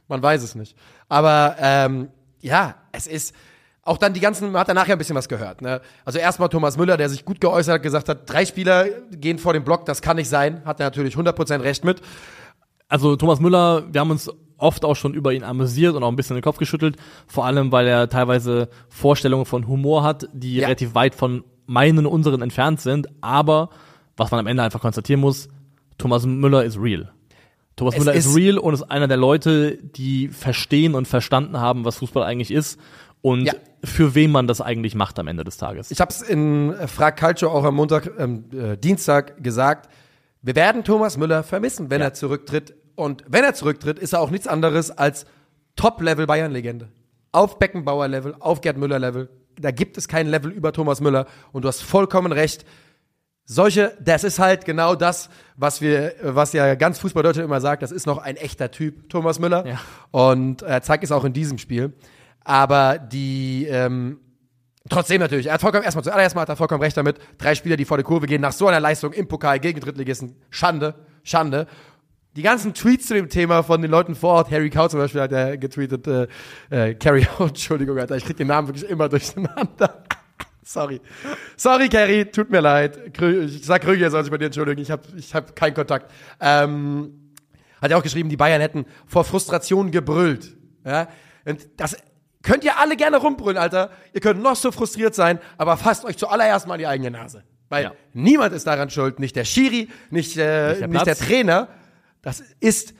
Man 0.07 0.21
weiß 0.21 0.43
es 0.43 0.55
nicht. 0.55 0.75
Aber 1.07 1.55
ähm, 1.59 2.09
ja, 2.41 2.75
es 2.91 3.07
ist 3.07 3.35
auch 3.83 3.97
dann 3.97 4.13
die 4.13 4.19
ganzen, 4.19 4.51
man 4.51 4.61
hat 4.61 4.69
danach 4.69 4.87
ja 4.87 4.95
ein 4.95 4.97
bisschen 4.97 5.15
was 5.15 5.29
gehört. 5.29 5.61
Ne? 5.61 5.81
Also 6.05 6.19
erstmal 6.19 6.49
Thomas 6.49 6.77
Müller, 6.77 6.97
der 6.97 7.09
sich 7.09 7.25
gut 7.25 7.41
geäußert 7.41 7.75
hat, 7.75 7.83
gesagt 7.83 8.09
hat, 8.09 8.29
drei 8.29 8.45
Spieler 8.45 8.85
gehen 9.11 9.39
vor 9.39 9.53
den 9.53 9.63
Block, 9.63 9.85
das 9.85 10.01
kann 10.01 10.17
nicht 10.17 10.29
sein, 10.29 10.61
hat 10.65 10.79
er 10.79 10.87
natürlich 10.87 11.15
100% 11.15 11.61
recht 11.63 11.83
mit. 11.83 12.01
Also 12.87 13.15
Thomas 13.15 13.39
Müller, 13.39 13.83
wir 13.91 14.01
haben 14.01 14.11
uns 14.11 14.29
oft 14.57 14.83
auch 14.83 14.95
schon 14.95 15.13
über 15.13 15.31
ihn 15.31 15.43
amüsiert 15.43 15.95
und 15.95 16.03
auch 16.03 16.09
ein 16.09 16.15
bisschen 16.15 16.35
den 16.35 16.43
Kopf 16.43 16.57
geschüttelt, 16.57 16.97
vor 17.27 17.45
allem 17.45 17.71
weil 17.71 17.87
er 17.87 18.09
teilweise 18.09 18.67
Vorstellungen 18.89 19.45
von 19.45 19.67
Humor 19.67 20.03
hat, 20.03 20.27
die 20.33 20.57
Ja. 20.57 20.65
relativ 20.67 20.95
weit 20.95 21.15
von 21.15 21.43
meinen, 21.65 22.05
unseren 22.05 22.41
entfernt 22.41 22.81
sind, 22.81 23.07
aber 23.21 23.69
was 24.19 24.31
man 24.31 24.39
am 24.41 24.47
Ende 24.47 24.63
einfach 24.63 24.81
konstatieren 24.81 25.21
muss, 25.21 25.47
Thomas 25.97 26.25
Müller 26.25 26.63
ist 26.63 26.77
real. 26.79 27.11
Thomas 27.75 27.95
Es 27.95 27.99
Müller 27.99 28.13
ist, 28.13 28.25
ist- 28.27 28.35
real 28.35 28.57
und 28.57 28.73
ist 28.73 28.83
einer 28.83 29.07
der 29.07 29.17
Leute, 29.17 29.77
die 29.77 30.27
verstehen 30.27 30.95
und 30.95 31.07
verstanden 31.07 31.59
haben, 31.59 31.85
was 31.85 31.97
Fußball 31.97 32.23
eigentlich 32.23 32.51
ist 32.51 32.79
und 33.21 33.45
Ja. 33.45 33.53
für 33.83 34.15
wen 34.15 34.31
man 34.31 34.47
das 34.47 34.59
eigentlich 34.61 34.95
macht 34.95 35.17
am 35.19 35.27
Ende 35.27 35.43
des 35.43 35.57
Tages. 35.57 35.89
Ich 35.91 35.99
habe 36.01 36.11
es 36.11 36.21
in 36.21 36.73
äh, 36.73 36.87
Frag 36.87 37.17
Calcio 37.17 37.49
auch 37.49 37.63
am 37.63 37.75
Montag, 37.75 38.11
ähm, 38.19 38.45
äh, 38.53 38.77
Dienstag 38.77 39.41
gesagt. 39.43 39.89
Wir 40.41 40.55
werden 40.55 40.83
Thomas 40.83 41.17
Müller 41.17 41.43
vermissen, 41.43 41.89
wenn 41.89 42.01
Ja. 42.01 42.07
er 42.07 42.13
zurücktritt. 42.13 42.73
Und 42.95 43.23
wenn 43.27 43.43
er 43.45 43.53
zurücktritt, 43.53 43.97
ist 43.99 44.13
er 44.13 44.19
auch 44.21 44.29
nichts 44.29 44.47
anderes 44.47 44.91
als 44.91 45.25
Top-Level 45.77 46.27
Bayern-Legende. 46.27 46.89
Auf 47.31 47.59
Beckenbauer-Level, 47.59 48.35
auf 48.39 48.59
Gerd 48.61 48.77
Müller-Level. 48.77 49.29
Da 49.59 49.71
gibt 49.71 49.97
es 49.97 50.07
kein 50.07 50.27
Level 50.27 50.51
über 50.51 50.73
Thomas 50.73 50.99
Müller. 51.01 51.25
Und 51.51 51.63
du 51.63 51.67
hast 51.67 51.81
vollkommen 51.81 52.31
recht. 52.31 52.65
Solche, 53.51 53.97
das 53.99 54.23
ist 54.23 54.37
halt 54.37 54.63
genau 54.63 54.93
das, 54.93 55.27
was 55.55 55.81
wir, 55.81 56.13
was 56.21 56.53
ja 56.53 56.75
ganz 56.75 56.99
Fußball 56.99 57.23
Deutschland 57.23 57.47
immer 57.47 57.59
sagt, 57.59 57.81
das 57.81 57.91
ist 57.91 58.05
noch 58.05 58.19
ein 58.19 58.35
echter 58.37 58.69
Typ, 58.69 59.09
Thomas 59.09 59.39
Müller. 59.39 59.65
Ja. 59.65 59.79
Und 60.11 60.61
er 60.61 60.83
zeigt 60.83 61.03
es 61.03 61.11
auch 61.11 61.25
in 61.25 61.33
diesem 61.33 61.57
Spiel. 61.57 61.93
Aber 62.43 62.99
die, 62.99 63.65
ähm, 63.65 64.19
Trotzdem 64.87 65.19
natürlich. 65.19 65.47
Er 65.47 65.53
hat 65.53 65.61
vollkommen, 65.61 65.83
erstmal 65.83 66.03
zuallererst 66.03 66.35
mal 66.35 66.43
hat 66.43 66.49
er 66.49 66.55
vollkommen 66.55 66.83
recht 66.83 66.95
damit. 66.95 67.17
Drei 67.39 67.55
Spieler, 67.55 67.75
die 67.75 67.85
vor 67.85 67.97
die 67.97 68.03
Kurve 68.03 68.27
gehen, 68.27 68.41
nach 68.41 68.51
so 68.51 68.67
einer 68.67 68.79
Leistung 68.79 69.13
im 69.13 69.27
Pokal 69.27 69.59
gegen 69.59 69.79
Drittligisten. 69.79 70.35
Schande. 70.51 70.93
Schande. 71.23 71.65
Die 72.35 72.43
ganzen 72.43 72.75
Tweets 72.75 73.07
zu 73.07 73.15
dem 73.15 73.29
Thema 73.29 73.63
von 73.63 73.81
den 73.81 73.89
Leuten 73.89 74.13
vor 74.13 74.33
Ort, 74.33 74.51
Harry 74.51 74.69
Cow 74.69 74.89
zum 74.89 74.99
Beispiel 74.99 75.21
hat 75.21 75.31
er 75.31 75.57
getweetet, 75.57 76.07
äh, 76.07 76.27
äh, 76.69 76.93
Carrie, 76.93 77.27
oh, 77.39 77.43
Entschuldigung, 77.47 77.97
Alter, 77.97 78.15
ich 78.15 78.25
krieg 78.25 78.37
den 78.37 78.47
Namen 78.47 78.67
wirklich 78.67 78.87
immer 78.87 79.09
durcheinander. 79.09 80.03
Sorry. 80.71 81.01
Sorry, 81.57 81.89
Carrie, 81.89 82.25
tut 82.25 82.51
mir 82.51 82.61
leid. 82.61 82.99
Ich 83.19 83.65
sag 83.65 83.81
Krüger, 83.81 84.05
er 84.05 84.11
soll 84.11 84.21
sich 84.23 84.29
bei 84.29 84.37
dir 84.37 84.45
entschuldigen, 84.45 84.79
ich 84.79 84.91
habe 84.91 85.01
ich 85.17 85.33
hab 85.33 85.55
keinen 85.55 85.73
Kontakt. 85.73 86.11
Ähm, 86.39 87.31
hat 87.81 87.89
er 87.89 87.97
auch 87.97 88.03
geschrieben, 88.03 88.29
die 88.29 88.37
Bayern 88.37 88.61
hätten 88.61 88.85
vor 89.07 89.23
Frustration 89.23 89.89
gebrüllt. 89.89 90.55
Ja? 90.85 91.07
Und 91.45 91.67
das 91.77 91.97
könnt 92.43 92.63
ihr 92.63 92.77
alle 92.77 92.95
gerne 92.97 93.17
rumbrüllen, 93.17 93.57
Alter. 93.57 93.89
Ihr 94.13 94.21
könnt 94.21 94.43
noch 94.43 94.55
so 94.55 94.71
frustriert 94.71 95.15
sein, 95.15 95.39
aber 95.57 95.75
fasst 95.75 96.05
euch 96.05 96.17
zuallererst 96.17 96.67
mal 96.67 96.75
an 96.75 96.79
die 96.79 96.85
eigene 96.87 97.09
Nase. 97.09 97.43
Weil 97.69 97.85
Ja. 97.85 97.93
niemand 98.13 98.53
ist 98.53 98.67
daran 98.67 98.91
schuld, 98.91 99.19
nicht 99.19 99.35
der 99.35 99.45
Schiri, 99.45 99.89
nicht, 100.11 100.37
äh, 100.37 100.69
Nicht 100.69 100.81
der 100.81 100.87
nicht 100.87 101.05
der. 101.07 101.15
Trainer. 101.15 101.67
Das 102.21 102.43
ist, 102.59 102.93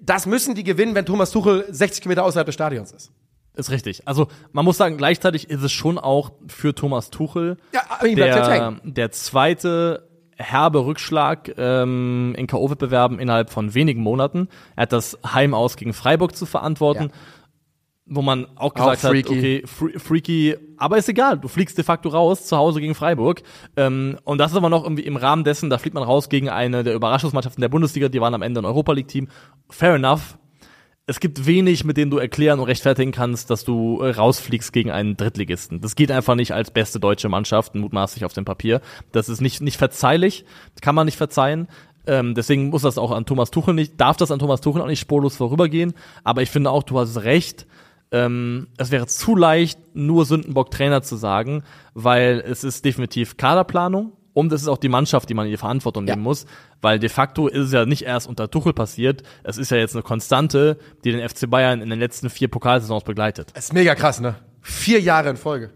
das 0.00 0.24
müssen 0.24 0.54
die 0.54 0.64
gewinnen, 0.64 0.94
wenn 0.94 1.04
Thomas 1.04 1.32
Tuchel 1.32 1.66
60 1.68 2.00
Kilometer 2.00 2.24
außerhalb 2.24 2.46
des 2.46 2.54
Stadions 2.54 2.92
ist. 2.92 3.12
Ist 3.60 3.70
richtig. 3.70 4.08
Also 4.08 4.26
man 4.52 4.64
muss 4.64 4.76
sagen, 4.76 4.96
gleichzeitig 4.96 5.48
ist 5.50 5.62
es 5.62 5.70
schon 5.72 5.98
auch 5.98 6.32
für 6.48 6.74
Thomas 6.74 7.10
Tuchel 7.10 7.56
Ja, 7.72 7.82
der, 8.02 8.80
der 8.82 9.10
zweite 9.12 10.08
herbe 10.36 10.86
Rückschlag 10.86 11.52
ähm, 11.58 12.34
in 12.36 12.46
K.O.-Wettbewerben 12.46 13.18
innerhalb 13.18 13.50
von 13.50 13.74
wenigen 13.74 14.00
Monaten. 14.02 14.48
Er 14.74 14.82
hat 14.84 14.92
das 14.92 15.18
Heim 15.26 15.52
aus 15.52 15.76
gegen 15.76 15.92
Freiburg 15.92 16.34
zu 16.34 16.46
verantworten, 16.46 17.04
Ja. 17.04 17.10
wo 18.06 18.22
man 18.22 18.46
auch 18.56 18.72
gesagt 18.72 19.00
freaky. 19.00 19.22
hat, 19.22 19.30
okay, 19.38 19.62
fre 19.66 19.98
freaky, 20.00 20.56
aber 20.78 20.96
ist 20.96 21.10
egal, 21.10 21.38
du 21.38 21.46
fliegst 21.48 21.76
de 21.76 21.84
facto 21.84 22.08
raus 22.08 22.46
zu 22.46 22.56
Hause 22.56 22.80
gegen 22.80 22.94
Freiburg. 22.94 23.42
Ähm, 23.76 24.18
und 24.24 24.38
das 24.38 24.52
ist 24.52 24.56
aber 24.56 24.70
noch 24.70 24.82
irgendwie 24.82 25.02
im 25.04 25.16
Rahmen 25.16 25.44
dessen, 25.44 25.68
da 25.68 25.76
fliegt 25.76 25.92
man 25.94 26.02
raus 26.04 26.30
gegen 26.30 26.48
eine 26.48 26.84
der 26.84 26.94
Überraschungsmannschaften 26.94 27.60
der 27.60 27.68
Bundesliga, 27.68 28.08
die 28.08 28.22
waren 28.22 28.32
am 28.34 28.40
Ende 28.42 28.62
ein 28.62 28.64
Europa 28.64 28.92
League-Team. 28.92 29.28
Fair 29.68 29.94
enough. 29.96 30.38
Es 31.10 31.18
gibt 31.18 31.44
wenig, 31.44 31.82
mit 31.82 31.96
denen 31.96 32.12
du 32.12 32.18
erklären 32.18 32.60
und 32.60 32.66
rechtfertigen 32.66 33.10
kannst, 33.10 33.50
dass 33.50 33.64
du 33.64 34.00
äh, 34.00 34.10
rausfliegst 34.10 34.72
gegen 34.72 34.92
einen 34.92 35.16
Drittligisten. 35.16 35.80
Das 35.80 35.96
geht 35.96 36.12
einfach 36.12 36.36
nicht 36.36 36.54
als 36.54 36.70
beste 36.70 37.00
deutsche 37.00 37.28
Mannschaft, 37.28 37.74
mutmaßlich 37.74 38.24
auf 38.24 38.32
dem 38.32 38.44
Papier. 38.44 38.80
Das 39.10 39.28
ist 39.28 39.40
nicht, 39.40 39.60
nicht 39.60 39.76
verzeihlich, 39.76 40.44
kann 40.80 40.94
man 40.94 41.06
nicht 41.06 41.16
verzeihen. 41.16 41.66
Ähm, 42.06 42.36
deswegen 42.36 42.68
muss 42.68 42.82
das 42.82 42.96
auch 42.96 43.10
an 43.10 43.26
Thomas 43.26 43.50
Tuchel 43.50 43.74
nicht, 43.74 44.00
darf 44.00 44.18
das 44.18 44.30
an 44.30 44.38
Thomas 44.38 44.60
Tuchel 44.60 44.82
auch 44.82 44.86
nicht 44.86 45.00
spurlos 45.00 45.34
vorübergehen. 45.34 45.94
Aber 46.22 46.42
ich 46.42 46.50
finde 46.50 46.70
auch, 46.70 46.84
du 46.84 46.96
hast 46.96 47.24
recht. 47.24 47.66
Ähm, 48.12 48.68
es 48.76 48.92
wäre 48.92 49.08
zu 49.08 49.34
leicht, 49.34 49.80
nur 49.94 50.24
Sündenbock 50.24 50.70
Trainer 50.70 51.02
zu 51.02 51.16
sagen, 51.16 51.64
weil 51.92 52.40
es 52.46 52.62
ist 52.62 52.84
definitiv 52.84 53.36
Kaderplanung 53.36 54.12
und 54.32 54.52
es 54.52 54.62
ist 54.62 54.68
auch 54.68 54.78
die 54.78 54.88
Mannschaft, 54.88 55.28
die 55.28 55.34
man 55.34 55.46
in 55.46 55.50
die 55.52 55.56
Verantwortung 55.56 56.06
Ja. 56.06 56.14
nehmen 56.14 56.22
muss, 56.24 56.46
weil 56.80 56.98
de 56.98 57.08
facto 57.08 57.48
ist 57.48 57.66
es 57.66 57.72
ja 57.72 57.84
nicht 57.86 58.02
erst 58.02 58.28
unter 58.28 58.50
Tuchel 58.50 58.72
passiert, 58.72 59.22
es 59.42 59.58
ist 59.58 59.70
ja 59.70 59.76
jetzt 59.76 59.94
eine 59.94 60.02
Konstante, 60.02 60.78
die 61.04 61.12
den 61.12 61.26
FC 61.28 61.48
Bayern 61.50 61.80
in 61.82 61.90
den 61.90 61.98
letzten 61.98 62.30
vier 62.30 62.48
Pokalsaisons 62.48 63.04
begleitet. 63.04 63.50
Das 63.54 63.64
ist 63.66 63.72
mega 63.72 63.94
krass, 63.94 64.20
ne? 64.20 64.36
Vier 64.62 65.00
Jahre 65.00 65.30
in 65.30 65.36
Folge. 65.36 65.70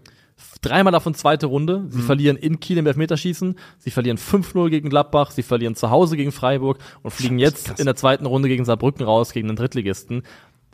Dreimal 0.62 0.92
davon 0.92 1.14
zweite 1.14 1.46
Runde, 1.46 1.80
Mhm. 1.80 1.90
sie 1.90 2.00
verlieren 2.02 2.36
in 2.36 2.58
Kiel 2.58 2.78
im 2.78 2.86
Elfmeterschießen, 2.86 3.56
sie 3.78 3.90
verlieren 3.90 4.16
5-0 4.18 4.70
gegen 4.70 4.88
Gladbach, 4.88 5.30
sie 5.30 5.42
verlieren 5.42 5.74
zu 5.74 5.90
Hause 5.90 6.16
gegen 6.16 6.32
Freiburg 6.32 6.78
und 7.02 7.10
fliegen 7.10 7.38
jetzt 7.38 7.66
krass. 7.66 7.78
in 7.78 7.84
der 7.86 7.96
zweiten 7.96 8.24
Runde 8.26 8.48
gegen 8.48 8.64
Saarbrücken 8.64 9.04
raus, 9.04 9.32
gegen 9.32 9.48
den 9.48 9.56
Drittligisten. 9.56 10.22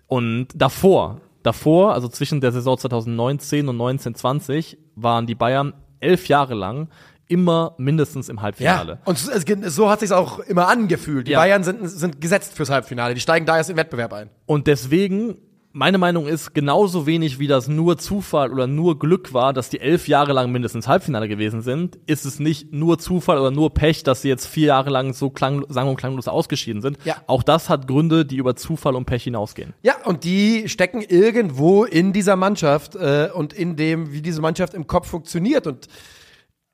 Und 0.07 0.49
davor, 0.55 1.21
davor, 1.43 1.93
also 1.95 2.09
zwischen 2.09 2.41
der 2.41 2.53
Saison 2.53 2.79
2019 2.79 3.69
und 3.69 3.77
1920, 3.77 4.79
waren 4.97 5.27
die 5.27 5.35
Bayern 5.35 5.75
elf 6.01 6.29
Jahre 6.29 6.55
lang 6.55 6.89
immer 7.31 7.75
mindestens 7.79 8.29
im 8.29 8.43
Halbfinale. 8.43 8.93
Ja. 8.95 8.99
Und 9.05 9.17
so, 9.19 9.89
hat 9.89 10.01
sich 10.01 10.13
auch 10.13 10.41
immer 10.41 10.69
angefühlt. 10.69 11.29
Die 11.29 11.33
Ja. 11.33 11.39
Bayern 11.39 11.63
sind, 11.63 11.89
sind 11.89 12.21
gesetzt 12.21 12.55
fürs 12.55 12.71
Halbfinale. 12.71 13.15
Die 13.15 13.21
steigen 13.21 13.47
da 13.47 13.57
erst 13.57 13.71
den 13.71 13.77
Wettbewerb 13.77 14.13
ein. 14.13 14.31
Und 14.47 14.67
deswegen, 14.67 15.37
meine 15.73 15.99
Meinung 15.99 16.27
ist, 16.27 16.55
genauso 16.55 17.07
wenig 17.07 17.39
wie 17.39 17.47
das 17.47 17.69
nur 17.69 17.99
Zufall 17.99 18.53
oder 18.53 18.67
nur 18.67 18.99
Glück 18.99 19.33
war, 19.33 19.53
dass 19.53 19.71
die 19.71 19.79
elf 19.79 20.09
Jahre 20.09 20.33
lang 20.33 20.51
mindestens 20.51 20.89
Halbfinale 20.89 21.29
gewesen 21.29 21.63
sind, 21.63 22.01
ist 22.07 22.25
es 22.27 22.41
nicht 22.41 22.73
nur 22.73 22.99
Zufall 22.99 23.39
oder 23.39 23.53
nur 23.53 23.73
Pech, 23.73 24.03
dass 24.03 24.23
sie 24.23 24.29
jetzt 24.29 24.47
vier 24.47 24.67
Jahre 24.67 24.91
lang 24.91 25.13
so 25.13 25.31
klang, 25.31 25.65
sang- 25.69 25.89
und 25.89 25.95
klanglos 25.95 26.27
ausgeschieden 26.27 26.83
sind. 26.83 26.99
Ja. 27.05 27.15
Auch 27.29 27.45
das 27.45 27.69
hat 27.69 27.87
Gründe, 27.87 28.27
die 28.27 28.39
über 28.39 28.57
Zufall 28.57 28.97
und 28.97 29.05
Pech 29.05 29.23
hinausgehen. 29.23 29.73
Ja, 29.83 29.95
und 30.05 30.25
die 30.25 30.69
stecken 30.69 31.03
irgendwo 31.03 31.85
in 31.85 32.13
dieser 32.13 32.35
Mannschaft 32.35 32.97
äh, 32.97 33.29
und 33.33 33.53
in 33.53 33.77
dem, 33.77 34.13
wie 34.13 34.21
diese 34.21 34.41
Mannschaft 34.41 34.75
im 34.75 34.89
Kopf 34.89 35.07
funktioniert. 35.07 35.69
Und 35.69 35.87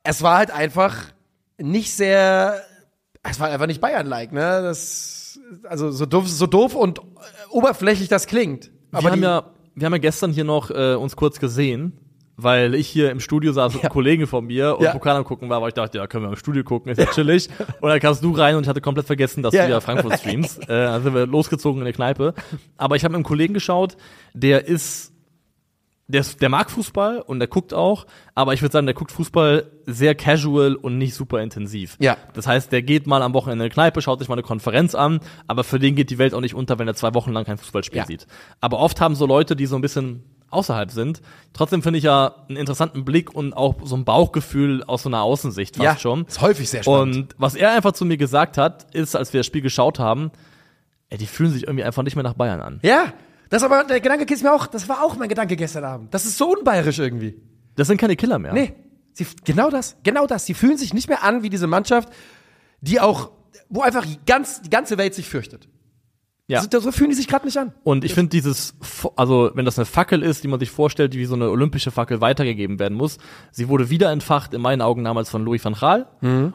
es 0.06 0.22
war 0.22 0.38
halt 0.38 0.50
einfach 0.50 0.96
nicht 1.58 1.92
sehr, 1.94 2.60
es 3.22 3.40
war 3.40 3.48
einfach 3.48 3.66
nicht 3.66 3.80
Bayern-like, 3.80 4.32
ne? 4.32 4.62
Das, 4.62 5.38
also 5.64 5.90
so 5.90 6.06
doof, 6.06 6.28
so 6.28 6.46
doof 6.46 6.74
und 6.74 6.98
äh, 6.98 7.02
oberflächlich 7.50 8.08
das 8.08 8.26
klingt. 8.26 8.70
wir 8.90 8.98
Aber 8.98 9.10
haben 9.10 9.20
die, 9.20 9.24
ja, 9.24 9.44
wir 9.74 9.86
haben 9.86 9.92
ja 9.92 9.98
gestern 9.98 10.32
hier 10.32 10.44
noch 10.44 10.70
äh, 10.70 10.94
uns 10.94 11.16
kurz 11.16 11.38
gesehen, 11.38 11.98
weil 12.36 12.74
ich 12.74 12.86
hier 12.88 13.10
im 13.10 13.20
Studio 13.20 13.52
saß 13.52 13.72
mit 13.74 13.82
einem 13.82 13.90
Kollegen 13.92 14.26
von 14.26 14.44
mir 14.44 14.76
und 14.76 14.84
Ja. 14.84 14.92
Pokal 14.92 15.16
am 15.16 15.24
gucken 15.24 15.48
war, 15.48 15.62
weil 15.62 15.68
ich 15.68 15.74
dachte, 15.74 15.98
ja, 15.98 16.06
können 16.06 16.24
wir 16.24 16.30
im 16.30 16.36
Studio 16.36 16.62
gucken, 16.64 16.92
ist 16.92 16.98
ja 16.98 17.06
chillig. 17.06 17.48
und 17.80 17.88
dann 17.88 17.98
kamst 18.00 18.22
du 18.22 18.32
rein 18.32 18.56
und 18.56 18.62
ich 18.64 18.68
hatte 18.68 18.80
komplett 18.82 19.06
vergessen, 19.06 19.42
dass 19.42 19.54
Ja, 19.54 19.62
du 19.62 19.68
ja 19.70 19.76
ja. 19.76 19.80
Frankfurt 19.80 20.18
streamst. 20.18 20.62
äh, 20.68 20.84
dann 20.84 21.02
sind 21.02 21.14
wir 21.14 21.26
losgezogen 21.26 21.80
in 21.80 21.84
der 21.84 21.94
Kneipe. 21.94 22.34
Aber 22.76 22.96
ich 22.96 23.04
habe 23.04 23.12
mit 23.12 23.16
einem 23.16 23.24
Kollegen 23.24 23.54
geschaut, 23.54 23.96
der 24.34 24.66
ist 24.66 25.12
der, 26.08 26.24
der 26.40 26.48
mag 26.48 26.70
Fußball 26.70 27.20
und 27.20 27.40
der 27.40 27.48
guckt 27.48 27.74
auch, 27.74 28.06
aber 28.34 28.54
ich 28.54 28.62
würde 28.62 28.72
sagen, 28.72 28.86
der 28.86 28.94
guckt 28.94 29.10
Fußball 29.10 29.70
sehr 29.86 30.14
casual 30.14 30.76
und 30.76 30.98
nicht 30.98 31.14
super 31.14 31.42
intensiv. 31.42 31.96
Ja. 31.98 32.16
Das 32.34 32.46
heißt, 32.46 32.70
der 32.70 32.82
geht 32.82 33.06
mal 33.08 33.22
am 33.22 33.34
Wochenende 33.34 33.64
in 33.64 33.66
eine 33.66 33.74
Kneipe, 33.74 34.00
schaut 34.02 34.20
sich 34.20 34.28
mal 34.28 34.34
eine 34.34 34.42
Konferenz 34.42 34.94
an, 34.94 35.18
aber 35.48 35.64
für 35.64 35.78
den 35.80 35.96
geht 35.96 36.10
die 36.10 36.18
Welt 36.18 36.32
auch 36.34 36.40
nicht 36.40 36.54
unter, 36.54 36.78
wenn 36.78 36.86
er 36.86 36.94
zwei 36.94 37.14
Wochen 37.14 37.32
lang 37.32 37.44
kein 37.44 37.58
Fußballspiel 37.58 37.98
Ja. 37.98 38.06
sieht. 38.06 38.26
Aber 38.60 38.78
oft 38.78 39.00
haben 39.00 39.16
so 39.16 39.26
Leute, 39.26 39.56
die 39.56 39.66
so 39.66 39.74
ein 39.74 39.82
bisschen 39.82 40.22
außerhalb 40.50 40.92
sind, 40.92 41.22
trotzdem 41.52 41.82
finde 41.82 41.98
ich 41.98 42.04
ja 42.04 42.36
einen 42.48 42.56
interessanten 42.56 43.04
Blick 43.04 43.34
und 43.34 43.52
auch 43.52 43.74
so 43.82 43.96
ein 43.96 44.04
Bauchgefühl 44.04 44.84
aus 44.84 45.02
so 45.02 45.08
einer 45.08 45.22
Außensicht 45.22 45.74
fast 45.76 45.84
ja, 45.84 45.98
schon. 45.98 46.24
ist 46.26 46.40
häufig 46.40 46.70
sehr 46.70 46.84
spannend. 46.84 47.16
Und 47.16 47.34
was 47.38 47.56
er 47.56 47.72
einfach 47.72 47.92
zu 47.92 48.04
mir 48.04 48.16
gesagt 48.16 48.56
hat, 48.58 48.94
ist, 48.94 49.16
als 49.16 49.32
wir 49.32 49.40
das 49.40 49.46
Spiel 49.46 49.60
geschaut 49.62 49.98
haben, 49.98 50.30
ey, 51.08 51.18
die 51.18 51.26
fühlen 51.26 51.50
sich 51.50 51.64
irgendwie 51.64 51.82
einfach 51.82 52.04
nicht 52.04 52.14
mehr 52.14 52.22
nach 52.22 52.34
Bayern 52.34 52.60
an. 52.60 52.78
ja, 52.84 53.12
das 53.48 53.62
aber, 53.62 53.84
der 53.84 54.00
Gedanke 54.00 54.32
ist 54.32 54.42
mir 54.42 54.52
auch, 54.52 54.66
das 54.66 54.88
war 54.88 55.02
auch 55.02 55.16
mein 55.16 55.28
Gedanke 55.28 55.56
gestern 55.56 55.84
Abend. 55.84 56.14
Das 56.14 56.24
ist 56.24 56.36
so 56.38 56.50
unbayerisch 56.52 56.98
irgendwie. 56.98 57.40
Das 57.76 57.88
sind 57.88 57.98
keine 57.98 58.16
Killer 58.16 58.38
mehr. 58.38 58.52
Nee, 58.52 58.74
sie, 59.12 59.26
genau 59.44 59.70
das, 59.70 59.96
genau 60.02 60.26
das. 60.26 60.46
Sie 60.46 60.54
fühlen 60.54 60.78
sich 60.78 60.94
nicht 60.94 61.08
mehr 61.08 61.22
an 61.22 61.42
wie 61.42 61.50
diese 61.50 61.66
Mannschaft, 61.66 62.08
die 62.80 63.00
auch, 63.00 63.30
wo 63.68 63.82
einfach 63.82 64.06
ganz, 64.26 64.62
die 64.62 64.70
ganze 64.70 64.98
Welt 64.98 65.14
sich 65.14 65.28
fürchtet. 65.28 65.68
Ja. 66.48 66.62
So, 66.62 66.78
so 66.78 66.92
fühlen 66.92 67.10
die 67.10 67.16
sich 67.16 67.26
gerade 67.26 67.44
nicht 67.44 67.56
an. 67.58 67.72
Und 67.82 68.04
ich 68.04 68.14
finde 68.14 68.30
dieses, 68.30 68.74
also 69.16 69.50
wenn 69.54 69.64
das 69.64 69.78
eine 69.80 69.84
Fackel 69.84 70.22
ist, 70.22 70.44
die 70.44 70.48
man 70.48 70.60
sich 70.60 70.70
vorstellt, 70.70 71.12
die 71.12 71.18
wie 71.18 71.24
so 71.24 71.34
eine 71.34 71.50
olympische 71.50 71.90
Fackel 71.90 72.20
weitergegeben 72.20 72.78
werden 72.78 72.96
muss, 72.96 73.18
sie 73.50 73.68
wurde 73.68 73.90
wieder 73.90 74.12
entfacht, 74.12 74.54
in 74.54 74.60
meinen 74.60 74.80
Augen 74.80 75.02
damals 75.02 75.28
von 75.28 75.44
Louis 75.44 75.64
van 75.64 75.74
Gaal 75.74 76.06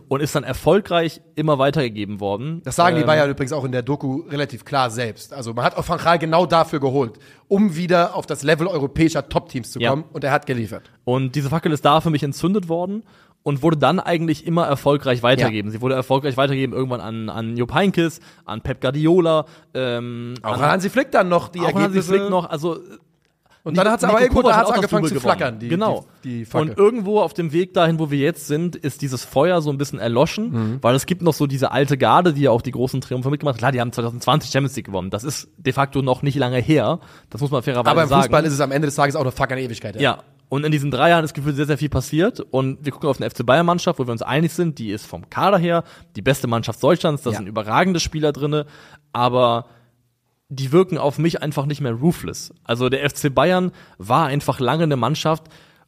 und 0.08 0.22
ist 0.22 0.34
dann 0.34 0.46
erfolgreich 0.46 1.20
immer 1.36 1.60
weitergegeben 1.60 2.22
worden. 2.22 2.56
Mhm. 2.56 2.62
Das 2.64 2.78
sagen 2.78 2.96
die 2.96 3.02
Ähm, 3.02 3.08
Bayern 3.08 3.30
übrigens 3.30 3.52
auch 3.52 3.66
in 3.66 3.74
der 3.74 3.82
Doku 3.82 4.22
relativ 4.30 4.64
klar 4.64 4.90
selbst. 4.92 5.34
Also 5.34 5.54
man 5.54 5.66
hat 5.66 5.76
auch 5.76 5.88
Van 5.90 5.98
Gaal 5.98 6.20
genau 6.20 6.46
dafür 6.46 6.80
geholt, 6.80 7.20
um 7.50 7.76
wieder 7.76 8.16
auf 8.16 8.26
das 8.26 8.44
Level 8.44 8.68
europäischer 8.68 9.28
Top-Teams 9.28 9.72
zu 9.72 9.80
Ja. 9.82 9.90
kommen. 9.90 10.06
Und 10.14 10.24
er 10.24 10.32
hat 10.32 10.46
geliefert. 10.46 10.90
Und 11.04 11.36
diese 11.36 11.50
Fackel 11.50 11.74
ist 11.74 11.84
da 11.84 12.00
für 12.00 12.12
mich 12.12 12.24
entzündet 12.24 12.70
worden 12.70 13.04
und 13.44 13.64
wurde 13.64 13.78
dann 13.78 14.00
eigentlich 14.00 14.46
immer 14.46 14.68
erfolgreich 14.68 15.24
weitergegeben. 15.24 15.72
Sie 15.72 15.82
wurde 15.82 15.96
erfolgreich 15.96 16.38
weitergegeben 16.38 16.76
irgendwann 16.76 17.02
an, 17.02 17.30
an 17.30 17.58
Jupp 17.58 17.74
Heynckes, 17.74 18.20
an 18.46 18.62
Pep 18.62 18.82
Guardiola, 18.82 19.46
ähm, 19.74 20.36
Auch 20.44 20.54
an, 20.54 20.62
an 20.62 20.72
Hansi 20.72 20.90
Flick 20.90 21.12
dann 21.12 21.30
noch 21.30 21.50
die 21.50 21.60
auch 21.62 21.70
an 21.70 21.74
Hansi 21.74 21.82
Ergebnisse. 21.98 22.14
Flick 22.14 22.30
noch, 22.30 22.50
also 22.50 22.78
Und 23.64 23.78
dann 23.78 23.90
hat 23.90 24.00
es 24.00 24.04
aber 24.10 24.22
irgendwo, 24.22 24.42
da 24.44 24.50
hat 24.50 24.56
hat 24.58 24.66
auch 24.66 24.70
das 24.70 24.76
angefangen 24.78 25.06
zu 25.08 25.20
flackern, 25.20 25.60
die, 25.60 25.68
genau. 25.70 26.06
die, 26.24 26.46
die. 26.46 26.58
Und 26.58 26.78
irgendwo 26.78 27.20
auf 27.20 27.34
dem 27.34 27.52
Weg 27.52 27.74
dahin, 27.74 27.98
wo 28.00 28.10
wir 28.12 28.18
jetzt 28.20 28.46
sind, 28.48 28.76
ist 28.76 29.02
dieses 29.02 29.24
Feuer 29.24 29.62
so 29.62 29.70
ein 29.72 29.78
bisschen 29.78 29.98
erloschen, 30.00 30.52
Mhm. 30.52 30.78
weil 30.82 30.94
es 30.96 31.06
gibt 31.08 31.22
noch 31.24 31.34
so 31.34 31.46
diese 31.48 31.72
alte 31.72 31.98
Garde, 31.98 32.34
die 32.34 32.42
ja 32.42 32.52
auch 32.52 32.62
die 32.64 32.72
großen 32.72 33.02
Triumphe 33.02 33.30
mitgemacht 33.30 33.56
hat. 33.56 33.60
Klar, 33.60 33.72
die 33.72 33.82
haben 33.82 33.92
2020 33.92 34.52
Champions 34.52 34.76
League 34.76 34.86
gewonnen. 34.86 35.10
Das 35.10 35.24
ist 35.24 35.48
de 35.58 35.74
facto 35.74 36.02
noch 36.02 36.22
nicht 36.24 36.36
lange 36.38 36.58
her. 36.58 37.00
Das 37.30 37.42
muss 37.42 37.50
man 37.52 37.62
fairerweise 37.64 37.90
aber 37.92 38.04
im 38.04 38.10
sagen. 38.10 38.22
Fußball 38.24 38.46
ist 38.46 38.54
es 38.54 38.62
am 38.62 38.72
Ende 38.72 38.88
des 38.88 38.96
Tages 38.96 39.16
auch 39.16 39.22
eine 39.22 39.32
Fuck 39.32 39.52
an 39.52 39.58
Ewigkeit. 39.60 40.00
Ja. 40.00 40.20
Und 40.52 40.66
in 40.66 40.72
diesen 40.74 40.92
drei 40.92 41.12
Jahren 41.12 41.24
ist 41.24 41.34
gefühlt 41.34 41.56
sehr, 41.56 41.66
sehr 41.66 41.78
viel 41.78 41.88
passiert. 41.88 42.42
Und 42.42 42.84
wir 42.84 42.92
gucken 42.92 43.08
auf 43.08 43.22
eine 43.22 43.30
FC 43.30 43.46
Bayern 43.46 43.66
Mannschaft, 43.66 44.00
wo 44.00 44.06
wir 44.06 44.12
uns 44.12 44.22
einig 44.22 44.52
sind, 44.52 44.80
die 44.80 44.90
ist 44.92 45.06
vom 45.06 45.30
Kader 45.30 45.58
her 45.58 45.86
die 46.18 46.22
beste 46.22 46.46
Mannschaft 46.48 46.84
Deutschlands. 46.84 47.24
Da 47.24 47.30
Ja. 47.30 47.38
sind 47.38 47.48
überragende 47.48 48.02
Spieler 48.02 48.34
drinne. 48.34 48.66
Aber 49.14 49.68
die 50.50 50.74
wirken 50.74 50.98
auf 50.98 51.18
mich 51.18 51.42
einfach 51.42 51.66
nicht 51.66 51.80
mehr 51.80 51.94
ruthless. 51.94 52.54
Also 52.66 52.90
der 52.90 53.10
FC 53.10 53.34
Bayern 53.34 53.72
war 53.98 54.28
einfach 54.28 54.60
lange 54.60 54.84
eine 54.84 54.98
Mannschaft, 54.98 55.46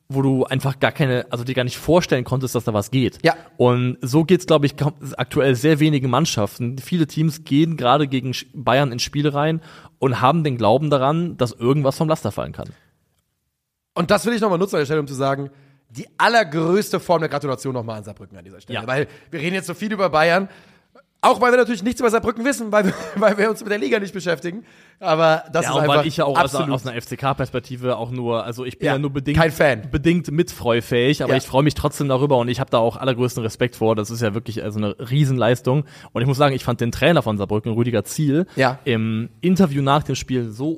wo 0.07 0.21
du 0.21 0.45
einfach 0.45 0.79
gar 0.79 0.93
keine, 0.93 1.25
also 1.29 1.43
dir 1.43 1.55
gar 1.55 1.65
nicht 1.65 1.77
vorstellen 1.77 2.23
konntest, 2.23 2.55
dass 2.55 2.63
da 2.63 2.73
was 2.73 2.89
geht. 2.89 3.19
Ja. 3.21 3.33
Und 3.57 3.97
so 4.01 4.23
geht's, 4.23 4.45
glaube 4.45 4.65
ich, 4.65 4.75
aktuell 5.17 5.55
sehr 5.55 5.81
wenigen 5.81 6.09
Mannschaften. 6.09 6.77
Viele 6.77 7.05
Teams 7.07 7.43
gehen 7.43 7.75
gerade 7.75 8.07
gegen 8.07 8.31
Bayern 8.53 8.93
ins 8.93 9.01
Spiel 9.03 9.27
rein 9.27 9.59
und 9.99 10.21
haben 10.21 10.45
den 10.45 10.57
Glauben 10.57 10.89
daran, 10.89 11.35
dass 11.35 11.51
irgendwas 11.51 11.97
vom 11.97 12.07
Laster 12.07 12.31
fallen 12.31 12.53
kann. 12.53 12.69
Und 13.93 14.09
das 14.11 14.25
will 14.25 14.33
ich 14.33 14.41
nochmal 14.41 14.57
nutzen 14.59 14.75
an 14.75 14.81
der 14.81 14.85
Stelle, 14.85 14.99
um 15.01 15.07
zu 15.07 15.13
sagen, 15.13 15.49
die 15.89 16.07
allergrößte 16.17 16.99
Form 16.99 17.19
der 17.21 17.29
Gratulation 17.29 17.73
nochmal 17.73 17.97
an 17.97 18.03
Saarbrücken 18.03 18.37
an 18.37 18.43
dieser 18.43 18.59
Stelle. 18.61 18.79
Ja. 18.79 18.87
Weil 18.87 19.07
wir 19.29 19.39
reden 19.39 19.53
jetzt 19.53 19.67
so 19.67 19.75
viel 19.75 19.91
über 19.93 20.09
Bayern, 20.09 20.49
auch 21.21 21.39
weil 21.39 21.51
wir 21.53 21.57
natürlich 21.57 21.83
nichts 21.83 22.01
über 22.01 22.09
Saarbrücken 22.09 22.43
wissen, 22.43 22.71
weil 22.71 22.85
wir, 22.87 22.93
weil 23.15 23.37
wir 23.37 23.49
uns 23.49 23.61
mit 23.61 23.69
der 23.71 23.77
Liga 23.77 23.99
nicht 23.99 24.11
beschäftigen. 24.13 24.65
Aber 24.99 25.43
das 25.53 25.65
Ja, 25.65 25.69
ist 25.69 25.75
auch 25.75 25.81
einfach 25.81 25.97
weil 25.99 26.07
ich 26.07 26.17
ja 26.17 26.25
auch 26.25 26.31
aus, 26.37 26.55
absolut 26.55 26.71
aus 26.71 26.87
einer 26.87 26.99
FCK-Perspektive 26.99 27.95
auch 27.97 28.09
nur, 28.09 28.43
also 28.43 28.65
ich 28.65 28.79
bin 28.79 28.87
Ja, 28.87 28.93
ja, 28.93 28.97
nur 28.99 29.11
bedingt, 29.11 29.37
kein 29.37 29.51
Fan. 29.51 29.87
bedingt 29.91 30.31
mitfreufähig, 30.31 31.21
aber 31.21 31.33
Ja. 31.33 31.37
ich 31.37 31.43
freue 31.45 31.61
mich 31.63 31.75
trotzdem 31.75 32.07
darüber 32.09 32.37
und 32.39 32.47
ich 32.47 32.59
habe 32.59 32.71
da 32.71 32.79
auch 32.79 32.97
allergrößten 32.97 33.43
Respekt 33.43 33.75
vor. 33.75 33.95
Das 33.95 34.09
ist 34.09 34.21
ja 34.21 34.33
wirklich 34.33 34.63
also 34.63 34.79
eine 34.79 34.95
Riesenleistung. 34.99 35.83
Und 36.11 36.21
ich 36.23 36.27
muss 36.27 36.37
sagen, 36.37 36.55
ich 36.55 36.63
fand 36.63 36.81
den 36.81 36.91
Trainer 36.91 37.21
von 37.21 37.37
Saarbrücken, 37.37 37.71
Rüdiger 37.73 38.03
Ziel, 38.03 38.47
Ja. 38.55 38.79
im 38.83 39.29
Interview 39.41 39.83
nach 39.83 40.01
dem 40.03 40.15
Spiel 40.15 40.49
so 40.49 40.77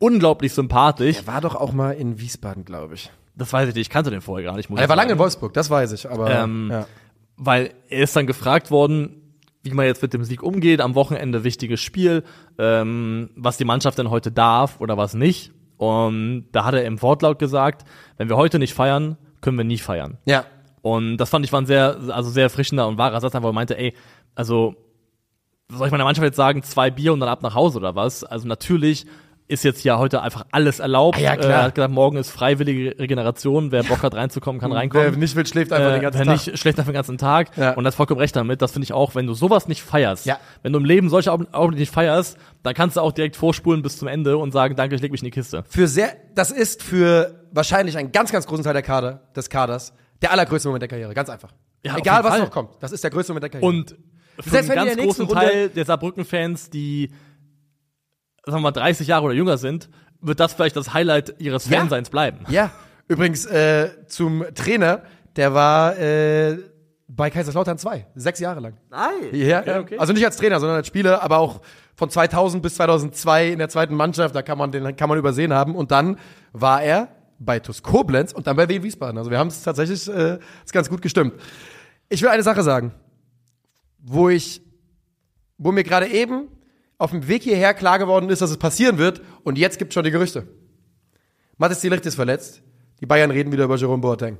unglaublich 0.00 0.52
sympathisch. 0.52 1.18
Er 1.18 1.26
war 1.28 1.40
doch 1.40 1.54
auch 1.54 1.72
mal 1.72 1.92
in 1.92 2.18
Wiesbaden, 2.18 2.64
glaube 2.64 2.94
ich. 2.94 3.10
Das 3.36 3.52
weiß 3.52 3.68
ich 3.68 3.74
nicht, 3.76 3.86
ich 3.86 3.90
kannte 3.90 4.10
den 4.10 4.20
vorher 4.20 4.44
gar 4.50 4.56
nicht. 4.56 4.68
Muss 4.68 4.80
Er 4.80 4.88
war 4.88 4.96
lange 4.96 5.12
in. 5.12 5.18
Wolfsburg, 5.18 5.52
das 5.54 5.70
weiß 5.70 5.92
ich. 5.92 6.10
Aber 6.10 6.28
Ähm, 6.30 6.68
ja. 6.72 6.86
weil 7.36 7.72
er 7.88 8.02
ist 8.02 8.16
dann 8.16 8.26
gefragt 8.26 8.70
worden, 8.72 9.16
wie 9.62 9.70
man 9.72 9.86
jetzt 9.86 10.02
mit 10.02 10.12
dem 10.12 10.24
Sieg 10.24 10.42
umgeht, 10.42 10.80
am 10.80 10.94
Wochenende 10.94 11.44
wichtiges 11.44 11.80
Spiel, 11.80 12.24
ähm, 12.58 13.30
was 13.36 13.58
die 13.58 13.64
Mannschaft 13.64 13.98
denn 13.98 14.10
heute 14.10 14.32
darf 14.32 14.80
oder 14.80 14.96
was 14.96 15.14
nicht. 15.14 15.52
Und 15.76 16.46
da 16.52 16.64
hat 16.64 16.74
er 16.74 16.84
im 16.84 17.00
Wortlaut 17.00 17.38
gesagt, 17.38 17.86
wenn 18.16 18.28
wir 18.28 18.36
heute 18.36 18.58
nicht 18.58 18.74
feiern, 18.74 19.16
können 19.40 19.56
wir 19.56 19.64
nie 19.64 19.78
feiern. 19.78 20.18
ja. 20.26 20.44
Und 20.82 21.18
das 21.18 21.28
fand 21.28 21.44
ich 21.44 21.52
war 21.52 21.60
ein 21.60 21.66
sehr, 21.66 21.98
also 22.08 22.30
sehr 22.30 22.44
erfrischender 22.44 22.88
und 22.88 22.96
wahrer 22.96 23.20
Satz, 23.20 23.34
einfach 23.34 23.44
wo 23.44 23.50
er 23.50 23.54
meinte, 23.54 23.76
ey, 23.76 23.92
also 24.34 24.74
soll 25.68 25.86
ich 25.88 25.92
meiner 25.92 26.04
Mannschaft 26.04 26.24
jetzt 26.24 26.36
sagen, 26.36 26.62
zwei 26.62 26.90
Bier 26.90 27.12
und 27.12 27.20
dann 27.20 27.28
ab 27.28 27.42
nach 27.42 27.54
Hause 27.54 27.76
oder 27.76 27.94
was? 27.96 28.24
Also 28.24 28.48
natürlich 28.48 29.04
ist 29.50 29.64
jetzt 29.64 29.82
ja 29.84 29.98
heute 29.98 30.22
einfach 30.22 30.46
alles 30.52 30.78
erlaubt. 30.78 31.18
Ah 31.18 31.20
ja, 31.20 31.36
klar. 31.36 31.50
Er 31.50 31.62
hat 31.64 31.74
gesagt, 31.74 31.92
morgen 31.92 32.16
ist 32.16 32.30
freiwillige 32.30 32.98
Regeneration. 32.98 33.72
Wer 33.72 33.82
Bock 33.82 34.02
hat 34.02 34.14
reinzukommen, 34.14 34.60
kann 34.60 34.72
reinkommen. 34.72 35.08
Wer 35.10 35.18
nicht 35.18 35.34
will, 35.36 35.46
schläft 35.46 35.72
einfach 35.72 35.90
den 35.90 35.98
Äh, 35.98 36.02
ganzen 36.02 36.18
wer 36.20 36.26
Tag. 36.26 36.46
nicht 36.46 36.58
schlecht 36.58 36.78
auf 36.78 36.84
den 36.86 36.94
ganzen 36.94 37.18
Tag. 37.18 37.56
Ja. 37.56 37.72
Und 37.74 37.84
das 37.84 37.94
vollkommen 37.94 38.20
recht 38.20 38.36
damit. 38.36 38.62
Das 38.62 38.72
finde 38.72 38.84
ich 38.84 38.92
auch, 38.92 39.14
wenn 39.14 39.26
du 39.26 39.34
sowas 39.34 39.68
nicht 39.68 39.82
feierst, 39.82 40.24
Ja. 40.26 40.38
wenn 40.62 40.72
du 40.72 40.78
im 40.78 40.84
Leben 40.84 41.08
solche 41.10 41.32
Augen- 41.32 41.52
Augenblicke 41.52 41.80
nicht 41.80 41.92
feierst, 41.92 42.38
dann 42.62 42.74
kannst 42.74 42.96
du 42.96 43.00
auch 43.00 43.12
direkt 43.12 43.36
vorspulen 43.36 43.82
bis 43.82 43.98
zum 43.98 44.08
Ende 44.08 44.36
und 44.38 44.52
sagen, 44.52 44.76
danke, 44.76 44.94
ich 44.94 45.02
leg 45.02 45.10
mich 45.12 45.20
in 45.22 45.26
die 45.26 45.30
Kiste. 45.30 45.64
Für 45.68 45.86
sehr, 45.88 46.12
das 46.34 46.50
ist 46.50 46.82
für 46.82 47.44
wahrscheinlich 47.52 47.98
einen 47.98 48.12
ganz, 48.12 48.32
ganz 48.32 48.46
großen 48.46 48.64
Teil 48.64 48.74
der 48.74 48.82
Kader, 48.82 49.22
des 49.34 49.50
Kaders 49.50 49.92
der 50.22 50.30
allergrößte 50.32 50.68
Moment 50.68 50.82
der 50.82 50.88
Karriere. 50.88 51.12
Ganz 51.14 51.28
einfach. 51.30 51.50
Ja, 51.84 51.96
Egal, 51.96 52.22
was 52.22 52.30
Fall. 52.32 52.40
noch 52.40 52.50
kommt. 52.50 52.70
Das 52.80 52.92
ist 52.92 53.02
der 53.02 53.10
größte 53.10 53.32
Moment 53.32 53.42
der 53.44 53.50
Karriere. 53.50 53.68
Und 53.68 53.96
für 54.38 54.50
Selbst 54.50 54.70
einen 54.70 54.86
ganz 54.86 54.96
großen 55.02 55.28
Teil 55.28 55.68
der 55.70 55.84
Saarbrücken-Fans, 55.84 56.70
die, 56.70 57.10
sagen 58.44 58.58
wir 58.58 58.60
mal, 58.60 58.70
30 58.72 59.06
Jahre 59.06 59.26
oder 59.26 59.34
jünger 59.34 59.58
sind, 59.58 59.88
wird 60.20 60.40
das 60.40 60.52
vielleicht 60.52 60.76
das 60.76 60.92
Highlight 60.92 61.34
ihres 61.38 61.68
Ja. 61.68 61.78
Fanseins 61.78 62.10
bleiben. 62.10 62.40
Ja, 62.48 62.70
übrigens 63.08 63.46
äh, 63.46 63.90
zum 64.06 64.44
Trainer, 64.54 65.02
der 65.36 65.54
war 65.54 65.98
äh, 65.98 66.58
bei 67.08 67.30
Kaiserslautern 67.30 67.78
2, 67.78 68.06
sechs 68.14 68.38
Jahre 68.40 68.60
lang. 68.60 68.76
Nein. 68.90 69.10
Ja, 69.32 69.62
ja. 69.64 69.80
okay. 69.80 69.98
Also 69.98 70.12
nicht 70.12 70.24
als 70.24 70.36
Trainer, 70.36 70.60
sondern 70.60 70.76
als 70.76 70.86
Spieler, 70.86 71.22
aber 71.22 71.38
auch 71.38 71.60
von 71.96 72.08
2000 72.08 72.62
bis 72.62 72.76
2002 72.76 73.48
in 73.48 73.58
der 73.58 73.68
zweiten 73.68 73.94
Mannschaft, 73.94 74.34
da 74.34 74.42
kann 74.42 74.56
man 74.58 74.72
den 74.72 74.96
kann 74.96 75.08
man 75.08 75.18
übersehen 75.18 75.52
haben. 75.52 75.74
Und 75.74 75.90
dann 75.90 76.18
war 76.52 76.82
er 76.82 77.08
bei 77.38 77.58
TuS 77.58 77.82
Koblenz 77.82 78.32
und 78.32 78.46
dann 78.46 78.56
bei 78.56 78.68
Wien 78.68 78.82
Wiesbaden. 78.82 79.18
Also 79.18 79.30
wir 79.30 79.38
haben 79.38 79.48
es 79.48 79.62
tatsächlich 79.62 80.08
äh, 80.08 80.38
ist 80.64 80.72
ganz 80.72 80.88
gut 80.88 81.02
gestimmt. 81.02 81.34
Ich 82.08 82.22
will 82.22 82.28
eine 82.28 82.42
Sache 82.42 82.62
sagen, 82.62 82.92
wo 83.98 84.28
ich, 84.28 84.62
wo 85.58 85.72
mir 85.72 85.84
gerade 85.84 86.06
eben 86.06 86.48
auf 87.00 87.12
dem 87.12 87.26
Weg 87.26 87.42
hierher 87.42 87.72
klar 87.72 87.98
geworden 87.98 88.28
ist, 88.28 88.42
dass 88.42 88.50
es 88.50 88.58
passieren 88.58 88.98
wird 88.98 89.22
und 89.42 89.56
jetzt 89.56 89.78
gibt 89.78 89.94
schon 89.94 90.04
die 90.04 90.10
Gerüchte. 90.10 90.46
Mathis 91.56 91.80
Delicht 91.80 92.04
ist 92.04 92.14
verletzt. 92.14 92.62
Die 93.00 93.06
Bayern 93.06 93.30
reden 93.30 93.50
wieder 93.50 93.64
über 93.64 93.76
Jerome 93.76 94.02
Boateng. 94.02 94.36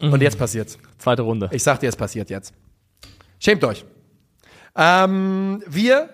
Und 0.00 0.22
jetzt 0.22 0.38
passiert's. 0.38 0.78
Zweite 0.98 1.22
Runde. 1.22 1.48
Ich 1.52 1.64
sag 1.64 1.80
dir, 1.80 1.88
es 1.88 1.96
passiert 1.96 2.30
jetzt. 2.30 2.54
Schämt 3.40 3.64
euch. 3.64 3.84
Ähm, 4.76 5.62
wir, 5.66 6.10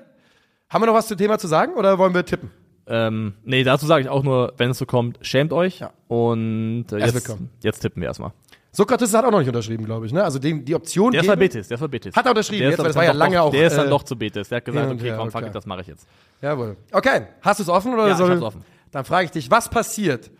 haben 0.70 0.82
wir 0.82 0.86
noch 0.86 0.94
was 0.94 1.08
zum 1.08 1.18
Thema 1.18 1.38
zu 1.38 1.46
sagen 1.46 1.74
oder 1.74 1.98
wollen 1.98 2.14
wir 2.14 2.24
tippen? 2.24 2.50
Ähm, 2.86 3.34
nee, 3.44 3.64
dazu 3.64 3.86
sage 3.86 4.02
ich 4.02 4.08
auch 4.08 4.22
nur, 4.22 4.54
wenn 4.56 4.70
es 4.70 4.78
so 4.78 4.86
kommt, 4.86 5.18
schämt 5.20 5.52
euch. 5.52 5.80
Ja. 5.80 5.92
Und 6.08 6.86
äh, 6.92 6.98
jetzt, 6.98 7.36
jetzt 7.62 7.80
tippen 7.80 8.00
wir 8.00 8.08
erstmal. 8.08 8.32
Sokrates 8.72 9.12
hat 9.12 9.24
auch 9.24 9.30
noch 9.32 9.40
nicht 9.40 9.48
unterschrieben, 9.48 9.84
glaube 9.84 10.06
ich. 10.06 10.12
Ne? 10.12 10.22
Also 10.22 10.38
dem, 10.38 10.64
die 10.64 10.74
Option 10.74 11.10
Der 11.12 11.22
ist 11.22 11.26
bei 11.26 11.36
Betis, 11.36 11.66
der 11.68 11.74
ist 11.74 11.80
bei 11.80 11.88
Betis. 11.88 12.14
Hat 12.14 12.24
er 12.24 12.30
unterschrieben 12.30 12.60
Der 12.60 12.70
jetzt, 12.70 12.78
weil 12.78 12.86
das 12.86 12.96
war 12.96 13.04
ja 13.04 13.12
doch 13.12 13.18
lange 13.18 13.36
noch, 13.36 13.44
auch, 13.46 13.50
Der 13.50 13.66
ist 13.66 13.76
dann 13.76 13.88
äh, 13.88 13.90
doch 13.90 14.04
zu 14.04 14.16
Betis. 14.16 14.48
Der 14.48 14.56
hat 14.56 14.64
gesagt, 14.64 14.92
okay, 14.92 15.02
her, 15.02 15.16
komm, 15.18 15.30
fuck 15.30 15.46
it, 15.46 15.54
das 15.54 15.66
mache 15.66 15.80
ich 15.80 15.88
jetzt. 15.88 16.06
Jawohl. 16.40 16.76
Okay, 16.92 17.26
hast 17.42 17.58
du 17.58 17.64
es 17.64 17.68
offen 17.68 17.92
oder 17.92 18.06
Ja, 18.06 18.12
ich 18.12 18.18
soll 18.18 18.30
hab's 18.30 18.42
offen. 18.42 18.64
Dann 18.92 19.04
frage 19.04 19.24
ich 19.24 19.30
dich, 19.32 19.50
was 19.50 19.68
passiert 19.68 20.30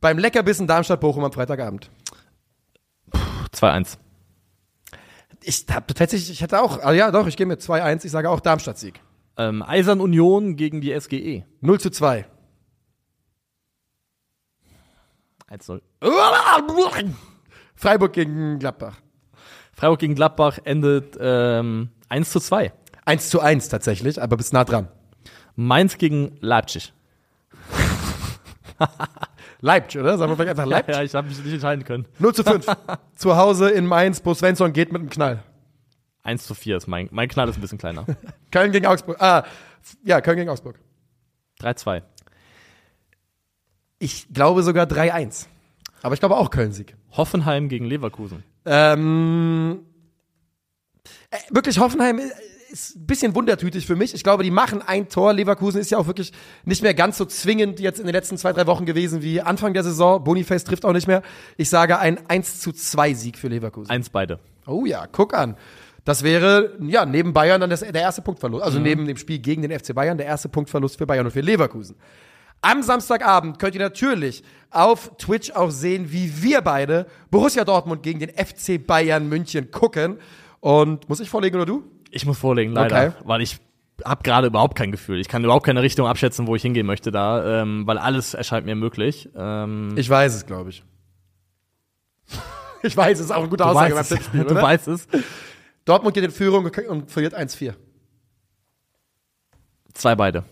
beim 0.00 0.18
Leckerbissen 0.18 0.66
Darmstadt-Bochum 0.66 1.24
am 1.24 1.32
Freitagabend? 1.32 1.90
2-1. 3.54 3.96
Ich 5.42 5.64
hab 5.70 5.88
tatsächlich, 5.88 6.30
ich 6.30 6.42
hätte 6.42 6.60
auch, 6.60 6.82
ah, 6.82 6.92
ja 6.92 7.10
doch, 7.10 7.26
ich 7.26 7.36
gehe 7.36 7.46
mit 7.46 7.60
2-1, 7.60 8.04
ich 8.04 8.10
sage 8.10 8.28
auch 8.28 8.40
Darmstadt-Sieg. 8.40 9.00
Ähm, 9.38 9.62
Eisern 9.62 10.00
Union 10.00 10.56
gegen 10.56 10.80
die 10.80 10.98
SGE. 10.98 11.44
0 11.60 11.80
zu 11.80 11.90
2. 11.90 12.26
1-0. 15.50 15.80
Freiburg 17.78 18.12
gegen 18.12 18.58
Gladbach. 18.58 18.96
Freiburg 19.72 20.00
gegen 20.00 20.16
Gladbach 20.16 20.58
endet 20.64 21.16
ähm, 21.20 21.90
1 22.08 22.30
zu 22.30 22.40
2. 22.40 22.72
1 23.04 23.30
zu 23.30 23.40
1 23.40 23.68
tatsächlich, 23.68 24.20
aber 24.20 24.36
bist 24.36 24.52
nah 24.52 24.64
dran. 24.64 24.88
Mainz 25.54 25.96
gegen 25.96 26.36
Leipzig. 26.40 26.92
Leipzig, 29.60 30.00
oder? 30.00 30.18
Sagen 30.18 30.32
wir 30.32 30.36
vielleicht 30.36 30.50
einfach 30.50 30.66
Leipzig. 30.70 30.94
Ja, 30.96 31.02
ich 31.04 31.14
habe 31.14 31.28
mich 31.28 31.38
nicht 31.38 31.52
entscheiden 31.52 31.84
können. 31.84 32.06
0 32.18 32.34
zu 32.34 32.42
5. 32.42 32.66
zu 33.16 33.36
Hause 33.36 33.70
in 33.70 33.86
Mainz, 33.86 34.20
Bo 34.20 34.34
Svensson 34.34 34.72
geht 34.72 34.92
mit 34.92 35.00
einem 35.00 35.10
Knall. 35.10 35.44
1 36.24 36.46
zu 36.46 36.54
4 36.54 36.78
ist 36.78 36.88
mein, 36.88 37.08
mein 37.12 37.28
Knall 37.28 37.48
ist 37.48 37.58
ein 37.58 37.60
bisschen 37.60 37.78
kleiner. 37.78 38.04
Köln 38.50 38.72
gegen 38.72 38.86
Augsburg. 38.86 39.22
Ah, 39.22 39.44
ja, 40.02 40.20
Köln 40.20 40.36
gegen 40.36 40.50
Augsburg. 40.50 40.80
3-2. 41.60 42.02
Ich 44.00 44.26
glaube 44.34 44.64
sogar 44.64 44.86
3-1. 44.86 45.46
Aber 46.02 46.14
ich 46.14 46.20
glaube 46.20 46.36
auch 46.36 46.50
Köln-Sieg. 46.50 46.96
Hoffenheim 47.12 47.68
gegen 47.68 47.84
Leverkusen. 47.84 48.44
Ähm, 48.64 49.80
äh, 51.30 51.36
wirklich, 51.50 51.78
Hoffenheim 51.78 52.20
ist 52.70 52.96
ein 52.96 53.06
bisschen 53.06 53.34
wundertütig 53.34 53.86
für 53.86 53.96
mich. 53.96 54.14
Ich 54.14 54.22
glaube, 54.22 54.42
die 54.42 54.50
machen 54.50 54.82
ein 54.82 55.08
Tor. 55.08 55.32
Leverkusen 55.32 55.80
ist 55.80 55.90
ja 55.90 55.98
auch 55.98 56.06
wirklich 56.06 56.32
nicht 56.64 56.82
mehr 56.82 56.94
ganz 56.94 57.18
so 57.18 57.24
zwingend 57.24 57.80
jetzt 57.80 57.98
in 57.98 58.06
den 58.06 58.14
letzten 58.14 58.36
zwei, 58.36 58.52
drei 58.52 58.66
Wochen 58.66 58.86
gewesen 58.86 59.22
wie 59.22 59.40
Anfang 59.40 59.74
der 59.74 59.84
Saison. 59.84 60.22
Boniface 60.22 60.64
trifft 60.64 60.84
auch 60.84 60.92
nicht 60.92 61.06
mehr. 61.06 61.22
Ich 61.56 61.70
sage 61.70 61.98
ein 61.98 62.18
1 62.28 62.60
zu 62.60 62.72
2 62.72 63.14
Sieg 63.14 63.38
für 63.38 63.48
Leverkusen. 63.48 63.90
Eins 63.90 64.10
beide. 64.10 64.38
Oh 64.66 64.84
ja, 64.84 65.06
guck 65.10 65.34
an. 65.34 65.56
Das 66.04 66.22
wäre, 66.22 66.76
ja, 66.80 67.04
neben 67.04 67.32
Bayern 67.32 67.60
dann 67.60 67.70
das, 67.70 67.80
der 67.80 67.94
erste 67.94 68.22
Punktverlust. 68.22 68.64
Also 68.64 68.78
neben 68.78 69.06
dem 69.06 69.16
Spiel 69.16 69.38
gegen 69.40 69.62
den 69.62 69.78
FC 69.78 69.94
Bayern 69.94 70.16
der 70.16 70.26
erste 70.26 70.48
Punktverlust 70.48 70.96
für 70.96 71.06
Bayern 71.06 71.26
und 71.26 71.32
für 71.32 71.40
Leverkusen. 71.40 71.96
Am 72.60 72.82
Samstagabend 72.82 73.58
könnt 73.58 73.74
ihr 73.74 73.80
natürlich 73.80 74.42
auf 74.70 75.16
Twitch 75.18 75.50
auch 75.52 75.70
sehen, 75.70 76.10
wie 76.12 76.42
wir 76.42 76.60
beide 76.60 77.06
Borussia 77.30 77.64
Dortmund 77.64 78.02
gegen 78.02 78.18
den 78.18 78.30
FC 78.30 78.84
Bayern 78.84 79.28
München 79.28 79.70
gucken. 79.70 80.18
Und 80.60 81.08
muss 81.08 81.20
ich 81.20 81.30
vorlegen 81.30 81.56
oder 81.56 81.66
du? 81.66 81.84
Ich 82.10 82.26
muss 82.26 82.38
vorlegen, 82.38 82.72
leider, 82.72 83.08
Okay. 83.08 83.12
weil 83.24 83.42
ich 83.42 83.58
habe 84.04 84.22
gerade 84.22 84.46
überhaupt 84.48 84.76
kein 84.76 84.90
Gefühl. 84.92 85.20
Ich 85.20 85.28
kann 85.28 85.44
überhaupt 85.44 85.64
keine 85.66 85.82
Richtung 85.82 86.06
abschätzen, 86.06 86.46
wo 86.46 86.54
ich 86.56 86.62
hingehen 86.62 86.86
möchte 86.86 87.10
da, 87.10 87.62
ähm, 87.62 87.86
weil 87.86 87.98
alles 87.98 88.34
erscheint 88.34 88.66
mir 88.66 88.74
möglich. 88.74 89.28
Ähm, 89.36 89.94
Ich 89.96 90.08
weiß 90.08 90.34
es, 90.34 90.46
glaube 90.46 90.70
ich. 90.70 90.84
ich 92.82 92.96
weiß 92.96 93.18
es, 93.18 93.26
ist 93.26 93.30
auch 93.30 93.38
eine 93.40 93.48
gute 93.48 93.64
du 93.64 93.70
Aussage 93.70 93.94
beim 93.94 94.06
Tippspiel, 94.06 94.44
du 94.48 94.54
weißt 94.54 94.88
es. 94.88 95.06
Dortmund 95.84 96.14
geht 96.14 96.24
in 96.24 96.30
Führung 96.30 96.70
und 96.88 97.10
verliert 97.10 97.36
1-4. 97.36 97.74
Zwei 99.94 100.14
beide. 100.14 100.44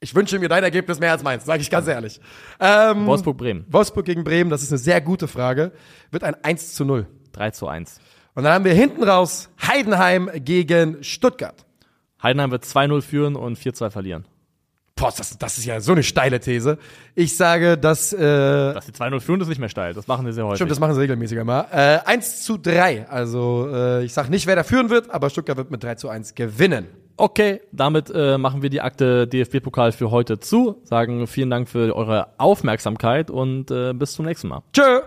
Ich 0.00 0.14
wünsche 0.14 0.38
mir 0.38 0.48
dein 0.48 0.62
Ergebnis 0.62 1.00
mehr 1.00 1.10
als 1.10 1.22
meins, 1.24 1.44
sage 1.44 1.60
ich 1.60 1.70
ganz 1.70 1.88
ehrlich. 1.88 2.20
Ähm, 2.60 3.06
Wolfsburg-Bremen. 3.06 3.66
Wolfsburg 3.68 4.06
gegen 4.06 4.22
Bremen, 4.22 4.48
das 4.48 4.62
ist 4.62 4.70
eine 4.70 4.78
sehr 4.78 5.00
gute 5.00 5.26
Frage. 5.26 5.72
Wird 6.12 6.22
ein 6.22 6.36
1 6.42 6.74
zu 6.74 6.84
0. 6.84 7.06
3 7.32 7.50
zu 7.50 7.66
1. 7.66 8.00
Und 8.34 8.44
dann 8.44 8.52
haben 8.52 8.64
wir 8.64 8.74
hinten 8.74 9.02
raus 9.02 9.48
Heidenheim 9.60 10.30
gegen 10.36 11.02
Stuttgart. 11.02 11.66
Heidenheim 12.22 12.52
wird 12.52 12.64
2-0 12.64 13.02
führen 13.02 13.36
und 13.36 13.58
4-2 13.58 13.90
verlieren. 13.90 14.24
Boah, 14.94 15.12
das, 15.16 15.38
das 15.38 15.58
ist 15.58 15.64
ja 15.64 15.80
so 15.80 15.92
eine 15.92 16.02
steile 16.02 16.40
These. 16.40 16.78
Ich 17.14 17.36
sage, 17.36 17.78
dass, 17.78 18.12
äh, 18.12 18.18
Dass 18.18 18.86
die 18.86 18.92
2-0 18.92 19.20
führen, 19.20 19.40
ist 19.40 19.48
nicht 19.48 19.60
mehr 19.60 19.68
steil. 19.68 19.94
Das 19.94 20.08
machen 20.08 20.26
sie 20.26 20.32
sehr 20.32 20.44
häufig. 20.44 20.58
stimmt, 20.58 20.72
das 20.72 20.80
machen 20.80 20.94
sie 20.94 21.00
regelmäßiger 21.00 21.44
mal. 21.44 21.66
Äh, 21.72 21.98
1 22.08 22.44
zu 22.44 22.56
3. 22.56 23.08
Also, 23.08 23.68
äh, 23.72 24.04
ich 24.04 24.12
sag 24.12 24.28
nicht, 24.28 24.46
wer 24.46 24.56
da 24.56 24.64
führen 24.64 24.90
wird, 24.90 25.10
aber 25.10 25.30
Stuttgart 25.30 25.56
wird 25.56 25.70
mit 25.70 25.82
3 25.82 25.94
zu 25.96 26.08
1 26.08 26.34
gewinnen. 26.34 26.86
Okay, 27.20 27.60
damit 27.72 28.12
äh, 28.14 28.38
machen 28.38 28.62
wir 28.62 28.70
die 28.70 28.80
Akte 28.80 29.26
DFB-Pokal 29.26 29.90
für 29.90 30.12
heute 30.12 30.38
zu. 30.38 30.80
Sagen 30.84 31.26
vielen 31.26 31.50
Dank 31.50 31.68
für 31.68 31.94
eure 31.94 32.28
Aufmerksamkeit 32.38 33.28
und 33.28 33.72
äh, 33.72 33.92
bis 33.92 34.12
zum 34.12 34.24
nächsten 34.24 34.46
Mal. 34.46 34.62
Tschö! 34.72 35.00